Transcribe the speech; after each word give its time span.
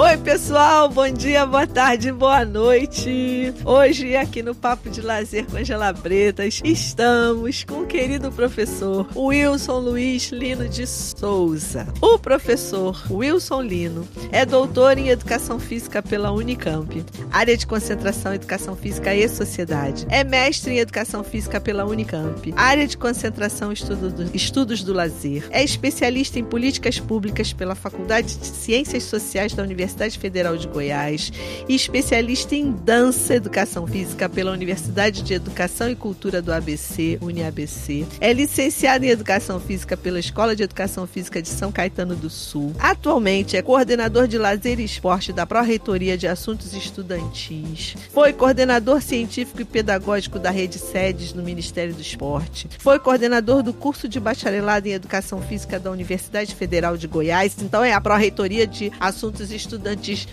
Oi, 0.00 0.16
pessoal, 0.16 0.88
bom 0.88 1.10
dia, 1.10 1.44
boa 1.44 1.66
tarde, 1.66 2.12
boa 2.12 2.44
noite. 2.44 3.52
Hoje, 3.64 4.14
aqui 4.14 4.44
no 4.44 4.54
Papo 4.54 4.88
de 4.88 5.00
Lazer 5.00 5.44
com 5.44 5.56
Angela 5.56 5.92
Bretas, 5.92 6.60
estamos 6.64 7.64
com 7.64 7.80
o 7.80 7.86
querido 7.86 8.30
professor 8.30 9.08
Wilson 9.16 9.80
Luiz 9.80 10.30
Lino 10.30 10.68
de 10.68 10.86
Souza. 10.86 11.84
O 12.00 12.16
professor 12.16 12.96
Wilson 13.10 13.60
Lino 13.60 14.08
é 14.30 14.46
doutor 14.46 14.98
em 14.98 15.08
Educação 15.08 15.58
Física 15.58 16.00
pela 16.00 16.30
Unicamp, 16.30 17.04
área 17.32 17.56
de 17.56 17.66
concentração 17.66 18.32
Educação 18.32 18.76
Física 18.76 19.12
e 19.12 19.28
Sociedade. 19.28 20.06
É 20.08 20.22
mestre 20.22 20.74
em 20.74 20.78
Educação 20.78 21.24
Física 21.24 21.60
pela 21.60 21.84
Unicamp, 21.84 22.54
área 22.56 22.86
de 22.86 22.96
concentração 22.96 23.72
Estudo 23.72 24.10
do, 24.10 24.36
Estudos 24.36 24.84
do 24.84 24.92
Lazer. 24.92 25.48
É 25.50 25.64
especialista 25.64 26.38
em 26.38 26.44
políticas 26.44 27.00
públicas 27.00 27.52
pela 27.52 27.74
Faculdade 27.74 28.36
de 28.36 28.46
Ciências 28.46 29.02
Sociais 29.02 29.54
da 29.54 29.64
Universidade 29.64 29.87
Federal 30.18 30.56
de 30.56 30.68
Goiás 30.68 31.32
e 31.68 31.74
especialista 31.74 32.54
em 32.54 32.70
dança, 32.70 33.34
educação 33.34 33.86
física 33.86 34.28
pela 34.28 34.52
Universidade 34.52 35.22
de 35.22 35.34
Educação 35.34 35.90
e 35.90 35.96
Cultura 35.96 36.40
do 36.42 36.52
ABC, 36.52 37.18
UniABC. 37.20 38.06
É 38.20 38.32
licenciado 38.32 39.04
em 39.04 39.08
Educação 39.08 39.58
Física 39.58 39.96
pela 39.96 40.20
Escola 40.20 40.54
de 40.54 40.62
Educação 40.62 41.06
Física 41.06 41.40
de 41.40 41.48
São 41.48 41.72
Caetano 41.72 42.14
do 42.14 42.28
Sul. 42.30 42.74
Atualmente 42.78 43.56
é 43.56 43.62
coordenador 43.62 44.28
de 44.28 44.38
lazer 44.38 44.78
e 44.78 44.84
esporte 44.84 45.32
da 45.32 45.46
Pró-Reitoria 45.46 46.16
de 46.16 46.26
Assuntos 46.26 46.74
Estudantis. 46.74 47.96
Foi 48.12 48.32
coordenador 48.32 49.00
científico 49.00 49.62
e 49.62 49.64
pedagógico 49.64 50.38
da 50.38 50.50
Rede 50.50 50.78
Sedes 50.78 51.32
no 51.32 51.42
Ministério 51.42 51.94
do 51.94 52.02
Esporte. 52.02 52.68
Foi 52.78 52.98
coordenador 52.98 53.62
do 53.62 53.72
curso 53.72 54.08
de 54.08 54.20
bacharelado 54.20 54.86
em 54.86 54.92
Educação 54.92 55.40
Física 55.40 55.78
da 55.78 55.90
Universidade 55.90 56.54
Federal 56.54 56.96
de 56.96 57.06
Goiás. 57.06 57.56
Então 57.60 57.82
é 57.82 57.92
a 57.92 58.00
Pró-Reitoria 58.00 58.66
de 58.66 58.92
Assuntos 59.00 59.50
Estudantis 59.50 59.77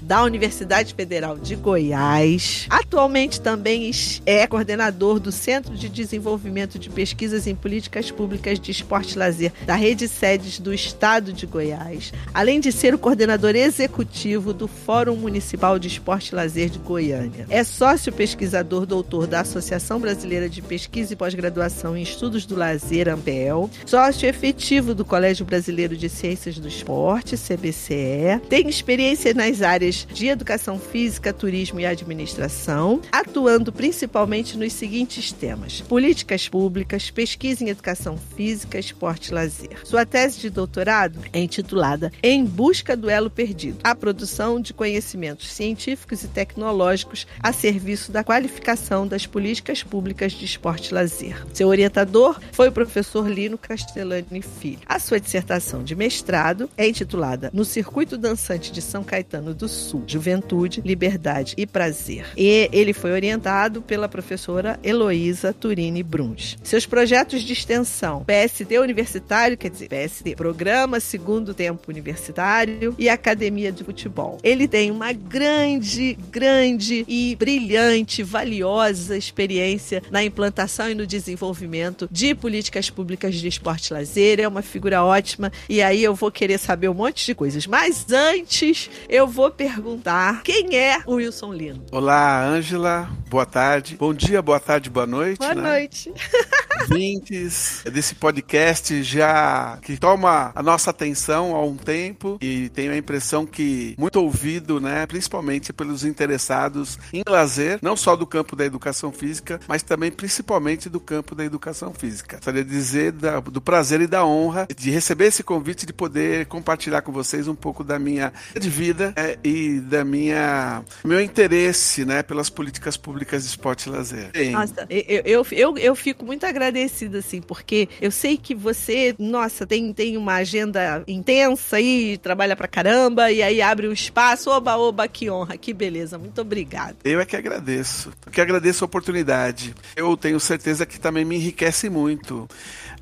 da 0.02 0.24
Universidade 0.24 0.94
Federal 0.94 1.38
de 1.38 1.56
Goiás. 1.56 2.66
Atualmente 2.70 3.40
também 3.40 3.92
é 4.26 4.48
coordenador 4.48 5.20
do 5.20 5.32
Centro 5.32 5.76
de 5.76 5.88
Desenvolvimento 5.88 6.80
de 6.80 6.90
Pesquisas 6.90 7.48
em 7.48 7.56
Políticas 7.56 8.10
Públicas 8.10 8.60
de 8.60 8.72
Esporte 8.72 9.14
e 9.14 9.18
Lazer 9.18 9.52
da 9.66 9.76
Rede 9.76 10.08
Sedes 10.08 10.60
do 10.60 10.74
Estado 10.74 11.32
de 11.32 11.46
Goiás, 11.46 12.12
além 12.34 12.60
de 12.60 12.72
ser 12.72 12.94
o 12.94 12.98
coordenador 12.98 13.56
executivo 13.56 14.54
do 14.54 14.68
Fórum 14.68 15.16
Municipal 15.16 15.78
de 15.78 15.88
Esporte 15.88 16.30
e 16.30 16.36
Lazer 16.36 16.70
de 16.70 16.80
Goiânia. 16.80 17.46
É 17.50 17.64
sócio 17.64 18.12
pesquisador 18.12 18.86
doutor 18.86 19.28
da 19.28 19.42
Associação 19.42 20.00
Brasileira 20.00 20.50
de 20.50 20.62
Pesquisa 20.62 21.14
e 21.14 21.16
Pós-Graduação 21.16 21.96
em 21.96 22.02
Estudos 22.02 22.46
do 22.46 22.56
Lazer, 22.56 23.08
AMPEL, 23.08 23.70
sócio 23.86 24.28
efetivo 24.28 24.96
do 24.96 25.06
Colégio 25.06 25.46
Brasileiro 25.46 25.96
de 25.96 26.10
Ciências 26.10 26.58
do 26.58 26.68
Esporte, 26.68 27.36
CBCE, 27.36 28.42
tem 28.50 28.68
experiência 28.68 29.34
nas 29.36 29.62
áreas 29.62 30.08
de 30.12 30.28
educação 30.28 30.80
física, 30.80 31.34
turismo 31.34 31.80
e 31.80 31.86
administração, 31.86 33.02
atuando 33.12 33.72
principalmente 33.72 34.58
nos 34.58 34.74
seguintes 34.74 35.32
temas: 35.32 35.82
políticas 35.82 36.48
públicas, 36.48 37.12
pesquisa 37.12 37.64
em 37.64 37.70
educação 37.70 38.18
física, 38.36 38.80
esporte 38.80 39.30
e 39.30 39.34
lazer. 39.34 39.80
Sua 39.84 40.06
tese 40.06 40.40
de 40.40 40.50
doutorado 40.50 41.20
é 41.34 41.40
intitulada 41.40 42.12
Em 42.24 42.46
Busca 42.46 42.96
do 42.96 43.10
Elo 43.10 43.30
Perdido: 43.30 43.80
A 43.84 43.94
produção 43.94 44.60
de 44.60 44.74
conhecimentos 44.74 45.52
científicos 45.52 46.24
e 46.24 46.28
tecnológicos 46.28 47.28
a 47.44 47.52
serviço 47.52 48.12
da 48.12 48.24
qualificação 48.24 49.08
das 49.08 49.26
políticas 49.26 49.84
públicas 49.84 50.32
de 50.32 50.46
esporte 50.46 50.90
e 50.90 50.94
lazer. 50.94 51.46
Seu 51.54 51.68
orientador 51.68 52.40
foi 52.52 52.70
o 52.70 52.72
professor 52.72 53.30
Lino 53.30 53.58
Castellani 53.58 54.42
Filho. 54.42 54.80
A 54.86 55.00
sua 55.00 55.20
dissertação 55.20 55.84
de 55.84 55.96
mestrado 55.96 56.70
é 56.78 56.88
intitulada 56.88 57.50
No 57.54 57.66
Circuito 57.66 58.18
Dançante 58.18 58.72
de 58.72 58.82
São 58.82 59.04
Caetano 59.04 59.15
do 59.56 59.68
Sul: 59.68 60.04
Juventude, 60.08 60.82
Liberdade 60.84 61.54
e 61.58 61.66
Prazer. 61.66 62.26
E 62.38 62.70
ele 62.72 62.94
foi 62.94 63.12
orientado 63.12 63.82
pela 63.82 64.10
professora 64.10 64.80
Heloísa 64.84 65.54
Turini 65.54 66.04
Bruns. 66.04 66.58
Seus 66.64 66.86
projetos 66.86 67.42
de 67.44 67.54
extensão: 67.54 68.24
PSD 68.26 68.80
Universitário, 68.80 69.58
quer 69.58 69.70
dizer, 69.70 69.88
PSD 69.88 70.36
Programa 70.36 71.00
Segundo 71.00 71.54
Tempo 71.54 71.92
Universitário 71.92 72.96
e 72.98 73.10
Academia 73.10 73.72
de 73.72 73.84
Futebol. 73.84 74.38
Ele 74.44 74.68
tem 74.68 74.92
uma 74.92 75.12
grande, 75.14 76.18
grande 76.30 77.06
e 77.08 77.36
brilhante, 77.36 78.24
valiosa 78.24 79.18
experiência 79.18 80.02
na 80.12 80.24
implantação 80.24 80.90
e 80.90 80.96
no 80.96 81.06
desenvolvimento 81.06 82.08
de 82.12 82.36
políticas 82.36 82.90
públicas 82.90 83.36
de 83.36 83.48
esporte 83.48 83.88
e 83.88 83.94
lazer. 83.94 84.40
É 84.40 84.48
uma 84.48 84.62
figura 84.62 85.04
ótima 85.04 85.52
e 85.70 85.82
aí 85.82 86.04
eu 86.04 86.16
vou 86.16 86.32
querer 86.32 86.58
saber 86.58 86.90
um 86.90 86.94
monte 86.94 87.26
de 87.26 87.36
coisas. 87.36 87.68
Mas 87.68 88.06
antes, 88.12 88.90
eu 89.10 89.28
vou 89.28 89.52
perguntar 89.52 90.42
quem 90.44 90.76
é 90.76 91.02
o 91.06 91.16
Wilson 91.16 91.54
Lino. 91.54 91.86
Olá, 91.92 92.44
Ângela. 92.44 93.10
Boa 93.30 93.46
tarde. 93.46 93.96
Bom 93.98 94.14
dia, 94.14 94.42
boa 94.42 94.60
tarde, 94.60 94.90
boa 94.90 95.06
noite. 95.06 95.40
Boa 95.40 95.56
né? 95.56 95.62
noite. 95.62 96.14
Vintes 96.90 97.84
desse 97.92 98.14
podcast 98.14 99.02
já 99.02 99.80
que 99.82 99.98
toma 99.98 100.52
a 100.54 100.62
nossa 100.62 100.92
atenção 100.92 101.56
há 101.56 101.64
um 101.64 101.76
tempo 101.76 102.38
e 102.42 102.70
tenho 102.70 102.92
a 102.92 102.98
impressão 102.98 103.46
que 103.46 103.96
muito 103.98 104.22
ouvido, 104.22 104.80
né, 104.80 105.06
principalmente 105.08 105.74
pelos 105.74 106.04
interessados 106.04 107.00
em 107.14 107.24
lazer, 107.28 107.80
não 107.82 107.96
só 107.96 108.16
do 108.16 108.28
campo 108.28 108.56
da 108.56 108.66
educação 108.66 109.12
física, 109.12 109.60
mas 109.68 109.82
também 109.82 110.12
principalmente 110.12 110.90
do 110.90 111.00
campo 111.00 111.34
da 111.34 111.44
educação 111.46 111.94
física. 111.94 112.36
Gostaria 112.36 112.64
de 112.64 112.70
dizer 112.70 113.14
da, 113.14 113.40
do 113.40 113.62
prazer 113.62 114.02
e 114.02 114.08
da 114.08 114.26
honra 114.26 114.68
de 114.76 114.92
receber 114.92 115.28
esse 115.28 115.44
convite 115.44 115.86
de 115.86 115.94
poder 115.94 116.46
compartilhar 116.46 117.02
com 117.02 117.12
vocês 117.12 117.48
um 117.48 117.56
pouco 117.56 117.84
da 117.84 117.98
minha 117.98 118.32
de 118.60 118.70
vida 118.70 118.95
é, 119.16 119.38
e 119.44 119.80
da 119.80 120.04
minha 120.04 120.84
meu 121.04 121.22
interesse, 121.22 122.06
né, 122.06 122.24
pelas 122.24 122.50
políticas 122.50 122.98
públicas 122.98 123.44
de 123.44 123.50
esporte 123.50 123.88
e 123.88 123.90
lazer. 123.90 124.32
Bem, 124.32 124.52
Nossa, 124.52 124.86
eu, 124.90 125.22
eu, 125.26 125.48
eu, 125.52 125.78
eu 125.78 125.96
fico 125.96 126.26
muito 126.26 126.46
agradecida, 126.46 127.20
assim, 127.20 127.42
porque 127.42 127.88
eu 128.02 128.12
sei 128.12 128.38
que 128.38 128.56
você, 128.56 129.16
nossa, 129.20 129.66
tem, 129.66 129.94
tem 129.94 130.18
uma 130.18 130.36
agenda 130.36 131.04
intensa 131.08 131.78
aí, 131.78 132.18
trabalha 132.18 132.56
pra 132.56 132.68
caramba, 132.68 133.32
e 133.32 133.42
aí 133.42 133.62
abre 133.62 133.88
um 133.88 133.92
espaço. 133.92 134.50
Oba, 134.50 134.76
oba, 134.78 135.08
que 135.08 135.30
honra, 135.30 135.58
que 135.58 135.74
beleza. 135.74 136.18
Muito 136.18 136.42
obrigada. 136.42 136.96
Eu 137.04 137.20
é 137.20 137.26
que 137.26 137.36
agradeço. 137.36 138.12
Que 138.32 138.42
agradeço 138.42 138.84
a 138.84 138.88
oportunidade. 138.88 139.76
Eu 139.96 140.16
tenho 140.18 140.40
certeza 140.40 140.86
que 140.86 141.00
também 141.00 141.26
me 141.26 141.36
enriquece 141.36 141.90
muito. 141.90 142.48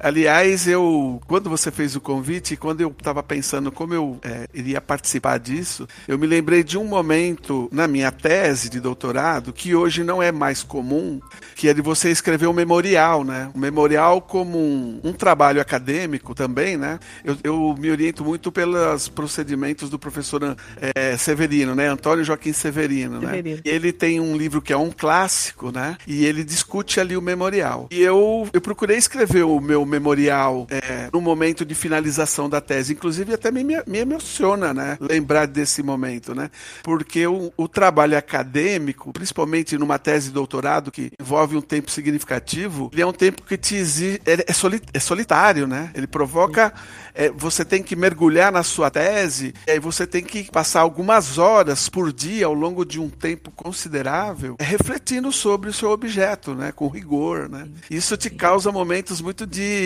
Aliás, 0.03 0.67
eu 0.67 1.21
quando 1.27 1.49
você 1.49 1.71
fez 1.71 1.95
o 1.95 2.01
convite, 2.01 2.57
quando 2.57 2.81
eu 2.81 2.89
estava 2.89 3.23
pensando 3.23 3.71
como 3.71 3.93
eu 3.93 4.19
é, 4.21 4.49
iria 4.53 4.81
participar 4.81 5.39
disso, 5.39 5.87
eu 6.05 6.19
me 6.19 6.27
lembrei 6.27 6.61
de 6.61 6.77
um 6.77 6.83
momento 6.83 7.69
na 7.71 7.87
minha 7.87 8.11
tese 8.11 8.69
de 8.69 8.81
doutorado 8.81 9.53
que 9.53 9.73
hoje 9.73 10.03
não 10.03 10.21
é 10.21 10.29
mais 10.29 10.61
comum, 10.61 11.21
que 11.55 11.69
é 11.69 11.73
de 11.73 11.81
você 11.81 12.11
escrever 12.11 12.47
um 12.47 12.53
memorial, 12.53 13.23
né? 13.23 13.49
Um 13.55 13.59
memorial 13.59 14.19
como 14.19 14.57
um, 14.57 14.99
um 15.05 15.13
trabalho 15.13 15.61
acadêmico 15.61 16.35
também, 16.35 16.75
né? 16.75 16.99
Eu, 17.23 17.37
eu, 17.41 17.75
me 17.79 17.89
oriento 17.89 18.25
muito 18.25 18.51
pelos 18.51 19.07
procedimentos 19.07 19.89
do 19.89 19.97
professor 19.97 20.57
é, 20.95 21.15
Severino, 21.15 21.73
né? 21.75 21.87
Antônio 21.87 22.25
Joaquim 22.25 22.51
Severino, 22.51 23.21
Severino. 23.21 23.55
né? 23.55 23.61
Ele 23.63 23.93
tem 23.93 24.19
um 24.19 24.35
livro 24.35 24.61
que 24.61 24.73
é 24.73 24.77
um 24.77 24.91
clássico, 24.91 25.71
né? 25.71 25.97
E 26.05 26.25
ele 26.25 26.43
discute 26.43 26.99
ali 26.99 27.15
o 27.15 27.21
memorial. 27.21 27.87
E 27.89 28.01
eu, 28.01 28.49
eu 28.51 28.59
procurei 28.59 28.97
escrever 28.97 29.43
o 29.43 29.61
meu 29.61 29.92
memorial 29.93 30.67
é, 30.69 31.09
no 31.13 31.21
momento 31.21 31.63
de 31.65 31.75
finalização 31.75 32.49
da 32.49 32.59
tese. 32.59 32.93
Inclusive, 32.93 33.33
até 33.33 33.51
me, 33.51 33.63
me 33.63 33.99
emociona, 33.99 34.73
né? 34.73 34.97
Lembrar 34.99 35.45
desse 35.45 35.83
momento, 35.83 36.33
né? 36.33 36.49
Porque 36.81 37.25
o, 37.27 37.53
o 37.55 37.67
trabalho 37.67 38.17
acadêmico, 38.17 39.13
principalmente 39.13 39.77
numa 39.77 39.99
tese 39.99 40.27
de 40.27 40.33
doutorado 40.33 40.91
que 40.91 41.11
envolve 41.19 41.55
um 41.55 41.61
tempo 41.61 41.91
significativo, 41.91 42.89
ele 42.91 43.01
é 43.01 43.05
um 43.05 43.13
tempo 43.13 43.43
que 43.43 43.57
te 43.57 43.75
exige. 43.75 44.21
É, 44.25 44.45
é, 44.47 44.53
soli, 44.53 44.81
solitário, 44.99 45.67
né? 45.67 45.91
Ele 45.93 46.07
provoca. 46.07 46.73
É, 47.15 47.29
você 47.29 47.63
tem 47.63 47.83
que 47.83 47.95
mergulhar 47.95 48.51
na 48.51 48.63
sua 48.63 48.89
tese, 48.89 49.53
e 49.67 49.71
aí 49.71 49.79
você 49.79 50.07
tem 50.07 50.23
que 50.23 50.49
passar 50.49 50.81
algumas 50.81 51.37
horas 51.37 51.87
por 51.87 52.11
dia 52.11 52.47
ao 52.47 52.55
longo 52.55 52.83
de 52.83 52.99
um 52.99 53.07
tempo 53.07 53.51
considerável 53.51 54.55
refletindo 54.59 55.31
sobre 55.31 55.69
o 55.69 55.73
seu 55.73 55.91
objeto, 55.91 56.55
né? 56.55 56.71
Com 56.71 56.87
rigor, 56.87 57.47
né? 57.47 57.67
Isso 57.89 58.17
te 58.17 58.29
causa 58.29 58.71
momentos 58.71 59.21
muito 59.21 59.45
de 59.45 59.82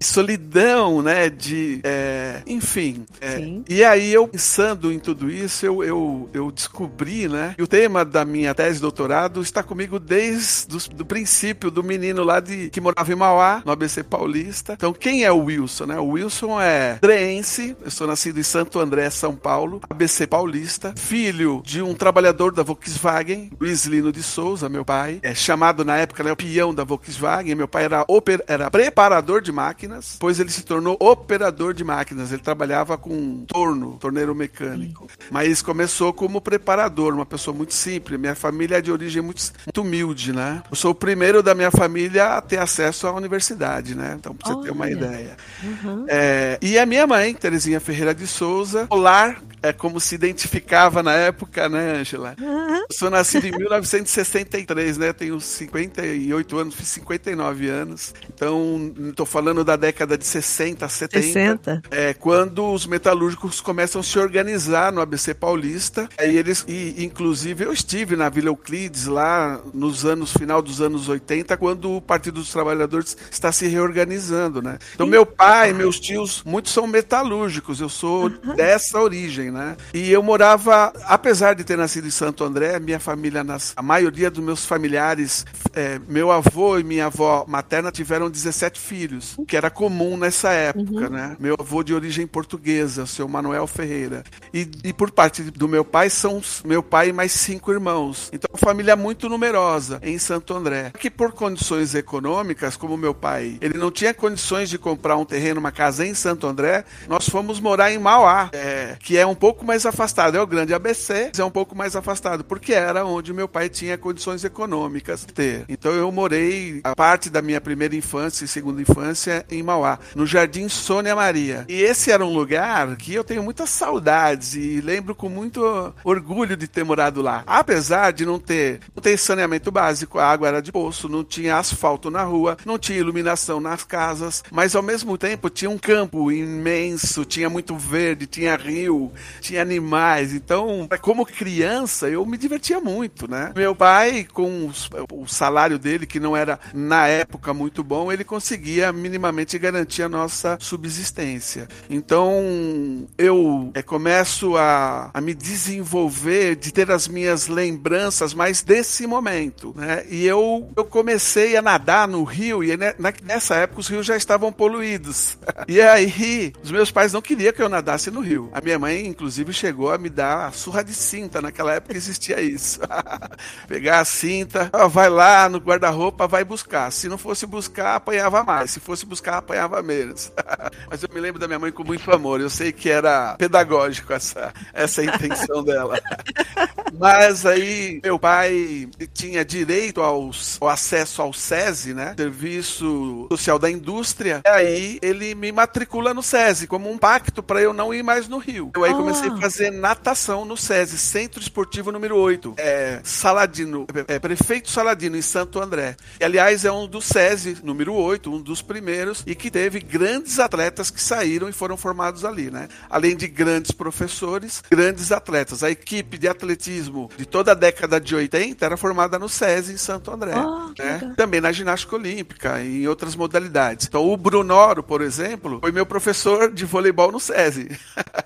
solidão, 0.00 1.02
né? 1.02 1.30
De, 1.30 1.80
é, 1.82 2.42
enfim. 2.46 3.04
É, 3.20 3.40
e 3.68 3.84
aí 3.84 4.12
eu 4.12 4.28
pensando 4.28 4.92
em 4.92 4.98
tudo 4.98 5.30
isso, 5.30 5.64
eu, 5.64 5.82
eu, 5.82 6.30
eu 6.32 6.50
descobri, 6.50 7.28
né? 7.28 7.54
Que 7.56 7.62
o 7.62 7.66
tema 7.66 8.04
da 8.04 8.24
minha 8.24 8.54
tese 8.54 8.76
de 8.76 8.82
doutorado 8.82 9.40
está 9.40 9.62
comigo 9.62 9.98
desde 9.98 10.76
o 10.76 11.04
princípio 11.04 11.70
do 11.70 11.82
menino 11.82 12.22
lá 12.22 12.40
de 12.40 12.70
que 12.70 12.80
morava 12.80 13.10
em 13.10 13.16
Mauá, 13.16 13.62
no 13.64 13.72
ABC 13.72 14.02
Paulista. 14.02 14.74
Então 14.74 14.92
quem 14.92 15.24
é 15.24 15.32
o 15.32 15.44
Wilson, 15.44 15.86
né? 15.86 15.98
O 15.98 16.10
Wilson 16.10 16.60
é 16.60 16.98
dreense, 17.00 17.76
eu 17.82 17.90
sou 17.90 18.06
nascido 18.06 18.38
em 18.38 18.42
Santo 18.42 18.78
André, 18.78 19.08
São 19.10 19.34
Paulo, 19.34 19.80
ABC 19.88 20.26
Paulista, 20.26 20.94
filho 20.96 21.62
de 21.64 21.80
um 21.82 21.94
trabalhador 21.94 22.52
da 22.52 22.62
Volkswagen, 22.62 23.50
Luiz 23.60 23.84
Lino 23.86 24.12
de 24.12 24.22
Souza, 24.22 24.68
meu 24.68 24.84
pai, 24.84 25.18
é 25.22 25.34
chamado 25.34 25.84
na 25.84 25.96
época 25.96 26.22
né, 26.22 26.32
o 26.32 26.36
peão 26.36 26.74
da 26.74 26.84
Volkswagen. 26.84 27.54
Meu 27.54 27.68
pai 27.68 27.84
era, 27.84 28.04
oper, 28.08 28.42
era 28.46 28.70
preparador 28.70 29.23
preparador 29.24 29.40
de 29.40 29.50
máquinas, 29.50 30.12
depois 30.14 30.38
ele 30.38 30.50
se 30.50 30.62
tornou 30.62 30.96
operador 31.00 31.72
de 31.72 31.82
máquinas. 31.82 32.30
Ele 32.30 32.42
trabalhava 32.42 32.96
com 32.98 33.44
torno, 33.46 33.96
torneiro 33.98 34.34
mecânico. 34.34 35.08
Mas 35.30 35.62
começou 35.62 36.12
como 36.12 36.40
preparador, 36.40 37.14
uma 37.14 37.26
pessoa 37.26 37.56
muito 37.56 37.74
simples. 37.74 38.20
Minha 38.20 38.34
família 38.34 38.78
é 38.78 38.80
de 38.80 38.92
origem 38.92 39.22
muito, 39.22 39.42
muito 39.64 39.80
humilde, 39.80 40.32
né? 40.32 40.62
Eu 40.70 40.76
sou 40.76 40.92
o 40.92 40.94
primeiro 40.94 41.42
da 41.42 41.54
minha 41.54 41.70
família 41.70 42.36
a 42.36 42.40
ter 42.40 42.58
acesso 42.58 43.06
à 43.06 43.12
universidade, 43.12 43.94
né? 43.94 44.16
Então, 44.18 44.34
pra 44.34 44.48
você 44.48 44.54
Olha. 44.54 44.64
ter 44.64 44.70
uma 44.70 44.90
ideia. 44.90 45.36
Uhum. 45.62 46.04
É, 46.08 46.58
e 46.60 46.78
a 46.78 46.84
minha 46.84 47.06
mãe, 47.06 47.34
Terezinha 47.34 47.80
Ferreira 47.80 48.14
de 48.14 48.26
Souza, 48.26 48.86
Polar 48.86 49.42
é 49.64 49.72
como 49.72 49.98
se 49.98 50.14
identificava 50.14 51.02
na 51.02 51.14
época, 51.14 51.70
né, 51.70 52.00
Angela? 52.00 52.36
Eu 52.38 52.86
sou 52.94 53.08
nascido 53.08 53.46
em 53.46 53.50
1963, 53.50 54.98
né? 54.98 55.12
Tenho 55.14 55.40
58 55.40 56.58
anos, 56.58 56.74
fiz 56.74 56.88
59 56.88 57.68
anos. 57.70 58.14
Então, 58.28 58.92
estou 59.08 59.24
falando 59.24 59.64
da 59.64 59.74
década 59.74 60.18
de 60.18 60.26
60, 60.26 60.86
70. 60.86 61.22
60. 61.22 61.82
É, 61.90 62.12
quando 62.12 62.70
os 62.72 62.86
metalúrgicos 62.86 63.62
começam 63.62 64.02
a 64.02 64.04
se 64.04 64.18
organizar 64.18 64.92
no 64.92 65.00
ABC 65.00 65.32
Paulista. 65.32 66.10
Aí 66.18 66.36
eles, 66.36 66.62
e, 66.68 67.02
inclusive, 67.02 67.64
eu 67.64 67.72
estive 67.72 68.16
na 68.16 68.28
Vila 68.28 68.48
Euclides 68.48 69.06
lá 69.06 69.62
nos 69.72 70.04
anos, 70.04 70.34
final 70.34 70.60
dos 70.60 70.82
anos 70.82 71.08
80, 71.08 71.56
quando 71.56 71.96
o 71.96 72.02
Partido 72.02 72.34
dos 72.34 72.52
Trabalhadores 72.52 73.16
está 73.30 73.50
se 73.50 73.66
reorganizando, 73.66 74.60
né? 74.60 74.78
Então, 74.94 75.06
meu 75.06 75.24
pai, 75.24 75.72
meus 75.72 75.98
tios, 75.98 76.42
muitos 76.44 76.70
são 76.70 76.86
metalúrgicos. 76.86 77.80
Eu 77.80 77.88
sou 77.88 78.28
dessa 78.28 79.00
origem, 79.00 79.53
né? 79.54 79.76
E 79.94 80.10
eu 80.10 80.22
morava, 80.22 80.92
apesar 81.06 81.54
de 81.54 81.64
ter 81.64 81.78
nascido 81.78 82.06
em 82.06 82.10
Santo 82.10 82.44
André, 82.44 82.78
minha 82.80 83.00
família, 83.00 83.44
nas, 83.44 83.72
a 83.76 83.82
maioria 83.82 84.30
dos 84.30 84.44
meus 84.44 84.66
familiares, 84.66 85.46
é, 85.72 86.00
meu 86.08 86.30
avô 86.30 86.78
e 86.78 86.84
minha 86.84 87.06
avó 87.06 87.44
materna 87.48 87.90
tiveram 87.90 88.28
17 88.28 88.78
filhos, 88.80 89.36
que 89.46 89.56
era 89.56 89.70
comum 89.70 90.16
nessa 90.16 90.50
época, 90.50 91.04
uhum. 91.04 91.10
né? 91.10 91.36
Meu 91.38 91.56
avô 91.58 91.82
de 91.82 91.94
origem 91.94 92.26
portuguesa, 92.26 93.04
o 93.04 93.06
seu 93.06 93.28
Manuel 93.28 93.66
Ferreira. 93.66 94.24
E, 94.52 94.68
e 94.82 94.92
por 94.92 95.10
parte 95.10 95.42
do 95.42 95.68
meu 95.68 95.84
pai, 95.84 96.10
são 96.10 96.42
meu 96.64 96.82
pai 96.82 97.10
e 97.10 97.12
mais 97.12 97.32
cinco 97.32 97.72
irmãos. 97.72 98.28
Então, 98.32 98.50
família 98.56 98.96
muito 98.96 99.28
numerosa 99.28 100.00
em 100.02 100.18
Santo 100.18 100.54
André. 100.54 100.92
Que 100.98 101.10
por 101.10 101.32
condições 101.32 101.94
econômicas, 101.94 102.76
como 102.76 102.96
meu 102.96 103.14
pai, 103.14 103.56
ele 103.60 103.78
não 103.78 103.90
tinha 103.90 104.12
condições 104.12 104.68
de 104.68 104.78
comprar 104.78 105.16
um 105.16 105.24
terreno, 105.24 105.60
uma 105.60 105.70
casa 105.70 106.04
em 106.04 106.14
Santo 106.14 106.46
André, 106.46 106.84
nós 107.08 107.28
fomos 107.28 107.60
morar 107.60 107.92
em 107.92 107.98
Mauá, 107.98 108.50
é, 108.52 108.96
que 108.98 109.16
é 109.16 109.26
um 109.26 109.34
pouco 109.44 109.62
mais 109.62 109.84
afastado. 109.84 110.38
É 110.38 110.40
o 110.40 110.46
grande 110.46 110.72
ABC, 110.72 111.32
é 111.38 111.44
um 111.44 111.50
pouco 111.50 111.76
mais 111.76 111.94
afastado, 111.94 112.42
porque 112.42 112.72
era 112.72 113.04
onde 113.04 113.30
meu 113.30 113.46
pai 113.46 113.68
tinha 113.68 113.98
condições 113.98 114.42
econômicas 114.42 115.26
de 115.26 115.34
ter. 115.34 115.66
Então 115.68 115.92
eu 115.92 116.10
morei 116.10 116.80
a 116.82 116.96
parte 116.96 117.28
da 117.28 117.42
minha 117.42 117.60
primeira 117.60 117.94
infância 117.94 118.46
e 118.46 118.48
segunda 118.48 118.80
infância 118.80 119.44
em 119.50 119.62
Mauá, 119.62 119.98
no 120.14 120.24
Jardim 120.24 120.66
Sônia 120.70 121.14
Maria. 121.14 121.66
E 121.68 121.74
esse 121.82 122.10
era 122.10 122.24
um 122.24 122.32
lugar 122.32 122.96
que 122.96 123.12
eu 123.12 123.22
tenho 123.22 123.42
muitas 123.42 123.68
saudades 123.68 124.54
e 124.54 124.80
lembro 124.80 125.14
com 125.14 125.28
muito 125.28 125.92
orgulho 126.02 126.56
de 126.56 126.66
ter 126.66 126.82
morado 126.82 127.20
lá. 127.20 127.44
Apesar 127.46 128.14
de 128.14 128.24
não 128.24 128.38
ter, 128.38 128.80
não 128.96 129.02
ter 129.02 129.18
saneamento 129.18 129.70
básico, 129.70 130.18
a 130.18 130.24
água 130.24 130.48
era 130.48 130.62
de 130.62 130.72
poço, 130.72 131.06
não 131.06 131.22
tinha 131.22 131.58
asfalto 131.58 132.10
na 132.10 132.22
rua, 132.22 132.56
não 132.64 132.78
tinha 132.78 132.98
iluminação 132.98 133.60
nas 133.60 133.84
casas, 133.84 134.42
mas 134.50 134.74
ao 134.74 134.82
mesmo 134.82 135.18
tempo 135.18 135.50
tinha 135.50 135.70
um 135.70 135.76
campo 135.76 136.32
imenso, 136.32 137.26
tinha 137.26 137.50
muito 137.50 137.76
verde, 137.76 138.26
tinha 138.26 138.56
rio, 138.56 139.12
tinha 139.40 139.62
animais. 139.62 140.32
Então, 140.32 140.88
como 141.00 141.26
criança, 141.26 142.08
eu 142.08 142.24
me 142.24 142.36
divertia 142.36 142.80
muito, 142.80 143.30
né? 143.30 143.52
Meu 143.54 143.74
pai, 143.74 144.26
com 144.32 144.70
o 145.12 145.26
salário 145.26 145.78
dele, 145.78 146.06
que 146.06 146.20
não 146.20 146.36
era 146.36 146.58
na 146.72 147.06
época 147.06 147.52
muito 147.54 147.82
bom, 147.82 148.12
ele 148.12 148.24
conseguia 148.24 148.92
minimamente 148.92 149.58
garantir 149.58 150.02
a 150.02 150.08
nossa 150.08 150.56
subsistência. 150.60 151.68
Então, 151.88 153.06
eu 153.16 153.70
é, 153.74 153.82
começo 153.82 154.56
a, 154.56 155.10
a 155.12 155.20
me 155.20 155.34
desenvolver, 155.34 156.56
de 156.56 156.72
ter 156.72 156.90
as 156.90 157.08
minhas 157.08 157.48
lembranças 157.48 158.34
mais 158.34 158.62
desse 158.62 159.06
momento, 159.06 159.74
né? 159.76 160.04
E 160.08 160.26
eu, 160.26 160.70
eu 160.76 160.84
comecei 160.84 161.56
a 161.56 161.62
nadar 161.62 162.08
no 162.08 162.24
rio, 162.24 162.62
e 162.62 162.76
nessa 163.22 163.56
época 163.56 163.80
os 163.80 163.88
rios 163.88 164.06
já 164.06 164.16
estavam 164.16 164.52
poluídos. 164.52 165.36
e 165.68 165.80
aí, 165.80 166.52
os 166.62 166.70
meus 166.70 166.90
pais 166.90 167.12
não 167.12 167.22
queriam 167.22 167.52
que 167.52 167.62
eu 167.62 167.68
nadasse 167.68 168.10
no 168.10 168.20
rio. 168.20 168.50
A 168.52 168.60
minha 168.60 168.78
mãe, 168.78 169.06
inclusive, 169.06 169.23
chegou 169.52 169.92
a 169.92 169.98
me 169.98 170.08
dar 170.08 170.48
a 170.48 170.52
surra 170.52 170.82
de 170.82 170.94
cinta. 170.94 171.40
Naquela 171.40 171.74
época 171.74 171.96
existia 171.96 172.40
isso. 172.40 172.80
Pegar 173.68 174.00
a 174.00 174.04
cinta, 174.04 174.70
vai 174.90 175.08
lá 175.08 175.48
no 175.48 175.58
guarda-roupa, 175.58 176.26
vai 176.26 176.44
buscar. 176.44 176.90
Se 176.90 177.08
não 177.08 177.18
fosse 177.18 177.46
buscar, 177.46 177.96
apanhava 177.96 178.42
mais. 178.42 178.70
Se 178.72 178.80
fosse 178.80 179.06
buscar, 179.06 179.38
apanhava 179.38 179.82
menos. 179.82 180.32
Mas 180.90 181.02
eu 181.02 181.08
me 181.12 181.20
lembro 181.20 181.40
da 181.40 181.46
minha 181.46 181.58
mãe 181.58 181.72
com 181.72 181.84
muito 181.84 182.10
amor. 182.12 182.40
Eu 182.40 182.50
sei 182.50 182.72
que 182.72 182.88
era 182.88 183.34
pedagógico 183.36 184.12
essa, 184.12 184.52
essa 184.72 185.02
intenção 185.02 185.62
dela. 185.62 186.00
Mas 186.98 187.44
aí, 187.44 188.00
meu 188.02 188.18
pai 188.18 188.88
tinha 189.12 189.44
direito 189.44 190.00
aos, 190.00 190.58
ao 190.60 190.68
acesso 190.68 191.20
ao 191.20 191.32
SESI, 191.32 191.92
né? 191.92 192.14
Serviço 192.16 193.26
Social 193.30 193.58
da 193.58 193.70
Indústria. 193.70 194.42
E 194.44 194.48
aí, 194.48 194.98
ele 195.02 195.34
me 195.34 195.50
matricula 195.50 196.14
no 196.14 196.22
SESI 196.22 196.66
como 196.66 196.90
um 196.90 196.96
pacto 196.96 197.42
para 197.42 197.60
eu 197.60 197.72
não 197.72 197.92
ir 197.92 198.02
mais 198.02 198.28
no 198.28 198.38
Rio. 198.38 198.70
Eu 198.74 198.84
aí. 198.84 198.94
Comecei 199.04 199.28
a 199.28 199.36
fazer 199.36 199.70
natação 199.70 200.44
no 200.44 200.56
SESI, 200.56 200.98
Centro 200.98 201.40
Esportivo 201.40 201.92
número 201.92 202.16
8. 202.16 202.54
É, 202.56 203.00
Saladino, 203.04 203.86
é, 204.08 204.18
Prefeito 204.18 204.70
Saladino, 204.70 205.16
em 205.16 205.22
Santo 205.22 205.60
André. 205.60 205.96
E, 206.18 206.24
aliás, 206.24 206.64
é 206.64 206.72
um 206.72 206.86
do 206.86 207.00
SESI, 207.00 207.58
número 207.62 207.92
8, 207.94 208.32
um 208.32 208.40
dos 208.40 208.62
primeiros, 208.62 209.22
e 209.26 209.34
que 209.34 209.50
teve 209.50 209.80
grandes 209.80 210.38
atletas 210.38 210.90
que 210.90 211.00
saíram 211.00 211.48
e 211.48 211.52
foram 211.52 211.76
formados 211.76 212.24
ali, 212.24 212.50
né? 212.50 212.68
Além 212.88 213.16
de 213.16 213.26
grandes 213.26 213.70
professores, 213.70 214.62
grandes 214.70 215.12
atletas. 215.12 215.62
A 215.62 215.70
equipe 215.70 216.16
de 216.16 216.28
atletismo 216.28 217.10
de 217.16 217.26
toda 217.26 217.52
a 217.52 217.54
década 217.54 218.00
de 218.00 218.14
80 218.14 218.64
era 218.64 218.76
formada 218.76 219.18
no 219.18 219.28
SESI, 219.28 219.74
em 219.74 219.76
Santo 219.76 220.10
André. 220.10 220.34
Oh, 220.34 220.72
né? 220.78 221.14
Também 221.16 221.40
na 221.40 221.52
ginástica 221.52 221.96
olímpica 221.96 222.60
e 222.60 222.84
em 222.84 222.88
outras 222.88 223.14
modalidades. 223.14 223.86
Então, 223.86 224.08
o 224.08 224.16
Brunoro, 224.16 224.82
por 224.82 225.02
exemplo, 225.02 225.60
foi 225.60 225.72
meu 225.72 225.84
professor 225.84 226.50
de 226.50 226.64
voleibol 226.64 227.12
no 227.12 227.20
SESI. 227.20 227.68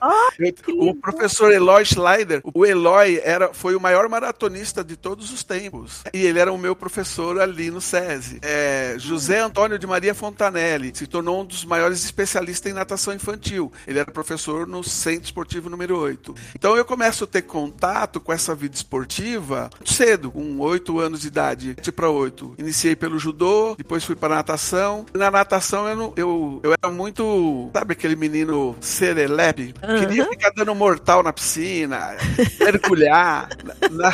Oh, 0.00 0.28
o 0.76 0.94
professor 0.94 1.53
Eloy 1.53 1.85
Schleider, 1.85 2.41
o 2.44 2.65
Eloy 2.65 3.20
era, 3.23 3.53
foi 3.53 3.75
o 3.75 3.81
maior 3.81 4.09
maratonista 4.09 4.85
de 4.85 4.97
todos 4.97 5.32
os 5.32 5.43
tempos. 5.44 6.03
E 6.12 6.25
ele 6.25 6.38
era 6.38 6.53
o 6.53 6.59
meu 6.59 6.75
professor 6.75 7.41
ali 7.41 7.70
no 7.70 7.81
SESI. 7.81 8.38
É, 8.43 8.94
José 8.99 9.41
Antônio 9.41 9.79
de 9.79 9.87
Maria 9.87 10.15
Fontanelli 10.15 10.93
se 10.94 11.06
tornou 11.06 11.43
um 11.43 11.44
dos 11.44 11.65
maiores 11.65 12.05
especialistas 12.05 12.70
em 12.70 12.75
natação 12.75 13.15
infantil. 13.15 13.73
Ele 13.87 13.99
era 13.99 14.11
professor 14.11 14.67
no 14.67 14.82
Centro 14.84 15.25
Esportivo 15.25 15.70
número 15.70 15.98
8. 15.98 16.34
Então 16.55 16.77
eu 16.77 16.84
começo 16.84 17.25
a 17.25 17.27
ter 17.27 17.43
contato 17.43 18.20
com 18.20 18.32
essa 18.32 18.55
vida 18.55 18.75
esportiva 18.75 19.70
cedo, 19.84 20.31
com 20.31 20.58
8 20.58 20.98
anos 21.01 21.20
de 21.20 21.29
idade, 21.29 21.75
7 21.77 21.93
para 21.93 22.10
8. 22.10 22.55
Iniciei 22.58 22.94
pelo 22.94 23.19
judô, 23.19 23.75
depois 23.77 24.05
fui 24.05 24.17
para 24.17 24.37
natação. 24.37 25.06
Na 25.15 25.31
natação 25.31 25.89
eu, 25.89 26.13
eu, 26.17 26.60
eu 26.63 26.75
era 26.82 26.93
muito, 26.93 27.70
sabe 27.72 27.93
aquele 27.93 28.17
menino 28.17 28.77
serelepe? 28.81 29.75
Uhum. 29.82 30.01
Queria 30.01 30.27
ficar 30.29 30.51
dando 30.58 30.74
mortal 30.74 31.22
na 31.22 31.32
piscina, 31.32 32.17
mergulhar. 32.58 33.48
na, 33.91 34.12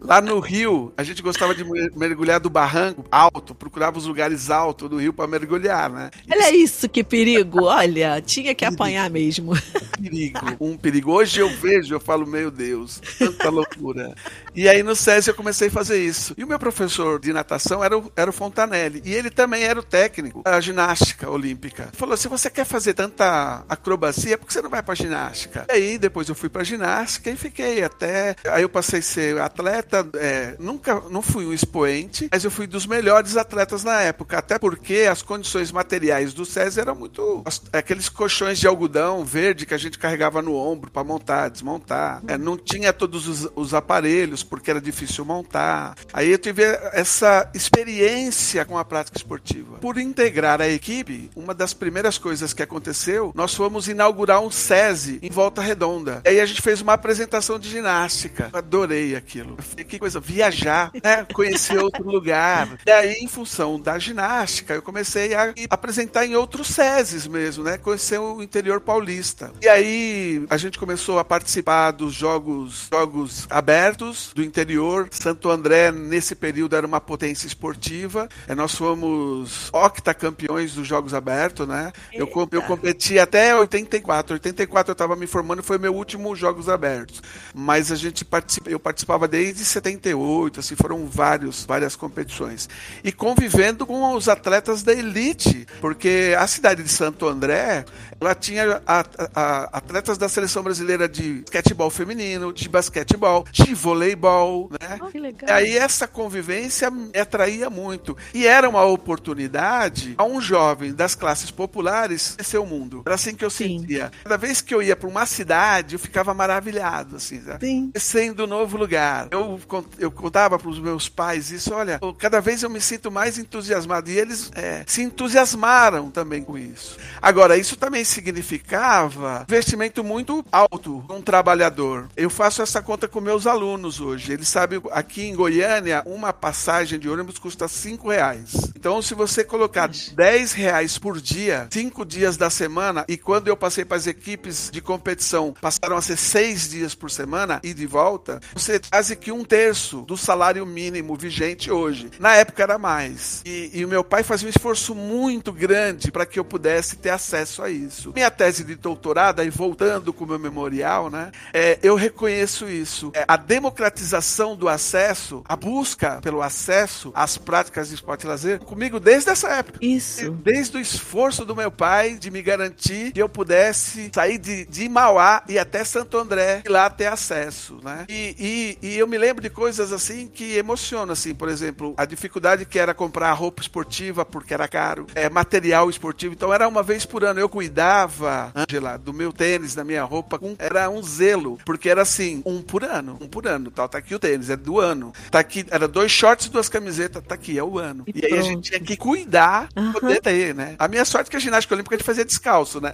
lá 0.00 0.20
no 0.20 0.38
Rio, 0.40 0.92
a 0.96 1.02
gente 1.02 1.22
gostava 1.22 1.54
de 1.54 1.64
mergulhar 1.96 2.40
do 2.40 2.50
barranco 2.50 3.04
alto, 3.10 3.54
procurava 3.54 3.98
os 3.98 4.06
lugares 4.06 4.50
altos 4.50 4.88
do 4.88 4.98
rio 4.98 5.12
para 5.12 5.26
mergulhar, 5.26 5.90
né? 5.90 6.10
Olha 6.30 6.54
isso, 6.54 6.88
que 6.88 7.02
perigo! 7.02 7.64
Olha, 7.76 8.20
tinha 8.20 8.54
que 8.54 8.64
apanhar 8.64 9.08
mesmo. 9.10 9.52
Perigo, 10.00 10.40
um 10.60 10.76
perigo. 10.76 11.12
Hoje 11.12 11.40
eu 11.40 11.48
vejo, 11.48 11.94
eu 11.94 12.00
falo, 12.00 12.26
meu 12.26 12.50
Deus, 12.50 13.00
tanta 13.18 13.48
loucura. 13.48 14.14
E 14.54 14.68
aí 14.68 14.82
no 14.82 14.94
SESI 14.94 15.30
eu 15.30 15.34
comecei 15.34 15.68
a 15.68 15.70
fazer 15.70 16.02
isso. 16.02 16.34
E 16.36 16.44
o 16.44 16.46
meu 16.46 16.58
professor 16.58 17.20
de 17.20 17.32
natação 17.32 17.82
era 17.82 17.96
o, 17.96 18.10
era 18.16 18.30
o 18.30 18.32
Fontanelli. 18.32 19.02
E 19.04 19.14
ele 19.14 19.30
também 19.30 19.64
era 19.64 19.78
o 19.78 19.82
técnico 19.82 20.42
da 20.42 20.60
ginástica 20.60 21.30
olímpica. 21.30 21.84
Ele 21.84 21.96
falou: 21.96 22.16
se 22.16 22.28
você 22.28 22.50
quer 22.50 22.64
fazer 22.64 22.94
tanta 22.94 23.64
acrobacia, 23.68 24.38
por 24.38 24.46
que 24.46 24.52
você 24.52 24.62
não 24.62 24.70
vai 24.70 24.82
pra 24.82 24.94
ginástica? 24.94 25.66
Aí 25.76 25.98
depois 25.98 26.28
eu 26.28 26.34
fui 26.34 26.48
pra 26.48 26.64
ginástica 26.64 27.30
e 27.30 27.36
fiquei 27.36 27.84
até. 27.84 28.34
Aí 28.48 28.62
eu 28.62 28.68
passei 28.68 29.00
a 29.00 29.02
ser 29.02 29.40
atleta. 29.40 30.08
É, 30.14 30.56
nunca 30.58 31.02
não 31.10 31.20
fui 31.20 31.44
um 31.44 31.52
expoente, 31.52 32.28
mas 32.32 32.44
eu 32.44 32.50
fui 32.50 32.66
dos 32.66 32.86
melhores 32.86 33.36
atletas 33.36 33.84
na 33.84 34.00
época. 34.00 34.38
Até 34.38 34.58
porque 34.58 35.06
as 35.10 35.20
condições 35.20 35.70
materiais 35.70 36.32
do 36.32 36.46
SESI 36.46 36.80
eram 36.80 36.94
muito. 36.94 37.44
Aqueles 37.72 38.08
colchões 38.08 38.58
de 38.58 38.66
algodão 38.66 39.24
verde 39.24 39.66
que 39.66 39.74
a 39.74 39.78
gente 39.78 39.98
carregava 39.98 40.40
no 40.40 40.54
ombro 40.54 40.90
para 40.90 41.04
montar, 41.04 41.50
desmontar. 41.50 42.22
É, 42.26 42.38
não 42.38 42.56
tinha 42.56 42.92
todos 42.92 43.28
os, 43.28 43.48
os, 43.54 43.74
aparelhos 43.74 44.42
porque 44.42 44.70
era 44.70 44.80
difícil 44.80 45.24
montar. 45.24 45.94
Aí 46.12 46.30
eu 46.30 46.38
tive 46.38 46.62
essa 46.92 47.50
experiência 47.54 48.64
com 48.64 48.78
a 48.78 48.84
prática 48.84 49.18
esportiva. 49.18 49.76
Por 49.78 49.98
integrar 49.98 50.62
a 50.62 50.68
equipe, 50.68 51.30
uma 51.36 51.52
das 51.52 51.74
primeiras 51.74 52.16
coisas 52.16 52.54
que 52.54 52.62
aconteceu, 52.62 53.32
nós 53.34 53.54
fomos 53.54 53.88
inaugurar 53.88 54.40
um 54.40 54.50
SESI 54.50 55.18
em 55.22 55.30
Volta 55.30 55.65
Redonda. 55.66 56.22
Aí 56.24 56.40
a 56.40 56.46
gente 56.46 56.62
fez 56.62 56.80
uma 56.80 56.94
apresentação 56.94 57.58
de 57.58 57.68
ginástica. 57.68 58.50
Eu 58.52 58.58
adorei 58.58 59.16
aquilo. 59.16 59.56
falei, 59.60 59.84
que 59.84 59.98
coisa, 59.98 60.20
viajar, 60.20 60.90
né? 61.02 61.26
conhecer 61.32 61.78
outro 61.78 62.04
lugar. 62.08 62.78
E 62.86 62.90
aí, 62.90 63.14
em 63.20 63.28
função 63.28 63.78
da 63.80 63.98
ginástica, 63.98 64.74
eu 64.74 64.82
comecei 64.82 65.34
a 65.34 65.52
apresentar 65.68 66.24
em 66.24 66.36
outros 66.36 66.68
SESIs 66.68 67.26
mesmo, 67.26 67.64
né? 67.64 67.78
Conhecer 67.78 68.18
o 68.18 68.42
interior 68.42 68.80
paulista. 68.80 69.52
E 69.60 69.68
aí 69.68 70.46
a 70.48 70.56
gente 70.56 70.78
começou 70.78 71.18
a 71.18 71.24
participar 71.24 71.90
dos 71.90 72.14
jogos, 72.14 72.88
jogos 72.90 73.46
abertos 73.50 74.30
do 74.34 74.42
interior. 74.42 75.08
Santo 75.10 75.50
André, 75.50 75.90
nesse 75.90 76.34
período, 76.34 76.76
era 76.76 76.86
uma 76.86 77.00
potência 77.00 77.46
esportiva. 77.46 78.28
É, 78.46 78.54
nós 78.54 78.74
fomos 78.74 79.70
octacampeões 79.72 80.74
dos 80.74 80.86
jogos 80.86 81.14
abertos, 81.14 81.66
né? 81.66 81.92
Eu, 82.12 82.30
eu 82.52 82.62
competi 82.62 83.18
até 83.18 83.56
84. 83.56 84.34
84 84.34 84.90
eu 84.90 84.92
estava 84.92 85.16
me 85.16 85.26
formando, 85.26 85.55
foi 85.62 85.78
meu 85.78 85.94
último 85.94 86.34
Jogos 86.34 86.68
Abertos. 86.68 87.22
Mas 87.54 87.90
a 87.92 87.96
gente 87.96 88.24
participa, 88.24 88.70
eu 88.70 88.78
participava 88.78 89.26
desde 89.26 89.64
78, 89.64 90.60
assim, 90.60 90.76
foram 90.76 91.06
vários, 91.06 91.64
várias 91.64 91.96
competições. 91.96 92.68
E 93.02 93.12
convivendo 93.12 93.86
com 93.86 94.14
os 94.14 94.28
atletas 94.28 94.82
da 94.82 94.92
elite, 94.92 95.66
porque 95.80 96.34
a 96.38 96.46
cidade 96.46 96.82
de 96.82 96.88
Santo 96.88 97.26
André, 97.26 97.84
ela 98.20 98.34
tinha 98.34 98.82
a, 98.86 99.04
a, 99.34 99.78
atletas 99.78 100.18
da 100.18 100.28
seleção 100.28 100.62
brasileira 100.62 101.08
de 101.08 101.42
basquetebol 101.42 101.90
feminino, 101.90 102.52
de 102.52 102.68
basquetebol, 102.68 103.44
de 103.50 103.74
voleibol, 103.74 104.70
né? 104.80 104.98
Oh, 105.00 105.06
que 105.06 105.18
legal. 105.18 105.48
E 105.48 105.52
aí 105.52 105.76
essa 105.76 106.06
convivência 106.06 106.90
me 106.90 107.18
atraía 107.18 107.68
muito. 107.68 108.16
E 108.34 108.46
era 108.46 108.68
uma 108.68 108.84
oportunidade 108.84 110.14
a 110.16 110.24
um 110.24 110.40
jovem 110.40 110.92
das 110.92 111.14
classes 111.14 111.50
populares 111.50 112.34
conhecer 112.36 112.58
o 112.58 112.66
mundo. 112.66 113.02
Era 113.04 113.14
assim 113.14 113.34
que 113.34 113.44
eu 113.44 113.50
Sim. 113.50 113.80
sentia. 113.80 114.10
Cada 114.22 114.36
vez 114.36 114.60
que 114.60 114.74
eu 114.74 114.82
ia 114.82 114.96
para 114.96 115.08
uma 115.08 115.26
cidade, 115.26 115.94
eu 115.94 115.98
ficava 115.98 116.32
maravilhado, 116.32 117.16
assim? 117.16 117.40
Sim. 117.60 117.90
Conhecendo 117.92 118.44
um 118.44 118.46
novo 118.46 118.76
lugar. 118.76 119.28
Eu, 119.30 119.60
eu 119.98 120.10
contava 120.10 120.58
para 120.58 120.68
os 120.68 120.78
meus 120.78 121.08
pais 121.08 121.50
isso, 121.50 121.74
olha, 121.74 122.00
cada 122.18 122.40
vez 122.40 122.62
eu 122.62 122.70
me 122.70 122.80
sinto 122.80 123.10
mais 123.10 123.38
entusiasmado. 123.38 124.10
E 124.10 124.18
eles 124.18 124.50
é, 124.54 124.84
se 124.86 125.02
entusiasmaram 125.02 126.10
também 126.10 126.42
com 126.42 126.56
isso. 126.56 126.96
Agora, 127.20 127.56
isso 127.56 127.76
também 127.76 128.04
significava 128.06 129.44
investimento 129.48 130.02
muito 130.02 130.44
alto 130.50 131.04
um 131.10 131.20
trabalhador. 131.20 132.08
Eu 132.16 132.30
faço 132.30 132.62
essa 132.62 132.82
conta 132.82 133.08
com 133.08 133.20
meus 133.20 133.46
alunos 133.46 134.00
hoje. 134.00 134.32
Eles 134.32 134.48
sabem, 134.48 134.80
aqui 134.92 135.22
em 135.22 135.34
Goiânia, 135.34 136.02
uma 136.06 136.32
passagem 136.32 136.98
de 136.98 137.08
ônibus 137.08 137.38
custa 137.38 137.68
5 137.68 138.08
reais. 138.08 138.72
Então, 138.76 139.00
se 139.02 139.14
você 139.14 139.42
colocar 139.42 139.88
10 139.88 140.52
reais 140.52 140.98
por 140.98 141.20
dia, 141.20 141.68
5 141.70 142.04
dias 142.04 142.36
da 142.36 142.50
semana, 142.50 143.04
e 143.08 143.16
quando 143.16 143.48
eu 143.48 143.56
passei 143.56 143.84
para 143.84 143.96
as 143.96 144.06
equipes 144.06 144.70
de 144.70 144.80
competição, 144.80 145.54
passaram 145.60 145.96
a 145.96 146.02
ser 146.02 146.16
6 146.16 146.70
dias 146.70 146.94
por 146.94 147.10
semana 147.10 147.60
e 147.62 147.74
de 147.74 147.86
volta, 147.86 148.40
você 148.52 148.80
quase 148.80 149.16
que 149.16 149.32
um 149.32 149.44
terço 149.44 150.02
do 150.02 150.16
salário 150.16 150.64
mínimo 150.66 151.16
vigente 151.16 151.70
hoje. 151.70 152.10
Na 152.18 152.34
época 152.34 152.62
era 152.62 152.78
mais. 152.78 153.42
E, 153.44 153.70
e 153.74 153.84
o 153.84 153.88
meu 153.88 154.04
pai 154.04 154.22
fazia 154.22 154.46
um 154.46 154.50
esforço 154.50 154.94
muito 154.94 155.52
grande 155.52 156.12
para 156.12 156.26
que 156.26 156.38
eu 156.38 156.44
pudesse 156.44 156.96
ter 156.96 157.10
acesso 157.10 157.62
a 157.62 157.70
isso 157.70 157.95
isso. 157.96 158.12
Minha 158.14 158.30
tese 158.30 158.64
de 158.64 158.74
doutorado, 158.74 159.40
aí 159.40 159.50
voltando 159.50 160.12
com 160.12 160.24
o 160.24 160.28
meu 160.28 160.38
memorial, 160.38 161.10
né? 161.10 161.32
É, 161.52 161.78
eu 161.82 161.94
reconheço 161.94 162.68
isso. 162.68 163.10
É, 163.14 163.24
a 163.26 163.36
democratização 163.36 164.54
do 164.54 164.68
acesso, 164.68 165.42
a 165.48 165.56
busca 165.56 166.20
pelo 166.20 166.42
acesso 166.42 167.10
às 167.14 167.38
práticas 167.38 167.88
de 167.88 167.94
esporte 167.94 168.24
e 168.24 168.28
lazer, 168.28 168.58
comigo 168.60 169.00
desde 169.00 169.30
essa 169.30 169.48
época. 169.48 169.78
Isso. 169.80 170.30
Desde 170.30 170.76
o 170.76 170.80
esforço 170.80 171.44
do 171.44 171.56
meu 171.56 171.70
pai 171.70 172.14
de 172.14 172.30
me 172.30 172.42
garantir 172.42 173.12
que 173.12 173.22
eu 173.22 173.28
pudesse 173.28 174.10
sair 174.14 174.38
de, 174.38 174.66
de 174.66 174.88
Mauá 174.88 175.42
e 175.48 175.58
até 175.58 175.84
Santo 175.84 176.18
André 176.18 176.62
e 176.64 176.68
lá 176.68 176.88
ter 176.90 177.06
acesso, 177.06 177.78
né? 177.82 178.04
E, 178.08 178.76
e, 178.82 178.88
e 178.88 178.98
eu 178.98 179.06
me 179.06 179.18
lembro 179.18 179.42
de 179.42 179.50
coisas 179.50 179.92
assim 179.92 180.28
que 180.28 180.56
emocionam, 180.56 181.12
assim, 181.12 181.34
por 181.34 181.48
exemplo, 181.48 181.94
a 181.96 182.04
dificuldade 182.04 182.64
que 182.64 182.78
era 182.78 182.92
comprar 182.94 183.32
roupa 183.32 183.62
esportiva 183.62 184.24
porque 184.24 184.52
era 184.52 184.68
caro, 184.68 185.06
é, 185.14 185.28
material 185.28 185.88
esportivo. 185.88 186.34
Então 186.34 186.52
era 186.52 186.68
uma 186.68 186.82
vez 186.82 187.04
por 187.04 187.24
ano 187.24 187.40
eu 187.40 187.48
cuidar 187.48 187.85
cuidava, 187.86 188.52
Angela, 188.54 188.98
do 188.98 189.12
meu 189.12 189.32
tênis, 189.32 189.74
da 189.74 189.84
minha 189.84 190.02
roupa, 190.02 190.40
era 190.58 190.90
um 190.90 191.00
zelo, 191.02 191.58
porque 191.64 191.88
era 191.88 192.02
assim, 192.02 192.42
um 192.44 192.60
por 192.60 192.82
ano, 192.82 193.16
um 193.20 193.28
por 193.28 193.46
ano, 193.46 193.70
tal, 193.70 193.88
tá 193.88 193.98
aqui 193.98 194.14
o 194.14 194.18
tênis, 194.18 194.50
é 194.50 194.56
do 194.56 194.80
ano. 194.80 195.12
Tá 195.30 195.38
aqui, 195.38 195.64
era 195.70 195.86
dois 195.86 196.10
shorts 196.10 196.46
e 196.46 196.50
duas 196.50 196.68
camisetas, 196.68 197.22
tá 197.22 197.36
aqui, 197.36 197.56
é 197.56 197.62
o 197.62 197.78
ano. 197.78 198.04
E, 198.06 198.20
e 198.20 198.26
aí 198.26 198.38
a 198.38 198.42
gente 198.42 198.70
tinha 198.70 198.80
que 198.80 198.96
cuidar 198.96 199.68
uhum. 199.76 199.92
poder 199.92 200.20
ter, 200.20 200.54
né? 200.54 200.74
A 200.78 200.88
minha 200.88 201.04
sorte 201.04 201.28
é 201.28 201.30
que 201.30 201.36
a 201.36 201.40
ginástica 201.40 201.74
olímpica 201.74 201.94
a 201.94 201.98
gente 201.98 202.06
fazia 202.06 202.24
descalço, 202.24 202.80
né? 202.80 202.92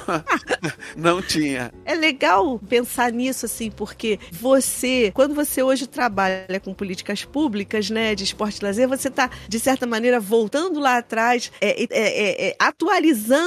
Não 0.96 1.22
tinha. 1.22 1.72
É 1.86 1.94
legal 1.94 2.58
pensar 2.58 3.10
nisso, 3.12 3.46
assim, 3.46 3.70
porque 3.70 4.18
você, 4.30 5.10
quando 5.14 5.34
você 5.34 5.62
hoje 5.62 5.86
trabalha 5.86 6.60
com 6.62 6.74
políticas 6.74 7.24
públicas, 7.24 7.88
né, 7.88 8.14
de 8.14 8.24
esporte 8.24 8.58
e 8.58 8.64
lazer, 8.64 8.88
você 8.88 9.10
tá, 9.10 9.30
de 9.48 9.58
certa 9.58 9.86
maneira, 9.86 10.20
voltando 10.20 10.80
lá 10.80 10.98
atrás, 10.98 11.50
é, 11.60 11.82
é, 11.82 11.88
é, 11.90 12.48
é 12.48 12.56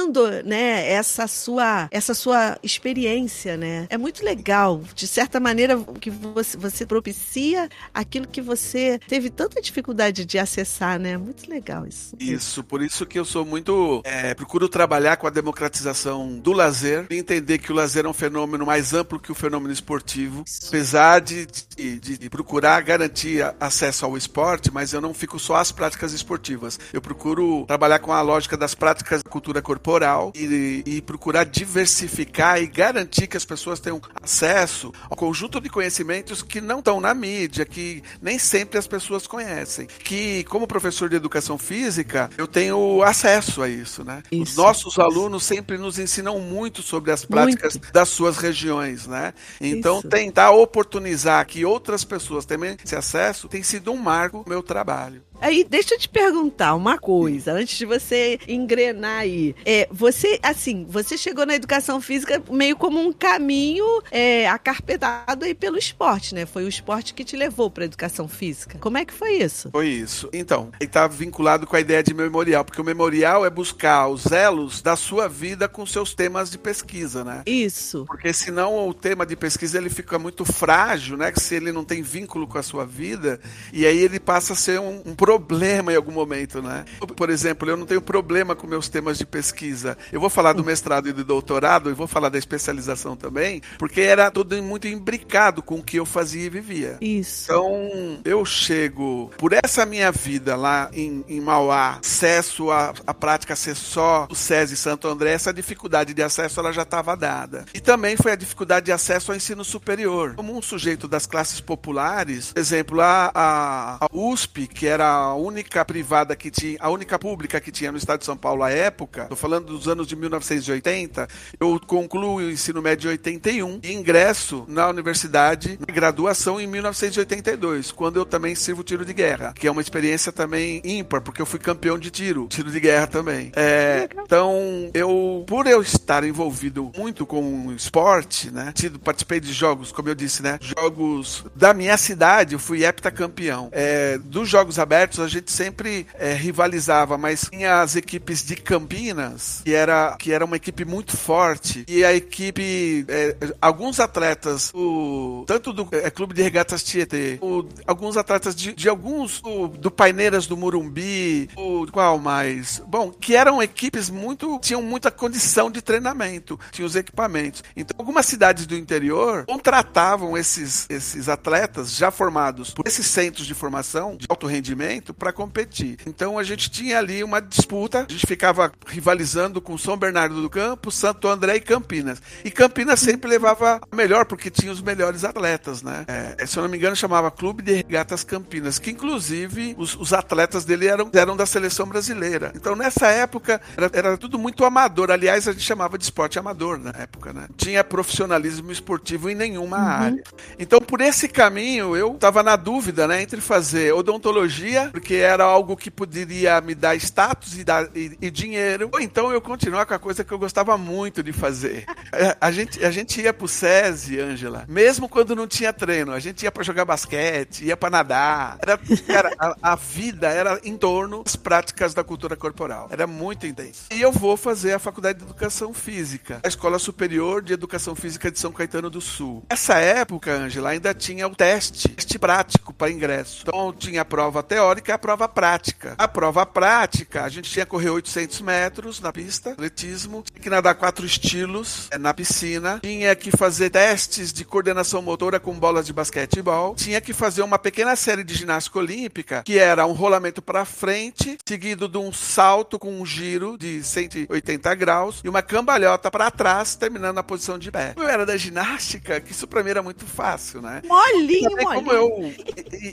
atualizando 0.08 0.30
né, 0.44 0.90
essa 0.90 1.26
sua, 1.26 1.88
essa 1.90 2.14
sua 2.14 2.58
experiência, 2.62 3.56
né? 3.56 3.86
É 3.90 3.98
muito 3.98 4.24
legal, 4.24 4.82
de 4.94 5.06
certa 5.06 5.38
maneira, 5.38 5.78
que 6.00 6.10
você, 6.10 6.56
você 6.56 6.86
propicia 6.86 7.68
aquilo 7.92 8.26
que 8.26 8.40
você 8.40 8.98
teve 9.06 9.30
tanta 9.30 9.60
dificuldade 9.60 10.24
de 10.24 10.38
acessar, 10.38 10.98
né? 10.98 11.16
Muito 11.16 11.48
legal 11.48 11.86
isso. 11.86 12.16
Isso, 12.18 12.64
por 12.64 12.82
isso 12.82 13.06
que 13.06 13.18
eu 13.18 13.24
sou 13.24 13.44
muito. 13.44 14.00
É, 14.04 14.34
procuro 14.34 14.68
trabalhar 14.68 15.16
com 15.16 15.26
a 15.26 15.30
democratização 15.30 16.38
do 16.38 16.52
lazer, 16.52 17.06
entender 17.10 17.58
que 17.58 17.72
o 17.72 17.74
lazer 17.74 18.04
é 18.04 18.08
um 18.08 18.14
fenômeno 18.14 18.64
mais 18.64 18.94
amplo 18.94 19.20
que 19.20 19.30
o 19.30 19.34
fenômeno 19.34 19.72
esportivo. 19.72 20.44
Isso. 20.46 20.68
Apesar 20.68 21.20
de, 21.20 21.46
de, 21.46 22.00
de, 22.00 22.18
de 22.18 22.30
procurar 22.30 22.80
garantir 22.82 23.44
acesso 23.60 24.04
ao 24.04 24.16
esporte, 24.16 24.70
mas 24.72 24.92
eu 24.92 25.00
não 25.00 25.12
fico 25.12 25.38
só 25.38 25.56
às 25.56 25.72
práticas 25.72 26.12
esportivas. 26.12 26.78
Eu 26.92 27.00
procuro 27.00 27.64
trabalhar 27.66 27.98
com 27.98 28.12
a 28.12 28.22
lógica 28.22 28.56
das 28.56 28.74
práticas 28.74 29.22
da 29.22 29.30
cultura 29.30 29.60
corporal 29.60 29.97
e, 30.34 30.82
e 30.86 31.02
procurar 31.02 31.44
diversificar 31.44 32.60
e 32.60 32.66
garantir 32.66 33.26
que 33.26 33.36
as 33.36 33.44
pessoas 33.44 33.80
tenham 33.80 34.00
acesso 34.22 34.92
ao 35.08 35.16
conjunto 35.16 35.60
de 35.60 35.68
conhecimentos 35.68 36.42
que 36.42 36.60
não 36.60 36.78
estão 36.78 37.00
na 37.00 37.14
mídia, 37.14 37.64
que 37.64 38.02
nem 38.20 38.38
sempre 38.38 38.78
as 38.78 38.86
pessoas 38.86 39.26
conhecem. 39.26 39.86
Que, 39.86 40.44
como 40.44 40.66
professor 40.66 41.08
de 41.08 41.16
educação 41.16 41.56
física, 41.56 42.30
eu 42.36 42.46
tenho 42.46 43.02
acesso 43.02 43.62
a 43.62 43.68
isso, 43.68 44.04
né? 44.04 44.22
Isso, 44.30 44.42
Os 44.42 44.56
nossos 44.56 44.92
isso. 44.92 45.02
alunos 45.02 45.44
sempre 45.44 45.78
nos 45.78 45.98
ensinam 45.98 46.38
muito 46.40 46.82
sobre 46.82 47.10
as 47.12 47.24
práticas 47.24 47.74
muito. 47.74 47.92
das 47.92 48.08
suas 48.08 48.36
regiões, 48.36 49.06
né? 49.06 49.32
Então, 49.60 49.98
isso. 49.98 50.08
tentar 50.08 50.50
oportunizar 50.50 51.46
que 51.46 51.64
outras 51.64 52.04
pessoas 52.04 52.44
tenham 52.44 52.58
esse 52.84 52.96
acesso 52.96 53.48
tem 53.48 53.62
sido 53.62 53.92
um 53.92 53.96
marco 53.96 54.38
no 54.38 54.44
meu 54.48 54.62
trabalho. 54.62 55.22
Aí, 55.40 55.64
deixa 55.64 55.94
eu 55.94 55.98
te 55.98 56.08
perguntar 56.08 56.74
uma 56.74 56.98
coisa, 56.98 57.52
antes 57.52 57.78
de 57.78 57.86
você 57.86 58.38
engrenar 58.48 59.20
aí. 59.20 59.54
É, 59.64 59.88
você, 59.90 60.38
assim, 60.42 60.84
você 60.88 61.16
chegou 61.16 61.46
na 61.46 61.54
educação 61.54 62.00
física 62.00 62.42
meio 62.50 62.76
como 62.76 63.00
um 63.00 63.12
caminho 63.12 63.86
é, 64.10 64.48
acarpetado 64.48 65.44
aí 65.44 65.54
pelo 65.54 65.78
esporte, 65.78 66.34
né? 66.34 66.44
Foi 66.44 66.64
o 66.64 66.68
esporte 66.68 67.14
que 67.14 67.24
te 67.24 67.36
levou 67.36 67.70
para 67.70 67.84
a 67.84 67.86
educação 67.86 68.26
física. 68.28 68.78
Como 68.78 68.98
é 68.98 69.04
que 69.04 69.12
foi 69.12 69.34
isso? 69.34 69.70
Foi 69.70 69.88
isso. 69.88 70.28
Então, 70.32 70.70
ele 70.80 70.88
está 70.88 71.06
vinculado 71.06 71.66
com 71.66 71.76
a 71.76 71.80
ideia 71.80 72.02
de 72.02 72.12
memorial, 72.12 72.64
porque 72.64 72.80
o 72.80 72.84
memorial 72.84 73.46
é 73.46 73.50
buscar 73.50 74.08
os 74.08 74.26
elos 74.26 74.82
da 74.82 74.96
sua 74.96 75.28
vida 75.28 75.68
com 75.68 75.86
seus 75.86 76.14
temas 76.14 76.50
de 76.50 76.58
pesquisa, 76.58 77.22
né? 77.22 77.42
Isso. 77.46 78.04
Porque 78.06 78.32
senão 78.32 78.88
o 78.88 78.94
tema 78.94 79.24
de 79.24 79.36
pesquisa 79.36 79.78
ele 79.78 79.90
fica 79.90 80.18
muito 80.18 80.44
frágil, 80.44 81.16
né? 81.16 81.32
Se 81.36 81.54
ele 81.54 81.70
não 81.70 81.84
tem 81.84 82.02
vínculo 82.02 82.46
com 82.46 82.58
a 82.58 82.62
sua 82.62 82.84
vida, 82.84 83.40
e 83.72 83.86
aí 83.86 83.98
ele 83.98 84.18
passa 84.18 84.52
a 84.52 84.56
ser 84.56 84.80
um, 84.80 85.02
um 85.06 85.14
problema 85.28 85.92
em 85.92 85.96
algum 85.96 86.10
momento, 86.10 86.62
né? 86.62 86.86
Por 87.14 87.28
exemplo, 87.28 87.68
eu 87.68 87.76
não 87.76 87.84
tenho 87.84 88.00
problema 88.00 88.56
com 88.56 88.66
meus 88.66 88.88
temas 88.88 89.18
de 89.18 89.26
pesquisa. 89.26 89.98
Eu 90.10 90.18
vou 90.18 90.30
falar 90.30 90.54
do 90.54 90.64
mestrado 90.64 91.06
e 91.06 91.12
do 91.12 91.22
doutorado 91.22 91.90
e 91.90 91.92
vou 91.92 92.06
falar 92.06 92.30
da 92.30 92.38
especialização 92.38 93.14
também, 93.14 93.60
porque 93.78 94.00
era 94.00 94.30
tudo 94.30 94.60
muito 94.62 94.88
imbricado 94.88 95.62
com 95.62 95.74
o 95.74 95.82
que 95.82 95.98
eu 95.98 96.06
fazia 96.06 96.46
e 96.46 96.48
vivia. 96.48 96.96
Isso. 96.98 97.44
Então, 97.44 98.20
eu 98.24 98.42
chego 98.46 99.30
por 99.36 99.52
essa 99.52 99.84
minha 99.84 100.10
vida 100.10 100.56
lá 100.56 100.88
em, 100.94 101.22
em 101.28 101.42
Mauá, 101.42 101.98
acesso 102.02 102.70
à, 102.70 102.94
à 103.06 103.12
prática 103.12 103.54
ser 103.54 103.74
só 103.74 104.26
o 104.30 104.34
SESI 104.34 104.78
Santo 104.78 105.08
André, 105.08 105.32
essa 105.32 105.52
dificuldade 105.52 106.14
de 106.14 106.22
acesso 106.22 106.58
ela 106.58 106.72
já 106.72 106.82
estava 106.82 107.14
dada. 107.14 107.66
E 107.74 107.80
também 107.80 108.16
foi 108.16 108.32
a 108.32 108.36
dificuldade 108.36 108.86
de 108.86 108.92
acesso 108.92 109.30
ao 109.30 109.36
ensino 109.36 109.62
superior. 109.62 110.34
Como 110.36 110.56
um 110.56 110.62
sujeito 110.62 111.06
das 111.06 111.26
classes 111.26 111.60
populares, 111.60 112.50
por 112.54 112.60
exemplo, 112.60 113.02
a, 113.02 113.30
a, 113.34 114.06
a 114.06 114.08
USP, 114.10 114.66
que 114.66 114.86
era 114.86 115.17
a 115.18 115.34
única 115.34 115.84
privada 115.84 116.36
que 116.36 116.50
tinha, 116.50 116.76
a 116.80 116.90
única 116.90 117.18
pública 117.18 117.60
que 117.60 117.70
tinha 117.70 117.90
no 117.90 117.98
estado 117.98 118.20
de 118.20 118.24
São 118.24 118.36
Paulo 118.36 118.62
à 118.62 118.70
época, 118.70 119.26
tô 119.26 119.36
falando 119.36 119.66
dos 119.66 119.88
anos 119.88 120.06
de 120.06 120.16
1980, 120.16 121.28
eu 121.58 121.80
concluo 121.86 122.36
o 122.36 122.50
ensino 122.50 122.80
médio 122.80 123.08
em 123.08 123.12
81 123.12 123.80
e 123.82 123.92
ingresso 123.92 124.64
na 124.68 124.88
universidade, 124.88 125.78
na 125.86 125.92
graduação 125.92 126.60
em 126.60 126.66
1982, 126.66 127.92
quando 127.92 128.16
eu 128.16 128.26
também 128.26 128.54
sirvo 128.54 128.82
tiro 128.82 129.04
de 129.04 129.12
guerra, 129.12 129.52
que 129.54 129.66
é 129.66 129.70
uma 129.70 129.80
experiência 129.80 130.30
também 130.30 130.80
ímpar, 130.84 131.20
porque 131.20 131.40
eu 131.40 131.46
fui 131.46 131.58
campeão 131.58 131.98
de 131.98 132.10
tiro, 132.10 132.46
tiro 132.48 132.70
de 132.70 132.80
guerra 132.80 133.06
também. 133.06 133.52
É, 133.56 134.08
então, 134.24 134.90
eu, 134.94 135.44
por 135.46 135.66
eu 135.66 135.80
estar 135.80 136.24
envolvido 136.24 136.92
muito 136.96 137.26
com 137.26 137.72
esporte, 137.72 138.50
né, 138.50 138.72
tido, 138.74 138.98
participei 138.98 139.40
de 139.40 139.52
jogos, 139.52 139.90
como 139.90 140.08
eu 140.08 140.14
disse, 140.14 140.42
né, 140.42 140.58
jogos 140.60 141.44
da 141.54 141.72
minha 141.72 141.96
cidade, 141.96 142.54
eu 142.54 142.58
fui 142.58 142.84
heptacampeão. 142.84 143.68
É, 143.72 144.18
dos 144.18 144.48
jogos 144.48 144.78
abertos, 144.78 145.07
a 145.18 145.28
gente 145.28 145.50
sempre 145.50 146.06
é, 146.14 146.32
rivalizava, 146.34 147.16
mas 147.16 147.48
tinha 147.50 147.80
as 147.80 147.96
equipes 147.96 148.44
de 148.44 148.56
Campinas, 148.56 149.62
que 149.64 149.74
era, 149.74 150.16
que 150.18 150.32
era 150.32 150.44
uma 150.44 150.56
equipe 150.56 150.84
muito 150.84 151.16
forte, 151.16 151.84
e 151.88 152.04
a 152.04 152.12
equipe, 152.12 153.04
é, 153.08 153.36
alguns 153.60 154.00
atletas, 154.00 154.70
o, 154.74 155.44
tanto 155.46 155.72
do 155.72 155.88
é, 155.92 156.10
Clube 156.10 156.34
de 156.34 156.42
Regatas 156.42 156.82
Tietê, 156.82 157.38
o, 157.40 157.64
alguns 157.86 158.16
atletas 158.16 158.54
de, 158.54 158.72
de 158.72 158.88
alguns, 158.88 159.40
o, 159.44 159.68
do 159.68 159.90
Paineiras 159.90 160.46
do 160.46 160.56
Murumbi, 160.56 161.48
o, 161.56 161.86
qual 161.90 162.18
mais? 162.18 162.82
Bom, 162.86 163.10
que 163.10 163.34
eram 163.34 163.62
equipes 163.62 164.10
muito, 164.10 164.58
tinham 164.60 164.82
muita 164.82 165.10
condição 165.10 165.70
de 165.70 165.80
treinamento, 165.80 166.58
tinham 166.70 166.86
os 166.86 166.96
equipamentos. 166.96 167.62
Então, 167.76 167.94
algumas 167.98 168.26
cidades 168.26 168.66
do 168.66 168.76
interior 168.76 169.44
contratavam 169.46 170.36
esses, 170.36 170.86
esses 170.90 171.28
atletas 171.28 171.94
já 171.94 172.10
formados 172.10 172.70
por 172.70 172.86
esses 172.86 173.06
centros 173.06 173.46
de 173.46 173.54
formação 173.54 174.16
de 174.16 174.26
alto 174.28 174.46
rendimento 174.46 174.97
para 175.14 175.32
competir. 175.32 175.98
Então, 176.06 176.38
a 176.38 176.42
gente 176.42 176.70
tinha 176.70 176.98
ali 176.98 177.22
uma 177.22 177.40
disputa, 177.40 178.06
a 178.08 178.12
gente 178.12 178.26
ficava 178.26 178.72
rivalizando 178.86 179.60
com 179.60 179.76
São 179.78 179.96
Bernardo 179.96 180.40
do 180.40 180.50
Campo, 180.50 180.90
Santo 180.90 181.28
André 181.28 181.56
e 181.56 181.60
Campinas. 181.60 182.20
E 182.44 182.50
Campinas 182.50 183.00
sempre 183.00 183.28
levava 183.28 183.80
a 183.90 183.96
melhor, 183.96 184.24
porque 184.24 184.50
tinha 184.50 184.72
os 184.72 184.80
melhores 184.80 185.24
atletas, 185.24 185.82
né? 185.82 186.04
É, 186.06 186.46
se 186.46 186.56
eu 186.56 186.62
não 186.62 186.70
me 186.70 186.76
engano, 186.76 186.96
chamava 186.96 187.30
Clube 187.30 187.62
de 187.62 187.72
Regatas 187.72 188.24
Campinas, 188.24 188.78
que 188.78 188.90
inclusive 188.90 189.74
os, 189.78 189.94
os 189.96 190.12
atletas 190.12 190.64
dele 190.64 190.86
eram, 190.86 191.10
eram 191.12 191.36
da 191.36 191.46
seleção 191.46 191.86
brasileira. 191.86 192.52
Então, 192.54 192.74
nessa 192.74 193.08
época, 193.08 193.60
era, 193.76 193.90
era 193.92 194.16
tudo 194.16 194.38
muito 194.38 194.64
amador. 194.64 195.10
Aliás, 195.10 195.46
a 195.48 195.52
gente 195.52 195.64
chamava 195.64 195.98
de 195.98 196.04
esporte 196.04 196.38
amador 196.38 196.78
na 196.78 196.90
época, 196.90 197.32
né? 197.32 197.48
Tinha 197.56 197.82
profissionalismo 197.84 198.70
esportivo 198.72 199.30
em 199.30 199.34
nenhuma 199.34 199.78
uhum. 199.78 199.84
área. 199.84 200.22
Então, 200.58 200.80
por 200.80 201.00
esse 201.00 201.28
caminho, 201.28 201.96
eu 201.96 202.14
estava 202.14 202.42
na 202.42 202.56
dúvida, 202.56 203.06
né, 203.06 203.22
entre 203.22 203.40
fazer 203.40 203.92
odontologia, 203.92 204.87
porque 204.90 205.14
era 205.14 205.44
algo 205.44 205.76
que 205.76 205.90
poderia 205.90 206.60
me 206.60 206.74
dar 206.74 206.96
status 206.96 207.58
e, 207.58 207.64
dar, 207.64 207.88
e, 207.94 208.16
e 208.20 208.30
dinheiro, 208.30 208.88
ou 208.92 209.00
então 209.00 209.32
eu 209.32 209.40
continuar 209.40 209.86
com 209.86 209.94
a 209.94 209.98
coisa 209.98 210.24
que 210.24 210.32
eu 210.32 210.38
gostava 210.38 210.76
muito 210.76 211.22
de 211.22 211.32
fazer. 211.32 211.84
A, 212.12 212.48
a 212.48 212.50
gente, 212.50 212.84
a 212.84 212.90
gente 212.90 213.20
ia 213.20 213.32
pro 213.32 213.48
SESI, 213.48 214.20
Ângela, 214.20 214.64
mesmo 214.68 215.08
quando 215.08 215.36
não 215.36 215.46
tinha 215.46 215.72
treino, 215.72 216.12
a 216.12 216.18
gente 216.18 216.42
ia 216.42 216.52
para 216.52 216.62
jogar 216.62 216.84
basquete, 216.84 217.64
ia 217.64 217.76
para 217.76 217.90
nadar. 217.90 218.58
Era, 218.60 218.78
cara, 219.06 219.34
a, 219.38 219.72
a 219.72 219.76
vida 219.76 220.28
era 220.28 220.60
em 220.64 220.76
torno 220.76 221.22
das 221.22 221.36
práticas 221.36 221.94
da 221.94 222.04
cultura 222.04 222.36
corporal. 222.36 222.88
Era 222.90 223.06
muito 223.06 223.46
intenso. 223.46 223.86
E 223.92 224.00
eu 224.00 224.12
vou 224.12 224.36
fazer 224.36 224.72
a 224.72 224.78
faculdade 224.78 225.18
de 225.18 225.24
educação 225.24 225.72
física, 225.72 226.40
a 226.42 226.48
Escola 226.48 226.78
Superior 226.78 227.42
de 227.42 227.52
Educação 227.52 227.94
Física 227.94 228.30
de 228.30 228.38
São 228.38 228.52
Caetano 228.52 228.90
do 228.90 229.00
Sul. 229.00 229.44
Nessa 229.50 229.78
época, 229.78 230.32
Ângela, 230.32 230.70
ainda 230.70 230.94
tinha 230.94 231.26
o 231.26 231.34
teste, 231.34 231.88
teste 231.88 232.18
prático 232.18 232.72
para 232.72 232.90
ingresso. 232.90 233.42
Então 233.42 233.72
tinha 233.72 234.02
a 234.02 234.04
prova 234.04 234.42
teórica 234.42 234.77
e 234.86 234.92
a 234.92 234.98
prova 234.98 235.28
prática. 235.28 235.94
A 235.98 236.08
prova 236.08 236.44
prática, 236.46 237.24
a 237.24 237.28
gente 237.28 237.50
tinha 237.50 237.64
que 237.64 237.70
correr 237.70 237.90
800 237.90 238.40
metros 238.40 239.00
na 239.00 239.12
pista, 239.12 239.50
atletismo, 239.50 240.22
tinha 240.22 240.42
que 240.42 240.50
nadar 240.50 240.74
quatro 240.74 241.04
estilos 241.04 241.88
é, 241.90 241.98
na 241.98 242.14
piscina, 242.14 242.80
tinha 242.82 243.14
que 243.14 243.30
fazer 243.30 243.70
testes 243.70 244.32
de 244.32 244.44
coordenação 244.44 245.02
motora 245.02 245.40
com 245.40 245.52
bolas 245.58 245.86
de 245.86 245.92
basquetebol, 245.92 246.74
tinha 246.74 247.00
que 247.00 247.12
fazer 247.12 247.42
uma 247.42 247.58
pequena 247.58 247.96
série 247.96 248.24
de 248.24 248.34
ginástica 248.34 248.78
olímpica, 248.78 249.42
que 249.44 249.58
era 249.58 249.86
um 249.86 249.92
rolamento 249.92 250.40
para 250.40 250.64
frente, 250.64 251.38
seguido 251.46 251.88
de 251.88 251.98
um 251.98 252.12
salto 252.12 252.78
com 252.78 253.00
um 253.00 253.06
giro 253.06 253.56
de 253.58 253.82
180 253.82 254.74
graus 254.74 255.20
e 255.24 255.28
uma 255.28 255.42
cambalhota 255.42 256.10
para 256.10 256.30
trás, 256.30 256.74
terminando 256.74 257.16
na 257.16 257.22
posição 257.22 257.58
de 257.58 257.70
pé. 257.70 257.94
Eu 257.96 258.08
era 258.08 258.24
da 258.24 258.36
ginástica, 258.36 259.20
que 259.20 259.32
isso 259.32 259.46
pra 259.46 259.62
mim 259.62 259.70
era 259.70 259.82
muito 259.82 260.04
fácil, 260.06 260.62
né? 260.62 260.82
Molinho, 260.84 261.50
molinho. 261.50 261.74
Como 261.74 261.92
eu, 261.92 262.34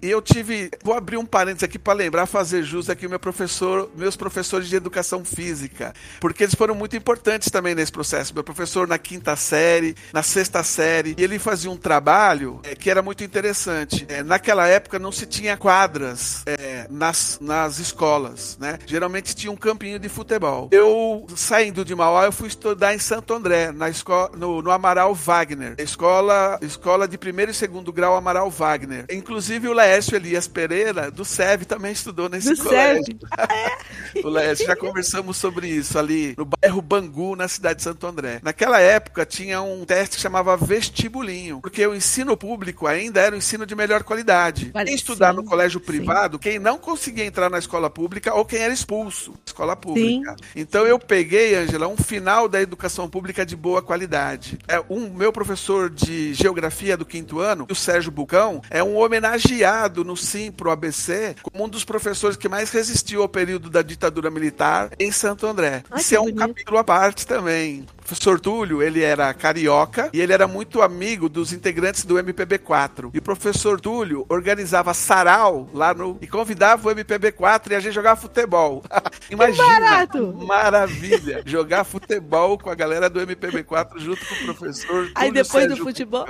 eu 0.01 0.21
tive, 0.21 0.69
vou 0.83 0.95
abrir 0.95 1.17
um 1.17 1.25
parênteses 1.25 1.63
aqui 1.65 1.77
para 1.77 1.93
lembrar, 1.93 2.25
fazer 2.25 2.63
jus 2.63 2.89
aqui 2.89 3.07
meu 3.07 3.19
professor, 3.19 3.89
meus 3.95 4.15
professores 4.15 4.67
de 4.67 4.75
educação 4.75 5.23
física, 5.25 5.93
porque 6.19 6.43
eles 6.43 6.55
foram 6.55 6.75
muito 6.75 6.95
importantes 6.95 7.49
também 7.49 7.75
nesse 7.75 7.91
processo. 7.91 8.33
Meu 8.33 8.43
professor 8.43 8.87
na 8.87 8.97
quinta 8.97 9.35
série, 9.35 9.95
na 10.13 10.23
sexta 10.23 10.63
série, 10.63 11.15
ele 11.17 11.39
fazia 11.39 11.69
um 11.69 11.77
trabalho 11.77 12.59
é, 12.63 12.75
que 12.75 12.89
era 12.89 13.01
muito 13.01 13.23
interessante. 13.23 14.05
É, 14.07 14.23
naquela 14.23 14.67
época 14.67 14.99
não 14.99 15.11
se 15.11 15.25
tinha 15.25 15.57
quadras 15.57 16.43
é, 16.45 16.87
nas, 16.89 17.39
nas 17.41 17.79
escolas, 17.79 18.57
né? 18.59 18.79
Geralmente 18.85 19.35
tinha 19.35 19.51
um 19.51 19.55
campinho 19.55 19.99
de 19.99 20.09
futebol. 20.09 20.69
Eu, 20.71 21.25
saindo 21.35 21.83
de 21.83 21.95
Mauá, 21.95 22.25
eu 22.25 22.31
fui 22.31 22.47
estudar 22.47 22.93
em 22.93 22.99
Santo 22.99 23.33
André, 23.33 23.71
na 23.71 23.89
escola, 23.89 24.31
no, 24.35 24.61
no 24.61 24.71
Amaral 24.71 25.13
Wagner, 25.13 25.75
escola, 25.79 26.59
escola 26.61 27.07
de 27.07 27.17
primeiro 27.17 27.51
e 27.51 27.53
segundo 27.53 27.91
grau 27.91 28.15
Amaral 28.15 28.49
Wagner. 28.49 29.05
Inclusive 29.09 29.67
o 29.67 29.73
Laércio 29.73 30.15
Elias 30.15 30.47
Pereira, 30.47 31.09
do 31.09 31.25
SEV, 31.55 31.65
também 31.65 31.91
estudou 31.91 32.29
nesse 32.29 32.53
do 32.53 32.63
colégio. 32.63 33.17
o 34.23 34.29
Laércio, 34.29 34.65
já 34.65 34.75
conversamos 34.75 35.37
sobre 35.37 35.67
isso 35.67 35.97
ali 35.97 36.35
no 36.37 36.45
bairro 36.45 36.81
Bangu, 36.81 37.35
na 37.35 37.47
cidade 37.47 37.77
de 37.77 37.83
Santo 37.83 38.05
André. 38.05 38.39
Naquela 38.43 38.79
época 38.79 39.25
tinha 39.25 39.61
um 39.61 39.85
teste 39.85 40.17
que 40.17 40.21
chamava 40.21 40.57
vestibulinho, 40.57 41.61
porque 41.61 41.85
o 41.85 41.95
ensino 41.95 42.35
público 42.35 42.87
ainda 42.87 43.21
era 43.21 43.35
o 43.35 43.37
ensino 43.37 43.65
de 43.65 43.75
melhor 43.75 44.03
qualidade. 44.03 44.71
Vale, 44.73 44.87
quem 44.87 44.95
estudar 44.95 45.31
sim, 45.31 45.37
no 45.37 45.43
colégio 45.43 45.79
privado, 45.79 46.37
sim. 46.37 46.41
quem 46.41 46.59
não 46.59 46.77
conseguia 46.77 47.25
entrar 47.25 47.49
na 47.49 47.59
escola 47.59 47.89
pública 47.89 48.33
ou 48.33 48.45
quem 48.45 48.59
era 48.59 48.73
expulso 48.73 49.31
da 49.31 49.37
escola 49.47 49.75
pública. 49.75 50.35
Sim. 50.37 50.45
Então 50.55 50.85
eu 50.85 50.99
peguei, 50.99 51.55
Angela, 51.55 51.87
um 51.87 51.97
final 51.97 52.47
da 52.47 52.61
educação 52.61 53.09
pública 53.09 53.45
de 53.45 53.55
boa 53.55 53.81
qualidade. 53.81 54.59
É 54.67 54.83
um 54.89 55.09
meu 55.09 55.31
professor 55.31 55.89
de 55.89 56.33
geografia 56.33 56.97
do 56.97 57.05
quinto 57.05 57.39
ano, 57.39 57.65
o 57.69 57.75
Sérgio 57.75 58.11
Bucão, 58.11 58.61
é 58.69 58.83
um 58.83 58.97
homenageado 58.97 60.03
no 60.03 60.17
Sim 60.17 60.51
pro 60.51 60.71
ABC 60.71 61.35
como 61.51 61.65
um 61.65 61.69
dos 61.69 61.83
professores 61.85 62.37
que 62.37 62.49
mais 62.49 62.71
resistiu 62.71 63.21
ao 63.21 63.29
período 63.29 63.69
da 63.69 63.81
ditadura 63.81 64.29
militar 64.31 64.91
em 64.99 65.11
Santo 65.11 65.45
André. 65.45 65.83
Ai, 65.89 65.99
Isso 66.01 66.15
é 66.15 66.19
um 66.19 66.25
bonito. 66.25 66.39
capítulo 66.39 66.77
à 66.77 66.83
parte 66.83 67.25
também 67.25 67.85
professor 68.05 68.39
Túlio, 68.39 68.83
ele 68.83 69.01
era 69.01 69.33
carioca 69.33 70.11
e 70.13 70.21
ele 70.21 70.31
era 70.31 70.47
muito 70.47 70.83
amigo 70.83 71.27
dos 71.27 71.51
integrantes 71.51 72.05
do 72.05 72.15
MPB4. 72.15 73.09
E 73.11 73.17
o 73.17 73.21
professor 73.21 73.81
Túlio 73.81 74.27
organizava 74.29 74.93
sarau 74.93 75.67
lá 75.73 75.91
no 75.91 76.15
e 76.21 76.27
convidava 76.27 76.87
o 76.87 76.93
MPB4 76.93 77.71
e 77.71 77.75
a 77.75 77.79
gente 77.79 77.93
jogava 77.93 78.21
futebol. 78.21 78.83
Imagina. 79.31 79.63
Que 79.63 79.71
barato. 79.71 80.33
Maravilha. 80.33 81.41
Jogar 81.47 81.83
futebol 81.83 82.59
com 82.59 82.69
a 82.69 82.75
galera 82.75 83.09
do 83.09 83.19
MPB4 83.19 83.97
junto 83.97 84.23
com 84.23 84.35
o 84.35 84.37
professor 84.53 84.87
Túlio 84.87 85.11
Aí 85.15 85.31
depois 85.31 85.63
Sérgio 85.63 85.77
do 85.77 85.83
futebol, 85.83 86.25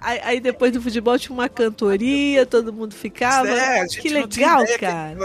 aí, 0.00 0.20
aí, 0.22 0.40
depois 0.40 0.72
do 0.72 0.82
futebol 0.82 1.18
tinha 1.18 1.34
uma 1.34 1.48
cantoria, 1.48 2.44
todo 2.44 2.70
mundo 2.70 2.94
ficava. 2.94 3.48
É, 3.48 3.86
que 3.86 4.10
legal, 4.10 4.62
cara. 4.78 5.16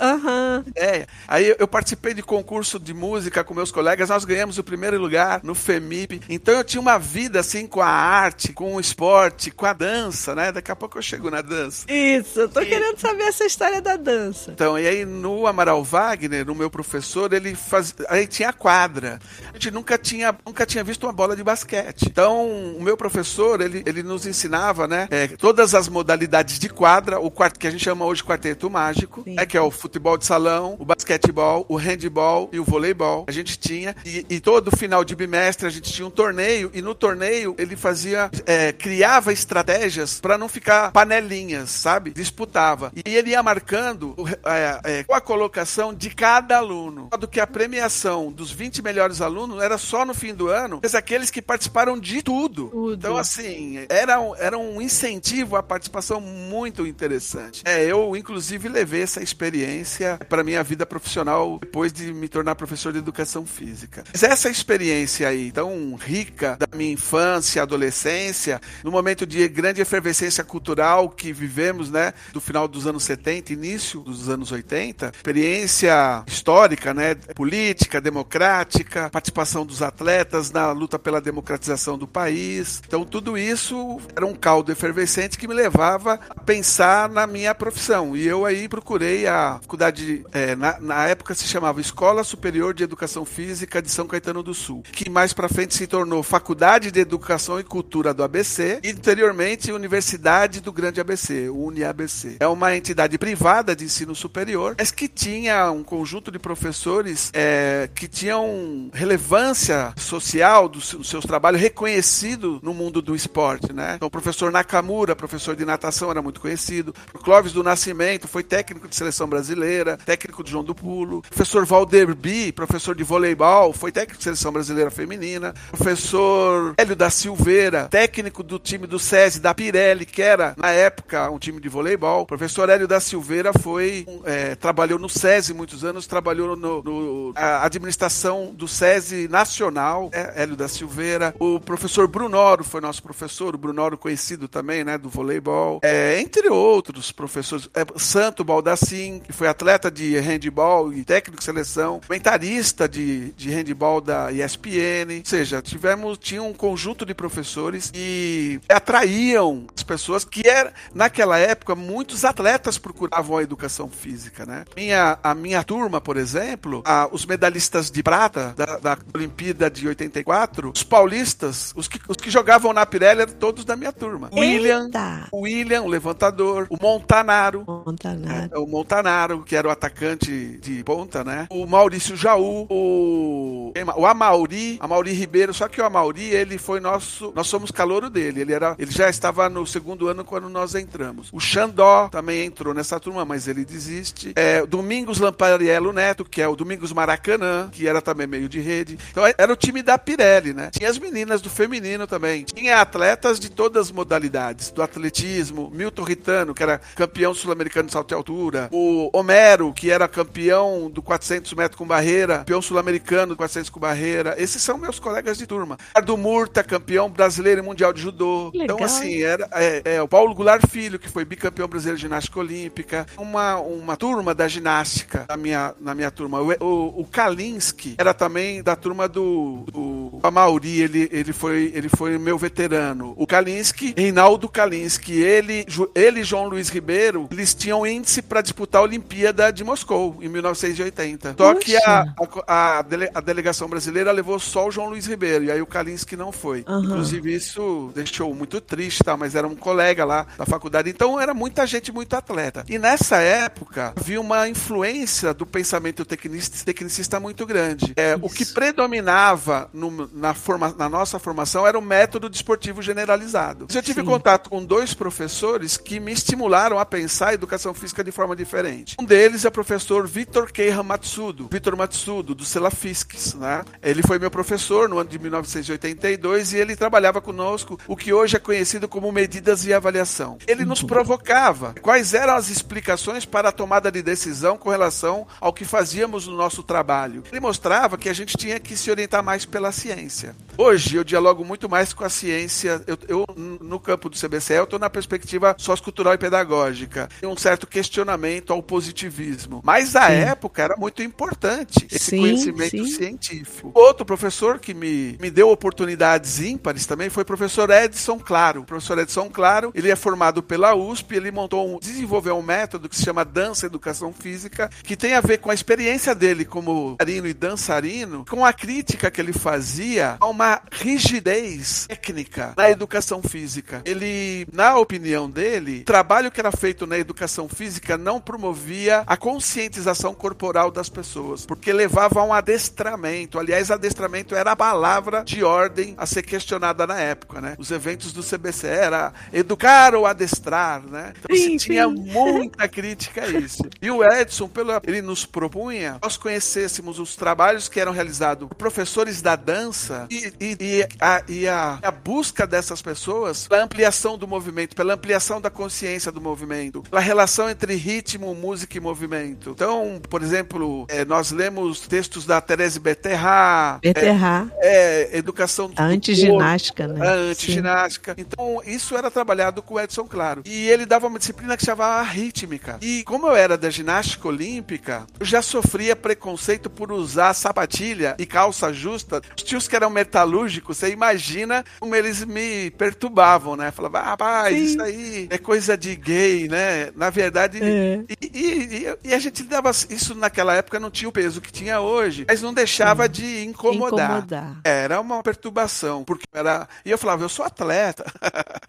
Aham. 0.00 0.64
Uhum. 0.66 0.72
É. 0.74 1.06
Aí 1.28 1.54
eu 1.56 1.68
participei 1.68 2.14
de 2.14 2.22
concurso 2.22 2.80
de 2.80 2.92
música 2.92 3.44
com 3.44 3.54
meus 3.54 3.70
colegas, 3.70 4.08
nós 4.08 4.24
ganhamos 4.24 4.58
o 4.58 4.64
primeiro 4.64 4.98
lugar 4.98 5.19
lugar, 5.20 5.40
no 5.42 5.54
FEMIP. 5.54 6.22
Então 6.28 6.54
eu 6.54 6.64
tinha 6.64 6.80
uma 6.80 6.98
vida 6.98 7.40
assim 7.40 7.66
com 7.66 7.80
a 7.80 7.86
arte, 7.86 8.52
com 8.52 8.74
o 8.74 8.80
esporte, 8.80 9.50
com 9.50 9.66
a 9.66 9.72
dança, 9.72 10.34
né? 10.34 10.50
Daqui 10.50 10.70
a 10.70 10.76
pouco 10.76 10.98
eu 10.98 11.02
chego 11.02 11.30
na 11.30 11.42
dança. 11.42 11.84
Isso, 11.88 12.40
eu 12.40 12.48
tô 12.48 12.60
e... 12.60 12.66
querendo 12.66 12.98
saber 12.98 13.24
essa 13.24 13.44
história 13.44 13.82
da 13.82 13.96
dança. 13.96 14.52
Então, 14.52 14.78
e 14.78 14.86
aí 14.86 15.04
no 15.04 15.46
Amaral 15.46 15.84
Wagner, 15.84 16.46
no 16.46 16.54
meu 16.54 16.70
professor, 16.70 17.32
ele 17.32 17.54
faz... 17.54 17.94
aí 18.08 18.26
tinha 18.26 18.52
quadra. 18.52 19.20
A 19.50 19.52
gente 19.52 19.70
nunca 19.70 19.98
tinha, 19.98 20.34
nunca 20.46 20.64
tinha 20.64 20.82
visto 20.82 21.04
uma 21.04 21.12
bola 21.12 21.36
de 21.36 21.44
basquete. 21.44 22.06
Então, 22.06 22.48
o 22.76 22.82
meu 22.82 22.96
professor, 22.96 23.60
ele, 23.60 23.82
ele 23.84 24.02
nos 24.02 24.26
ensinava, 24.26 24.88
né? 24.88 25.06
É, 25.10 25.28
todas 25.28 25.74
as 25.74 25.88
modalidades 25.88 26.58
de 26.58 26.68
quadra, 26.68 27.20
o 27.20 27.30
quarto 27.30 27.58
que 27.58 27.66
a 27.66 27.70
gente 27.70 27.84
chama 27.84 28.04
hoje 28.04 28.24
quarteto 28.24 28.70
mágico, 28.70 29.24
é 29.26 29.44
que 29.44 29.56
é 29.56 29.60
o 29.60 29.70
futebol 29.70 30.16
de 30.16 30.24
salão, 30.24 30.76
o 30.78 30.84
basquetebol, 30.84 31.66
o 31.68 31.76
handball 31.76 32.48
e 32.52 32.58
o 32.58 32.64
voleibol. 32.64 33.24
A 33.28 33.32
gente 33.32 33.58
tinha 33.58 33.94
e, 34.04 34.24
e 34.28 34.40
todo 34.40 34.74
final 34.76 35.04
de 35.04 35.09
de 35.10 35.16
bimestre 35.16 35.66
a 35.66 35.70
gente 35.70 35.92
tinha 35.92 36.06
um 36.06 36.10
torneio 36.10 36.70
e 36.72 36.80
no 36.80 36.94
torneio 36.94 37.54
ele 37.58 37.76
fazia, 37.76 38.30
é, 38.46 38.72
criava 38.72 39.32
estratégias 39.32 40.20
para 40.20 40.38
não 40.38 40.48
ficar 40.48 40.92
panelinhas, 40.92 41.70
sabe? 41.70 42.12
Disputava. 42.12 42.92
E 42.94 43.16
ele 43.16 43.30
ia 43.30 43.42
marcando 43.42 44.14
é, 44.44 45.00
é, 45.00 45.04
a 45.10 45.20
colocação 45.20 45.92
de 45.92 46.10
cada 46.10 46.56
aluno. 46.56 47.08
Do 47.18 47.28
que 47.28 47.40
a 47.40 47.46
premiação 47.46 48.30
dos 48.30 48.50
20 48.50 48.82
melhores 48.82 49.20
alunos 49.20 49.62
era 49.62 49.76
só 49.76 50.06
no 50.06 50.14
fim 50.14 50.32
do 50.32 50.48
ano, 50.48 50.80
mas 50.82 50.94
aqueles 50.94 51.30
que 51.30 51.42
participaram 51.42 51.98
de 51.98 52.22
tudo. 52.22 52.68
tudo. 52.68 52.94
Então, 52.94 53.16
assim, 53.16 53.84
era, 53.88 54.16
era 54.38 54.56
um 54.56 54.80
incentivo 54.80 55.56
à 55.56 55.62
participação 55.62 56.20
muito 56.20 56.86
interessante. 56.86 57.62
É, 57.64 57.84
eu, 57.84 58.16
inclusive, 58.16 58.68
levei 58.68 59.02
essa 59.02 59.22
experiência 59.22 60.18
para 60.28 60.44
minha 60.44 60.62
vida 60.62 60.86
profissional 60.86 61.58
depois 61.58 61.92
de 61.92 62.12
me 62.12 62.28
tornar 62.28 62.54
professor 62.54 62.92
de 62.92 62.98
educação 62.98 63.44
física. 63.44 64.04
Mas 64.12 64.22
essa 64.22 64.48
experiência 64.48 64.99
aí, 65.24 65.52
tão 65.52 65.96
rica 65.96 66.56
da 66.58 66.66
minha 66.76 66.92
infância, 66.92 67.62
adolescência, 67.62 68.60
no 68.84 68.90
momento 68.90 69.26
de 69.26 69.46
grande 69.48 69.80
efervescência 69.80 70.44
cultural 70.44 71.08
que 71.08 71.32
vivemos, 71.32 71.90
né, 71.90 72.12
do 72.32 72.40
final 72.40 72.66
dos 72.68 72.86
anos 72.86 73.04
70, 73.04 73.52
início 73.52 74.00
dos 74.00 74.28
anos 74.28 74.52
80, 74.52 75.12
experiência 75.14 76.24
histórica, 76.26 76.92
né, 76.92 77.14
política, 77.34 78.00
democrática, 78.00 79.10
participação 79.10 79.64
dos 79.64 79.82
atletas 79.82 80.50
na 80.50 80.72
luta 80.72 80.98
pela 80.98 81.20
democratização 81.20 81.96
do 81.96 82.06
país. 82.06 82.82
Então, 82.86 83.04
tudo 83.04 83.36
isso 83.36 84.00
era 84.14 84.26
um 84.26 84.34
caldo 84.34 84.72
efervescente 84.72 85.38
que 85.38 85.48
me 85.48 85.54
levava 85.54 86.18
a 86.28 86.40
pensar 86.40 87.08
na 87.08 87.26
minha 87.26 87.54
profissão. 87.54 88.16
E 88.16 88.26
eu 88.26 88.44
aí 88.44 88.68
procurei 88.68 89.26
a 89.26 89.58
faculdade, 89.62 90.24
é, 90.32 90.54
na, 90.54 90.78
na 90.80 91.06
época 91.06 91.34
se 91.34 91.46
chamava 91.46 91.80
Escola 91.80 92.24
Superior 92.24 92.74
de 92.74 92.84
Educação 92.84 93.24
Física 93.24 93.80
de 93.80 93.90
São 93.90 94.06
Caetano 94.06 94.42
do 94.42 94.54
Sul, 94.54 94.82
que 94.90 95.08
mais 95.08 95.32
para 95.32 95.48
frente 95.48 95.74
se 95.74 95.86
tornou 95.86 96.22
Faculdade 96.22 96.90
de 96.90 97.00
Educação 97.00 97.58
e 97.58 97.64
Cultura 97.64 98.12
do 98.12 98.22
ABC 98.22 98.80
e 98.82 98.90
anteriormente 98.90 99.72
Universidade 99.72 100.60
do 100.60 100.72
Grande 100.72 101.00
ABC, 101.00 101.48
UniABC. 101.48 102.36
É 102.40 102.46
uma 102.46 102.76
entidade 102.76 103.16
privada 103.18 103.74
de 103.74 103.84
ensino 103.84 104.14
superior, 104.14 104.74
mas 104.78 104.90
que 104.90 105.08
tinha 105.08 105.70
um 105.70 105.82
conjunto 105.82 106.30
de 106.30 106.38
professores 106.38 107.30
é, 107.32 107.88
que 107.94 108.08
tinham 108.08 108.90
relevância 108.92 109.92
social 109.96 110.68
dos, 110.68 110.94
dos 110.94 111.08
seus 111.08 111.24
trabalhos 111.24 111.60
reconhecido 111.60 112.58
no 112.62 112.72
mundo 112.72 113.02
do 113.02 113.14
esporte, 113.14 113.72
né? 113.72 113.94
Então, 113.96 114.08
o 114.08 114.10
professor 114.10 114.50
Nakamura, 114.50 115.14
professor 115.14 115.54
de 115.54 115.64
natação, 115.64 116.10
era 116.10 116.22
muito 116.22 116.40
conhecido. 116.40 116.94
O 117.12 117.18
Clóvis 117.18 117.52
do 117.52 117.62
Nascimento 117.62 118.26
foi 118.26 118.42
técnico 118.42 118.88
de 118.88 118.96
seleção 118.96 119.28
brasileira, 119.28 119.96
técnico 119.98 120.42
de 120.42 120.50
João 120.50 120.64
do 120.64 120.74
Pulo. 120.74 121.18
O 121.18 121.22
professor 121.22 121.64
Valder 121.64 122.14
B, 122.14 122.52
professor 122.52 122.94
de 122.94 123.04
voleibol, 123.04 123.72
foi 123.72 123.92
técnico 123.92 124.18
de 124.18 124.24
seleção 124.24 124.52
brasileira 124.52 124.79
feminina. 124.88 125.52
O 125.72 125.76
professor 125.76 126.74
Hélio 126.78 126.94
da 126.94 127.10
Silveira, 127.10 127.88
técnico 127.90 128.44
do 128.44 128.56
time 128.56 128.86
do 128.86 129.00
SESI, 129.00 129.40
da 129.40 129.52
Pirelli, 129.52 130.06
que 130.06 130.22
era, 130.22 130.54
na 130.56 130.70
época, 130.70 131.28
um 131.28 131.40
time 131.40 131.60
de 131.60 131.68
voleibol. 131.68 132.22
O 132.22 132.26
professor 132.26 132.68
Hélio 132.68 132.86
da 132.86 133.00
Silveira 133.00 133.52
foi, 133.52 134.06
é, 134.24 134.54
trabalhou 134.54 134.98
no 134.98 135.08
SESI 135.08 135.52
muitos 135.52 135.84
anos, 135.84 136.06
trabalhou 136.06 136.54
no, 136.54 136.82
no 136.82 137.32
administração 137.36 138.52
do 138.54 138.68
SESI 138.68 139.26
nacional, 139.28 140.10
é, 140.12 140.42
Hélio 140.42 140.56
da 140.56 140.68
Silveira. 140.68 141.34
O 141.38 141.58
professor 141.58 142.06
Brunoro 142.06 142.62
foi 142.62 142.80
nosso 142.80 143.02
professor, 143.02 143.54
o 143.54 143.58
Brunoro 143.58 143.98
conhecido 143.98 144.46
também, 144.46 144.84
né, 144.84 144.96
do 144.96 145.08
voleibol. 145.08 145.80
É, 145.82 146.20
entre 146.20 146.48
outros 146.48 147.10
professores. 147.10 147.68
É, 147.74 147.84
Santo 147.96 148.44
Baldassim, 148.44 149.20
que 149.20 149.32
foi 149.32 149.48
atleta 149.48 149.90
de 149.90 150.18
handball 150.18 150.92
e 150.92 151.04
técnico 151.04 151.38
de 151.38 151.44
seleção, 151.44 152.00
comentarista 152.06 152.88
de, 152.88 153.32
de 153.32 153.50
handball 153.50 154.00
da 154.00 154.30
ESPN. 154.30 154.59
Ou 154.68 155.24
seja, 155.24 155.62
tivemos, 155.62 156.18
tinha 156.18 156.42
um 156.42 156.52
conjunto 156.52 157.06
de 157.06 157.14
professores 157.14 157.90
que 157.90 158.60
atraíam 158.68 159.66
as 159.74 159.82
pessoas 159.82 160.24
que 160.24 160.46
era, 160.46 160.72
naquela 160.94 161.38
época, 161.38 161.74
muitos 161.74 162.24
atletas 162.24 162.78
procuravam 162.78 163.38
a 163.38 163.42
educação 163.42 163.88
física, 163.88 164.44
né? 164.44 164.64
Minha, 164.76 165.18
a 165.22 165.34
minha 165.34 165.62
turma, 165.64 166.00
por 166.00 166.16
exemplo, 166.16 166.82
a, 166.84 167.08
os 167.10 167.24
medalhistas 167.24 167.90
de 167.90 168.02
prata 168.02 168.54
da, 168.56 168.78
da 168.78 168.98
Olimpíada 169.14 169.70
de 169.70 169.88
84, 169.88 170.72
os 170.74 170.82
paulistas, 170.82 171.72
os 171.74 171.88
que, 171.88 171.98
os 172.08 172.16
que 172.16 172.30
jogavam 172.30 172.72
na 172.72 172.84
Pirelli 172.84 173.22
eram 173.22 173.32
todos 173.32 173.64
da 173.64 173.76
minha 173.76 173.92
turma. 173.92 174.28
Eita. 174.32 174.40
William, 174.40 174.90
o 175.32 175.40
William, 175.40 175.82
o 175.82 175.88
levantador, 175.88 176.66
o 176.68 176.76
Montanaro, 176.80 177.64
Montanaro. 177.66 178.50
é, 178.52 178.58
o 178.58 178.66
Montanaro, 178.66 179.42
que 179.42 179.56
era 179.56 179.68
o 179.68 179.70
atacante 179.70 180.58
de 180.58 180.82
ponta, 180.84 181.24
né? 181.24 181.46
O 181.50 181.66
Maurício 181.66 182.16
Jaú, 182.16 182.66
o 182.68 183.72
o 183.96 184.06
Amauri, 184.06 184.49
Amauri 184.80 185.12
Ribeiro, 185.12 185.52
só 185.52 185.68
que 185.68 185.80
o 185.80 185.84
Amauri, 185.84 186.24
ele 186.24 186.58
foi 186.58 186.80
nosso, 186.80 187.32
nós 187.34 187.46
somos 187.46 187.70
calouro 187.70 188.10
dele, 188.10 188.40
ele 188.40 188.52
era, 188.52 188.74
ele 188.78 188.90
já 188.90 189.08
estava 189.08 189.48
no 189.48 189.66
segundo 189.66 190.08
ano 190.08 190.24
quando 190.24 190.48
nós 190.48 190.74
entramos. 190.74 191.28
O 191.32 191.40
Xandó 191.40 192.08
também 192.08 192.44
entrou 192.44 192.74
nessa 192.74 192.98
turma, 192.98 193.24
mas 193.24 193.48
ele 193.48 193.64
desiste. 193.64 194.32
É, 194.36 194.64
Domingos 194.66 195.18
Lampariello 195.18 195.92
Neto, 195.92 196.24
que 196.24 196.42
é 196.42 196.48
o 196.48 196.56
Domingos 196.56 196.92
Maracanã, 196.92 197.68
que 197.70 197.86
era 197.86 198.00
também 198.00 198.26
meio 198.26 198.48
de 198.48 198.60
rede. 198.60 198.98
Então 199.10 199.24
era 199.36 199.52
o 199.52 199.56
time 199.56 199.82
da 199.82 199.98
Pirelli, 199.98 200.52
né? 200.52 200.70
Tinha 200.72 200.88
as 200.88 200.98
meninas 200.98 201.40
do 201.40 201.50
feminino 201.50 202.06
também. 202.06 202.44
Tinha 202.44 202.80
atletas 202.80 203.38
de 203.38 203.50
todas 203.50 203.86
as 203.86 203.92
modalidades, 203.92 204.70
do 204.70 204.82
atletismo, 204.82 205.70
Milton 205.72 206.02
Ritano, 206.02 206.54
que 206.54 206.62
era 206.62 206.80
campeão 206.94 207.34
sul-americano 207.34 207.86
de 207.86 207.92
salto 207.92 208.12
e 208.12 208.14
altura, 208.14 208.68
o 208.72 209.10
Homero, 209.12 209.72
que 209.72 209.90
era 209.90 210.08
campeão 210.08 210.90
do 210.90 211.02
400 211.02 211.52
metros 211.54 211.78
com 211.78 211.86
barreira, 211.86 212.38
campeão 212.38 212.62
sul-americano 212.62 213.34
do 213.34 213.36
400 213.36 213.70
com 213.70 213.80
barreira. 213.80 214.34
Esses 214.40 214.62
são 214.62 214.78
meus 214.78 214.98
colegas 214.98 215.38
de 215.38 215.46
turma. 215.46 215.76
Ardo 215.94 216.16
Murta, 216.16 216.62
campeão 216.64 217.08
brasileiro 217.10 217.60
e 217.60 217.64
mundial 217.64 217.92
de 217.92 218.00
judô. 218.02 218.50
Legal. 218.54 218.76
Então, 218.76 218.84
assim, 218.86 219.22
era 219.22 219.48
é, 219.52 219.82
é, 219.96 220.02
o 220.02 220.08
Paulo 220.08 220.34
Goulart 220.34 220.62
Filho, 220.68 220.98
que 220.98 221.08
foi 221.08 221.24
bicampeão 221.24 221.68
brasileiro 221.68 221.96
de 221.96 222.02
ginástica 222.02 222.38
olímpica. 222.40 223.06
Uma, 223.16 223.56
uma 223.56 223.96
turma 223.96 224.34
da 224.34 224.48
ginástica 224.48 225.26
na 225.28 225.36
minha, 225.36 225.74
na 225.80 225.94
minha 225.94 226.10
turma. 226.10 226.40
O, 226.40 226.52
o, 226.64 227.00
o 227.00 227.04
Kalinski 227.06 227.94
era 227.98 228.14
também 228.14 228.62
da 228.62 228.74
turma 228.76 229.08
do, 229.08 229.64
do 229.72 230.20
Amauri, 230.22 230.80
ele, 230.80 231.08
ele, 231.12 231.32
foi, 231.32 231.70
ele 231.74 231.88
foi 231.88 232.18
meu 232.18 232.38
veterano. 232.38 233.14
O 233.16 233.26
Kalinski, 233.26 233.94
Reinaldo 233.96 234.48
Kalinski, 234.48 235.12
ele, 235.20 235.64
ele 235.94 236.20
e 236.20 236.24
João 236.24 236.48
Luiz 236.48 236.68
Ribeiro, 236.68 237.28
eles 237.30 237.54
tinham 237.54 237.86
índice 237.86 238.22
para 238.22 238.40
disputar 238.40 238.80
a 238.80 238.84
Olimpíada 238.84 239.52
de 239.52 239.62
Moscou, 239.64 240.16
em 240.20 240.28
1980. 240.28 241.34
Só 241.36 241.54
que 241.54 241.76
a, 241.76 242.14
a, 242.46 242.78
a 242.78 242.82
dele- 242.82 243.10
a 243.14 243.20
delegação 243.20 243.68
brasileira 243.68 244.12
levou 244.12 244.29
só 244.38 244.68
o 244.68 244.70
João 244.70 244.88
Luiz 244.88 245.06
Ribeiro, 245.06 245.44
e 245.44 245.50
aí 245.50 245.60
o 245.60 245.66
Kalinski 245.66 246.16
não 246.16 246.30
foi. 246.32 246.64
Aham. 246.66 246.84
Inclusive, 246.84 247.34
isso 247.34 247.90
deixou 247.94 248.34
muito 248.34 248.60
triste, 248.60 249.02
tá? 249.02 249.16
mas 249.16 249.34
era 249.34 249.46
um 249.46 249.56
colega 249.56 250.04
lá 250.04 250.26
da 250.38 250.46
faculdade. 250.46 250.88
Então, 250.90 251.18
era 251.20 251.34
muita 251.34 251.66
gente, 251.66 251.90
muito 251.92 252.14
atleta. 252.14 252.64
E 252.68 252.78
nessa 252.78 253.16
época, 253.18 253.92
havia 253.96 254.20
uma 254.20 254.48
influência 254.48 255.32
do 255.34 255.44
pensamento 255.46 256.04
tecnicista, 256.04 256.64
tecnicista 256.64 257.18
muito 257.20 257.44
grande. 257.46 257.92
É, 257.96 258.16
o 258.20 258.28
que 258.28 258.44
predominava 258.90 259.68
no- 259.72 260.08
na, 260.12 260.34
forma, 260.34 260.74
na 260.78 260.88
nossa 260.88 261.18
formação 261.18 261.66
era 261.66 261.78
o 261.78 261.82
método 261.82 262.28
desportivo 262.28 262.80
generalizado. 262.82 263.66
Eu 263.72 263.82
tive 263.82 264.00
Sim. 264.00 264.06
contato 264.06 264.48
com 264.50 264.64
dois 264.64 264.94
professores 264.94 265.76
que 265.76 265.98
me 266.00 266.12
estimularam 266.12 266.78
a 266.78 266.84
pensar 266.84 267.28
a 267.30 267.34
educação 267.34 267.72
física 267.74 268.02
de 268.04 268.10
forma 268.12 268.34
diferente. 268.36 268.96
Um 269.00 269.04
deles 269.04 269.44
é 269.44 269.48
o 269.48 269.52
professor 269.52 270.06
Vitor 270.06 270.50
Keira 270.52 270.82
Matsudo, 270.82 271.48
Vitor 271.50 271.76
Matsudo, 271.76 272.34
do 272.34 272.44
Celafisques, 272.44 273.34
né? 273.34 273.62
Ele 273.82 274.02
foi 274.02 274.18
meu 274.20 274.30
professor 274.30 274.88
no 274.88 274.98
ano 274.98 275.10
de 275.10 275.18
1982 275.18 276.52
e 276.52 276.58
ele 276.58 276.76
trabalhava 276.76 277.20
conosco 277.20 277.78
o 277.88 277.96
que 277.96 278.12
hoje 278.12 278.36
é 278.36 278.38
conhecido 278.38 278.86
como 278.86 279.10
medidas 279.10 279.64
e 279.64 279.72
avaliação. 279.72 280.38
Ele 280.46 280.64
nos 280.64 280.82
provocava 280.82 281.74
quais 281.80 282.14
eram 282.14 282.34
as 282.34 282.50
explicações 282.50 283.24
para 283.24 283.48
a 283.48 283.52
tomada 283.52 283.90
de 283.90 284.02
decisão 284.02 284.56
com 284.56 284.70
relação 284.70 285.26
ao 285.40 285.52
que 285.52 285.64
fazíamos 285.64 286.26
no 286.26 286.36
nosso 286.36 286.62
trabalho. 286.62 287.24
Ele 287.30 287.40
mostrava 287.40 287.98
que 287.98 288.08
a 288.08 288.12
gente 288.12 288.36
tinha 288.36 288.60
que 288.60 288.76
se 288.76 288.90
orientar 288.90 289.22
mais 289.22 289.44
pela 289.44 289.72
ciência. 289.72 290.34
Hoje 290.60 290.96
eu 290.96 291.02
dialogo 291.02 291.42
muito 291.42 291.70
mais 291.70 291.94
com 291.94 292.04
a 292.04 292.10
ciência. 292.10 292.82
Eu, 292.86 292.98
eu, 293.08 293.24
no 293.34 293.80
campo 293.80 294.10
do 294.10 294.14
CBCE, 294.14 294.52
eu 294.52 294.64
estou 294.64 294.78
na 294.78 294.90
perspectiva 294.90 295.56
sociocultural 295.56 296.12
e 296.12 296.18
pedagógica. 296.18 297.08
Tem 297.18 297.26
um 297.26 297.36
certo 297.36 297.66
questionamento 297.66 298.52
ao 298.52 298.62
positivismo. 298.62 299.62
Mas 299.64 299.92
Sim. 299.92 299.98
época 300.00 300.62
era 300.62 300.76
muito 300.76 301.02
importante 301.02 301.86
esse 301.90 302.10
Sim, 302.10 302.18
conhecimento 302.18 302.84
sim. 302.84 302.94
científico. 302.94 303.72
Outro 303.74 304.04
professor 304.04 304.58
que 304.58 304.74
me, 304.74 305.16
me 305.18 305.30
deu 305.30 305.48
oportunidades 305.48 306.40
ímpares 306.40 306.84
também 306.84 307.08
foi 307.08 307.22
o 307.22 307.26
professor 307.26 307.70
Edson 307.70 308.18
Claro. 308.18 308.60
O 308.60 308.64
professor 308.64 308.98
Edson 308.98 309.30
Claro, 309.30 309.72
ele 309.74 309.90
é 309.90 309.96
formado 309.96 310.42
pela 310.42 310.74
USP, 310.74 311.14
ele 311.14 311.30
montou 311.30 311.74
um, 311.74 311.78
desenvolveu 311.78 312.36
um 312.36 312.42
método 312.42 312.86
que 312.86 312.96
se 312.96 313.02
chama 313.02 313.24
Dança 313.24 313.64
Educação 313.64 314.12
Física, 314.12 314.68
que 314.82 314.94
tem 314.94 315.14
a 315.14 315.22
ver 315.22 315.38
com 315.38 315.50
a 315.50 315.54
experiência 315.54 316.14
dele 316.14 316.44
como 316.44 316.96
dançarino 316.98 317.26
e 317.26 317.32
dançarino, 317.32 318.24
com 318.28 318.44
a 318.44 318.52
crítica 318.52 319.10
que 319.10 319.22
ele 319.22 319.32
fazia 319.32 320.18
a 320.20 320.26
uma 320.26 320.49
rigidez 320.70 321.86
técnica 321.86 322.54
na 322.56 322.70
educação 322.70 323.22
física. 323.22 323.82
Ele, 323.84 324.46
na 324.52 324.76
opinião 324.76 325.28
dele, 325.30 325.80
o 325.80 325.84
trabalho 325.84 326.30
que 326.30 326.40
era 326.40 326.52
feito 326.52 326.86
na 326.86 326.98
educação 326.98 327.48
física 327.48 327.96
não 327.96 328.20
promovia 328.20 329.02
a 329.06 329.16
conscientização 329.16 330.14
corporal 330.14 330.70
das 330.70 330.88
pessoas, 330.88 331.44
porque 331.44 331.72
levava 331.72 332.20
a 332.20 332.24
um 332.24 332.32
adestramento. 332.32 333.38
Aliás, 333.38 333.70
adestramento 333.70 334.34
era 334.34 334.52
a 334.52 334.56
palavra 334.56 335.22
de 335.24 335.42
ordem 335.44 335.94
a 335.96 336.06
ser 336.06 336.22
questionada 336.22 336.86
na 336.86 336.98
época, 336.98 337.40
né? 337.40 337.54
Os 337.58 337.70
eventos 337.70 338.12
do 338.12 338.22
CBC 338.22 338.66
era 338.66 339.12
educar 339.32 339.94
ou 339.94 340.06
adestrar, 340.06 340.82
né? 340.82 341.12
Então 341.18 341.36
sim, 341.36 341.56
tinha 341.56 341.88
muita 341.88 342.66
crítica 342.68 343.22
a 343.22 343.28
isso. 343.28 343.62
E 343.80 343.90
o 343.90 344.04
Edson, 344.04 344.48
pelo, 344.48 344.72
ele 344.86 345.02
nos 345.02 345.24
propunha 345.26 345.98
nós 346.02 346.16
conhecêssemos 346.16 346.98
os 346.98 347.16
trabalhos 347.16 347.68
que 347.68 347.80
eram 347.80 347.92
realizados 347.92 348.48
por 348.48 348.54
professores 348.54 349.20
da 349.20 349.36
dança 349.36 350.06
e, 350.10 350.32
e, 350.40 350.56
e, 350.60 350.88
a, 351.00 351.22
e 351.28 351.48
a, 351.48 351.78
a, 351.82 351.90
busca 351.90 352.46
dessas 352.46 352.80
pessoas 352.82 353.46
pela 353.48 353.64
ampliação 353.64 354.16
do 354.16 354.26
movimento, 354.26 354.74
pela 354.74 354.94
ampliação 354.94 355.40
da 355.40 355.50
consciência 355.50 356.10
do 356.10 356.20
movimento, 356.20 356.82
pela 356.82 357.00
relação 357.00 357.48
entre 357.48 357.74
ritmo, 357.74 358.34
música 358.34 358.76
e 358.76 358.80
movimento. 358.80 359.50
Então, 359.50 360.00
por 360.08 360.22
exemplo, 360.22 360.86
é, 360.88 361.04
nós 361.04 361.30
lemos 361.30 361.80
textos 361.80 362.26
da 362.26 362.40
Therese 362.40 362.80
Beterra, 362.80 363.78
Beterra. 363.82 364.50
É, 364.58 364.70
é, 365.12 365.18
educação 365.18 365.70
a 365.76 365.84
antiginástica, 365.84 366.86
né? 366.86 367.06
A 367.06 367.12
antiginástica. 367.12 368.14
Então, 368.18 368.60
isso 368.64 368.96
era 368.96 369.10
trabalhado 369.10 369.62
com 369.62 369.74
o 369.74 369.80
Edson 369.80 370.04
Claro. 370.04 370.42
E 370.44 370.68
ele 370.68 370.86
dava 370.86 371.06
uma 371.06 371.18
disciplina 371.18 371.56
que 371.56 371.64
chamava 371.64 372.02
rítmica. 372.02 372.78
E 372.80 373.04
como 373.04 373.28
eu 373.28 373.36
era 373.36 373.56
da 373.56 373.70
ginástica 373.70 374.28
olímpica, 374.28 375.06
eu 375.18 375.26
já 375.26 375.40
sofria 375.40 375.94
preconceito 375.94 376.68
por 376.68 376.90
usar 376.90 377.32
sapatilha 377.34 378.16
e 378.18 378.26
calça 378.26 378.72
justa. 378.72 379.22
Os 379.36 379.42
tios 379.42 379.68
que 379.68 379.76
eram 379.76 379.90
metalúrgicos, 380.20 380.76
você 380.76 380.90
imagina 380.90 381.64
como 381.78 381.94
eles 381.94 382.24
me 382.24 382.70
perturbavam, 382.72 383.56
né? 383.56 383.70
Falava, 383.70 384.00
ah, 384.00 384.04
rapaz, 384.10 384.54
Sim. 384.54 384.64
isso 384.64 384.82
aí 384.82 385.28
é 385.30 385.38
coisa 385.38 385.76
de 385.76 385.94
gay, 385.96 386.48
né? 386.48 386.90
Na 386.94 387.10
verdade, 387.10 387.58
é. 387.62 388.04
e, 388.20 388.26
e, 388.32 388.96
e, 389.04 389.14
a 389.14 389.18
gente 389.18 389.42
dava 389.44 389.70
isso 389.70 390.14
naquela 390.14 390.54
época 390.54 390.78
não 390.78 390.90
tinha 390.90 391.08
o 391.08 391.12
peso 391.12 391.40
que 391.40 391.52
tinha 391.52 391.80
hoje, 391.80 392.24
mas 392.28 392.42
não 392.42 392.52
deixava 392.52 393.08
de 393.08 393.44
incomodar. 393.44 394.10
incomodar. 394.10 394.60
Era 394.64 395.00
uma 395.00 395.22
perturbação, 395.22 396.04
porque 396.04 396.26
era. 396.32 396.68
E 396.84 396.90
eu 396.90 396.98
falava, 396.98 397.24
eu 397.24 397.28
sou 397.28 397.44
atleta. 397.44 398.04